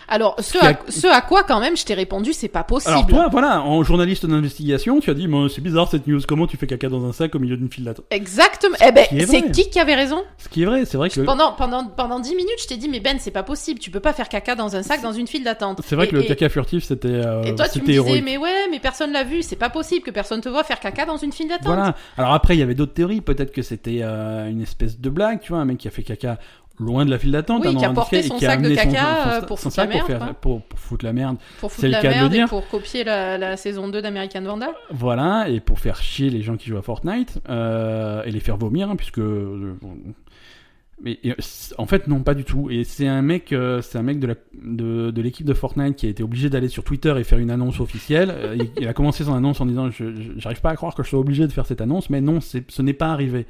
Alors, 0.07 0.35
ce 0.39 0.57
a- 0.57 0.69
à, 0.71 0.73
ce 0.89 1.07
à 1.07 1.21
quoi 1.21 1.43
quand 1.43 1.59
même 1.59 1.77
je 1.77 1.85
t'ai 1.85 1.93
répondu, 1.93 2.33
c'est 2.33 2.47
pas 2.47 2.63
possible. 2.63 2.91
Alors 2.93 3.07
toi, 3.07 3.27
voilà, 3.31 3.61
en 3.61 3.83
journaliste 3.83 4.25
d'investigation, 4.25 4.99
tu 4.99 5.09
as 5.09 5.13
dit, 5.13 5.27
c'est 5.53 5.61
bizarre 5.61 5.89
cette 5.89 6.07
news. 6.07 6.19
Comment 6.27 6.47
tu 6.47 6.57
fais 6.57 6.67
caca 6.67 6.89
dans 6.89 7.05
un 7.05 7.13
sac 7.13 7.33
au 7.35 7.39
milieu 7.39 7.57
d'une 7.57 7.71
file 7.71 7.85
d'attente? 7.85 8.05
Exactement. 8.11 8.75
Eh 8.85 8.91
ben, 8.91 9.05
c'est 9.27 9.51
qui 9.51 9.69
qui 9.69 9.79
avait 9.79 9.95
raison? 9.95 10.23
Ce 10.37 10.49
qui 10.49 10.63
est 10.63 10.65
vrai, 10.65 10.85
c'est 10.85 10.97
vrai 10.97 11.09
que 11.09 11.21
Pendant 11.21 11.53
pendant 11.53 11.85
pendant 11.85 12.19
10 12.19 12.35
minutes, 12.35 12.51
je 12.61 12.67
t'ai 12.67 12.77
dit 12.77 12.89
mais 12.89 12.99
Ben, 12.99 13.17
c'est 13.19 13.31
pas 13.31 13.43
possible, 13.43 13.79
tu 13.79 13.91
peux 13.91 13.99
pas 13.99 14.13
faire 14.13 14.29
caca 14.29 14.55
dans 14.55 14.75
un 14.75 14.83
sac 14.83 15.01
dans 15.01 15.11
une 15.13 15.27
file 15.27 15.43
d'attente. 15.43 15.81
c'est 15.85 15.95
vrai 15.95 16.05
Et- 16.05 16.09
que 16.09 16.15
le 16.15 16.23
et- 16.23 16.27
caca 16.27 16.49
furtif 16.49 16.83
c'était 16.83 17.07
euh, 17.09 17.43
Et 17.43 17.55
toi, 17.55 17.67
tu 17.69 17.79
me 17.81 17.85
disais, 17.85 17.95
héroïque. 17.97 18.23
mais 18.25 18.37
ouais, 18.37 18.67
mais 18.69 18.79
personne 18.79 19.11
l'a 19.11 19.23
vu, 19.23 19.41
c'est 19.41 19.55
pas 19.55 19.69
possible 19.69 20.03
que 20.05 20.11
personne 20.11 20.41
te 20.41 20.49
voit 20.49 20.63
faire 20.63 20.79
caca 20.79 21.05
dans 21.05 21.17
une 21.17 21.31
file 21.31 21.47
d'attente. 21.47 21.65
Voilà. 21.65 21.95
Alors 22.17 22.33
après, 22.33 22.55
il 22.55 22.59
y 22.59 22.63
avait 22.63 22.75
d'autres 22.75 22.93
théories. 22.93 23.21
Peut-être 23.21 23.51
que 23.51 23.61
c'était 23.61 23.99
euh, 24.01 24.49
une 24.49 24.61
espèce 24.61 24.99
de 24.99 25.09
blague, 25.09 25.39
tu 25.41 25.51
vois, 25.53 25.61
un 25.61 25.65
mec 25.65 25.77
qui 25.77 25.87
a 25.87 25.91
fait 25.91 26.03
caca 26.03 26.37
loin 26.82 27.05
de 27.05 27.11
la 27.11 27.19
file 27.19 27.32
d'attente, 27.32 27.63
Oui, 27.63 27.69
un 27.69 27.77
qui 27.77 27.86
a 27.86 27.91
porté 27.91 28.23
son 28.23 28.39
sac 28.39 28.61
de 28.61 28.73
caca, 28.73 29.41
pour 29.47 29.59
foutre 29.59 29.77
la 29.77 29.88
merde, 29.88 30.36
pour, 30.41 30.61
foutre 30.75 31.05
la 31.05 31.13
merde. 31.13 31.38
Pour 31.59 31.71
foutre 31.71 31.88
la 31.88 32.01
merde 32.01 32.34
et 32.34 32.45
pour 32.45 32.67
copier 32.67 33.03
la, 33.03 33.57
saison 33.57 33.88
2 33.88 34.01
d'American 34.01 34.41
Vandal. 34.41 34.71
Voilà, 34.89 35.47
et 35.49 35.59
pour 35.59 35.79
faire 35.79 36.01
chier 36.01 36.29
les 36.29 36.41
gens 36.41 36.57
qui 36.57 36.69
jouent 36.69 36.77
à 36.77 36.82
Fortnite 36.82 37.39
euh, 37.49 38.23
et 38.23 38.32
les 38.32 38.39
faire 38.39 38.57
vomir, 38.57 38.89
hein, 38.89 38.95
puisque. 38.95 39.19
mais 39.19 41.19
euh, 41.25 41.34
en 41.77 41.86
fait, 41.86 42.07
non, 42.07 42.21
pas 42.21 42.34
du 42.34 42.43
tout. 42.43 42.69
Et 42.69 42.84
c'est 42.84 43.07
un 43.07 43.21
mec, 43.21 43.53
euh, 43.53 43.82
c'est 43.82 43.97
un 43.97 44.03
mec 44.03 44.19
de 44.19 44.27
la 44.27 44.36
de, 44.61 45.11
de 45.11 45.21
l'équipe 45.21 45.45
de 45.45 45.53
Fortnite 45.53 45.95
qui 45.95 46.07
a 46.07 46.09
été 46.09 46.23
obligé 46.23 46.49
d'aller 46.49 46.67
sur 46.67 46.84
Twitter 46.84 47.13
et 47.17 47.23
faire 47.23 47.39
une 47.39 47.51
annonce 47.51 47.79
officielle. 47.79 48.34
Il, 48.55 48.69
il 48.82 48.88
a 48.88 48.93
commencé 48.93 49.23
son 49.23 49.34
annonce 49.34 49.61
en 49.61 49.65
disant, 49.65 49.89
j'arrive 50.38 50.61
pas 50.61 50.71
à 50.71 50.75
croire 50.75 50.95
que 50.95 51.03
je 51.03 51.09
sois 51.09 51.19
obligé 51.19 51.45
de 51.45 51.51
faire 51.51 51.65
cette 51.65 51.82
annonce, 51.82 52.09
mais 52.09 52.21
non, 52.21 52.39
ce 52.41 52.82
n'est 52.82 52.93
pas 52.93 53.11
arrivé. 53.11 53.45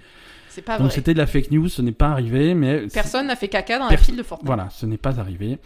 C'est 0.52 0.62
pas 0.62 0.78
Donc 0.78 0.88
vrai. 0.88 0.96
c'était 0.96 1.14
de 1.14 1.18
la 1.18 1.28
fake 1.28 1.50
news, 1.52 1.70
ce 1.70 1.82
n'est 1.82 1.92
pas 1.94 2.10
arrivé, 2.10 2.54
mais 2.54 2.88
Personne 2.94 3.28
n'a 3.28 3.36
fait 3.36 3.48
caca 3.48 3.78
dans 3.80 3.86
la 3.86 3.92
Perso- 3.92 4.06
file 4.06 4.18
de 4.18 4.24
Fortnite. 4.24 4.46
voilà, 4.48 4.70
ce 4.70 4.86
n'est 4.86 4.98
pas 4.98 5.20
arrivé. 5.20 5.58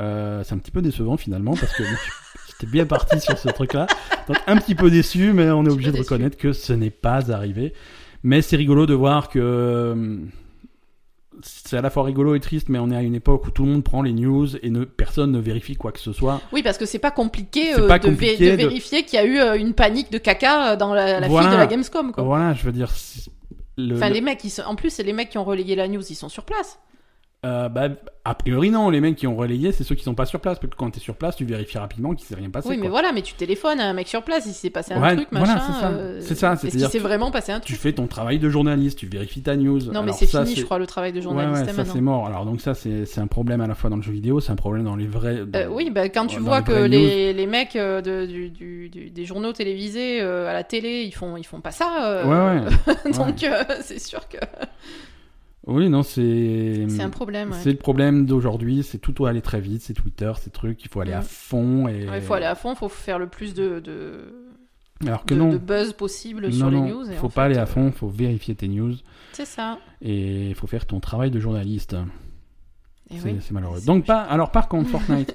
Euh, 0.00 0.42
c'est 0.44 0.54
un 0.54 0.58
petit 0.58 0.70
peu 0.70 0.80
décevant 0.80 1.16
finalement 1.18 1.54
parce 1.54 1.72
que 1.74 1.82
j'étais 2.48 2.70
bien 2.72 2.86
parti 2.86 3.20
sur 3.20 3.36
ce 3.36 3.48
truc-là. 3.50 3.86
Donc 4.28 4.38
un 4.46 4.56
petit 4.56 4.74
peu 4.74 4.90
déçu, 4.90 5.32
mais 5.34 5.50
on 5.50 5.64
est 5.66 5.70
obligé 5.70 5.90
de 5.92 5.96
déçu. 5.98 6.04
reconnaître 6.12 6.38
que 6.38 6.52
ce 6.54 6.72
n'est 6.72 6.90
pas 6.90 7.30
arrivé. 7.32 7.74
Mais 8.22 8.40
c'est 8.42 8.56
rigolo 8.56 8.86
de 8.86 8.94
voir 8.94 9.28
que 9.28 9.38
euh, 9.38 10.16
c'est 11.42 11.76
à 11.76 11.82
la 11.82 11.90
fois 11.90 12.02
rigolo 12.04 12.34
et 12.34 12.40
triste, 12.40 12.68
mais 12.68 12.78
on 12.78 12.90
est 12.90 12.96
à 12.96 13.02
une 13.02 13.14
époque 13.14 13.46
où 13.46 13.50
tout 13.50 13.64
le 13.64 13.72
monde 13.72 13.84
prend 13.84 14.02
les 14.02 14.12
news 14.12 14.46
et 14.62 14.68
ne, 14.70 14.84
personne 14.84 15.32
ne 15.32 15.38
vérifie 15.38 15.74
quoi 15.76 15.90
que 15.92 16.00
ce 16.00 16.12
soit. 16.12 16.40
Oui, 16.52 16.62
parce 16.62 16.76
que 16.78 16.84
c'est 16.86 16.98
pas 16.98 17.10
compliqué, 17.10 17.72
C'est 17.74 17.80
euh, 17.80 17.88
pas 17.88 17.98
de, 17.98 18.08
compliqué 18.08 18.46
de 18.46 18.50
de- 18.52 18.56
vérifier 18.56 19.04
qu'il 19.04 19.18
y 19.18 19.22
a 19.22 19.24
eu 19.54 19.58
une 19.58 19.72
panique 19.74 20.10
de 20.12 20.18
caca 20.18 20.76
dans 20.76 20.92
la, 20.94 21.20
la 21.20 21.28
Voilà. 21.28 21.48
file 21.48 21.56
de 21.56 21.60
la 21.62 21.66
Gamescom. 21.66 22.12
Quoi. 22.12 22.24
Voilà, 22.24 22.54
je 22.54 22.62
veux 22.64 22.72
dire. 22.72 22.90
c'est- 22.90 23.30
Le, 23.88 23.96
Enfin, 23.96 24.08
le- 24.08 24.14
les 24.14 24.20
mecs, 24.20 24.42
ils 24.44 24.50
sont... 24.50 24.62
en 24.62 24.74
plus, 24.76 24.90
c'est 24.90 25.02
les 25.02 25.12
mecs 25.12 25.30
qui 25.30 25.38
ont 25.38 25.44
relayé 25.44 25.74
la 25.76 25.88
news, 25.88 26.02
ils 26.08 26.14
sont 26.14 26.28
sur 26.28 26.44
place. 26.44 26.78
Euh, 27.44 27.68
bah, 27.70 27.88
a 28.24 28.34
priori 28.34 28.70
non, 28.70 28.90
les 28.90 29.00
mecs 29.00 29.16
qui 29.16 29.26
ont 29.26 29.34
relayé, 29.34 29.72
c'est 29.72 29.82
ceux 29.82 29.94
qui 29.94 30.04
sont 30.04 30.14
pas 30.14 30.26
sur 30.26 30.40
place, 30.40 30.58
parce 30.58 30.70
que 30.70 30.76
quand 30.76 30.90
t'es 30.90 31.00
sur 31.00 31.14
place, 31.16 31.36
tu 31.36 31.46
vérifies 31.46 31.78
rapidement 31.78 32.14
qu'il 32.14 32.26
s'est 32.26 32.34
rien 32.34 32.50
passé. 32.50 32.68
oui, 32.68 32.76
mais 32.76 32.82
quoi. 32.82 32.90
voilà, 32.90 33.12
mais 33.12 33.22
tu 33.22 33.32
téléphones 33.34 33.80
à 33.80 33.84
un 33.88 33.94
mec 33.94 34.08
sur 34.08 34.22
place, 34.22 34.44
il 34.46 34.52
s'est 34.52 34.68
passé 34.68 34.92
un 34.92 35.00
Ouais, 35.00 35.16
truc, 35.16 35.28
voilà, 35.32 35.54
machin. 35.54 35.64
c'est 35.66 35.80
ça. 35.80 35.88
euh, 35.90 36.18
C'est 36.20 36.34
ça, 36.34 36.52
Est-ce 36.52 36.66
qu'il 36.76 36.86
s'est 36.88 36.98
vraiment 36.98 37.30
passé 37.30 37.52
un 37.52 37.60
Tu 37.60 37.72
truc 37.72 37.80
fais 37.80 37.92
ton 37.94 38.06
travail 38.06 38.38
de 38.38 38.48
journaliste, 38.50 38.98
tu 38.98 39.06
vérifies 39.06 39.40
ta 39.42 39.56
news. 39.56 39.80
Non, 39.90 40.02
mais 40.02 40.12
c'est 40.12 40.26
fini, 40.26 40.54
je 40.54 40.64
crois, 40.64 40.78
le 40.78 40.86
travail 40.86 41.12
de 41.12 41.20
journaliste 41.22 41.66
ouais, 41.66 41.72
ça 41.72 41.84
c'est 41.86 42.00
mort. 42.02 42.26
Alors 42.26 42.44
donc 42.44 42.60
ça 42.60 42.74
c'est 42.74 43.18
un 43.18 43.26
problème 43.26 43.62
à 43.62 43.66
la 43.66 43.74
fois 43.74 43.88
dans 43.88 43.96
le 43.96 44.02
jeu 44.02 44.12
vidéo, 44.12 44.40
c'est 44.40 44.52
un 44.52 44.56
problème 44.56 44.84
dans 44.84 44.96
les 44.96 45.06
vrais. 45.06 45.46
dans- 45.46 45.58
Euh, 45.58 45.68
oui, 45.70 45.90
bah, 45.90 46.08
quand 46.10 46.26
tu 46.26 46.40
vois 46.40 46.58
les 46.58 46.64
que 46.64 46.72
les, 46.84 47.32
les 47.32 47.46
mecs 47.46 47.74
euh, 47.76 48.02
de, 48.02 48.26
du, 48.26 48.50
du- 48.50 48.88
du- 48.90 49.10
des 49.10 49.24
journaux 49.24 49.52
télévisés 49.54 50.20
euh, 50.20 50.46
à 50.48 50.52
la 50.52 50.62
télé, 50.64 51.04
ils 51.04 51.12
font, 51.14 51.36
ils 51.38 51.44
font 51.46 51.60
pas 51.62 51.70
ça. 51.70 52.22
Ouais, 52.26 52.60
ouais. 52.92 53.12
Donc 53.16 53.46
c'est 53.82 53.98
sûr 53.98 54.28
que 54.28 54.36
Oui, 55.66 55.88
non, 55.90 56.02
c'est. 56.02 56.86
c'est 56.88 57.02
un 57.02 57.10
problème. 57.10 57.50
ouais. 57.50 57.56
C'est 57.60 57.72
le 57.72 57.76
problème 57.78 58.24
d'aujourd'hui, 58.26 58.82
c'est 58.82 58.98
tout 58.98 59.12
doit 59.12 59.28
aller 59.28 59.42
très 59.42 59.60
vite, 59.60 59.82
c'est 59.82 59.92
Twitter, 59.94 60.32
ces 60.40 60.50
trucs, 60.50 60.82
il 60.84 60.88
faut 60.88 61.00
aller 61.00 61.12
à 61.12 61.20
fond 61.22 61.86
et. 61.86 62.08
Ouais, 62.08 62.18
Il 62.18 62.22
faut 62.22 62.34
aller 62.34 62.46
à 62.46 62.54
fond, 62.54 62.72
il 62.72 62.76
faut 62.76 62.88
faire 62.88 63.18
le 63.18 63.26
plus 63.26 63.52
de, 63.52 63.78
de, 63.80 64.24
Alors 65.06 65.24
que 65.26 65.34
de- 65.34 65.38
non. 65.38 65.50
de 65.50 65.58
buzz 65.58 65.92
possible 65.92 66.46
non, 66.48 66.52
sur 66.52 66.70
les 66.70 66.80
news. 66.80 67.10
et 67.10 67.14
faut 67.16 67.26
en 67.26 67.28
pas 67.30 67.42
fait, 67.42 67.46
aller 67.46 67.58
à 67.58 67.62
euh, 67.62 67.66
fond, 67.66 67.92
faut 67.92 68.08
vérifier 68.08 68.54
tes 68.54 68.68
news 68.68 68.94
C'est 69.32 69.44
ça. 69.44 69.78
et 70.00 70.48
il 70.48 70.54
faut 70.54 70.66
faire 70.66 70.86
ton 70.86 70.98
travail 70.98 71.30
de 71.30 71.38
journaliste. 71.40 71.94
C'est 73.10 73.22
oui. 73.24 73.36
c'est 73.40 73.50
malheureux. 73.52 73.80
C'est 73.80 73.86
Donc 73.86 74.06
pas. 74.06 74.22
Alors 74.22 74.52
par 74.52 74.66
contre 74.68 74.88
Fortnite. 74.90 75.34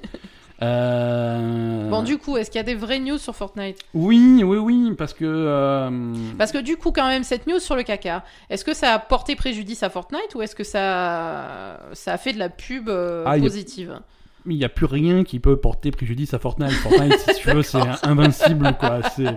Euh, 0.62 1.88
Bon, 1.90 2.02
du 2.02 2.18
coup, 2.18 2.36
est-ce 2.36 2.50
qu'il 2.50 2.58
y 2.58 2.60
a 2.60 2.64
des 2.64 2.74
vraies 2.74 2.98
news 2.98 3.18
sur 3.18 3.34
Fortnite? 3.34 3.78
Oui, 3.94 4.42
oui, 4.44 4.56
oui, 4.58 4.94
parce 4.96 5.12
que. 5.12 5.24
euh, 5.24 5.90
Parce 6.38 6.52
que 6.52 6.58
du 6.58 6.76
coup, 6.76 6.92
quand 6.92 7.06
même, 7.06 7.24
cette 7.24 7.46
news 7.46 7.58
sur 7.60 7.76
le 7.76 7.82
caca, 7.82 8.24
est-ce 8.50 8.64
que 8.64 8.74
ça 8.74 8.92
a 8.94 8.98
porté 8.98 9.36
préjudice 9.36 9.82
à 9.82 9.90
Fortnite 9.90 10.34
ou 10.34 10.42
est-ce 10.42 10.54
que 10.54 10.64
ça, 10.64 11.78
ça 11.92 12.12
a 12.14 12.18
fait 12.18 12.32
de 12.32 12.38
la 12.38 12.48
pub 12.48 12.88
euh, 12.88 13.22
Ah, 13.26 13.32
a- 13.32 13.38
positive? 13.38 14.00
Il 14.48 14.56
n'y 14.56 14.64
a 14.64 14.68
plus 14.68 14.86
rien 14.86 15.24
qui 15.24 15.40
peut 15.40 15.56
porter 15.56 15.90
préjudice 15.90 16.32
à 16.32 16.38
Fortnite. 16.38 16.70
Fortnite, 16.70 17.18
si 17.18 17.40
tu 17.40 17.50
veux, 17.50 17.62
c'est 17.64 17.78
invincible, 18.04 18.72
quoi. 18.78 19.00
C'est 19.16 19.36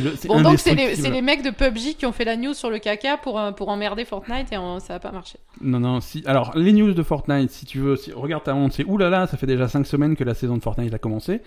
le, 0.00 0.14
c'est 0.16 0.28
Bon, 0.28 0.40
donc 0.42 0.58
c'est 0.58 0.74
les, 0.74 1.22
mecs 1.22 1.42
de 1.42 1.50
PUBG 1.50 1.96
qui 1.96 2.06
ont 2.06 2.12
fait 2.12 2.24
la 2.24 2.36
news 2.36 2.54
sur 2.54 2.70
le 2.70 2.78
caca 2.78 3.16
pour, 3.16 3.40
pour 3.56 3.68
emmerder 3.68 4.04
Fortnite 4.04 4.52
et 4.52 4.58
on- 4.58 4.80
ça 4.80 4.96
a 4.96 4.98
pas 4.98 5.12
marché. 5.12 5.38
Non, 5.60 5.80
non, 5.80 6.00
si. 6.00 6.22
Alors, 6.26 6.52
les 6.56 6.72
news 6.72 6.92
de 6.92 7.02
Fortnite, 7.02 7.50
si 7.50 7.64
tu 7.66 7.78
veux, 7.78 7.96
si... 7.96 8.12
regarde 8.12 8.44
ta 8.44 8.54
honte, 8.54 8.72
c'est 8.72 8.84
oulala, 8.84 9.26
ça 9.26 9.36
fait 9.36 9.46
déjà 9.46 9.68
5 9.68 9.86
semaines 9.86 10.16
que 10.16 10.24
la 10.24 10.34
saison 10.34 10.56
de 10.56 10.62
Fortnite 10.62 10.92
a 10.92 10.98
commencé. 10.98 11.40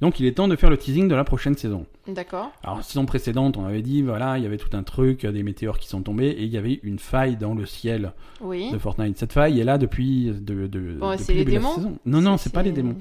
Donc, 0.00 0.20
il 0.20 0.26
est 0.26 0.32
temps 0.32 0.48
de 0.48 0.56
faire 0.56 0.70
le 0.70 0.76
teasing 0.76 1.08
de 1.08 1.14
la 1.14 1.24
prochaine 1.24 1.56
saison. 1.56 1.86
D'accord. 2.08 2.50
Alors, 2.62 2.82
saison 2.82 3.06
précédente, 3.06 3.56
on 3.56 3.64
avait 3.64 3.82
dit, 3.82 4.02
voilà, 4.02 4.36
il 4.38 4.44
y 4.44 4.46
avait 4.46 4.58
tout 4.58 4.76
un 4.76 4.82
truc, 4.82 5.24
des 5.24 5.42
météores 5.42 5.78
qui 5.78 5.88
sont 5.88 6.02
tombés, 6.02 6.28
et 6.28 6.42
il 6.42 6.50
y 6.52 6.58
avait 6.58 6.80
une 6.82 6.98
faille 6.98 7.36
dans 7.36 7.54
le 7.54 7.64
ciel 7.66 8.12
Oui. 8.40 8.70
de 8.70 8.78
Fortnite. 8.78 9.16
Cette 9.18 9.32
faille 9.32 9.60
est 9.60 9.64
là 9.64 9.78
depuis, 9.78 10.26
de, 10.26 10.66
de, 10.66 10.96
Bon, 10.98 11.12
depuis 11.12 11.24
c'est 11.24 11.32
le 11.32 11.38
les 11.38 11.44
début 11.44 11.56
de 11.56 11.56
la 11.56 11.60
démons 11.62 11.74
saison. 11.76 11.98
Non, 12.06 12.20
non, 12.20 12.36
c'est 12.36 12.52
pas 12.52 12.62
les 12.62 12.72
démons. 12.72 12.96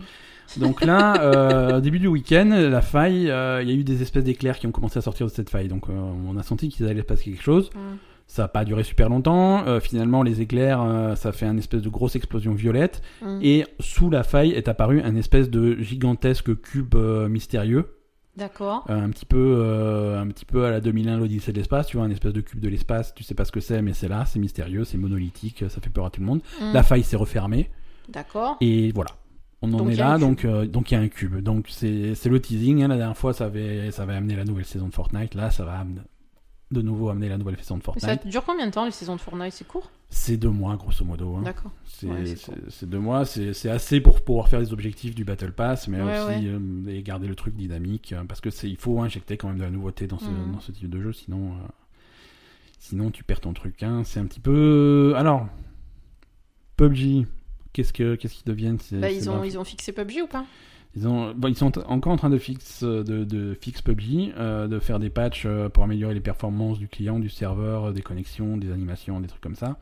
Donc 0.58 0.84
là, 0.84 1.22
euh, 1.22 1.78
au 1.78 1.82
début 1.82 2.00
du 2.00 2.08
week-end, 2.08 2.50
la 2.50 2.82
faille, 2.82 3.30
euh, 3.30 3.62
il 3.64 3.70
y 3.70 3.72
a 3.72 3.76
eu 3.76 3.84
des 3.84 4.02
espèces 4.02 4.24
d'éclairs 4.24 4.60
qui 4.60 4.68
ont 4.68 4.72
commencé 4.72 4.98
à 5.00 5.02
sortir 5.02 5.26
de 5.26 5.32
cette 5.32 5.50
faille. 5.50 5.68
Donc 5.68 5.90
euh, 5.90 5.94
on 5.94 6.38
a 6.38 6.44
senti 6.44 6.70
qu'il 6.70 6.86
allait 6.88 7.02
se 7.02 7.06
passer 7.06 7.26
quelque 7.32 7.44
chose. 7.44 7.70
Mm. 7.74 7.96
Ça 8.28 8.44
n'a 8.44 8.48
pas 8.48 8.64
duré 8.64 8.84
super 8.84 9.10
longtemps. 9.10 9.66
Euh, 9.68 9.80
finalement, 9.80 10.24
les 10.24 10.42
éclairs, 10.42 11.14
ça 11.16 11.32
fait 11.32 11.46
une 11.46 11.60
espèce 11.60 11.82
de 11.82 11.90
grosse 11.90 12.16
explosion 12.16 12.54
violette. 12.54 13.02
Mm. 13.22 13.40
Et 13.42 13.66
sous 13.80 14.10
la 14.10 14.24
faille 14.24 14.52
est 14.52 14.68
apparu 14.68 15.02
un 15.02 15.16
espèce 15.16 15.50
de 15.50 15.76
gigantesque 15.80 16.60
cube 16.62 16.96
mystérieux. 16.96 17.98
D'accord. 18.36 18.86
Un 18.90 19.10
petit 19.12 19.28
peu 19.28 20.16
un 20.18 20.28
petit 20.28 20.46
peu 20.46 20.66
à 20.66 20.72
la 20.72 20.82
2001 20.82 21.18
l'Odyssée 21.18 21.52
de 21.52 21.58
l'espace 21.58 21.86
tu 21.86 21.98
vois 21.98 22.06
un 22.08 22.10
espèce 22.10 22.34
de 22.34 22.42
cube 22.42 22.60
de 22.60 22.68
l'espace 22.68 23.14
tu 23.14 23.22
sais 23.24 23.36
pas 23.36 23.46
ce 23.46 23.52
que 23.52 23.60
c'est 23.60 23.84
mais 23.84 23.94
c'est 23.94 24.08
là 24.08 24.26
c'est 24.26 24.40
mystérieux 24.40 24.86
c'est 24.86 24.98
monolithique 24.98 25.64
ça 25.70 25.80
fait 25.82 25.92
peur 25.92 26.08
à 26.08 26.10
tout 26.10 26.20
le 26.20 26.26
monde 26.26 26.42
Mm. 26.60 26.74
la 26.74 26.82
faille 26.82 27.04
s'est 27.04 27.16
refermée 27.16 27.70
D'accord. 28.10 28.58
et 28.60 28.92
voilà. 28.94 29.12
On 29.66 29.74
en 29.74 29.78
Donc, 29.78 29.92
est 29.92 29.96
là, 29.96 30.18
donc 30.18 30.44
euh, 30.44 30.66
donc 30.68 30.92
il 30.92 30.96
y 30.96 30.98
a 30.98 31.00
un 31.00 31.08
cube. 31.08 31.38
Donc 31.40 31.68
c'est 31.70 32.14
le 32.26 32.40
teasing. 32.42 32.84
hein. 32.84 32.90
La 32.90 32.98
dernière 32.98 33.18
fois, 33.18 33.32
ça 33.34 33.46
avait 33.46 33.92
ça 33.92 34.04
avait 34.04 34.14
amené 34.16 34.36
la 34.36 34.44
nouvelle 34.44 34.66
saison 34.66 34.88
de 34.90 34.94
Fortnite. 34.94 35.36
Là, 35.36 35.52
ça 35.52 35.64
va 35.64 35.80
amener- 35.80 36.02
de 36.72 36.82
nouveau 36.82 37.08
amener 37.10 37.30
la 37.30 37.38
nouvelle 37.38 37.56
saison 37.58 37.78
de 37.78 37.84
Mais 37.96 38.00
ça 38.02 38.08
Fortnite. 38.10 38.28
dure 38.30 38.44
combien 38.44 38.66
de 38.68 38.72
temps 38.72 38.84
les 38.84 38.92
saisons 38.92 39.16
de 39.16 39.22
Fortnite? 39.22 39.54
C'est 39.54 39.66
court? 39.68 39.90
C'est 40.10 40.36
deux 40.38 40.50
mois, 40.50 40.76
grosso 40.76 41.06
modo. 41.06 41.36
hein. 41.38 41.44
D'accord. 41.44 41.72
C'est 41.86 42.08
Ouais, 42.08 42.24
deux 42.84 43.00
mois. 43.00 43.24
C'est 43.26 43.70
assez 43.70 44.02
pour 44.02 44.22
pouvoir 44.22 44.50
faire 44.50 44.60
les 44.60 44.74
objectifs 44.74 45.16
du 45.16 45.24
Battle 45.24 45.54
Pass, 45.54 45.88
mais 45.88 46.02
Ouais, 46.02 46.20
aussi 46.20 46.48
euh, 46.50 46.60
et 46.90 47.02
garder 47.02 47.28
le 47.28 47.36
truc 47.36 47.56
dynamique, 47.56 48.12
euh, 48.14 48.24
parce 48.28 48.42
que 48.42 48.50
c'est 48.50 48.70
il 48.70 48.76
faut 48.78 49.00
injecter 49.02 49.38
quand 49.38 49.48
même 49.48 49.58
de 49.60 49.64
la 49.64 49.70
nouveauté 49.72 50.08
dans 50.08 50.20
ce 50.20 50.26
dans 50.52 50.60
ce 50.60 50.72
type 50.74 50.90
de 50.90 51.00
jeu, 51.02 51.14
sinon 51.14 51.52
euh, 51.54 51.68
sinon 52.80 53.12
tu 53.12 53.24
perds 53.24 53.40
ton 53.42 53.54
truc. 53.54 53.82
hein. 53.84 54.02
C'est 54.04 54.20
un 54.20 54.26
petit 54.26 54.42
peu 54.42 55.14
alors 55.16 55.48
PUBG. 56.76 57.26
Qu'est-ce 57.74 57.92
que 57.94 58.16
qu'est-ce 58.16 58.36
qu'ils 58.36 58.46
deviennent 58.46 58.78
Bah, 58.94 59.10
ils, 59.10 59.30
ont, 59.30 59.44
ils 59.44 59.58
ont 59.58 59.64
fixé 59.64 59.92
PUBG 59.92 60.22
ou 60.24 60.28
pas? 60.28 60.46
Ils, 60.96 61.08
ont, 61.08 61.34
bon, 61.36 61.48
ils 61.48 61.58
sont 61.58 61.78
encore 61.90 62.14
en 62.14 62.18
train 62.18 62.30
de 62.30 62.38
fixe 62.38 62.84
de, 62.84 63.02
de 63.24 63.58
fixe 63.60 63.82
PUBG, 63.82 64.34
euh, 64.38 64.68
de 64.68 64.80
faire 64.80 65.00
des 65.00 65.10
patchs 65.10 65.44
euh, 65.46 65.68
pour 65.68 65.84
améliorer 65.84 66.14
les 66.14 66.20
performances 66.20 66.78
du 66.78 66.88
client, 66.88 67.18
du 67.18 67.30
serveur, 67.30 67.86
euh, 67.86 67.92
des 67.92 68.04
connexions, 68.04 68.58
des 68.58 68.72
animations, 68.72 69.20
des 69.20 69.28
trucs 69.28 69.42
comme 69.42 69.56
ça. 69.56 69.78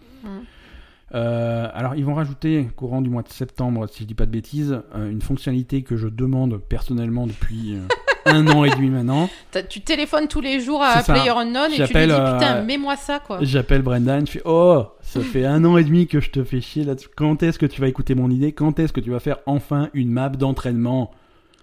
Euh, 1.14 1.68
alors 1.74 1.96
ils 1.96 2.06
vont 2.06 2.14
rajouter 2.14 2.70
courant 2.78 3.02
du 3.02 3.10
mois 3.10 3.24
de 3.24 3.28
septembre, 3.30 3.88
si 3.92 4.04
je 4.04 4.08
dis 4.08 4.14
pas 4.14 4.26
de 4.26 4.32
bêtises, 4.32 4.80
euh, 4.96 5.12
une 5.12 5.22
fonctionnalité 5.22 5.82
que 5.82 5.98
je 5.98 6.08
demande 6.08 6.58
personnellement 6.58 7.28
depuis 7.28 7.76
un 8.26 8.48
an 8.48 8.64
et 8.64 8.70
demi 8.70 8.90
maintenant. 8.90 9.30
Tu 9.70 9.82
téléphones 9.82 10.30
tous 10.30 10.40
les 10.40 10.62
jours 10.62 10.82
à. 10.82 11.04
PlayerUnknown 11.04 11.74
et 11.74 11.76
tu 11.76 11.82
lui 11.82 11.88
dis 11.88 12.14
putain, 12.14 12.62
mets-moi 12.62 12.96
ça 12.96 13.20
quoi. 13.20 13.40
J'appelle 13.42 13.82
Brendan, 13.82 14.26
je 14.26 14.32
fais 14.32 14.42
oh 14.46 14.86
ça 15.12 15.22
fait 15.22 15.46
un 15.46 15.64
an 15.66 15.78
et 15.78 15.84
demi 15.84 16.08
que 16.08 16.20
je 16.20 16.30
te 16.32 16.44
fais 16.44 16.62
chier 16.62 16.84
là-dessus. 16.84 17.10
Quand 17.16 17.44
est-ce 17.44 17.60
que 17.60 17.66
tu 17.66 17.82
vas 17.82 17.88
écouter 17.88 18.16
mon 18.16 18.30
idée? 18.30 18.52
Quand 18.54 18.80
est-ce 18.80 18.94
que 18.94 19.02
tu 19.02 19.12
vas 19.12 19.20
faire 19.20 19.40
enfin 19.46 19.90
une 19.94 20.10
map 20.12 20.30
d'entraînement? 20.30 21.12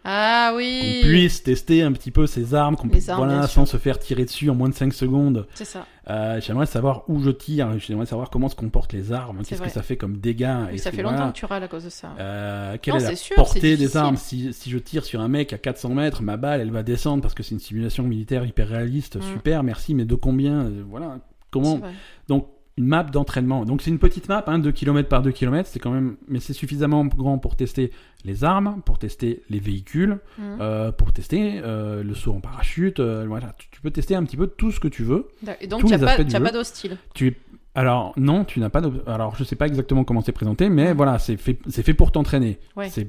Ah 0.05 0.51
qu'on 0.53 0.59
oui. 0.59 1.01
puisse 1.03 1.43
tester 1.43 1.83
un 1.83 1.93
petit 1.93 2.11
peu 2.11 2.27
ces 2.27 2.55
armes, 2.55 2.77
qu'on 2.77 2.89
puisse, 2.89 3.09
armes, 3.11 3.27
voilà, 3.27 3.43
sans 3.47 3.67
sûr. 3.67 3.73
se 3.73 3.77
faire 3.77 3.99
tirer 3.99 4.25
dessus 4.25 4.49
en 4.49 4.55
moins 4.55 4.69
de 4.69 4.75
5 4.75 4.93
secondes. 4.95 5.47
C'est 5.55 5.65
ça. 5.67 5.85
Euh, 6.09 6.41
j'aimerais 6.41 6.65
savoir 6.67 7.03
où 7.09 7.21
je 7.21 7.31
tire, 7.31 7.79
j'aimerais 7.79 8.07
savoir 8.07 8.31
comment 8.31 8.49
se 8.49 8.55
comportent 8.55 8.93
les 8.95 9.13
armes, 9.13 9.43
qu'est-ce 9.47 9.61
que 9.61 9.69
ça 9.69 9.83
fait 9.83 9.97
comme 9.99 10.17
dégâts. 10.17 10.49
Oui, 10.69 10.75
Est-ce 10.77 10.85
ça 10.85 10.93
fait 10.93 11.03
voilà, 11.03 11.19
longtemps 11.19 11.33
que 11.33 11.37
tu 11.37 11.45
râles 11.45 11.65
à 11.65 11.69
cause 11.69 11.85
de 11.85 11.91
ça. 11.91 12.13
euh, 12.19 12.77
quelle 12.81 12.95
Non, 12.95 13.01
est 13.01 13.03
la 13.03 13.09
c'est 13.11 13.17
sûr, 13.17 13.37
portée 13.37 13.77
des 13.77 13.97
armes? 13.99 14.17
Si, 14.17 14.53
si 14.55 14.71
je 14.71 14.79
tire 14.79 15.05
sur 15.05 15.21
un 15.21 15.29
mec 15.29 15.53
à 15.53 15.59
400 15.59 15.91
mètres, 15.91 16.23
ma 16.23 16.37
balle 16.39 16.61
elle 16.63 16.71
va 16.71 16.83
descendre 16.85 17.21
parce 17.21 17.35
que 17.35 17.43
c'est 17.43 17.55
une 17.55 17.61
simulation 17.61 18.05
militaire 18.05 18.47
hyper 18.47 18.69
réaliste, 18.69 19.17
Mm. 19.17 19.23
super, 19.35 19.63
merci, 19.65 19.95
mais 19.95 20.05
de 20.07 20.15
combien? 20.15 20.61
Euh, 20.67 20.83
Voilà, 20.89 21.19
comment. 21.51 21.81
Donc 22.29 22.49
une 22.79 22.87
map 22.87 23.03
d'entraînement. 23.03 23.65
Donc 23.67 23.83
c'est 23.83 23.91
une 23.91 23.99
petite 23.99 24.29
map, 24.29 24.43
hein, 24.47 24.59
2 24.59 24.73
km 24.73 25.09
par 25.09 25.21
2 25.23 25.31
km, 25.33 25.69
c'est 25.71 25.79
quand 25.81 25.91
même, 25.91 26.17
mais 26.29 26.41
c'est 26.41 26.53
suffisamment 26.55 27.05
grand 27.05 27.37
pour 27.39 27.57
tester 27.57 27.91
les 28.25 28.45
armes, 28.45 28.81
pour 28.87 28.99
tester 28.99 29.43
les 29.51 29.59
véhicules, 29.61 30.19
Mm. 30.39 30.43
euh, 30.61 30.93
pour 30.93 31.13
tester 31.13 31.61
euh, 31.65 32.03
le 32.03 32.15
saut 32.15 32.33
en 32.33 32.41
parachute. 32.41 33.01
euh, 33.01 33.25
voilà, 33.29 33.55
tu, 33.59 33.69
tu 33.71 33.81
peux 33.81 33.91
tester 33.91 34.15
un 34.15 34.23
petit 34.25 34.37
peu 34.37 34.47
tout 34.47 34.71
ce 34.71 34.81
que 34.81 34.89
tu 34.89 35.03
veux. 35.03 35.29
Et 35.61 35.67
donc, 35.67 35.85
tu 35.85 35.87
n'as 35.97 35.99
pas, 35.99 36.25
pas 36.41 36.53
d'hostile. 36.53 36.97
Tu 37.15 37.37
alors 37.75 38.13
non, 38.17 38.45
tu 38.45 38.59
n'as 38.61 38.71
pas. 38.71 38.81
Alors 39.07 39.37
je 39.37 39.45
sais 39.45 39.55
pas 39.55 39.67
exactement 39.67 40.03
comment 40.03 40.21
c'est 40.21 40.33
présenté, 40.33 40.69
mais 40.69 40.95
voilà, 40.95 41.19
c'est 41.19 41.37
fait, 41.37 41.59
c'est 41.69 41.83
fait 41.85 41.95
pour 41.95 42.11
t'entraîner. 42.11 42.59
Ouais. 42.77 42.89
C'est 42.89 43.09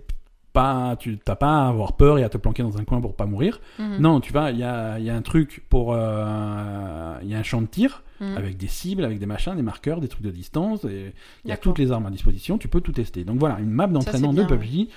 pas, 0.62 0.96
tu 0.98 1.18
t'as 1.18 1.36
pas 1.36 1.66
à 1.66 1.68
avoir 1.70 1.94
peur 1.94 2.18
et 2.20 2.24
à 2.24 2.30
te 2.30 2.38
planquer 2.38 2.64
dans 2.64 2.78
un 2.78 2.84
coin 2.84 3.00
pour 3.02 3.16
pas 3.16 3.26
mourir. 3.26 3.60
Mhm. 3.80 3.98
Non, 4.00 4.20
tu 4.20 4.34
vas, 4.34 4.52
il 4.52 4.58
y 4.58 4.64
a, 4.64 5.00
y 5.00 5.10
a 5.10 5.16
un 5.16 5.22
truc 5.22 5.64
pour, 5.70 5.94
euh, 5.94 7.16
il 7.24 7.30
y 7.30 7.36
a 7.36 7.38
un 7.40 7.44
champ 7.44 7.62
de 7.62 7.68
tir 7.68 8.04
Mhm. 8.20 8.36
avec 8.38 8.58
des 8.58 8.68
cibles, 8.68 9.06
avec 9.06 9.18
des 9.18 9.26
machins, 9.26 9.56
des 9.56 9.62
marqueurs, 9.62 10.02
des 10.02 10.10
trucs 10.10 10.24
de 10.24 10.32
distance. 10.32 10.84
Et 10.84 11.14
il 11.46 11.50
y 11.50 11.54
a 11.54 11.58
toutes 11.58 11.80
les 11.80 11.92
armes 11.94 12.06
à 12.06 12.10
disposition. 12.12 12.58
Tu 12.58 12.68
peux 12.68 12.82
tout 12.82 12.92
tester. 12.92 13.24
Donc 13.24 13.40
voilà, 13.40 13.60
une 13.60 13.70
map 13.72 13.88
d'entraînement 13.88 14.34
de 14.34 14.44
PUBG. 14.44 14.90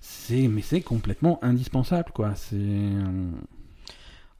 C'est, 0.00 0.46
mais 0.46 0.62
c'est 0.62 0.80
complètement 0.80 1.40
indispensable, 1.42 2.12
quoi. 2.14 2.36
C'est, 2.36 2.56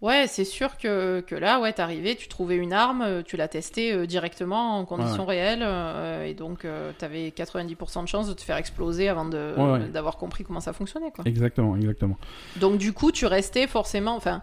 Ouais, 0.00 0.26
c'est 0.28 0.44
sûr 0.44 0.76
que, 0.78 1.20
que 1.26 1.34
là, 1.34 1.58
ouais, 1.58 1.72
t'arrivais, 1.72 2.14
tu 2.14 2.28
trouvais 2.28 2.54
une 2.54 2.72
arme, 2.72 3.02
euh, 3.02 3.22
tu 3.24 3.36
l'as 3.36 3.48
testée 3.48 3.92
euh, 3.92 4.06
directement 4.06 4.78
en 4.78 4.84
conditions 4.84 5.26
réelles, 5.26 5.62
euh, 5.64 6.24
et 6.24 6.34
donc 6.34 6.64
euh, 6.64 6.92
t'avais 6.96 7.30
90% 7.36 8.04
de 8.04 8.08
chances 8.08 8.28
de 8.28 8.32
te 8.32 8.42
faire 8.42 8.56
exploser 8.58 9.08
avant 9.08 9.24
de 9.24 9.54
Ouais, 9.56 9.72
ouais. 9.72 9.88
d'avoir 9.88 10.16
compris 10.16 10.44
comment 10.44 10.60
ça 10.60 10.72
fonctionnait, 10.72 11.10
quoi. 11.10 11.24
exactement, 11.26 11.74
exactement. 11.76 12.16
Donc 12.60 12.78
du 12.78 12.92
coup, 12.92 13.10
tu 13.10 13.26
restais 13.26 13.66
forcément, 13.66 14.14
enfin, 14.14 14.40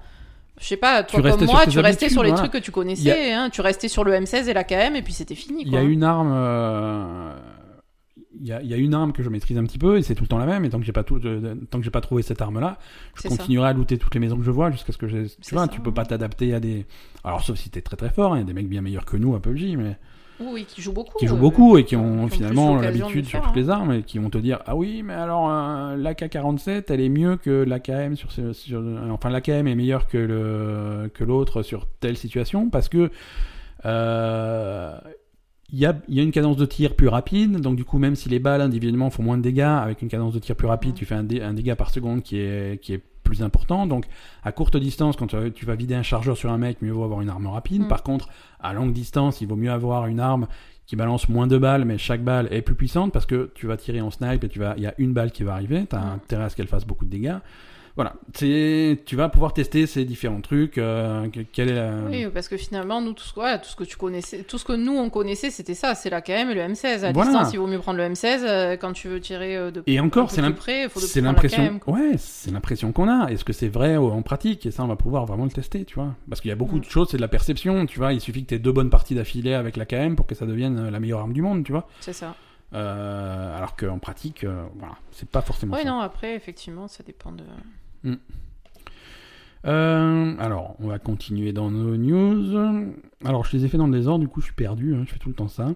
je 0.60 0.66
sais 0.66 0.76
pas, 0.78 1.04
toi 1.04 1.22
Tu 1.22 1.30
comme 1.30 1.46
moi, 1.46 1.66
tu 1.68 1.80
restais 1.80 2.06
habitudes, 2.06 2.10
sur 2.12 2.24
les 2.24 2.30
voilà. 2.32 2.48
trucs 2.50 2.52
que 2.62 2.66
tu 2.66 2.72
connaissais, 2.72 3.32
hein, 3.32 3.50
tu 3.50 3.62
restais 3.62 3.88
sur 3.88 4.04
le 4.04 4.12
M16 4.14 4.50
et 4.50 4.54
la 4.54 4.66
KM, 4.66 4.98
et 4.98 5.02
puis 5.04 5.14
c'était 5.14 5.36
fini, 5.36 5.64
Il 5.66 5.72
y 5.72 5.78
a 5.78 5.82
une 5.82 6.04
arme. 6.04 6.34
euh, 6.36 7.34
Il 8.40 8.48
y, 8.48 8.52
a, 8.52 8.62
il 8.62 8.68
y 8.68 8.74
a 8.74 8.78
une 8.78 8.94
arme 8.94 9.12
que 9.14 9.24
je 9.24 9.30
maîtrise 9.30 9.58
un 9.58 9.64
petit 9.64 9.78
peu 9.78 9.98
et 9.98 10.02
c'est 10.02 10.16
tout 10.16 10.24
le 10.24 10.28
temps 10.28 10.38
la 10.38 10.46
même. 10.46 10.66
Et 10.66 10.70
tant 10.70 10.80
que 10.80 10.86
j'ai 10.86 10.92
pas 10.92 11.04
tout, 11.04 11.20
euh, 11.26 11.56
tant 11.70 11.78
que 11.80 11.84
j'ai 11.86 11.92
pas 11.92 12.02
trouvé 12.02 12.22
cette 12.22 12.42
arme-là, 12.42 12.78
je 13.16 13.22
ça. 13.24 13.30
continuerai 13.30 13.70
à 13.70 13.74
looter 13.74 13.98
toutes 13.98 14.14
les 14.14 14.20
maisons 14.20 14.38
que 14.38 14.44
je 14.44 14.52
vois 14.52 14.72
jusqu'à 14.72 14.92
ce 14.92 14.98
que 14.98 15.08
j'ai. 15.08 15.26
Tu 15.42 15.54
vois, 15.56 15.64
ça, 15.64 15.68
tu 15.70 15.80
peux 15.82 15.90
ouais. 15.90 15.94
pas 15.96 16.06
t'adapter 16.06 16.54
à 16.54 16.60
des. 16.60 16.86
Alors 17.24 17.42
sauf 17.44 17.58
si 17.58 17.70
t'es 17.70 17.82
très 17.82 17.96
très 17.98 18.10
fort, 18.10 18.34
hein, 18.34 18.38
il 18.38 18.40
y 18.40 18.44
a 18.44 18.46
des 18.46 18.54
mecs 18.54 18.68
bien 18.70 18.82
meilleurs 18.82 19.06
que 19.06 19.18
nous 19.18 19.36
à 19.36 19.42
PUBG, 19.42 19.78
mais 19.78 19.98
Oui, 20.42 20.66
qui 20.66 20.82
jouent 20.82 20.92
beaucoup. 20.92 21.18
qui 21.18 21.28
jouent 21.28 21.36
euh, 21.36 21.40
beaucoup 21.40 21.78
et 21.78 21.86
qui 21.86 21.96
ont 21.96 22.28
finalement 22.28 22.76
l'habitude 22.76 23.26
sur 23.26 23.42
toutes 23.42 23.56
les 23.56 23.70
armes 23.70 23.94
et 23.94 24.04
qui 24.04 24.20
vont 24.20 24.30
te 24.30 24.38
dire 24.38 24.60
ah 24.66 24.76
oui 24.76 25.02
mais 25.02 25.14
alors 25.14 25.50
euh, 25.50 25.96
l'AK-47 25.96 26.84
elle 26.90 27.00
est 27.00 27.08
mieux 27.10 27.38
que 27.38 27.64
l'AKM 27.64 28.16
sur, 28.18 28.32
ce- 28.34 28.52
sur 28.52 28.84
enfin 29.12 29.30
l'AKM 29.30 29.66
est 29.68 29.76
meilleure 29.76 30.08
que 30.08 30.18
le 30.18 31.10
que 31.14 31.24
l'autre 31.24 31.64
sur 31.64 31.88
telle 32.02 32.18
situation 32.18 32.70
parce 32.70 32.90
que 32.90 33.10
euh, 33.86 34.98
il 35.72 35.80
y 35.80 35.86
a, 35.86 35.96
il 36.08 36.16
y 36.16 36.20
a 36.20 36.24
une 36.24 36.32
cadence 36.32 36.58
de 36.58 36.66
tir 36.66 36.96
plus 36.96 37.08
rapide, 37.08 37.60
donc 37.60 37.76
du 37.76 37.84
coup, 37.86 37.98
même 37.98 38.16
si 38.16 38.30
les 38.30 38.40
balles 38.40 38.62
individuellement 38.62 39.10
font 39.10 39.24
moins 39.24 39.38
de 39.38 39.42
dégâts, 39.42 39.62
avec 39.62 40.02
une 40.02 40.10
cadence 40.10 40.34
de 40.34 40.40
tir 40.40 40.56
plus 40.56 40.68
rapide, 40.68 40.94
tu 40.94 41.06
fais 41.06 41.16
un, 41.16 41.24
dé- 41.24 41.42
un 41.42 41.54
dégât 41.54 41.76
par 41.76 41.90
seconde 41.90 42.22
qui 42.22 42.38
est, 42.38 42.80
qui 42.82 42.94
est 42.94 43.02
plus 43.24 43.42
important. 43.42 43.88
Donc, 43.88 44.06
à 44.44 44.52
courte 44.52 44.78
distance, 44.78 45.16
quand 45.16 45.26
tu 45.28 45.36
vas- 45.36 45.50
tu 45.50 45.66
vas 45.66 45.74
vider 45.76 45.96
un 45.96 46.04
chargeur 46.04 46.38
sur 46.38 46.52
un 46.52 46.60
mec, 46.60 46.82
mieux 46.84 46.92
vaut 46.92 47.04
avoir 47.04 47.22
une 47.22 47.30
arme 47.30 47.48
rapide. 47.48 47.82
Mhm. 47.82 47.88
Par 47.88 48.04
contre, 48.04 48.30
à 48.60 48.74
longue 48.74 48.94
distance, 48.94 49.42
il 49.42 49.48
vaut 49.48 49.56
mieux 49.56 49.72
avoir 49.72 50.06
une 50.06 50.20
arme 50.20 50.48
qui 50.86 50.96
balance 50.96 51.28
moins 51.30 51.48
de 51.48 51.58
balles, 51.58 51.84
mais 51.84 51.98
chaque 51.98 52.24
balle 52.24 52.48
est 52.52 52.62
plus 52.62 52.76
puissante 52.76 53.12
parce 53.12 53.26
que 53.26 53.52
tu 53.56 53.66
vas 53.66 53.76
tirer 53.78 54.02
en 54.02 54.12
snipe 54.12 54.44
et 54.44 54.50
tu 54.50 54.60
vas, 54.60 54.76
il 54.78 54.84
y 54.84 54.88
a 54.88 54.94
une 55.00 55.14
balle 55.14 55.32
qui 55.32 55.42
va 55.44 55.54
arriver. 55.54 55.88
Tu 55.90 55.96
as 55.96 56.00
Mhm. 56.00 56.10
intérêt 56.14 56.44
à 56.44 56.50
ce 56.50 56.56
qu'elle 56.56 56.68
fasse 56.68 56.86
beaucoup 56.86 57.06
de 57.06 57.10
dégâts. 57.10 57.38
Voilà, 57.96 58.14
c'est, 58.34 59.04
tu 59.06 59.16
vas 59.16 59.30
pouvoir 59.30 59.54
tester 59.54 59.88
ces 59.88 60.04
différents 60.04 60.42
trucs. 60.42 60.78
euh, 60.78 61.28
est 61.34 61.66
la... 61.66 61.94
Oui, 62.10 62.28
parce 62.34 62.50
que 62.50 62.58
finalement, 62.58 63.00
nous, 63.00 63.14
tout 63.14 63.24
ce, 63.24 63.34
tout 63.34 63.70
ce 63.70 63.76
que 63.78 63.86
tu 63.86 63.96
connaissais, 63.96 64.44
tout 64.44 64.58
ce 64.58 64.66
que 64.66 64.74
nous 64.74 64.98
on 64.98 65.10
connaissait, 65.10 65.50
c'était 65.50 65.76
ça, 65.76 65.96
c'est 65.96 66.10
la 66.10 66.22
KM 66.22 66.50
et 66.50 66.56
le 66.56 66.62
M16. 66.62 67.06
À 67.06 67.12
Voilà. 67.14 67.32
distance, 67.32 67.54
il 67.54 67.58
vaut 67.60 67.68
mieux 67.68 67.80
prendre 67.80 67.98
le 67.98 68.04
M16 68.10 68.40
euh, 68.44 68.76
quand 68.76 68.92
tu 68.92 69.08
veux 69.08 69.22
tirer 69.22 69.56
euh, 69.56 69.72
de 69.72 69.82
Et 69.88 70.02
encore, 70.02 70.30
c'est 70.30 70.42
l'impression, 70.42 71.80
ouais, 71.88 72.12
c'est 72.18 72.52
l'impression 72.52 72.92
qu'on 72.92 73.08
a. 73.08 73.30
Est-ce 73.32 73.46
que 73.46 73.54
c'est 73.54 73.70
vrai 73.70 73.96
en 73.96 74.22
pratique? 74.24 74.66
Et 74.66 74.72
ça, 74.72 74.84
on 74.84 74.88
va 74.88 74.98
pouvoir 74.98 75.26
vraiment 75.26 75.46
le 75.46 75.52
tester, 75.52 75.86
tu 75.86 75.96
vois. 75.96 76.14
Parce 76.28 76.42
qu'il 76.42 76.50
y 76.50 76.52
a 76.52 76.58
beaucoup 76.58 76.76
Mm. 76.78 76.82
de 76.82 76.86
choses, 76.86 77.08
c'est 77.12 77.18
de 77.18 77.22
la 77.22 77.30
perception, 77.30 77.86
tu 77.86 78.00
vois. 78.00 78.12
Il 78.12 78.20
suffit 78.20 78.44
que 78.44 78.50
tu 78.50 78.56
aies 78.56 78.60
deux 78.60 78.74
bonnes 78.74 78.90
parties 78.90 79.16
d'affilée 79.16 79.54
avec 79.54 79.78
la 79.78 79.86
KM 79.86 80.18
pour 80.18 80.26
que 80.28 80.36
ça 80.36 80.46
devienne 80.46 80.78
euh, 80.80 80.92
la 80.92 81.00
meilleure 81.00 81.20
arme 81.22 81.32
du 81.32 81.42
monde, 81.42 81.64
tu 81.64 81.72
vois. 81.72 81.88
C'est 82.02 82.12
ça. 82.12 82.36
Euh, 82.74 83.58
alors 83.58 83.76
qu'en 83.78 84.00
pratique, 84.00 84.44
euh, 84.44 84.64
voilà, 84.80 84.96
c'est 85.12 85.30
pas 85.30 85.42
forcément 85.42 85.78
Oui, 85.78 85.86
non, 85.86 86.00
après, 86.00 86.36
effectivement, 86.36 86.90
ça 86.90 87.04
dépend 87.04 87.32
de. 87.32 87.44
Euh, 89.66 90.36
alors, 90.40 90.76
on 90.80 90.88
va 90.88 91.00
continuer 91.00 91.52
dans 91.54 91.72
nos 91.72 91.98
news. 91.98 92.56
Alors, 93.24 93.46
je 93.46 93.58
les 93.58 93.66
ai 93.66 93.68
fait 93.68 93.78
dans 93.78 93.88
le 93.88 93.94
désordre, 93.98 94.20
du 94.24 94.28
coup, 94.28 94.42
je 94.42 94.46
suis 94.46 94.54
perdu. 94.56 94.94
hein, 94.96 95.04
je 95.06 95.12
fais 95.14 95.20
tout 95.20 95.30
le 95.30 95.36
temps 95.36 95.48
ça. 95.48 95.72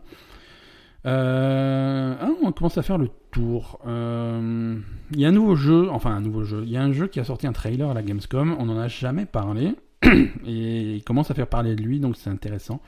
Euh, 1.06 2.16
ah, 2.20 2.30
on 2.44 2.52
commence 2.52 2.78
à 2.78 2.84
faire 2.84 2.98
le 2.98 3.10
tour. 3.32 3.80
Euh, 3.88 4.78
Il 5.12 5.20
y 5.20 5.26
a 5.26 5.30
un 5.30 5.32
nouveau 5.32 5.56
jeu, 5.56 5.90
enfin 5.90 6.12
un 6.12 6.22
nouveau 6.22 6.44
jeu. 6.44 6.64
Il 6.66 6.72
y 6.72 6.78
a 6.78 6.84
un 6.84 6.92
jeu 6.92 7.08
qui 7.08 7.20
a 7.20 7.24
sorti 7.24 7.48
un 7.48 7.54
trailer 7.54 7.90
à 7.90 7.94
la 7.94 8.04
Gamescom. 8.04 8.56
On 8.60 8.66
n'en 8.66 8.78
a 8.78 8.88
jamais 8.88 9.26
parlé. 9.26 9.76
Et 10.46 10.96
il 10.96 11.04
commence 11.04 11.32
à 11.32 11.34
faire 11.34 11.48
parler 11.48 11.76
de 11.76 11.82
lui, 11.82 12.00
donc 12.00 12.16
c'est 12.18 12.30
intéressant. 12.30 12.82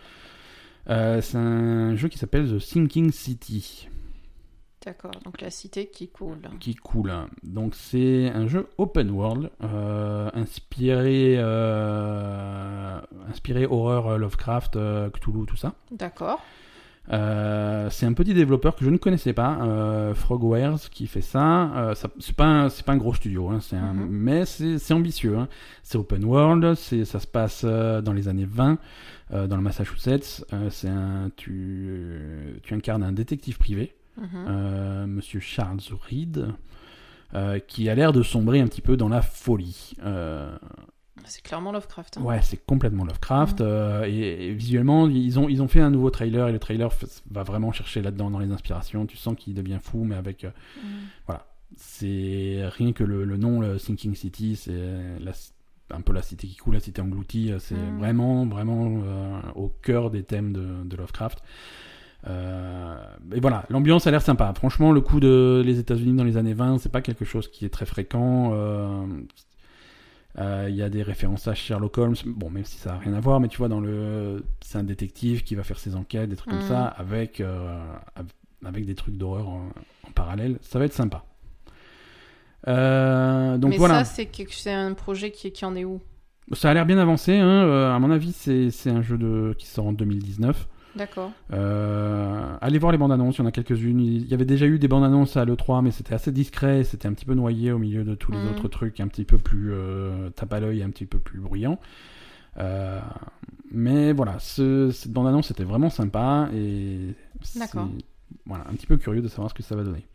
C'est 0.87 1.35
un 1.37 1.95
jeu 1.95 2.09
qui 2.09 2.17
s'appelle 2.17 2.49
The 2.51 2.59
Sinking 2.59 3.11
City. 3.11 3.87
D'accord, 4.83 5.11
donc 5.23 5.41
la 5.41 5.51
cité 5.51 5.87
qui 5.87 6.07
coule. 6.07 6.39
qui 6.59 6.73
coule. 6.75 7.13
Donc 7.43 7.75
c'est 7.75 8.29
un 8.33 8.47
jeu 8.47 8.67
open 8.79 9.11
world 9.11 9.51
euh, 9.63 10.29
inspiré 10.33 11.35
euh, 11.37 12.99
inspiré 13.29 13.65
horreur 13.65 14.17
Lovecraft, 14.17 14.75
euh, 14.75 15.09
Cthulhu, 15.09 15.45
tout 15.45 15.55
ça. 15.55 15.73
D'accord. 15.91 16.39
Euh, 17.11 17.89
c'est 17.89 18.05
un 18.05 18.13
petit 18.13 18.33
développeur 18.33 18.75
que 18.75 18.85
je 18.85 18.89
ne 18.89 18.97
connaissais 18.97 19.33
pas, 19.33 19.57
euh, 19.61 20.13
Frogwares, 20.13 20.79
qui 20.91 21.07
fait 21.07 21.21
ça. 21.21 21.71
Euh, 21.75 21.95
ça 21.95 22.09
c'est 22.19 22.35
pas 22.35 22.67
pas 22.85 22.91
un 22.93 22.97
gros 22.97 23.13
studio, 23.13 23.49
hein, 23.49 23.59
Mhm. 23.73 24.07
mais 24.09 24.45
c'est 24.45 24.93
ambitieux. 24.93 25.37
hein. 25.37 25.47
C'est 25.83 25.97
open 25.97 26.23
world, 26.23 26.75
ça 26.75 27.19
se 27.19 27.27
passe 27.27 27.63
euh, 27.65 28.01
dans 28.01 28.13
les 28.13 28.27
années 28.27 28.45
20 28.49 28.77
euh, 29.33 29.47
dans 29.47 29.57
le 29.57 29.63
Massachusetts. 29.63 30.45
Euh, 30.53 30.69
c'est 30.69 30.89
un 30.89 31.31
tu 31.35 32.59
tu 32.63 32.73
incarnes 32.73 33.03
un 33.03 33.11
détective 33.11 33.57
privé 33.57 33.93
Mhm. 34.17 34.27
euh, 34.47 35.07
Monsieur 35.07 35.39
Charles 35.39 35.79
Reed, 36.09 36.47
euh, 37.33 37.59
qui 37.59 37.89
a 37.89 37.95
l'air 37.95 38.11
de 38.13 38.23
sombrer 38.23 38.59
un 38.61 38.67
petit 38.67 38.81
peu 38.81 38.97
dans 38.97 39.09
la 39.09 39.21
folie. 39.21 39.93
Euh, 40.03 40.55
C'est 41.23 41.41
clairement 41.43 41.71
Lovecraft. 41.71 42.17
hein. 42.17 42.21
ouais, 42.23 42.41
c'est 42.41 42.57
complètement 42.65 43.05
Lovecraft. 43.05 43.61
euh, 43.61 44.03
et, 44.05 44.47
et 44.47 44.53
visuellement, 44.53 45.07
ils 45.07 45.39
ont, 45.39 45.47
ils 45.47 45.61
ont 45.61 45.67
fait 45.67 45.79
un 45.81 45.91
nouveau 45.91 46.09
trailer, 46.09 46.47
et 46.49 46.51
le 46.51 46.59
trailer 46.59 46.89
va 47.29 47.43
vraiment 47.43 47.71
chercher 47.71 48.01
là-dedans 48.01 48.29
dans 48.31 48.39
les 48.39 48.51
inspirations. 48.51 49.05
Tu 49.05 49.17
sens 49.17 49.35
qu'il 49.37 49.53
devient 49.53 49.79
fou, 49.81 50.03
mais 50.03 50.15
avec... 50.15 50.43
euh, 50.43 50.51
Mhm. 50.77 51.37
c'est 51.77 52.63
rien 52.77 52.91
que 52.91 53.03
le, 53.03 53.23
le 53.23 53.37
nom, 53.37 53.61
le 53.61 53.77
Sinking 53.77 54.13
City, 54.15 54.57
c'est 54.57 54.73
un 55.89 56.01
peu 56.01 56.13
la 56.13 56.21
cité 56.21 56.47
qui 56.47 56.55
coule, 56.57 56.73
la 56.73 56.79
cité 56.79 57.01
engloutie. 57.01 57.51
C'est 57.59 57.75
Mhm. 57.75 57.97
vraiment, 57.99 58.45
vraiment 58.45 59.01
euh, 59.05 59.39
au 59.55 59.69
cœur 59.81 60.09
des 60.11 60.23
thèmes 60.23 60.51
de, 60.53 60.83
de 60.83 60.95
Lovecraft. 60.97 61.41
Euh, 62.27 62.95
et 63.33 63.39
voilà, 63.39 63.65
l'ambiance 63.69 64.05
a 64.07 64.11
l'air 64.11 64.21
sympa. 64.21 64.53
Franchement, 64.55 64.91
le 64.91 65.01
coup 65.01 65.19
de 65.19 65.61
les 65.65 65.79
États-Unis 65.79 66.15
dans 66.15 66.23
les 66.23 66.37
années 66.37 66.53
20, 66.53 66.77
c'est 66.77 66.91
pas 66.91 67.01
quelque 67.01 67.25
chose 67.25 67.47
qui 67.49 67.65
est 67.65 67.69
très 67.69 67.85
fréquent. 67.85 68.51
euh, 68.53 69.05
euh, 70.37 70.67
Il 70.69 70.75
y 70.75 70.83
a 70.83 70.89
des 70.89 71.01
références 71.03 71.47
à 71.47 71.55
Sherlock 71.55 71.97
Holmes, 71.97 72.15
bon, 72.25 72.49
même 72.49 72.63
si 72.65 72.77
ça 72.77 72.93
a 72.93 72.97
rien 72.97 73.13
à 73.13 73.19
voir, 73.19 73.39
mais 73.39 73.47
tu 73.47 73.57
vois, 73.57 73.67
dans 73.69 73.81
le, 73.81 74.43
c'est 74.61 74.77
un 74.77 74.83
détective 74.83 75.43
qui 75.43 75.55
va 75.55 75.63
faire 75.63 75.79
ses 75.79 75.95
enquêtes, 75.95 76.29
des 76.29 76.35
trucs 76.35 76.51
comme 76.51 76.61
ça, 76.61 76.85
avec 76.85 77.41
euh, 77.41 77.83
avec 78.63 78.85
des 78.85 78.95
trucs 78.95 79.17
d'horreur 79.17 79.49
en, 79.49 79.69
en 80.07 80.11
parallèle. 80.13 80.57
Ça 80.61 80.77
va 80.79 80.85
être 80.85 80.93
sympa. 80.93 81.25
Euh, 82.67 83.57
donc 83.57 83.71
Mais 83.71 83.77
voilà, 83.77 84.03
ça, 84.03 84.23
c'est 84.51 84.71
un 84.71 84.93
projet 84.93 85.31
qui, 85.31 85.51
qui 85.51 85.65
en 85.65 85.75
est 85.75 85.83
où? 85.85 85.99
Ça 86.53 86.69
a 86.69 86.73
l'air 86.73 86.85
bien 86.85 86.99
avancé. 86.99 87.35
Hein. 87.37 87.91
à 87.95 87.97
mon 87.99 88.11
avis, 88.11 88.33
c'est 88.33 88.69
c'est 88.69 88.91
un 88.91 89.01
jeu 89.01 89.17
de, 89.17 89.55
qui 89.57 89.65
sort 89.65 89.87
en 89.87 89.93
2019. 89.93 90.67
D'accord. 90.95 91.31
Euh, 91.53 92.55
allez 92.59 92.79
voir 92.79 92.91
les 92.91 92.97
bandes 92.97 93.11
annonces, 93.11 93.37
il 93.37 93.39
y 93.39 93.43
en 93.43 93.47
a 93.47 93.51
quelques-unes. 93.51 93.99
Il 94.01 94.27
y 94.27 94.33
avait 94.33 94.45
déjà 94.45 94.65
eu 94.65 94.77
des 94.79 94.87
bandes 94.87 95.03
annonces 95.03 95.37
à 95.37 95.45
l'E3, 95.45 95.81
mais 95.83 95.91
c'était 95.91 96.13
assez 96.13 96.31
discret, 96.31 96.83
c'était 96.83 97.07
un 97.07 97.13
petit 97.13 97.25
peu 97.25 97.33
noyé 97.33 97.71
au 97.71 97.77
milieu 97.79 98.03
de 98.03 98.13
tous 98.15 98.31
les 98.31 98.37
Mhm. 98.39 98.49
autres 98.49 98.67
trucs, 98.67 98.99
un 98.99 99.07
petit 99.07 99.23
peu 99.25 99.37
plus 99.37 99.71
euh, 99.71 100.29
tape 100.31 100.51
à 100.53 100.59
l'œil, 100.59 100.83
un 100.83 100.89
petit 100.89 101.05
peu 101.05 101.19
plus 101.19 101.39
bruyant. 101.39 101.79
Euh, 102.57 102.99
mais 103.71 104.11
voilà, 104.11 104.37
ce- 104.39 104.91
cette 104.91 105.11
bande 105.13 105.27
annonce 105.27 105.49
était 105.51 105.63
vraiment 105.63 105.89
sympa 105.89 106.49
et 106.53 107.15
c'est- 107.41 107.59
D'accord. 107.59 107.87
voilà, 108.45 108.65
un 108.69 108.73
petit 108.73 108.87
peu 108.87 108.97
curieux 108.97 109.21
de 109.21 109.27
savoir 109.29 109.49
ce 109.49 109.53
que 109.53 109.63
ça 109.63 109.75
va 109.75 109.83
donner. 109.83 110.05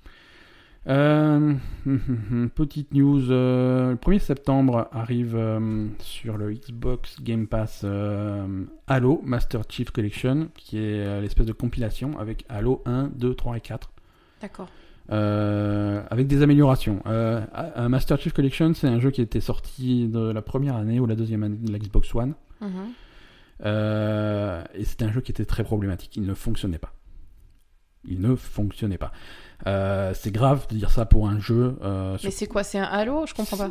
Euh, 0.88 1.54
petite 2.54 2.94
news, 2.94 3.30
euh, 3.30 3.90
le 3.90 3.96
1er 3.96 4.20
septembre 4.20 4.88
arrive 4.92 5.34
euh, 5.34 5.88
sur 5.98 6.36
le 6.36 6.52
Xbox 6.52 7.20
Game 7.22 7.48
Pass 7.48 7.84
Halo 8.86 9.20
Master 9.24 9.62
Chief 9.68 9.90
Collection, 9.90 10.48
qui 10.54 10.78
est 10.78 11.20
l'espèce 11.20 11.46
de 11.46 11.52
compilation 11.52 12.18
avec 12.18 12.44
Halo 12.48 12.82
1, 12.86 13.10
2, 13.14 13.34
3 13.34 13.56
et 13.56 13.60
4. 13.60 13.90
D'accord. 14.40 14.68
Avec 15.08 16.26
des 16.26 16.42
améliorations. 16.42 17.02
Master 17.88 18.18
Chief 18.18 18.32
Collection, 18.32 18.72
c'est 18.74 18.88
un 18.88 19.00
jeu 19.00 19.10
qui 19.10 19.22
était 19.22 19.40
sorti 19.40 20.08
de 20.08 20.30
la 20.30 20.42
première 20.42 20.76
année 20.76 21.00
ou 21.00 21.06
la 21.06 21.16
deuxième 21.16 21.42
année 21.42 21.56
de 21.56 21.72
la 21.72 21.78
Xbox 21.78 22.14
One. 22.14 22.34
Mhm. 22.60 22.92
Et 23.64 24.84
c'était 24.84 25.04
un 25.04 25.12
jeu 25.12 25.20
qui 25.20 25.32
était 25.32 25.44
très 25.44 25.64
problématique. 25.64 26.16
Il 26.16 26.26
ne 26.26 26.34
fonctionnait 26.34 26.78
pas. 26.78 26.92
Il 28.08 28.20
ne 28.20 28.34
fonctionnait 28.34 28.98
pas. 28.98 29.12
Euh, 29.66 30.12
c'est 30.14 30.30
grave 30.30 30.66
de 30.70 30.74
dire 30.76 30.90
ça 30.90 31.06
pour 31.06 31.28
un 31.28 31.38
jeu. 31.40 31.76
euh, 31.82 32.18
sur- 32.18 32.28
Mais 32.28 32.30
c'est 32.30 32.46
quoi 32.46 32.62
C'est 32.62 32.78
un 32.78 32.84
Halo? 32.84 33.24
Je 33.26 33.34
comprends 33.34 33.56
pas. 33.56 33.70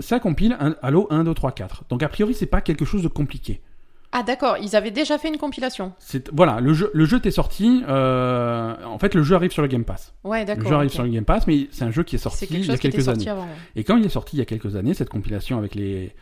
Ça 0.00 0.20
compile 0.20 0.56
un 0.58 0.74
Halo 0.82 1.06
1, 1.10 1.24
2, 1.24 1.34
3, 1.34 1.52
4. 1.52 1.84
Donc 1.90 2.02
a 2.02 2.08
priori, 2.08 2.34
c'est 2.34 2.46
pas 2.46 2.60
quelque 2.60 2.84
chose 2.84 3.02
de 3.02 3.08
compliqué. 3.08 3.60
Ah, 4.10 4.22
d'accord. 4.22 4.56
Ils 4.62 4.74
avaient 4.74 4.90
déjà 4.90 5.18
fait 5.18 5.28
une 5.28 5.36
compilation. 5.36 5.92
Voilà, 6.32 6.60
le 6.60 6.72
jeu, 6.72 6.90
le 6.94 7.04
jeu 7.04 7.20
t'est 7.20 7.30
sorti. 7.30 7.82
euh, 7.86 8.74
en 8.86 8.98
fait, 8.98 9.14
le 9.14 9.22
jeu 9.22 9.34
arrive 9.36 9.50
sur 9.50 9.60
le 9.60 9.68
Game 9.68 9.84
Pass. 9.84 10.14
Ouais, 10.24 10.40
Le 10.40 10.46
d'accord. 10.46 10.68
jeu 10.68 10.74
arrive 10.76 10.90
sur 10.90 11.02
le 11.02 11.10
Game 11.10 11.26
Pass, 11.26 11.46
mais 11.46 11.68
c'est 11.72 11.84
un 11.84 11.90
jeu 11.90 12.04
qui 12.04 12.16
est 12.16 12.18
sorti 12.18 12.46
quelque 12.46 12.62
il 12.62 12.66
y 12.68 12.70
a 12.72 12.78
quelques 12.78 13.08
années. 13.10 13.28
avant. 13.28 13.42
ouais. 13.42 13.48
Et 13.76 13.84
quand 13.84 13.98
il 13.98 14.06
est 14.06 14.08
sorti 14.08 14.36
il 14.36 14.38
y 14.38 14.42
a 14.42 14.46
quelques 14.46 14.76
années, 14.76 14.94
cette 14.94 15.10
compilation 15.10 15.58
avec 15.58 15.74
les 15.74 16.14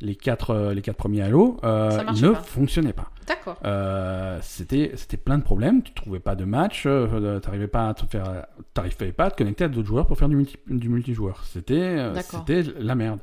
les 0.00 0.14
quatre 0.16 0.50
euh, 0.50 0.74
les 0.74 0.82
quatre 0.82 0.96
premiers 0.96 1.22
Halo, 1.22 1.58
euh, 1.64 1.90
Ça 1.90 2.00
il 2.02 2.04
marchait 2.06 2.26
ne 2.26 2.32
pas. 2.32 2.42
fonctionnait 2.42 2.92
pas. 2.92 3.10
D'accord. 3.26 3.56
Euh, 3.64 4.38
c'était 4.42 4.92
c'était 4.96 5.16
plein 5.16 5.38
de 5.38 5.42
problèmes. 5.42 5.82
Tu 5.82 5.92
trouvais 5.92 6.20
pas 6.20 6.34
de 6.34 6.44
match, 6.44 6.84
euh, 6.86 7.38
t'arrivais 7.40 7.68
pas 7.68 7.88
à 7.88 7.94
te 7.94 8.04
faire, 8.06 8.46
t'arrivais 8.74 9.12
pas 9.12 9.26
à 9.26 9.30
te 9.30 9.36
connecter 9.36 9.64
à 9.64 9.68
d'autres 9.68 9.86
joueurs 9.88 10.06
pour 10.06 10.18
faire 10.18 10.28
du 10.28 10.36
multi 10.36 10.56
du 10.68 10.88
multijoueur. 10.88 11.44
C'était 11.44 12.10
c'était 12.22 12.64
la 12.78 12.94
merde. 12.94 13.20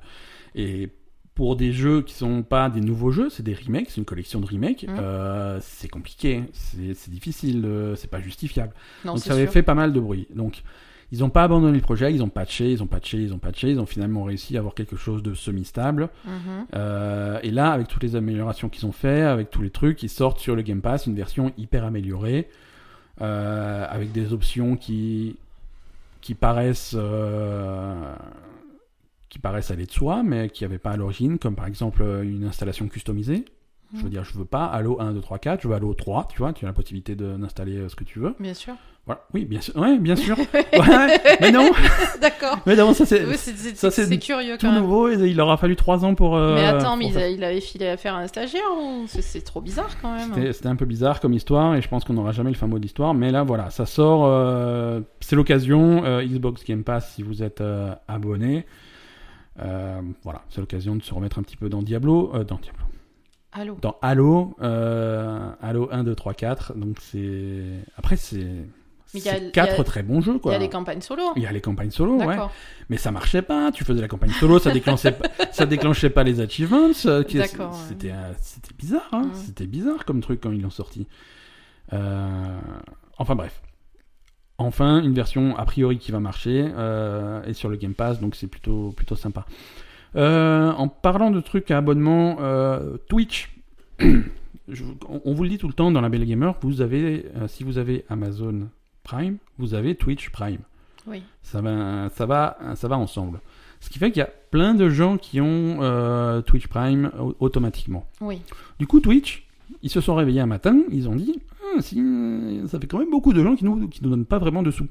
Et 0.56 0.90
pour 1.36 1.56
des 1.56 1.72
jeux 1.72 2.02
qui 2.02 2.14
sont 2.16 2.42
pas 2.42 2.70
des 2.70 2.82
nouveaux 2.82 3.12
jeux, 3.12 3.30
c'est 3.30 3.44
des 3.44 3.54
remakes, 3.54 3.90
c'est 3.92 3.98
une 4.00 4.06
collection 4.06 4.40
de 4.40 4.48
remakes. 4.48 4.86
Euh, 4.90 5.60
c'est 5.62 5.88
compliqué, 5.88 6.44
c'est 6.54 7.10
difficile, 7.12 7.68
c'est 7.96 8.10
pas 8.10 8.22
justifiable. 8.22 8.74
Non, 9.06 9.14
Donc 9.14 9.24
ça 9.24 9.34
avait 9.34 9.46
fait 9.48 9.62
pas 9.62 9.76
mal 9.76 9.94
de 9.94 10.00
bruit. 10.00 10.28
Donc 10.34 10.64
ils 11.12 11.20
n'ont 11.20 11.30
pas 11.30 11.44
abandonné 11.44 11.78
le 11.78 11.82
projet, 11.84 12.14
ils 12.14 12.22
ont 12.22 12.30
patché, 12.30 12.72
ils 12.72 12.84
ont 12.84 12.88
patché, 12.88 13.18
ils 13.22 13.34
ont 13.34 13.38
patché, 13.40 13.70
ils 13.72 13.80
ont 13.80 13.86
finalement 13.86 14.24
réussi 14.24 14.56
à 14.58 14.60
avoir 14.60 14.74
quelque 14.76 14.96
chose 14.98 15.24
de 15.24 15.34
semi-stable. 15.34 16.10
Mhm. 16.26 16.32
Euh, 16.76 17.40
et 17.44 17.52
là, 17.52 17.72
avec 17.72 17.88
toutes 17.88 18.04
les 18.04 18.16
améliorations 18.16 18.68
qu'ils 18.70 18.86
ont 18.86 18.92
fait, 18.92 19.22
avec 19.22 19.50
tous 19.50 19.62
les 19.62 19.70
trucs, 19.70 20.04
ils 20.04 20.10
sortent 20.10 20.40
sur 20.40 20.56
le 20.56 20.62
Game 20.64 20.82
Pass 20.82 21.06
une 21.08 21.16
version 21.16 21.54
hyper 21.58 21.86
améliorée, 21.86 22.50
euh, 23.22 23.86
avec 23.90 24.12
des 24.12 24.34
options 24.34 24.76
qui 24.76 25.38
qui 26.22 26.34
paraissent 26.36 26.96
euh, 26.98 28.14
qui 29.30 29.40
paraissent 29.40 29.72
aller 29.72 29.86
de 29.86 29.92
soi, 29.92 30.24
mais 30.24 30.50
qui 30.50 30.64
n'avaient 30.64 30.78
pas 30.78 30.92
à 30.92 30.98
l'origine, 30.98 31.38
comme 31.38 31.56
par 31.56 31.68
exemple 31.68 32.04
une 32.24 32.44
installation 32.46 32.88
customisée. 32.88 33.46
Je 33.94 33.98
veux 34.00 34.04
Mhm. 34.06 34.10
dire, 34.10 34.24
je 34.26 34.38
veux 34.38 34.44
pas 34.46 34.66
Halo 34.66 35.00
1, 35.00 35.14
2, 35.14 35.22
3, 35.22 35.40
4, 35.40 35.62
je 35.62 35.68
veux 35.70 35.76
Halo 35.76 35.94
3, 35.94 36.28
tu 36.30 36.40
vois, 36.40 36.52
tu 36.52 36.66
as 36.66 36.68
la 36.68 36.74
possibilité 36.74 37.16
de- 37.16 37.38
d'installer 37.38 37.88
ce 37.88 37.96
que 37.96 38.04
tu 38.04 38.20
veux. 38.20 38.36
Bien 38.40 38.54
sûr. 38.54 38.76
Voilà. 39.08 39.22
Oui, 39.34 39.46
bien 39.46 39.62
sûr. 39.62 39.76
Ouais, 39.78 39.98
bien 39.98 40.16
sûr. 40.16 40.38
Ouais, 40.54 41.20
mais 41.42 41.52
non, 41.52 41.70
D'accord. 42.22 42.60
mais 42.68 42.76
non, 42.76 42.94
ça 42.94 43.06
c'est 43.06 43.26
Oui, 43.26 43.36
c'est- 43.38 44.20
curieux 44.20 44.58
tout 44.58 44.66
quand 44.68 44.74
même. 44.74 44.82
nouveau 44.84 45.10
et 45.10 45.14
il 45.16 45.36
leur 45.38 45.50
a 45.50 45.58
fallu 45.58 45.76
3 45.76 46.06
ans 46.06 46.14
pour. 46.14 46.36
euh, 46.36 46.54
Mais 46.56 46.66
attends, 46.66 46.96
mais 46.98 47.06
il, 47.08 47.14
faire 47.14 47.24
a- 47.24 47.30
il 47.30 47.44
avait 47.44 47.62
filé 47.62 47.88
affaire 47.88 48.14
à 48.16 48.20
un 48.20 48.28
stagiaire 48.28 48.62
ou 48.80 49.06
c'est- 49.08 49.42
trop 49.46 49.62
bizarre 49.62 49.96
quand 50.02 50.14
même. 50.14 50.52
C'était 50.54 50.68
un 50.68 50.76
peu 50.76 50.86
bizarre 50.86 51.20
comme 51.22 51.34
histoire 51.34 51.74
et 51.76 51.82
je 51.82 51.88
pense 51.88 52.04
qu'on 52.04 52.14
n'aura 52.14 52.32
jamais 52.34 52.52
le 52.52 52.58
fin 52.58 52.68
mot 52.68 52.78
de 52.78 52.84
l'histoire. 52.84 53.14
Mais 53.14 53.32
là, 53.32 53.44
voilà, 53.44 53.70
ça 53.70 53.86
sort. 53.86 54.26
euh, 54.26 55.00
c'est 55.22 55.36
l'occasion. 55.36 56.04
euh, 56.06 56.24
Xbox 56.24 56.64
Game 56.66 56.84
Pass, 56.84 57.14
si 57.16 57.24
vous 57.24 57.42
êtes 57.44 57.64
abonné. 58.08 58.66
Voilà, 59.58 60.42
c'est 60.50 60.60
l'occasion 60.62 60.96
de 60.96 61.02
se 61.04 61.14
remettre 61.14 61.40
un 61.40 61.44
petit 61.44 61.58
peu 61.58 61.70
dans 61.70 61.82
Diablo. 61.82 62.32
dans 62.48 62.58
Diablo. 62.58 62.84
Allô 63.54 63.78
Dans 63.82 63.96
Halo. 64.02 64.56
Halo 64.62 65.90
1, 65.92 66.04
2, 66.04 66.14
3, 66.16 66.34
4. 66.34 66.74
Donc 66.76 66.98
c'est. 67.02 67.64
Après, 67.98 68.16
c'est. 68.18 68.46
C'est 69.08 69.30
a- 69.30 69.40
quatre 69.52 69.84
très 69.84 70.04
bons 70.04 70.22
jeux, 70.22 70.40
Il 70.46 70.52
y 70.52 70.56
a 70.56 70.58
les 70.60 70.70
campagnes 70.70 71.02
solo. 71.02 71.24
Il 71.36 71.42
y 71.44 71.48
a 71.48 71.52
les 71.52 71.62
campagnes 71.62 71.92
solo, 71.92 72.18
ouais. 72.18 72.36
Mais 72.90 72.98
ça 72.98 73.12
marchait 73.12 73.42
pas. 73.42 73.72
Tu 73.72 73.84
faisais 73.86 74.02
la 74.02 74.08
campagne 74.08 74.32
solo, 74.32 74.60
ça 74.60 74.72
déclenchait, 74.72 75.14
pas, 75.14 75.28
ça 75.52 75.66
déclenchait 75.66 76.10
pas 76.10 76.24
les 76.24 76.40
achievements. 76.42 76.90
euh, 77.06 77.24
ouais. 77.40 77.48
C'était, 77.88 78.12
euh, 78.12 78.34
c'était 78.42 78.74
bizarre. 78.78 79.08
Hein. 79.14 79.30
C'était 79.34 79.66
bizarre 79.68 80.04
comme 80.06 80.20
truc 80.22 80.42
quand 80.42 80.52
ils 80.52 80.62
l'ont 80.62 80.70
sorti. 80.70 81.08
Euh, 81.94 82.58
Enfin 83.18 83.36
bref. 83.36 83.62
Enfin, 84.60 85.02
une 85.04 85.14
version 85.14 85.56
a 85.58 85.66
priori 85.66 85.98
qui 86.00 86.12
va 86.12 86.20
marcher 86.20 86.68
euh, 86.76 87.44
et 87.46 87.54
sur 87.54 87.70
le 87.70 87.78
Game 87.78 87.94
Pass, 87.94 88.20
donc 88.20 88.36
c'est 88.36 88.48
plutôt 88.48 88.92
plutôt 88.92 89.16
sympa. 89.16 89.46
Euh, 90.16 90.72
en 90.72 90.88
parlant 90.88 91.30
de 91.32 91.40
trucs 91.42 91.70
à 91.72 91.78
abonnement, 91.78 92.38
Twitch. 93.08 93.56
Je- 94.00 94.84
on, 95.08 95.22
on 95.24 95.34
vous 95.34 95.44
le 95.44 95.50
dit 95.50 95.58
tout 95.58 95.68
le 95.68 95.74
temps 95.74 95.92
dans 95.92 96.02
la 96.02 96.10
Belle 96.10 96.26
Gamer, 96.26 96.54
vous 96.62 96.82
avez, 96.82 97.26
si 97.48 97.64
vous 97.64 97.78
avez 97.78 98.04
Amazon 98.10 98.68
Prime, 99.08 99.38
vous 99.58 99.74
avez 99.74 99.96
Twitch 99.96 100.30
Prime. 100.32 100.60
Oui. 101.08 101.24
Ça 101.42 101.62
va, 101.62 102.10
ça 102.10 102.26
va, 102.26 102.58
ça 102.76 102.88
va 102.88 102.98
ensemble. 102.98 103.40
Ce 103.80 103.90
qui 103.90 103.98
fait 104.00 104.12
qu'il 104.12 104.20
y 104.20 104.24
a 104.24 104.30
plein 104.52 104.74
de 104.74 104.90
gens 104.90 105.18
qui 105.18 105.40
ont 105.40 105.78
euh, 105.82 106.42
Twitch 106.42 106.68
Prime 106.68 107.12
au- 107.20 107.36
automatiquement. 107.40 108.06
Oui. 108.22 108.42
Du 108.80 108.88
coup, 108.88 109.00
Twitch, 109.00 109.48
ils 109.84 109.90
se 109.90 110.02
sont 110.02 110.16
réveillés 110.16 110.42
un 110.42 110.46
matin, 110.48 110.78
ils 110.92 111.08
ont 111.08 111.16
dit, 111.16 111.40
Ah, 111.64 111.82
si, 111.82 112.62
ça 112.68 112.80
fait 112.80 112.88
quand 112.88 113.00
même 113.00 113.10
beaucoup 113.12 113.34
de 113.34 113.42
gens 113.44 113.56
qui 113.56 113.64
nous, 113.66 113.88
qui 113.88 114.04
nous 114.04 114.10
donnent 114.10 114.26
pas 114.26 114.40
vraiment 114.40 114.64
de 114.64 114.72
sous. 114.72 114.88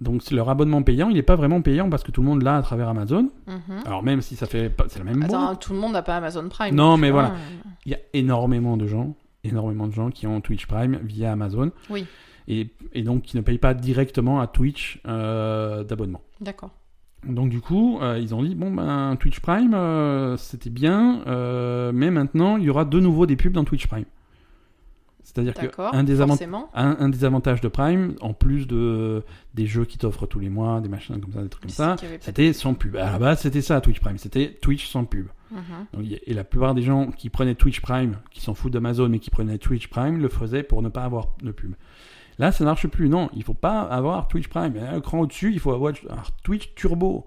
Donc 0.00 0.30
leur 0.30 0.48
abonnement 0.48 0.82
payant, 0.82 1.10
il 1.10 1.14
n'est 1.16 1.22
pas 1.22 1.36
vraiment 1.36 1.60
payant 1.60 1.90
parce 1.90 2.02
que 2.02 2.10
tout 2.10 2.22
le 2.22 2.26
monde 2.28 2.42
l'a 2.42 2.56
à 2.56 2.62
travers 2.62 2.88
Amazon. 2.88 3.30
Mhm. 3.46 3.80
Alors 3.84 4.02
même 4.02 4.22
si 4.22 4.34
ça 4.34 4.46
fait, 4.46 4.74
c'est 4.88 4.98
la 4.98 5.04
même 5.04 5.22
Attends, 5.22 5.46
boîte. 5.48 5.60
tout 5.60 5.74
le 5.74 5.78
monde 5.78 5.92
n'a 5.92 6.02
pas 6.02 6.16
Amazon 6.16 6.48
Prime. 6.48 6.74
Non, 6.74 6.96
mais 6.96 7.10
voilà. 7.10 7.34
Il 7.84 7.92
y 7.92 7.94
a 7.94 7.98
énormément 8.14 8.78
de 8.78 8.86
gens, 8.86 9.14
énormément 9.44 9.86
de 9.88 9.92
gens 9.92 10.10
qui 10.10 10.26
ont 10.26 10.40
Twitch 10.40 10.64
Prime 10.66 10.98
via 11.02 11.32
Amazon. 11.32 11.70
Oui. 11.90 12.06
Et, 12.52 12.68
et 12.94 13.02
donc 13.02 13.22
qui 13.22 13.36
ne 13.36 13.42
payent 13.42 13.58
pas 13.58 13.74
directement 13.74 14.40
à 14.40 14.48
Twitch 14.48 15.00
euh, 15.06 15.84
d'abonnement. 15.84 16.20
D'accord. 16.40 16.70
Donc 17.24 17.50
du 17.50 17.60
coup, 17.60 18.00
euh, 18.00 18.18
ils 18.18 18.34
ont 18.34 18.42
dit 18.42 18.56
bon 18.56 18.72
ben 18.72 19.14
Twitch 19.20 19.38
Prime, 19.40 19.74
euh, 19.74 20.36
c'était 20.36 20.70
bien, 20.70 21.22
euh, 21.26 21.92
mais 21.94 22.10
maintenant 22.10 22.56
il 22.56 22.64
y 22.64 22.70
aura 22.70 22.84
de 22.84 22.98
nouveau 22.98 23.26
des 23.26 23.36
pubs 23.36 23.52
dans 23.52 23.64
Twitch 23.64 23.86
Prime. 23.86 24.06
C'est-à-dire 25.22 25.54
que 25.54 25.94
un 25.94 26.02
des, 26.02 26.22
un, 26.22 26.28
un 26.74 27.08
des 27.08 27.24
avantages 27.24 27.60
de 27.60 27.68
Prime, 27.68 28.16
en 28.20 28.32
plus 28.32 28.66
de 28.66 29.22
des 29.54 29.66
jeux 29.66 29.84
qui 29.84 29.96
t'offrent 29.96 30.26
tous 30.26 30.40
les 30.40 30.48
mois, 30.48 30.80
des 30.80 30.88
machins 30.88 31.20
comme 31.20 31.32
ça, 31.32 31.42
des 31.42 31.48
trucs 31.48 31.62
comme 31.62 31.70
ça, 31.70 31.96
c'était 32.20 32.52
sans 32.52 32.74
pub. 32.74 32.96
À 32.96 33.12
la 33.12 33.18
base, 33.18 33.40
c'était 33.40 33.60
ça 33.60 33.80
Twitch 33.80 34.00
Prime, 34.00 34.18
c'était 34.18 34.58
Twitch 34.60 34.88
sans 34.88 35.04
pub. 35.04 35.28
Mhm. 35.52 35.60
Donc, 35.92 36.04
et 36.26 36.34
la 36.34 36.42
plupart 36.42 36.74
des 36.74 36.82
gens 36.82 37.10
qui 37.10 37.28
prenaient 37.28 37.54
Twitch 37.54 37.80
Prime, 37.80 38.16
qui 38.30 38.40
s'en 38.40 38.54
foutent 38.54 38.72
d'Amazon, 38.72 39.08
mais 39.08 39.18
qui 39.18 39.30
prenaient 39.30 39.58
Twitch 39.58 39.88
Prime, 39.88 40.18
le 40.20 40.28
faisaient 40.28 40.62
pour 40.62 40.82
ne 40.82 40.88
pas 40.88 41.04
avoir 41.04 41.28
de 41.42 41.52
pub. 41.52 41.74
Là, 42.40 42.52
ça 42.52 42.64
ne 42.64 42.68
marche 42.70 42.86
plus. 42.88 43.08
Non, 43.10 43.28
il 43.34 43.44
faut 43.44 43.54
pas 43.54 43.82
avoir 43.82 44.26
Twitch 44.26 44.48
Prime. 44.48 44.74
Un 44.76 45.00
cran 45.00 45.20
au-dessus, 45.20 45.52
il 45.52 45.60
faut 45.60 45.72
avoir 45.72 45.92
Twitch 46.42 46.74
Turbo, 46.74 47.26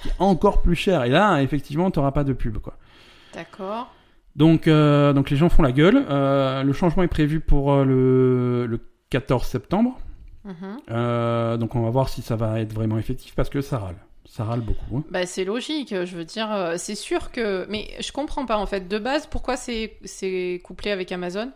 qui 0.00 0.08
est 0.08 0.12
encore 0.18 0.62
plus 0.62 0.74
cher. 0.74 1.04
Et 1.04 1.10
là, 1.10 1.40
effectivement, 1.42 1.90
tu 1.90 1.98
n'auras 1.98 2.12
pas 2.12 2.24
de 2.24 2.32
pub. 2.32 2.58
Quoi. 2.58 2.76
D'accord. 3.34 3.92
Donc, 4.36 4.66
euh, 4.66 5.12
donc 5.12 5.28
les 5.30 5.36
gens 5.36 5.50
font 5.50 5.62
la 5.62 5.70
gueule. 5.70 6.04
Euh, 6.08 6.62
le 6.62 6.72
changement 6.72 7.02
est 7.02 7.08
prévu 7.08 7.40
pour 7.40 7.72
euh, 7.72 7.84
le, 7.84 8.66
le 8.66 8.80
14 9.10 9.46
septembre. 9.46 9.98
Mhm. 10.44 10.54
Euh, 10.90 11.56
donc 11.58 11.74
on 11.74 11.82
va 11.82 11.90
voir 11.90 12.08
si 12.08 12.20
ça 12.22 12.34
va 12.36 12.60
être 12.60 12.72
vraiment 12.72 12.98
effectif 12.98 13.34
parce 13.34 13.50
que 13.50 13.60
ça 13.60 13.78
râle. 13.78 13.96
Ça 14.26 14.44
râle 14.44 14.60
beaucoup. 14.62 14.96
hein. 14.96 15.02
Bah, 15.10 15.26
c'est 15.26 15.44
logique, 15.44 15.94
je 16.04 16.16
veux 16.16 16.24
dire, 16.24 16.48
c'est 16.78 16.94
sûr 16.94 17.30
que. 17.30 17.66
Mais 17.68 17.88
je 18.00 18.10
comprends 18.12 18.46
pas 18.46 18.56
en 18.56 18.66
fait. 18.66 18.88
De 18.88 18.98
base, 18.98 19.26
pourquoi 19.26 19.56
c'est 19.56 19.98
c'est 20.04 20.60
couplé 20.64 20.90
avec 20.90 21.12
Amazon? 21.12 21.50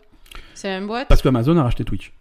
C'est 0.55 0.69
la 0.69 0.79
même 0.79 0.87
boîte? 0.87 1.09
Parce 1.09 1.23
qu'Amazon 1.23 1.57
a 1.57 1.63
racheté 1.63 1.85
Twitch. 1.85 2.13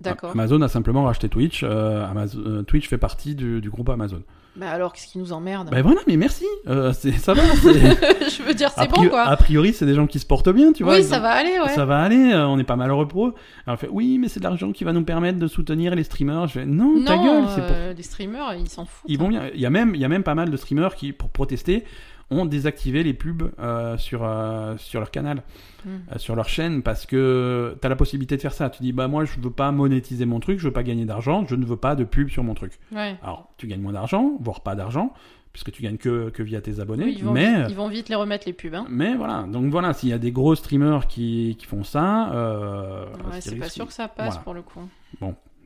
D'accord. 0.00 0.30
Amazon 0.32 0.60
a 0.62 0.68
simplement 0.68 1.04
racheté 1.04 1.28
Twitch. 1.28 1.62
Euh, 1.64 2.06
Amazon- 2.08 2.38
euh, 2.46 2.62
Twitch 2.62 2.88
fait 2.88 2.98
partie 2.98 3.34
du, 3.34 3.60
du 3.60 3.68
groupe 3.70 3.88
Amazon. 3.88 4.22
Bah 4.56 4.70
alors, 4.70 4.92
qu'est-ce 4.92 5.06
qui 5.06 5.18
nous 5.18 5.32
emmerde? 5.32 5.70
Ben 5.70 5.82
voilà, 5.82 6.00
mais 6.08 6.16
merci. 6.16 6.44
Euh, 6.68 6.92
c'est- 6.92 7.12
ça 7.12 7.32
va. 7.34 7.42
Je 7.62 8.42
veux 8.42 8.54
dire, 8.54 8.70
c'est 8.76 8.88
bon 8.90 9.08
quoi. 9.08 9.22
a 9.22 9.36
priori, 9.36 9.72
c'est 9.72 9.86
des 9.86 9.94
gens 9.94 10.06
qui 10.08 10.18
se 10.18 10.26
portent 10.26 10.48
bien, 10.48 10.72
tu 10.72 10.82
vois. 10.84 10.94
oui, 10.96 11.04
ça 11.04 11.18
ont- 11.18 11.20
va 11.22 11.30
aller, 11.30 11.58
ouais. 11.60 11.68
Ça 11.74 11.84
va 11.84 12.00
aller. 12.00 12.32
euh, 12.32 12.46
on 12.46 12.56
n'est 12.56 12.64
pas 12.64 12.74
malheureux 12.76 13.06
pour 13.06 13.26
eux. 13.28 13.34
Alors, 13.66 13.74
on 13.74 13.76
fait, 13.76 13.88
oui, 13.90 14.18
mais 14.18 14.28
c'est 14.28 14.40
de 14.40 14.44
l'argent 14.44 14.72
qui 14.72 14.82
va 14.84 14.92
nous 14.92 15.04
permettre 15.04 15.38
de 15.38 15.46
soutenir 15.46 15.94
les 15.94 16.02
streamers. 16.04 16.46
Je 16.48 16.52
fais, 16.54 16.66
non, 16.66 17.04
ta 17.04 17.16
gueule. 17.18 17.44
C'est 17.54 17.66
pour... 17.66 17.76
les 17.96 18.02
streamers, 18.02 18.54
ils 18.54 18.68
s'en 18.68 18.84
foutent. 18.84 19.04
Ils 19.08 19.18
vont 19.18 19.28
bien. 19.28 19.42
Il 19.54 19.60
y 19.60 19.66
a 19.66 19.70
même, 19.70 19.94
il 19.94 20.00
y 20.00 20.04
a 20.04 20.08
même 20.08 20.24
pas 20.24 20.34
mal 20.34 20.50
de 20.50 20.56
streamers 20.56 20.94
qui, 20.96 21.12
pour 21.12 21.28
protester, 21.28 21.84
ont 22.30 22.44
désactivé 22.44 23.02
les 23.02 23.14
pubs 23.14 23.50
euh, 23.58 23.96
sur 23.96 24.22
euh, 24.24 24.76
sur 24.76 25.00
leur 25.00 25.10
canal, 25.10 25.42
Mm. 25.84 25.88
euh, 26.12 26.18
sur 26.18 26.34
leur 26.34 26.48
chaîne, 26.48 26.82
parce 26.82 27.06
que 27.06 27.76
tu 27.80 27.86
as 27.86 27.88
la 27.88 27.94
possibilité 27.96 28.36
de 28.36 28.40
faire 28.42 28.52
ça. 28.52 28.68
Tu 28.68 28.82
dis, 28.82 28.92
bah 28.92 29.06
moi, 29.08 29.24
je 29.24 29.38
veux 29.40 29.50
pas 29.50 29.70
monétiser 29.70 30.26
mon 30.26 30.40
truc, 30.40 30.58
je 30.58 30.64
veux 30.66 30.72
pas 30.72 30.82
gagner 30.82 31.04
d'argent, 31.04 31.46
je 31.46 31.54
ne 31.54 31.64
veux 31.64 31.76
pas 31.76 31.94
de 31.94 32.02
pub 32.04 32.28
sur 32.30 32.42
mon 32.42 32.54
truc. 32.54 32.72
Ouais. 32.92 33.16
Alors, 33.22 33.52
tu 33.56 33.66
gagnes 33.68 33.80
moins 33.80 33.92
d'argent, 33.92 34.32
voire 34.40 34.60
pas 34.62 34.74
d'argent, 34.74 35.14
puisque 35.52 35.70
tu 35.70 35.82
gagnes 35.82 35.96
que, 35.96 36.30
que 36.30 36.42
via 36.42 36.60
tes 36.60 36.80
abonnés. 36.80 37.04
Oui, 37.04 37.14
ils, 37.18 37.24
vont 37.24 37.32
mais, 37.32 37.60
vite, 37.60 37.66
ils 37.70 37.76
vont 37.76 37.88
vite 37.88 38.08
les 38.08 38.16
remettre 38.16 38.46
les 38.46 38.52
pubs. 38.52 38.74
Hein. 38.74 38.86
mais 38.90 39.14
voilà, 39.14 39.44
donc 39.44 39.70
voilà, 39.70 39.92
s'il 39.94 40.08
y 40.08 40.12
a 40.12 40.18
des 40.18 40.32
gros 40.32 40.54
streamers 40.56 41.06
qui, 41.06 41.56
qui 41.58 41.66
font 41.66 41.84
ça, 41.84 42.32
euh, 42.32 43.06
Ouais, 43.30 43.40
c'est 43.40 43.54
pas 43.56 43.68
sûr 43.68 43.86
que 43.86 43.92
ça 43.92 44.08
passe 44.08 44.26
Voilà. 44.30 44.40
pour 44.42 44.54
le 44.54 44.62
coup. 44.62 44.80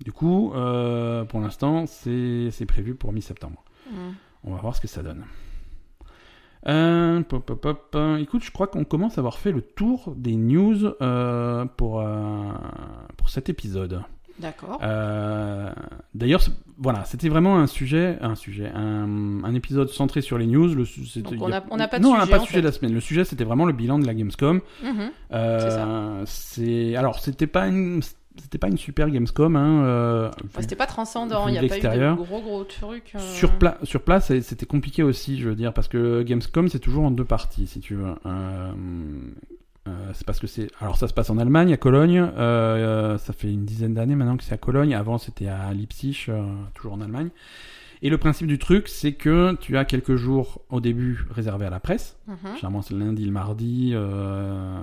Du 0.04 0.12
coup, 0.12 0.52
euh, 0.54 1.24
pour 1.24 1.40
l'instant, 1.40 1.86
c'est 1.86 2.66
prévu 2.68 2.94
pour 2.94 3.12
mi-septembre. 3.12 3.64
Mm. 3.90 3.94
On 4.44 4.54
va 4.54 4.60
voir 4.60 4.76
ce 4.76 4.80
que 4.82 4.88
ça 4.88 5.02
donne. 5.02 5.24
Euh, 6.68 7.20
pop, 7.22 7.44
pop, 7.44 7.60
pop, 7.60 7.96
écoute, 8.20 8.44
je 8.44 8.50
crois 8.50 8.66
qu'on 8.66 8.84
commence 8.84 9.18
à 9.18 9.20
avoir 9.20 9.38
fait 9.38 9.52
le 9.52 9.62
tour 9.62 10.14
des 10.16 10.36
news 10.36 10.94
euh, 11.00 11.64
pour, 11.76 12.00
euh, 12.00 12.52
pour 13.16 13.30
cet 13.30 13.48
épisode. 13.48 14.02
D'accord. 14.38 14.78
Euh, 14.82 15.70
D'ailleurs, 16.14 16.42
voilà, 16.78 17.04
c'était 17.04 17.28
vraiment 17.28 17.58
un 17.58 17.66
sujet, 17.66 18.18
un 18.20 18.34
sujet, 18.34 18.70
un, 18.74 19.44
un 19.44 19.54
épisode 19.54 19.88
centré 19.88 20.20
sur 20.20 20.38
les 20.38 20.46
news. 20.46 20.74
Le, 20.74 20.84
Donc 21.22 21.34
on 21.40 21.48
n'a 21.48 21.88
pas 21.88 21.98
de 21.98 22.02
non, 22.02 22.10
on 22.10 22.14
n'a 22.14 22.22
sujet, 22.22 22.38
pas 22.38 22.60
de 22.60 22.60
la 22.66 22.72
semaine. 22.72 22.92
Le 22.92 23.00
sujet, 23.00 23.24
c'était 23.24 23.44
vraiment 23.44 23.66
le 23.66 23.72
bilan 23.72 23.98
de 23.98 24.06
la 24.06 24.14
Gamescom. 24.14 24.60
Mhm. 24.82 25.10
Euh, 25.32 26.22
c'est 26.26 26.96
alors, 26.96 27.18
c'était 27.20 27.46
pas 27.46 27.66
une, 27.68 28.02
c'était 28.40 28.58
pas 28.58 28.68
une 28.68 28.78
super 28.78 29.10
Gamescom. 29.10 29.56
Hein, 29.56 29.84
euh, 29.84 30.28
Ouais, 30.28 30.60
C'était 30.60 30.76
pas 30.76 30.86
transcendant, 30.86 31.48
il 31.48 31.52
n'y 31.52 31.58
a 31.58 31.60
pas 31.68 31.78
eu 31.78 31.80
de 31.80 32.14
gros 32.22 32.40
gros 32.40 32.64
trucs. 32.64 33.12
euh, 33.14 33.18
Sur, 33.18 33.52
pla- 33.58 33.78
sur 33.82 34.02
place, 34.02 34.32
c'était 34.40 34.66
compliqué 34.66 35.02
aussi, 35.02 35.38
je 35.40 35.48
veux 35.48 35.54
dire, 35.54 35.72
parce 35.72 35.88
que 35.88 36.22
Gamescom, 36.22 36.68
c'est 36.68 36.78
toujours 36.78 37.04
en 37.04 37.10
deux 37.10 37.24
parties, 37.24 37.66
si 37.66 37.80
tu 37.80 37.94
veux. 37.94 38.14
Euh, 38.26 38.72
c'est 40.14 40.24
parce 40.26 40.38
que 40.38 40.46
c'est. 40.46 40.68
Alors, 40.80 40.96
ça 40.96 41.08
se 41.08 41.12
passe 41.14 41.28
en 41.30 41.38
Allemagne, 41.38 41.72
à 41.72 41.76
Cologne. 41.76 42.30
Ça 42.36 43.32
fait 43.32 43.52
une 43.52 43.64
dizaine 43.64 43.94
d'années 43.94 44.14
maintenant 44.14 44.36
que 44.36 44.44
c'est 44.44 44.54
à 44.54 44.58
Cologne. 44.58 44.94
Avant, 44.94 45.18
c'était 45.18 45.48
à 45.48 45.72
Leipzig, 45.72 46.26
toujours 46.74 46.92
en 46.92 47.00
Allemagne. 47.00 47.30
Et 48.04 48.10
le 48.10 48.18
principe 48.18 48.48
du 48.48 48.58
truc, 48.58 48.88
c'est 48.88 49.12
que 49.12 49.54
tu 49.60 49.76
as 49.78 49.84
quelques 49.84 50.16
jours 50.16 50.60
au 50.70 50.80
début 50.80 51.24
réservés 51.30 51.66
à 51.66 51.70
la 51.70 51.78
presse. 51.78 52.16
mhm. 52.26 52.36
Généralement, 52.56 52.82
c'est 52.82 52.94
le 52.94 53.00
lundi, 53.00 53.24
le 53.24 53.30
mardi. 53.30 53.92
euh, 53.94 54.80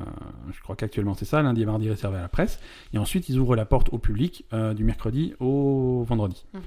je 0.53 0.61
crois 0.61 0.77
qu'actuellement, 0.77 1.13
c'est 1.13 1.25
ça, 1.25 1.41
lundi 1.41 1.61
et 1.61 1.65
mardi 1.65 1.89
réservé 1.89 2.17
à 2.17 2.21
la 2.21 2.29
presse. 2.29 2.59
Et 2.93 2.97
ensuite, 2.97 3.27
ils 3.27 3.37
ouvrent 3.37 3.57
la 3.57 3.65
porte 3.65 3.89
au 3.91 3.97
public 3.97 4.45
euh, 4.53 4.73
du 4.73 4.85
mercredi 4.85 5.33
au 5.41 6.05
vendredi. 6.07 6.45
Mhm. 6.53 6.61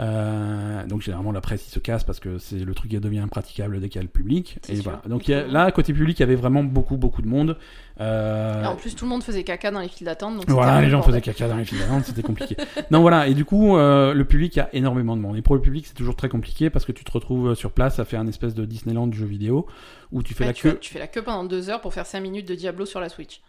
Euh, 0.00 0.84
donc 0.86 1.02
généralement 1.02 1.30
la 1.30 1.40
presse 1.40 1.64
il 1.68 1.70
se 1.70 1.78
casse 1.78 2.02
parce 2.02 2.18
que 2.18 2.38
c'est 2.38 2.56
le 2.58 2.74
truc 2.74 2.90
qui 2.90 2.98
devient 2.98 3.20
impraticable 3.20 3.78
dès 3.80 3.88
qu'il 3.88 3.96
y 3.96 4.00
a 4.00 4.02
le 4.02 4.08
public. 4.08 4.58
Et 4.68 4.74
voilà. 4.80 5.00
Donc 5.06 5.28
il 5.28 5.30
y 5.30 5.34
a- 5.34 5.46
là 5.46 5.70
côté 5.70 5.92
public 5.92 6.18
il 6.18 6.22
y 6.22 6.24
avait 6.24 6.34
vraiment 6.34 6.64
beaucoup 6.64 6.96
beaucoup 6.96 7.22
de 7.22 7.28
monde. 7.28 7.56
Euh, 8.00 8.64
Et 8.64 8.66
en 8.66 8.74
plus, 8.74 8.96
tout 8.96 9.04
le 9.04 9.10
monde 9.10 9.22
faisait 9.22 9.44
caca 9.44 9.70
dans 9.70 9.78
les 9.78 9.86
files 9.86 10.04
d'attente. 10.06 10.34
donc 10.38 10.50
voilà, 10.50 10.80
les 10.80 10.90
gens 10.90 11.00
faisaient 11.00 11.20
caca 11.20 11.46
dans 11.46 11.56
les 11.56 11.64
files 11.64 11.78
d'attente, 11.78 12.04
c'était 12.06 12.22
compliqué. 12.22 12.56
non 12.90 13.02
voilà, 13.02 13.28
et 13.28 13.34
du 13.34 13.44
coup 13.44 13.76
euh, 13.76 14.12
le 14.14 14.24
public 14.24 14.58
a 14.58 14.68
énormément 14.72 15.16
de 15.16 15.22
monde. 15.22 15.36
Et 15.36 15.42
pour 15.42 15.54
le 15.54 15.60
public 15.60 15.86
c'est 15.86 15.94
toujours 15.94 16.16
très 16.16 16.28
compliqué 16.28 16.70
parce 16.70 16.84
que 16.84 16.92
tu 16.92 17.04
te 17.04 17.12
retrouves 17.12 17.54
sur 17.54 17.70
place 17.70 18.00
à 18.00 18.04
faire 18.04 18.18
un 18.20 18.26
espèce 18.26 18.54
de 18.54 18.64
Disneyland 18.64 19.06
du 19.06 19.16
jeu 19.18 19.26
vidéo 19.26 19.66
où 20.10 20.22
tu 20.24 20.34
fais 20.34 20.42
Ouais, 20.44 20.48
la 20.48 20.54
tu, 20.54 20.62
queue. 20.64 20.70
fais, 20.72 20.78
tu 20.80 20.92
fais 20.92 20.98
la 20.98 21.06
queue 21.06 21.22
pendant 21.22 21.44
deux 21.44 21.70
heures 21.70 21.80
pour 21.80 21.94
faire 21.94 22.06
5 22.06 22.20
minutes 22.20 22.48
de 22.48 22.54
Diablo 22.56 22.84
sur 22.84 22.98
la 23.00 23.08
Switch. 23.08 23.40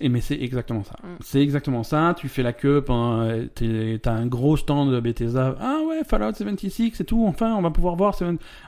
Mais 0.00 0.20
c'est 0.20 0.40
exactement 0.40 0.84
ça. 0.84 0.94
Mm. 1.02 1.16
C'est 1.20 1.40
exactement 1.42 1.82
ça. 1.82 2.14
Tu 2.16 2.28
fais 2.28 2.42
la 2.42 2.52
queue, 2.52 2.84
euh, 2.88 3.98
t'as 4.00 4.12
un 4.12 4.26
gros 4.26 4.56
stand 4.56 4.92
de 4.92 5.00
Bethesda. 5.00 5.56
Ah 5.60 5.80
ouais, 5.86 6.04
Fallout 6.04 6.34
76 6.34 7.00
et 7.00 7.04
tout. 7.04 7.24
Enfin, 7.26 7.54
on 7.54 7.62
va 7.62 7.70
pouvoir 7.70 7.96
voir. 7.96 8.14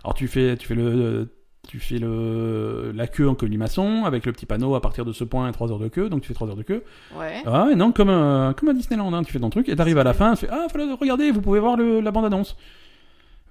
Alors 0.03 0.15
tu 0.15 0.27
fais, 0.27 0.57
tu 0.57 0.67
fais 0.67 0.75
le, 0.75 1.29
tu 1.69 1.79
fais 1.79 1.99
le 1.99 2.93
la 2.95 3.07
queue 3.07 3.29
en 3.29 3.35
colimaçon 3.35 4.05
avec 4.05 4.27
le 4.27 4.33
petit 4.33 4.47
panneau 4.47 4.75
à 4.75 4.81
partir 4.81 5.05
de 5.05 5.13
ce 5.13 5.23
point 5.23 5.51
3 5.53 5.71
heures 5.71 5.79
de 5.79 5.89
queue. 5.89 6.09
Donc 6.09 6.23
tu 6.23 6.29
fais 6.29 6.35
3 6.35 6.49
heures 6.49 6.57
de 6.57 6.63
queue. 6.63 6.83
Ouais. 7.17 7.43
Ah 7.47 7.69
non, 7.77 7.93
comme 7.93 8.11
un, 8.11 8.53
comme 8.55 8.71
un 8.71 8.75
Disneyland. 8.75 9.13
hein. 9.13 9.23
Tu 9.23 9.33
fais 9.33 9.41
ton 9.41 9.51
truc 9.51 9.69
et 9.69 9.77
t'arrives 9.77 9.99
à 9.99 10.05
la 10.05 10.15
fin. 10.15 10.35
Tu 10.35 10.47
fais 10.47 10.53
ah 10.53 10.67
Fallout, 10.69 10.97
regardez, 10.97 11.31
vous 11.31 11.41
pouvez 11.41 11.61
voir 11.61 11.77
le, 11.77 12.01
la 12.01 12.11
bande 12.11 12.25
annonce. 12.25 12.57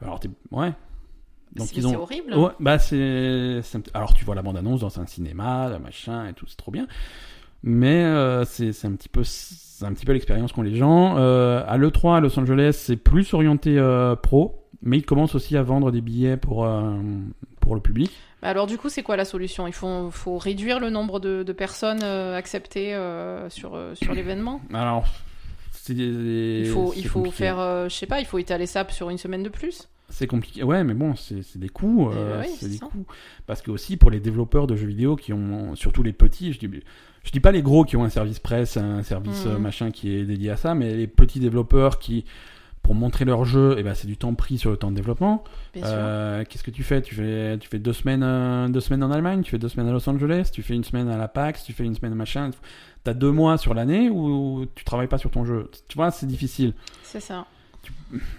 Alors 0.01 0.19
t'es 0.19 0.29
ouais. 0.51 0.73
Donc 1.55 1.67
c'est 1.67 1.85
ont 1.85 2.01
horrible. 2.01 2.33
Ouais, 2.33 2.51
bah 2.59 2.79
c'est. 2.79 3.61
Alors 3.93 4.13
tu 4.13 4.25
vois 4.25 4.35
la 4.35 4.41
bande-annonce 4.41 4.81
dans 4.81 4.99
un 4.99 5.05
cinéma, 5.05 5.77
machin 5.79 6.27
et 6.27 6.33
tout, 6.33 6.47
c'est 6.47 6.57
trop 6.57 6.71
bien. 6.71 6.87
Mais 7.63 8.03
euh, 8.03 8.43
c'est 8.45 8.73
c'est 8.73 8.87
un 8.87 8.91
petit 8.93 9.09
peu, 9.09 9.23
c'est 9.23 9.85
un 9.85 9.93
petit 9.93 10.05
peu 10.05 10.11
l'expérience 10.11 10.51
qu'ont 10.51 10.61
les 10.63 10.75
gens. 10.75 11.17
Euh, 11.17 11.63
à 11.67 11.77
l'E3 11.77 12.17
à 12.17 12.19
Los 12.19 12.37
Angeles, 12.37 12.73
c'est 12.77 12.97
plus 12.97 13.33
orienté 13.33 13.77
euh, 13.77 14.15
pro, 14.17 14.65
mais 14.81 14.97
ils 14.97 15.05
commencent 15.05 15.35
aussi 15.35 15.55
à 15.55 15.63
vendre 15.63 15.91
des 15.91 16.01
billets 16.01 16.35
pour, 16.37 16.67
pour 17.61 17.75
le 17.75 17.81
public. 17.81 18.11
Bah 18.41 18.49
Alors 18.49 18.67
du 18.67 18.77
coup, 18.77 18.89
c'est 18.89 19.01
quoi 19.03 19.15
la 19.15 19.23
solution? 19.25 19.65
Il 19.67 19.73
faut, 19.73 20.09
faut 20.11 20.37
réduire 20.37 20.81
le 20.81 20.89
nombre 20.89 21.21
de, 21.21 21.43
de 21.43 21.53
personnes 21.53 22.03
acceptées 22.03 22.97
sur, 23.49 23.79
sur 23.93 24.13
l'événement? 24.13 24.59
Alors, 24.73 25.05
c'est. 25.71 25.93
Il 25.93 26.65
faut, 26.67 26.91
c'est 26.93 26.99
il 26.99 27.07
faut 27.07 27.19
compliqué. 27.19 27.37
faire, 27.37 27.87
je 27.89 27.95
sais 27.95 28.07
pas, 28.07 28.19
il 28.19 28.25
faut 28.25 28.39
étaler 28.39 28.65
ça 28.65 28.85
sur 28.89 29.09
une 29.09 29.17
semaine 29.17 29.43
de 29.43 29.49
plus? 29.49 29.87
C'est 30.09 30.27
compliqué. 30.27 30.63
Ouais, 30.63 30.83
mais 30.83 30.93
bon, 30.93 31.15
c'est 31.15 31.41
c'est 31.43 31.57
des 31.59 31.69
coûts. 31.69 32.09
euh, 32.11 32.41
Eh 32.43 32.47
oui, 32.49 32.53
c'est 32.59 32.67
des 32.69 32.77
coûts. 32.77 33.05
Parce 33.47 33.61
que 33.61 33.71
aussi 33.71 33.95
pour 33.97 34.11
les 34.11 34.19
développeurs 34.19 34.67
de 34.67 34.75
jeux 34.75 34.85
vidéo 34.87 35.15
qui 35.15 35.31
ont, 35.33 35.75
surtout 35.75 36.03
les 36.03 36.13
petits, 36.13 36.51
je 36.53 36.59
dis, 36.59 36.69
je 37.23 37.31
dis 37.31 37.39
pas 37.39 37.51
les 37.51 37.61
gros 37.61 37.83
qui 37.85 37.95
ont 37.97 38.03
un 38.03 38.09
service 38.09 38.39
presse, 38.39 38.77
un 38.77 39.01
service 39.03 39.45
Mhm. 39.45 39.51
euh, 39.51 39.57
machin 39.59 39.91
qui 39.91 40.13
est 40.15 40.23
dédié 40.23 40.51
à 40.51 40.57
ça, 40.57 40.75
mais 40.75 40.93
les 40.95 41.07
petits 41.07 41.39
développeurs 41.39 41.99
qui 41.99 42.25
pour 42.81 42.95
montrer 42.95 43.23
leur 43.23 43.45
jeu, 43.45 43.77
et 43.79 43.83
ben 43.83 43.93
c'est 43.93 44.07
du 44.07 44.17
temps 44.17 44.33
pris 44.33 44.57
sur 44.57 44.69
le 44.69 44.75
temps 44.75 44.91
de 44.91 44.95
développement. 44.97 45.45
Euh, 45.77 46.43
Qu'est-ce 46.43 46.63
que 46.63 46.69
tu 46.71 46.83
fais? 46.83 47.01
Tu 47.01 47.15
fais 47.15 47.57
tu 47.57 47.69
fais 47.69 47.79
deux 47.79 47.93
semaines 47.93 48.23
euh, 48.23 48.67
deux 48.67 48.81
semaines 48.81 49.03
en 49.05 49.09
Allemagne, 49.11 49.41
tu 49.41 49.51
fais 49.51 49.57
deux 49.57 49.69
semaines 49.69 49.87
à 49.87 49.93
Los 49.93 50.09
Angeles, 50.09 50.49
tu 50.51 50.63
fais 50.63 50.73
une 50.75 50.83
semaine 50.83 51.07
à 51.07 51.15
la 51.15 51.29
PAX, 51.29 51.63
tu 51.63 51.71
fais 51.71 51.85
une 51.85 51.95
semaine 51.95 52.13
machin. 52.13 52.49
T'as 53.05 53.13
deux 53.13 53.31
mois 53.31 53.57
sur 53.57 53.73
l'année 53.73 54.09
où 54.09 54.65
tu 54.75 54.83
travailles 54.83 55.07
pas 55.07 55.17
sur 55.17 55.31
ton 55.31 55.45
jeu. 55.45 55.71
Tu 55.87 55.95
vois, 55.95 56.11
c'est 56.11 56.25
difficile. 56.25 56.73
C'est 57.03 57.21
ça. 57.21 57.45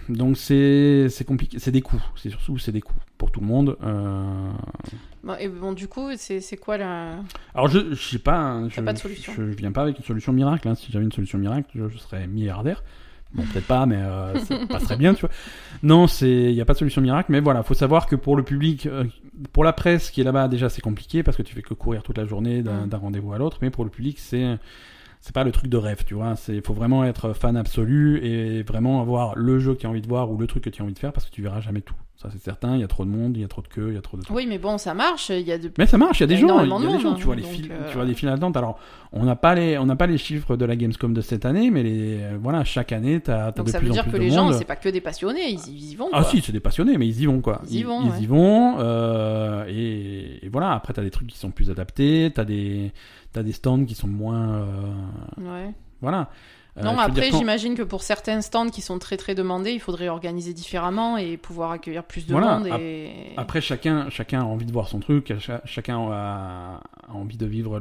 Donc 0.09 0.37
c'est 0.37 1.09
compliqué, 1.27 1.59
c'est 1.59 1.71
des 1.71 1.81
coûts. 1.81 2.01
C'est 2.15 2.29
surtout 2.29 2.57
c'est 2.57 2.71
des 2.71 2.81
coûts 2.81 2.93
pour 3.17 3.31
tout 3.31 3.39
le 3.41 3.47
monde. 3.47 3.77
Euh, 3.83 4.51
Bon, 5.23 5.35
et 5.39 5.47
bon, 5.47 5.73
du 5.73 5.87
coup, 5.87 6.09
c'est 6.17 6.57
quoi 6.57 6.77
la. 6.77 7.15
Alors 7.55 7.67
je 7.67 7.93
je 7.95 8.09
sais 8.09 8.19
pas, 8.19 8.37
hein, 8.37 8.69
je, 8.69 8.79
pas 8.81 8.93
de 8.93 8.99
solution. 8.99 9.33
Je, 9.35 9.49
je 9.51 9.55
viens 9.57 9.71
pas 9.71 9.81
avec 9.81 9.97
une 9.97 10.05
solution 10.05 10.31
miracle. 10.33 10.67
hein. 10.67 10.75
Si 10.75 10.91
j'avais 10.91 11.03
une 11.05 11.11
solution 11.11 11.39
miracle, 11.39 11.67
je, 11.73 11.89
je 11.89 11.97
serais 11.97 12.27
milliardaire. 12.27 12.83
Bon 13.33 13.43
peut-être 13.51 13.65
pas, 13.65 13.85
mais 13.87 13.97
euh, 13.97 14.37
ça 14.39 14.55
passerait 14.69 14.97
bien, 14.97 15.13
tu 15.15 15.21
vois. 15.21 15.31
Non, 15.81 16.05
il 16.21 16.51
y 16.51 16.61
a 16.61 16.65
pas 16.65 16.73
de 16.73 16.77
solution 16.77 17.01
miracle, 17.01 17.31
mais 17.31 17.39
voilà, 17.41 17.63
faut 17.63 17.73
savoir 17.73 18.05
que 18.05 18.15
pour 18.15 18.37
le 18.37 18.43
public, 18.43 18.85
euh, 18.85 19.03
pour 19.51 19.63
la 19.63 19.73
presse 19.73 20.11
qui 20.11 20.21
est 20.21 20.23
là-bas 20.23 20.47
déjà 20.47 20.69
c'est 20.69 20.81
compliqué 20.81 21.23
parce 21.23 21.35
que 21.35 21.41
tu 21.43 21.53
fais 21.55 21.63
que 21.63 21.73
courir 21.73 22.03
toute 22.03 22.17
la 22.19 22.25
journée 22.25 22.61
d'un 22.61 22.85
Mm. 22.85 22.89
d'un 22.89 22.97
rendez-vous 22.97 23.33
à 23.33 23.37
l'autre, 23.39 23.57
mais 23.63 23.71
pour 23.71 23.83
le 23.83 23.89
public 23.89 24.19
c'est 24.19 24.57
c'est 25.25 25.33
pas 25.33 25.43
le 25.43 25.51
truc 25.51 25.71
de 25.71 25.77
rêve, 25.77 26.03
tu 26.05 26.13
vois. 26.13 26.35
C'est 26.35 26.63
faut 26.63 26.75
vraiment 26.75 27.03
être 27.03 27.33
fan 27.33 27.57
absolu 27.57 28.23
et 28.23 28.61
vraiment 28.61 29.01
avoir 29.01 29.35
le 29.35 29.57
jeu 29.57 29.73
que 29.73 29.79
tu 29.79 29.87
as 29.87 29.89
envie 29.89 30.01
de 30.01 30.07
voir 30.07 30.29
ou 30.31 30.37
le 30.37 30.45
truc 30.45 30.63
que 30.63 30.69
tu 30.69 30.83
as 30.83 30.85
envie 30.85 30.93
de 30.93 30.99
faire 30.99 31.13
parce 31.13 31.25
que 31.25 31.31
tu 31.31 31.41
verras 31.41 31.61
jamais 31.61 31.81
tout. 31.81 31.95
Ça 32.15 32.29
c'est 32.31 32.39
certain. 32.39 32.75
Il 32.75 32.81
y 32.81 32.83
a 32.83 32.87
trop 32.87 33.05
de 33.05 33.09
monde, 33.09 33.35
il 33.35 33.41
y 33.41 33.43
a 33.43 33.47
trop 33.47 33.63
de 33.63 33.67
queue, 33.67 33.87
il 33.89 33.95
y 33.95 33.97
a 33.97 34.01
trop 34.01 34.17
de 34.17 34.21
trucs. 34.21 34.37
Oui, 34.37 34.45
mais 34.47 34.59
bon, 34.59 34.77
ça 34.77 34.93
marche. 34.93 35.31
Il 35.31 35.41
y 35.41 35.51
a 35.51 35.57
de. 35.57 35.71
Mais 35.79 35.87
ça 35.87 35.97
marche, 35.97 36.19
il 36.19 36.21
y 36.21 36.23
a 36.25 36.27
des 36.27 36.37
gens, 36.37 36.63
il 36.63 36.69
y 36.69 36.71
a 36.71 36.77
de 36.79 36.95
des 36.95 36.99
gens, 37.01 37.15
tu 37.15 37.23
vois 37.23 37.35
les 37.35 37.41
files, 37.41 37.71
euh, 37.71 37.89
tu 37.89 37.95
vois 37.95 38.05
des 38.05 38.13
files 38.13 38.29
d'attente. 38.29 38.55
Alors, 38.55 38.77
on 39.11 39.25
n'a 39.25 39.35
pas 39.35 39.55
les, 39.55 39.79
on 39.79 39.87
n'a 39.87 39.95
pas 39.95 40.05
les 40.05 40.19
chiffres 40.19 40.55
de 40.57 40.63
la 40.63 40.75
Gamescom 40.75 41.11
de 41.11 41.21
cette 41.21 41.45
année, 41.45 41.71
mais 41.71 41.81
les, 41.81 42.21
euh, 42.21 42.37
voilà, 42.39 42.63
chaque 42.63 42.91
année, 42.91 43.19
t'as, 43.19 43.51
t'as 43.51 43.57
Donc 43.57 43.65
de 43.65 43.71
ça 43.71 43.79
plus 43.79 43.87
veut 43.87 43.91
en 43.93 43.95
dire 43.95 44.03
plus 44.03 44.11
que 44.11 44.17
les 44.17 44.29
gens, 44.29 44.51
c'est 44.53 44.63
pas 44.63 44.75
que 44.75 44.89
des 44.89 45.01
passionnés, 45.01 45.49
ils, 45.49 45.59
ils 45.69 45.91
y 45.93 45.95
vont. 45.95 46.09
Ah 46.13 46.23
si, 46.23 46.39
c'est 46.41 46.51
des 46.51 46.59
passionnés, 46.59 46.99
mais 46.99 47.07
ils 47.07 47.21
y 47.21 47.25
vont 47.25 47.41
quoi. 47.41 47.63
Ils 47.67 47.77
y 47.79 47.83
vont, 47.83 48.03
ouais. 48.11 48.21
y 48.21 48.27
vont. 48.27 48.75
euh, 48.77 49.65
et, 49.67 50.45
et 50.45 50.49
voilà. 50.49 50.73
Après, 50.73 50.93
t'as 50.93 51.01
des 51.01 51.11
trucs 51.11 51.27
qui 51.27 51.39
sont 51.39 51.49
plus 51.49 51.71
adaptés. 51.71 52.31
T'as 52.33 52.45
des, 52.45 52.91
t'as 53.35 53.43
des 53.43 53.51
stands 53.51 53.85
qui 53.85 53.93
sont 53.95 54.07
moins, 54.07 54.55
euh, 54.55 54.93
Ouais. 55.37 55.73
voilà. 56.01 56.29
Euh, 56.77 56.83
Non, 56.83 56.97
après, 56.99 57.29
quand- 57.29 57.37
j'imagine 57.37 57.75
que 57.75 57.83
pour 57.83 58.01
certains 58.03 58.41
stands 58.41 58.69
qui 58.69 58.81
sont 58.81 58.99
très 58.99 59.15
très 59.15 59.33
demandés, 59.33 59.71
il 59.71 59.79
faudrait 59.79 60.09
organiser 60.09 60.53
différemment 60.53 61.15
et 61.17 61.37
pouvoir 61.37 61.71
accueillir 61.71 62.03
plus 62.03 62.25
de 62.27 62.33
Voilà, 62.33 62.57
monde. 62.59 62.67
Et... 62.81 63.31
Après, 63.37 63.61
chacun, 63.61 64.09
chacun 64.09 64.41
a 64.41 64.43
envie 64.43 64.65
de 64.65 64.73
voir 64.73 64.89
son 64.89 64.99
truc, 64.99 65.33
cha- 65.39 65.61
chacun 65.63 65.97
a, 66.11 66.81
a 67.07 67.13
envie 67.13 67.37
de 67.37 67.45
vivre 67.45 67.79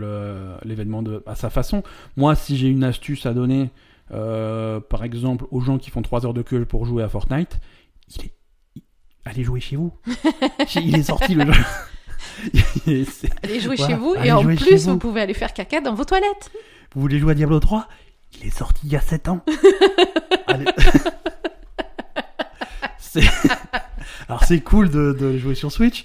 l'événement 0.64 1.02
à 1.26 1.34
sa 1.34 1.50
façon. 1.50 1.82
Moi, 2.16 2.36
si 2.36 2.56
j'ai 2.56 2.68
une 2.68 2.84
astuce 2.84 3.26
à 3.26 3.34
donner, 3.34 3.70
euh, 4.12 4.78
par 4.78 5.02
exemple, 5.02 5.46
aux 5.50 5.60
gens 5.60 5.78
qui 5.78 5.90
font 5.90 6.02
3 6.02 6.24
heures 6.24 6.34
de 6.34 6.42
queue 6.42 6.64
pour 6.64 6.84
jouer 6.86 7.02
à 7.02 7.08
Fortnite, 7.08 7.58
il 8.16 8.26
est... 8.26 8.32
il- 8.76 8.82
Allez 9.24 9.42
jouer 9.42 9.58
chez 9.58 9.74
vous. 9.76 9.92
il 10.76 10.94
est 10.96 11.02
sorti 11.02 11.34
le 11.34 11.50
jeu. 11.50 11.62
Allez 13.42 13.60
jouer 13.60 13.76
Voilà, 13.76 13.94
chez 13.94 13.98
vous 14.00 14.14
allez 14.16 14.28
et 14.28 14.32
en 14.32 14.42
plus, 14.44 14.84
vous. 14.86 14.92
vous 14.92 14.98
pouvez 14.98 15.20
aller 15.20 15.34
faire 15.34 15.52
caca 15.52 15.80
dans 15.80 15.94
vos 15.94 16.04
toilettes. 16.04 16.50
Vous 16.94 17.00
voulez 17.00 17.18
jouer 17.18 17.32
à 17.32 17.34
Diablo 17.34 17.60
3 17.60 17.88
Il 18.40 18.46
est 18.46 18.50
sorti 18.56 18.82
il 18.84 18.92
y 18.92 18.96
a 18.96 19.00
7 19.00 19.28
ans. 19.28 19.40
Allez. 20.46 20.64
Alors 24.28 24.44
c'est 24.44 24.60
cool 24.60 24.90
de, 24.90 25.12
de 25.12 25.38
jouer 25.38 25.54
sur 25.54 25.70
Switch, 25.70 26.04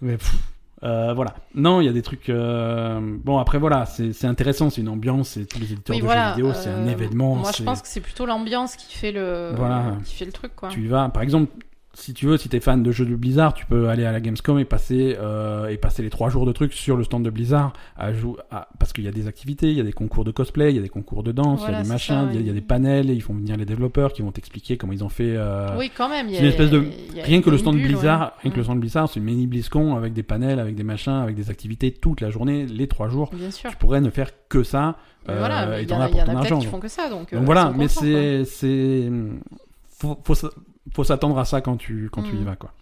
mais 0.00 0.16
pff, 0.16 0.34
euh, 0.82 1.12
voilà. 1.14 1.34
Non, 1.54 1.80
il 1.80 1.84
y 1.84 1.88
a 1.88 1.92
des 1.92 2.02
trucs. 2.02 2.28
euh, 2.30 2.98
Bon 3.24 3.38
après 3.38 3.58
voilà, 3.58 3.86
c'est 3.86 4.12
c'est 4.12 4.26
intéressant, 4.26 4.70
c'est 4.70 4.80
une 4.80 4.88
ambiance, 4.88 5.36
et 5.36 5.46
tous 5.46 5.58
les 5.60 5.72
éditeurs 5.72 5.94
Oui, 5.94 6.00
de 6.00 6.06
voilà. 6.06 6.30
jeux 6.30 6.36
vidéo, 6.42 6.52
c'est 6.54 6.70
un 6.70 6.86
euh, 6.86 6.90
événement. 6.90 7.36
Moi, 7.36 7.50
je 7.56 7.62
pense 7.62 7.82
que 7.82 7.88
c'est 7.88 8.00
plutôt 8.00 8.26
l'ambiance 8.26 8.74
qui 8.76 8.96
fait 8.96 9.12
le 9.12 9.52
Voilà. 9.56 9.96
qui 10.04 10.14
fait 10.16 10.24
le 10.24 10.32
truc, 10.32 10.52
quoi. 10.56 10.70
Tu 10.70 10.82
y 10.84 10.86
vas, 10.88 11.08
par 11.10 11.22
exemple, 11.22 11.52
si 11.92 12.14
tu 12.14 12.26
veux, 12.26 12.36
si 12.36 12.48
t'es 12.48 12.60
fan 12.60 12.82
de 12.84 12.92
jeux 12.92 13.04
de 13.04 13.16
Blizzard, 13.16 13.52
tu 13.52 13.66
peux 13.66 13.88
aller 13.88 14.04
à 14.04 14.12
la 14.12 14.20
Gamescom 14.20 14.58
et 14.60 14.64
passer 14.64 15.16
euh, 15.20 15.66
et 15.68 15.76
passer 15.76 16.02
les 16.02 16.10
trois 16.10 16.30
jours 16.30 16.46
de 16.46 16.52
trucs 16.52 16.72
sur 16.72 16.96
le 16.96 17.02
stand 17.02 17.24
de 17.24 17.30
Blizzard 17.30 17.72
à 17.96 18.12
jou- 18.12 18.36
à- 18.50 18.68
parce 18.78 18.92
qu'il 18.92 19.02
y 19.04 19.08
a 19.08 19.10
des 19.10 19.26
activités, 19.26 19.70
il 19.70 19.76
y 19.76 19.80
a 19.80 19.84
des 19.84 19.92
concours 19.92 20.24
de 20.24 20.30
cosplay, 20.30 20.70
il 20.70 20.76
y 20.76 20.78
a 20.78 20.82
des 20.82 20.88
concours 20.88 21.24
de 21.24 21.32
danse, 21.32 21.58
il 21.60 21.62
Voilà, 21.64 21.78
y 21.78 21.80
a 21.80 21.82
des 21.82 21.88
machins, 21.88 22.28
il 22.30 22.34
y 22.34 22.38
a- 22.38 22.40
il 22.40 22.46
y, 22.46 22.48
a 22.48 22.52
oui. 22.52 22.60
des 22.60 22.64
panels, 22.64 23.10
et 23.10 23.12
ils 23.14 23.20
font 23.22 23.34
venir 23.34 23.56
les 23.56 23.64
développeurs 23.64 24.12
qui 24.12 24.22
vont 24.22 24.30
t'expliquer 24.30 24.76
comment 24.76 24.92
ils 24.92 25.02
ont 25.02 25.08
fait. 25.08 25.34
euh, 25.36 25.76
Oui, 25.78 25.90
quand 25.96 26.08
même. 26.08 26.28
il 26.28 26.34
y 26.34 26.36
a- 26.38 26.40
une 26.40 26.46
espèce 26.46 26.70
de- 26.70 26.84
il 27.10 27.16
y 27.16 27.20
a- 27.20 27.24
Rien 27.24 27.38
il 27.38 27.42
que 27.42 27.50
le 27.50 27.58
stand 27.58 27.74
bulle, 27.74 27.86
Blizzard, 27.88 28.20
ouais. 28.20 28.28
rien 28.44 28.50
que 28.52 28.56
le 28.58 28.62
stand 28.64 28.78
Blizzard, 28.78 29.08
c'est 29.08 29.18
une 29.18 29.26
mini 29.26 29.46
BlizzCon 29.48 29.96
avec 29.96 30.12
des 30.12 30.22
panels, 30.22 30.60
avec 30.60 30.76
des 30.76 30.84
machins, 30.84 31.12
avec 31.12 31.34
des 31.34 31.50
activités 31.50 31.90
toute 31.90 32.20
la 32.20 32.30
journée, 32.30 32.66
les 32.66 32.86
trois 32.86 33.08
jours. 33.08 33.30
Bien 33.34 33.50
sûr. 33.50 33.68
Tu 33.70 33.76
pourrais 33.76 34.00
ne 34.00 34.10
faire 34.10 34.30
que 34.48 34.62
ça. 34.62 34.96
Mais 35.26 35.34
euh, 35.34 35.38
voilà, 35.38 35.66
mais 35.66 35.80
et 35.80 35.82
il 35.82 35.86
t'en 35.88 35.96
en 35.96 36.00
as 36.02 36.04
a, 36.04 36.08
il 36.08 36.10
pour 36.12 36.20
y 36.20 36.22
en 36.22 36.24
ton 36.26 36.30
a 36.30 36.34
peut-être 36.34 36.52
argent. 36.52 36.58
qui 36.60 36.66
font 36.66 36.78
que 36.80 36.88
ça, 36.88 37.10
donc. 37.10 37.32
Donc 37.32 37.34
euh, 37.34 37.44
voilà, 37.44 37.72
mais 37.76 37.88
c'est 37.88 38.44
c'est 38.44 39.10
faut 39.98 40.18
faut, 40.24 40.34
faut 40.94 41.04
s'attendre 41.04 41.38
à 41.38 41.44
ça 41.44 41.60
quand 41.60 41.76
tu 41.76 42.08
quand 42.12 42.22
tu 42.22 42.34
y 42.36 42.40
Mm. 42.40 42.44
vas 42.44 42.56
quoi. 42.56 42.72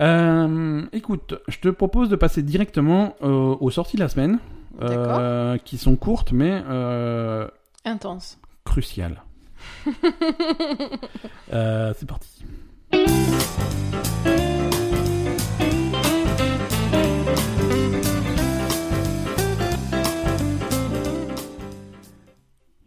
Euh, 0.00 0.82
écoute, 0.92 1.34
je 1.48 1.58
te 1.58 1.68
propose 1.68 2.08
de 2.08 2.16
passer 2.16 2.42
directement 2.42 3.14
euh, 3.22 3.54
aux 3.60 3.70
sorties 3.70 3.96
de 3.96 4.02
la 4.02 4.08
semaine, 4.08 4.38
euh, 4.80 5.58
qui 5.58 5.76
sont 5.76 5.96
courtes 5.96 6.32
mais 6.32 6.62
euh, 6.68 7.46
Intense. 7.84 8.38
cruciales. 8.64 9.22
C'est 11.50 12.06
parti. 12.08 12.44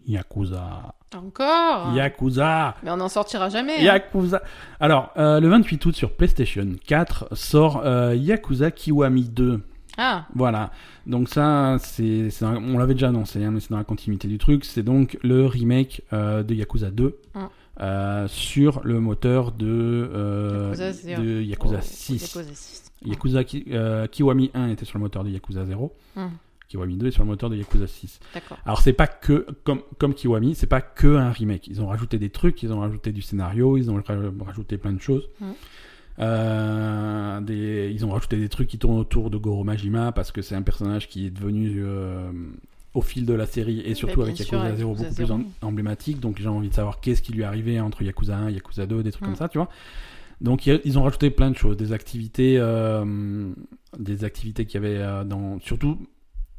Yakuza. 0.06 0.94
Encore. 1.16 1.94
Yakuza. 1.96 2.76
Mais 2.84 2.92
on 2.92 2.98
n'en 2.98 3.10
sortira 3.10 3.50
jamais. 3.50 3.78
hein. 3.78 3.84
Yakuza. 3.84 4.42
Alors, 4.80 5.12
euh, 5.18 5.40
le 5.40 5.48
28 5.50 5.86
août 5.86 5.96
sur 5.96 6.12
PlayStation 6.14 6.68
4 6.86 7.30
sort 7.36 7.82
euh, 7.86 8.16
Yakuza 8.16 8.72
Kiwami 8.72 9.24
2. 9.30 9.62
Ah, 9.98 10.26
Voilà. 10.36 10.72
Donc 11.08 11.30
ça, 11.30 11.78
c'est, 11.80 12.30
c'est 12.30 12.44
un- 12.44 12.58
on 12.58 12.78
l'avait 12.78 12.96
déjà 12.96 13.08
annoncé, 13.10 13.44
hein, 13.46 13.52
mais 13.52 13.60
c'est 13.62 13.70
dans 13.72 13.78
la 13.78 13.84
continuité 13.86 14.28
du 14.28 14.38
truc. 14.38 14.66
C'est 14.66 14.84
donc 14.84 15.18
le 15.24 15.46
remake 15.46 16.02
euh, 16.12 16.44
de 16.44 16.54
Yakuza 16.54 16.92
2 16.92 17.18
Mm. 17.34 17.40
euh, 17.82 18.28
sur 18.28 18.82
le 18.84 19.00
moteur 19.00 19.52
de 19.54 20.10
Yakuza 20.68 20.92
zéro. 20.92 21.22
de 21.24 21.42
Yakuza 21.42 21.78
Oh, 21.80 21.82
6. 21.82 22.22
Yakuza 22.36 22.54
6. 22.54 22.92
Yakuza 23.06 23.44
Ki- 23.44 23.66
Kiwami 24.12 24.52
1 24.54 24.70
était 24.70 24.84
sur 24.86 24.98
le 24.98 25.04
moteur 25.04 25.24
de 25.24 25.30
Yakuza 25.30 25.64
0. 25.66 25.94
Mm. 26.16 26.22
Kiwami 26.76 26.98
2 26.98 27.08
est 27.08 27.12
sur 27.12 27.24
le 27.24 27.30
moteur 27.30 27.50
de 27.50 27.56
Yakuza 27.56 27.88
6. 27.88 28.20
D'accord. 28.34 28.58
Alors 28.66 28.82
c'est 28.82 28.94
pas 28.94 29.08
que 29.08 29.46
comme 29.64 29.82
comme 29.98 30.14
Kiwami, 30.14 30.56
c'est 30.56 30.68
pas 30.68 30.82
que 30.82 31.16
un 31.16 31.32
remake. 31.32 31.68
Ils 31.68 31.82
ont 31.82 31.88
rajouté 31.88 32.18
des 32.20 32.30
trucs, 32.30 32.62
ils 32.64 32.72
ont 32.74 32.80
rajouté 32.80 33.12
du 33.12 33.22
scénario, 33.22 33.78
ils 33.78 33.90
ont 33.90 33.96
ra- 33.96 34.16
rajouté 34.46 34.78
plein 34.78 34.94
de 34.94 35.02
choses. 35.02 35.28
Mhm. 35.42 35.54
Euh, 36.20 37.42
des, 37.42 37.92
ils 37.94 38.06
ont 38.06 38.12
rajouté 38.12 38.38
des 38.38 38.50
trucs 38.50 38.68
qui 38.70 38.78
tournent 38.78 39.00
autour 39.00 39.30
de 39.30 39.38
Goro 39.38 39.64
Majima 39.64 40.12
parce 40.12 40.32
que 40.32 40.42
c'est 40.42 40.56
un 40.56 40.62
personnage 40.62 41.10
qui 41.10 41.26
est 41.28 41.30
devenu 41.30 41.84
euh, 41.84 42.32
au 42.94 43.02
fil 43.02 43.26
de 43.26 43.34
la 43.34 43.46
série 43.46 43.82
et 43.82 43.96
surtout 43.96 44.18
bien 44.22 44.26
avec 44.28 44.40
Yakuza 44.40 44.62
avec 44.62 44.78
0 44.78 44.92
Yakuza 44.92 45.04
beaucoup 45.10 45.16
plus 45.16 45.26
0. 45.28 45.40
en- 45.62 45.68
emblématique. 45.68 46.20
Donc 46.22 46.38
j'ai 46.40 46.48
envie 46.48 46.70
de 46.70 46.74
savoir 46.74 47.02
qu'est-ce 47.02 47.22
qui 47.22 47.34
lui 47.34 47.42
est 47.42 47.46
arrivé 47.46 47.80
entre 47.82 48.02
Yakuza 48.02 48.38
1 48.38 48.48
et 48.50 48.54
Yakuza 48.54 48.86
2, 48.86 49.04
des 49.04 49.12
trucs 49.12 49.26
comme 49.26 49.36
ça, 49.36 49.50
tu 49.50 49.58
vois. 49.58 49.70
Donc 50.42 50.68
ils 50.68 51.00
ont 51.00 51.04
rajouté 51.04 51.30
plein 51.30 51.50
de 51.52 51.56
choses, 51.58 51.78
des 51.78 51.92
activités, 51.94 52.56
euh, 52.60 53.50
des 54.00 54.24
activités 54.26 54.66
qu'il 54.66 54.82
y 54.82 54.86
avait 54.86 54.98
euh, 54.98 55.24
dans, 55.24 55.60
surtout 55.62 55.98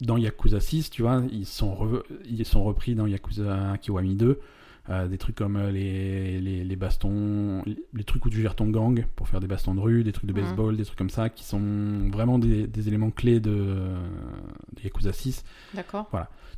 dans 0.01 0.17
Yakuza 0.17 0.61
6, 0.61 0.91
tu 0.91 1.03
vois, 1.03 1.23
ils 1.33 1.47
sont, 1.47 1.75
re- 1.75 2.03
ils 2.29 2.45
sont 2.45 2.63
repris 2.65 2.95
dans 2.95 3.07
Yakuza 3.07 3.77
Kiwami 3.81 4.15
2. 4.15 4.39
Euh, 4.89 5.09
des 5.09 5.19
trucs 5.19 5.35
comme 5.37 5.57
euh, 5.57 5.71
les, 5.71 6.41
les, 6.41 6.65
les 6.65 6.77
bastons, 6.77 7.63
les 7.93 8.05
trucs 8.05 8.25
où 8.25 8.31
tu 8.31 8.41
gères 8.41 8.55
ton 8.55 8.69
gang 8.69 9.05
pour 9.17 9.29
faire 9.29 9.41
des 9.41 9.47
bastons 9.47 9.75
de 9.75 9.81
rue, 9.81 10.05
des 10.05 10.13
trucs 10.13 10.27
de 10.31 10.33
Mhm. 10.33 10.41
baseball, 10.47 10.77
des 10.77 10.85
trucs 10.85 10.99
comme 10.99 11.11
ça, 11.11 11.29
qui 11.29 11.45
sont 11.45 12.09
vraiment 12.13 12.39
des, 12.39 12.67
des 12.67 12.89
éléments 12.89 13.11
clés 13.11 13.41
de, 13.41 13.51
de 13.53 14.83
Yakuza 14.85 15.13
6. 15.13 15.45
D'accord. 15.75 16.09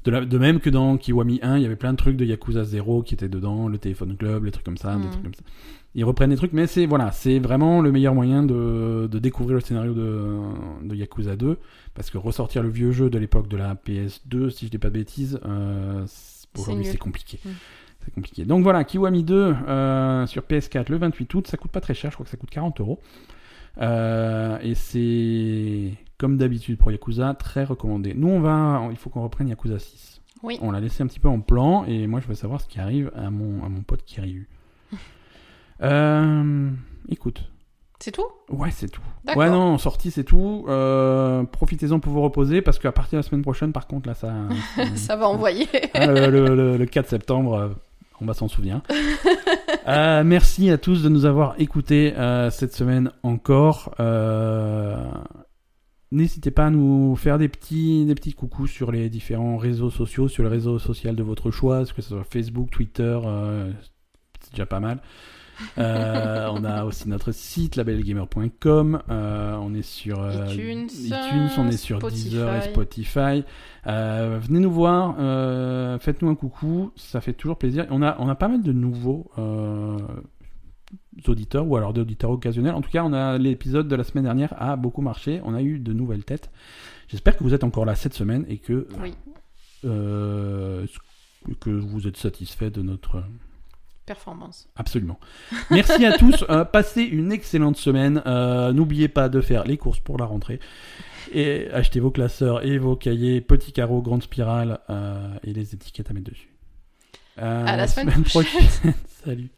De, 0.04 0.10
la- 0.10 0.24
de 0.24 0.38
même 0.38 0.60
que 0.60 0.70
dans 0.70 0.96
Kiwami 0.96 1.40
1, 1.42 1.56
il 1.56 1.62
y 1.62 1.66
avait 1.66 1.76
plein 1.76 1.92
de 1.92 1.96
trucs 1.98 2.16
de 2.16 2.24
Yakuza 2.24 2.64
0 2.64 3.02
qui 3.02 3.14
étaient 3.14 3.28
dedans, 3.28 3.66
le 3.68 3.78
téléphone 3.78 4.16
club, 4.16 4.44
les 4.44 4.50
trucs 4.52 4.64
comme 4.64 4.76
ça, 4.76 4.94
des 4.96 5.04
Mhm. 5.04 5.10
trucs 5.10 5.22
comme 5.24 5.34
ça. 5.34 5.42
Ils 5.94 6.04
reprennent 6.04 6.30
des 6.30 6.36
trucs, 6.36 6.52
mais 6.52 6.66
c'est 6.66 6.84
voilà, 6.86 7.10
c'est 7.12 7.38
vraiment 7.38 7.80
le 7.80 7.90
meilleur 7.90 8.14
moyen 8.14 8.42
de, 8.44 9.08
de 9.10 9.18
découvrir 9.18 9.54
le 9.54 9.60
scénario 9.60 9.94
de, 9.94 10.36
de 10.84 10.94
Yakuza 10.94 11.34
2, 11.34 11.58
parce 11.94 12.10
que 12.10 12.18
ressortir 12.18 12.62
le 12.62 12.68
vieux 12.68 12.92
jeu 12.92 13.08
de 13.10 13.18
l'époque 13.18 13.48
de 13.48 13.56
la 13.56 13.74
PS2, 13.74 14.50
si 14.50 14.66
je 14.66 14.70
dis 14.70 14.78
pas 14.78 14.88
de 14.90 14.94
bêtises, 14.94 15.40
euh, 15.46 16.04
aujourd'hui 16.56 16.84
c'est 16.84 16.98
compliqué. 16.98 17.40
Mhm. 17.44 17.52
C'est 18.08 18.14
compliqué. 18.14 18.44
Donc 18.46 18.62
voilà, 18.62 18.84
Kiwami 18.84 19.22
2 19.22 19.54
euh, 19.68 20.26
sur 20.26 20.42
PS4 20.42 20.86
le 20.88 20.96
28 20.96 21.34
août, 21.34 21.46
ça 21.46 21.58
coûte 21.58 21.70
pas 21.70 21.82
très 21.82 21.92
cher, 21.92 22.10
je 22.10 22.16
crois 22.16 22.24
que 22.24 22.30
ça 22.30 22.38
coûte 22.38 22.48
40 22.48 22.80
euros. 22.80 23.00
Euh, 23.82 24.56
et 24.62 24.74
c'est 24.74 25.92
comme 26.16 26.38
d'habitude 26.38 26.78
pour 26.78 26.90
Yakuza, 26.90 27.34
très 27.34 27.64
recommandé. 27.64 28.14
Nous, 28.14 28.28
on 28.28 28.40
va, 28.40 28.82
il 28.90 28.96
faut 28.96 29.10
qu'on 29.10 29.22
reprenne 29.22 29.48
Yakuza 29.48 29.78
6. 29.78 30.22
Oui. 30.42 30.58
On 30.62 30.70
l'a 30.70 30.80
laissé 30.80 31.02
un 31.02 31.06
petit 31.06 31.20
peu 31.20 31.28
en 31.28 31.40
plan 31.40 31.84
et 31.86 32.06
moi, 32.06 32.20
je 32.20 32.26
veux 32.28 32.34
savoir 32.34 32.62
ce 32.62 32.66
qui 32.66 32.80
arrive 32.80 33.12
à 33.14 33.28
mon, 33.30 33.62
à 33.62 33.68
mon 33.68 33.82
pote 33.82 34.02
Kiryu. 34.06 34.48
euh, 35.82 36.70
écoute, 37.10 37.50
C'est 38.00 38.12
tout? 38.12 38.24
Ouais, 38.48 38.70
c'est 38.70 38.88
tout. 38.88 39.02
Ouais, 39.36 39.50
non, 39.50 39.76
sortie, 39.78 40.10
c'est 40.10 40.24
tout. 40.24 40.64
Euh, 40.68 41.44
Profitez-en 41.44 42.00
pour 42.00 42.12
vous 42.12 42.22
reposer 42.22 42.62
parce 42.62 42.78
qu'à 42.78 42.92
partir 42.92 43.18
de 43.18 43.22
la 43.24 43.28
semaine 43.28 43.42
prochaine, 43.42 43.72
par 43.72 43.86
contre, 43.86 44.08
là, 44.08 44.14
ça. 44.14 44.32
Ça 44.96 45.16
va 45.16 45.28
envoyer. 45.28 45.66
Ah, 45.94 46.06
le, 46.06 46.30
le- 46.30 46.54
le- 46.54 46.76
le 46.78 46.86
4 46.86 47.08
septembre, 47.08 47.74
on 48.20 48.26
va 48.26 48.34
s'en 48.34 48.48
souvenir. 48.48 48.82
Euh, 49.86 50.22
merci 50.22 50.70
à 50.70 50.76
tous 50.76 51.02
de 51.02 51.08
nous 51.08 51.24
avoir 51.24 51.54
écoutés 51.58 52.14
euh, 52.18 52.50
cette 52.50 52.74
semaine 52.74 53.10
encore. 53.22 53.94
Euh, 54.00 55.02
N'hésitez 56.10 56.50
pas 56.50 56.66
à 56.66 56.70
nous 56.70 57.16
faire 57.16 57.38
des 57.38 57.48
petits, 57.48 58.04
des 58.04 58.14
petits 58.14 58.34
coucous 58.34 58.66
sur 58.66 58.92
les 58.92 59.08
différents 59.08 59.56
réseaux 59.56 59.88
sociaux, 59.88 60.28
sur 60.28 60.42
le 60.42 60.50
réseau 60.50 60.78
social 60.78 61.16
de 61.16 61.22
votre 61.22 61.50
choix, 61.50 61.86
que 61.86 62.02
ce 62.02 62.10
soit 62.10 62.24
Facebook, 62.24 62.70
Twitter, 62.70 63.18
c'est 64.40 64.50
déjà 64.52 64.66
pas 64.66 64.80
mal. 64.80 65.00
Euh, 65.78 66.48
on 66.52 66.64
a 66.64 66.84
aussi 66.84 67.08
notre 67.08 67.32
site 67.32 67.76
labelgamer.com. 67.76 69.02
Euh, 69.08 69.56
on 69.56 69.74
est 69.74 69.82
sur 69.82 70.20
euh, 70.20 70.46
iTunes, 70.48 70.88
iTunes, 70.90 71.48
on 71.58 71.68
est 71.68 71.76
sur 71.76 71.98
Spotify. 71.98 72.24
Deezer 72.24 72.56
et 72.56 72.62
Spotify. 72.62 73.44
Venez 73.84 74.60
nous 74.60 74.70
voir, 74.70 75.16
faites-nous 76.00 76.28
un 76.28 76.34
coucou, 76.34 76.92
ça 76.96 77.20
fait 77.20 77.32
toujours 77.32 77.58
plaisir. 77.58 77.86
On 77.90 78.02
a, 78.02 78.16
on 78.18 78.28
a 78.28 78.34
pas 78.34 78.48
mal 78.48 78.62
de 78.62 78.72
nouveaux 78.72 79.30
auditeurs 81.26 81.66
ou 81.66 81.76
alors 81.76 81.92
d'auditeurs 81.92 82.30
occasionnels. 82.30 82.74
En 82.74 82.80
tout 82.80 82.90
cas, 82.90 83.02
on 83.04 83.12
a 83.12 83.38
l'épisode 83.38 83.88
de 83.88 83.96
la 83.96 84.04
semaine 84.04 84.24
dernière 84.24 84.54
a 84.60 84.76
beaucoup 84.76 85.02
marché. 85.02 85.40
On 85.44 85.54
a 85.54 85.62
eu 85.62 85.78
de 85.78 85.92
nouvelles 85.92 86.24
têtes. 86.24 86.50
J'espère 87.08 87.36
que 87.36 87.44
vous 87.44 87.54
êtes 87.54 87.64
encore 87.64 87.84
là 87.84 87.94
cette 87.94 88.14
semaine 88.14 88.44
et 88.48 88.58
que 88.58 88.86
Oui. 89.02 89.14
que 89.82 91.70
vous 91.70 92.06
êtes 92.06 92.16
satisfait 92.16 92.70
de 92.70 92.82
notre 92.82 93.22
Performance. 94.08 94.68
Absolument. 94.74 95.20
Merci 95.70 96.04
à 96.06 96.16
tous. 96.18 96.44
euh, 96.48 96.64
passez 96.64 97.02
une 97.02 97.30
excellente 97.30 97.76
semaine. 97.76 98.22
Euh, 98.26 98.72
N'oubliez 98.72 99.08
pas 99.08 99.28
de 99.28 99.40
faire 99.40 99.64
les 99.64 99.76
courses 99.76 100.00
pour 100.00 100.16
la 100.18 100.24
rentrée. 100.24 100.58
Et 101.32 101.68
achetez 101.72 102.00
vos 102.00 102.10
classeurs 102.10 102.64
et 102.64 102.78
vos 102.78 102.96
cahiers, 102.96 103.40
petits 103.42 103.72
carreaux, 103.72 104.00
grande 104.00 104.22
spirale 104.22 104.80
euh, 104.88 105.34
et 105.44 105.52
les 105.52 105.74
étiquettes 105.74 106.10
à 106.10 106.14
mettre 106.14 106.30
dessus. 106.30 106.48
Euh, 107.38 107.64
À 107.66 107.76
la 107.76 107.86
semaine 107.86 108.24
prochaine. 108.24 108.94
Salut. 109.24 109.50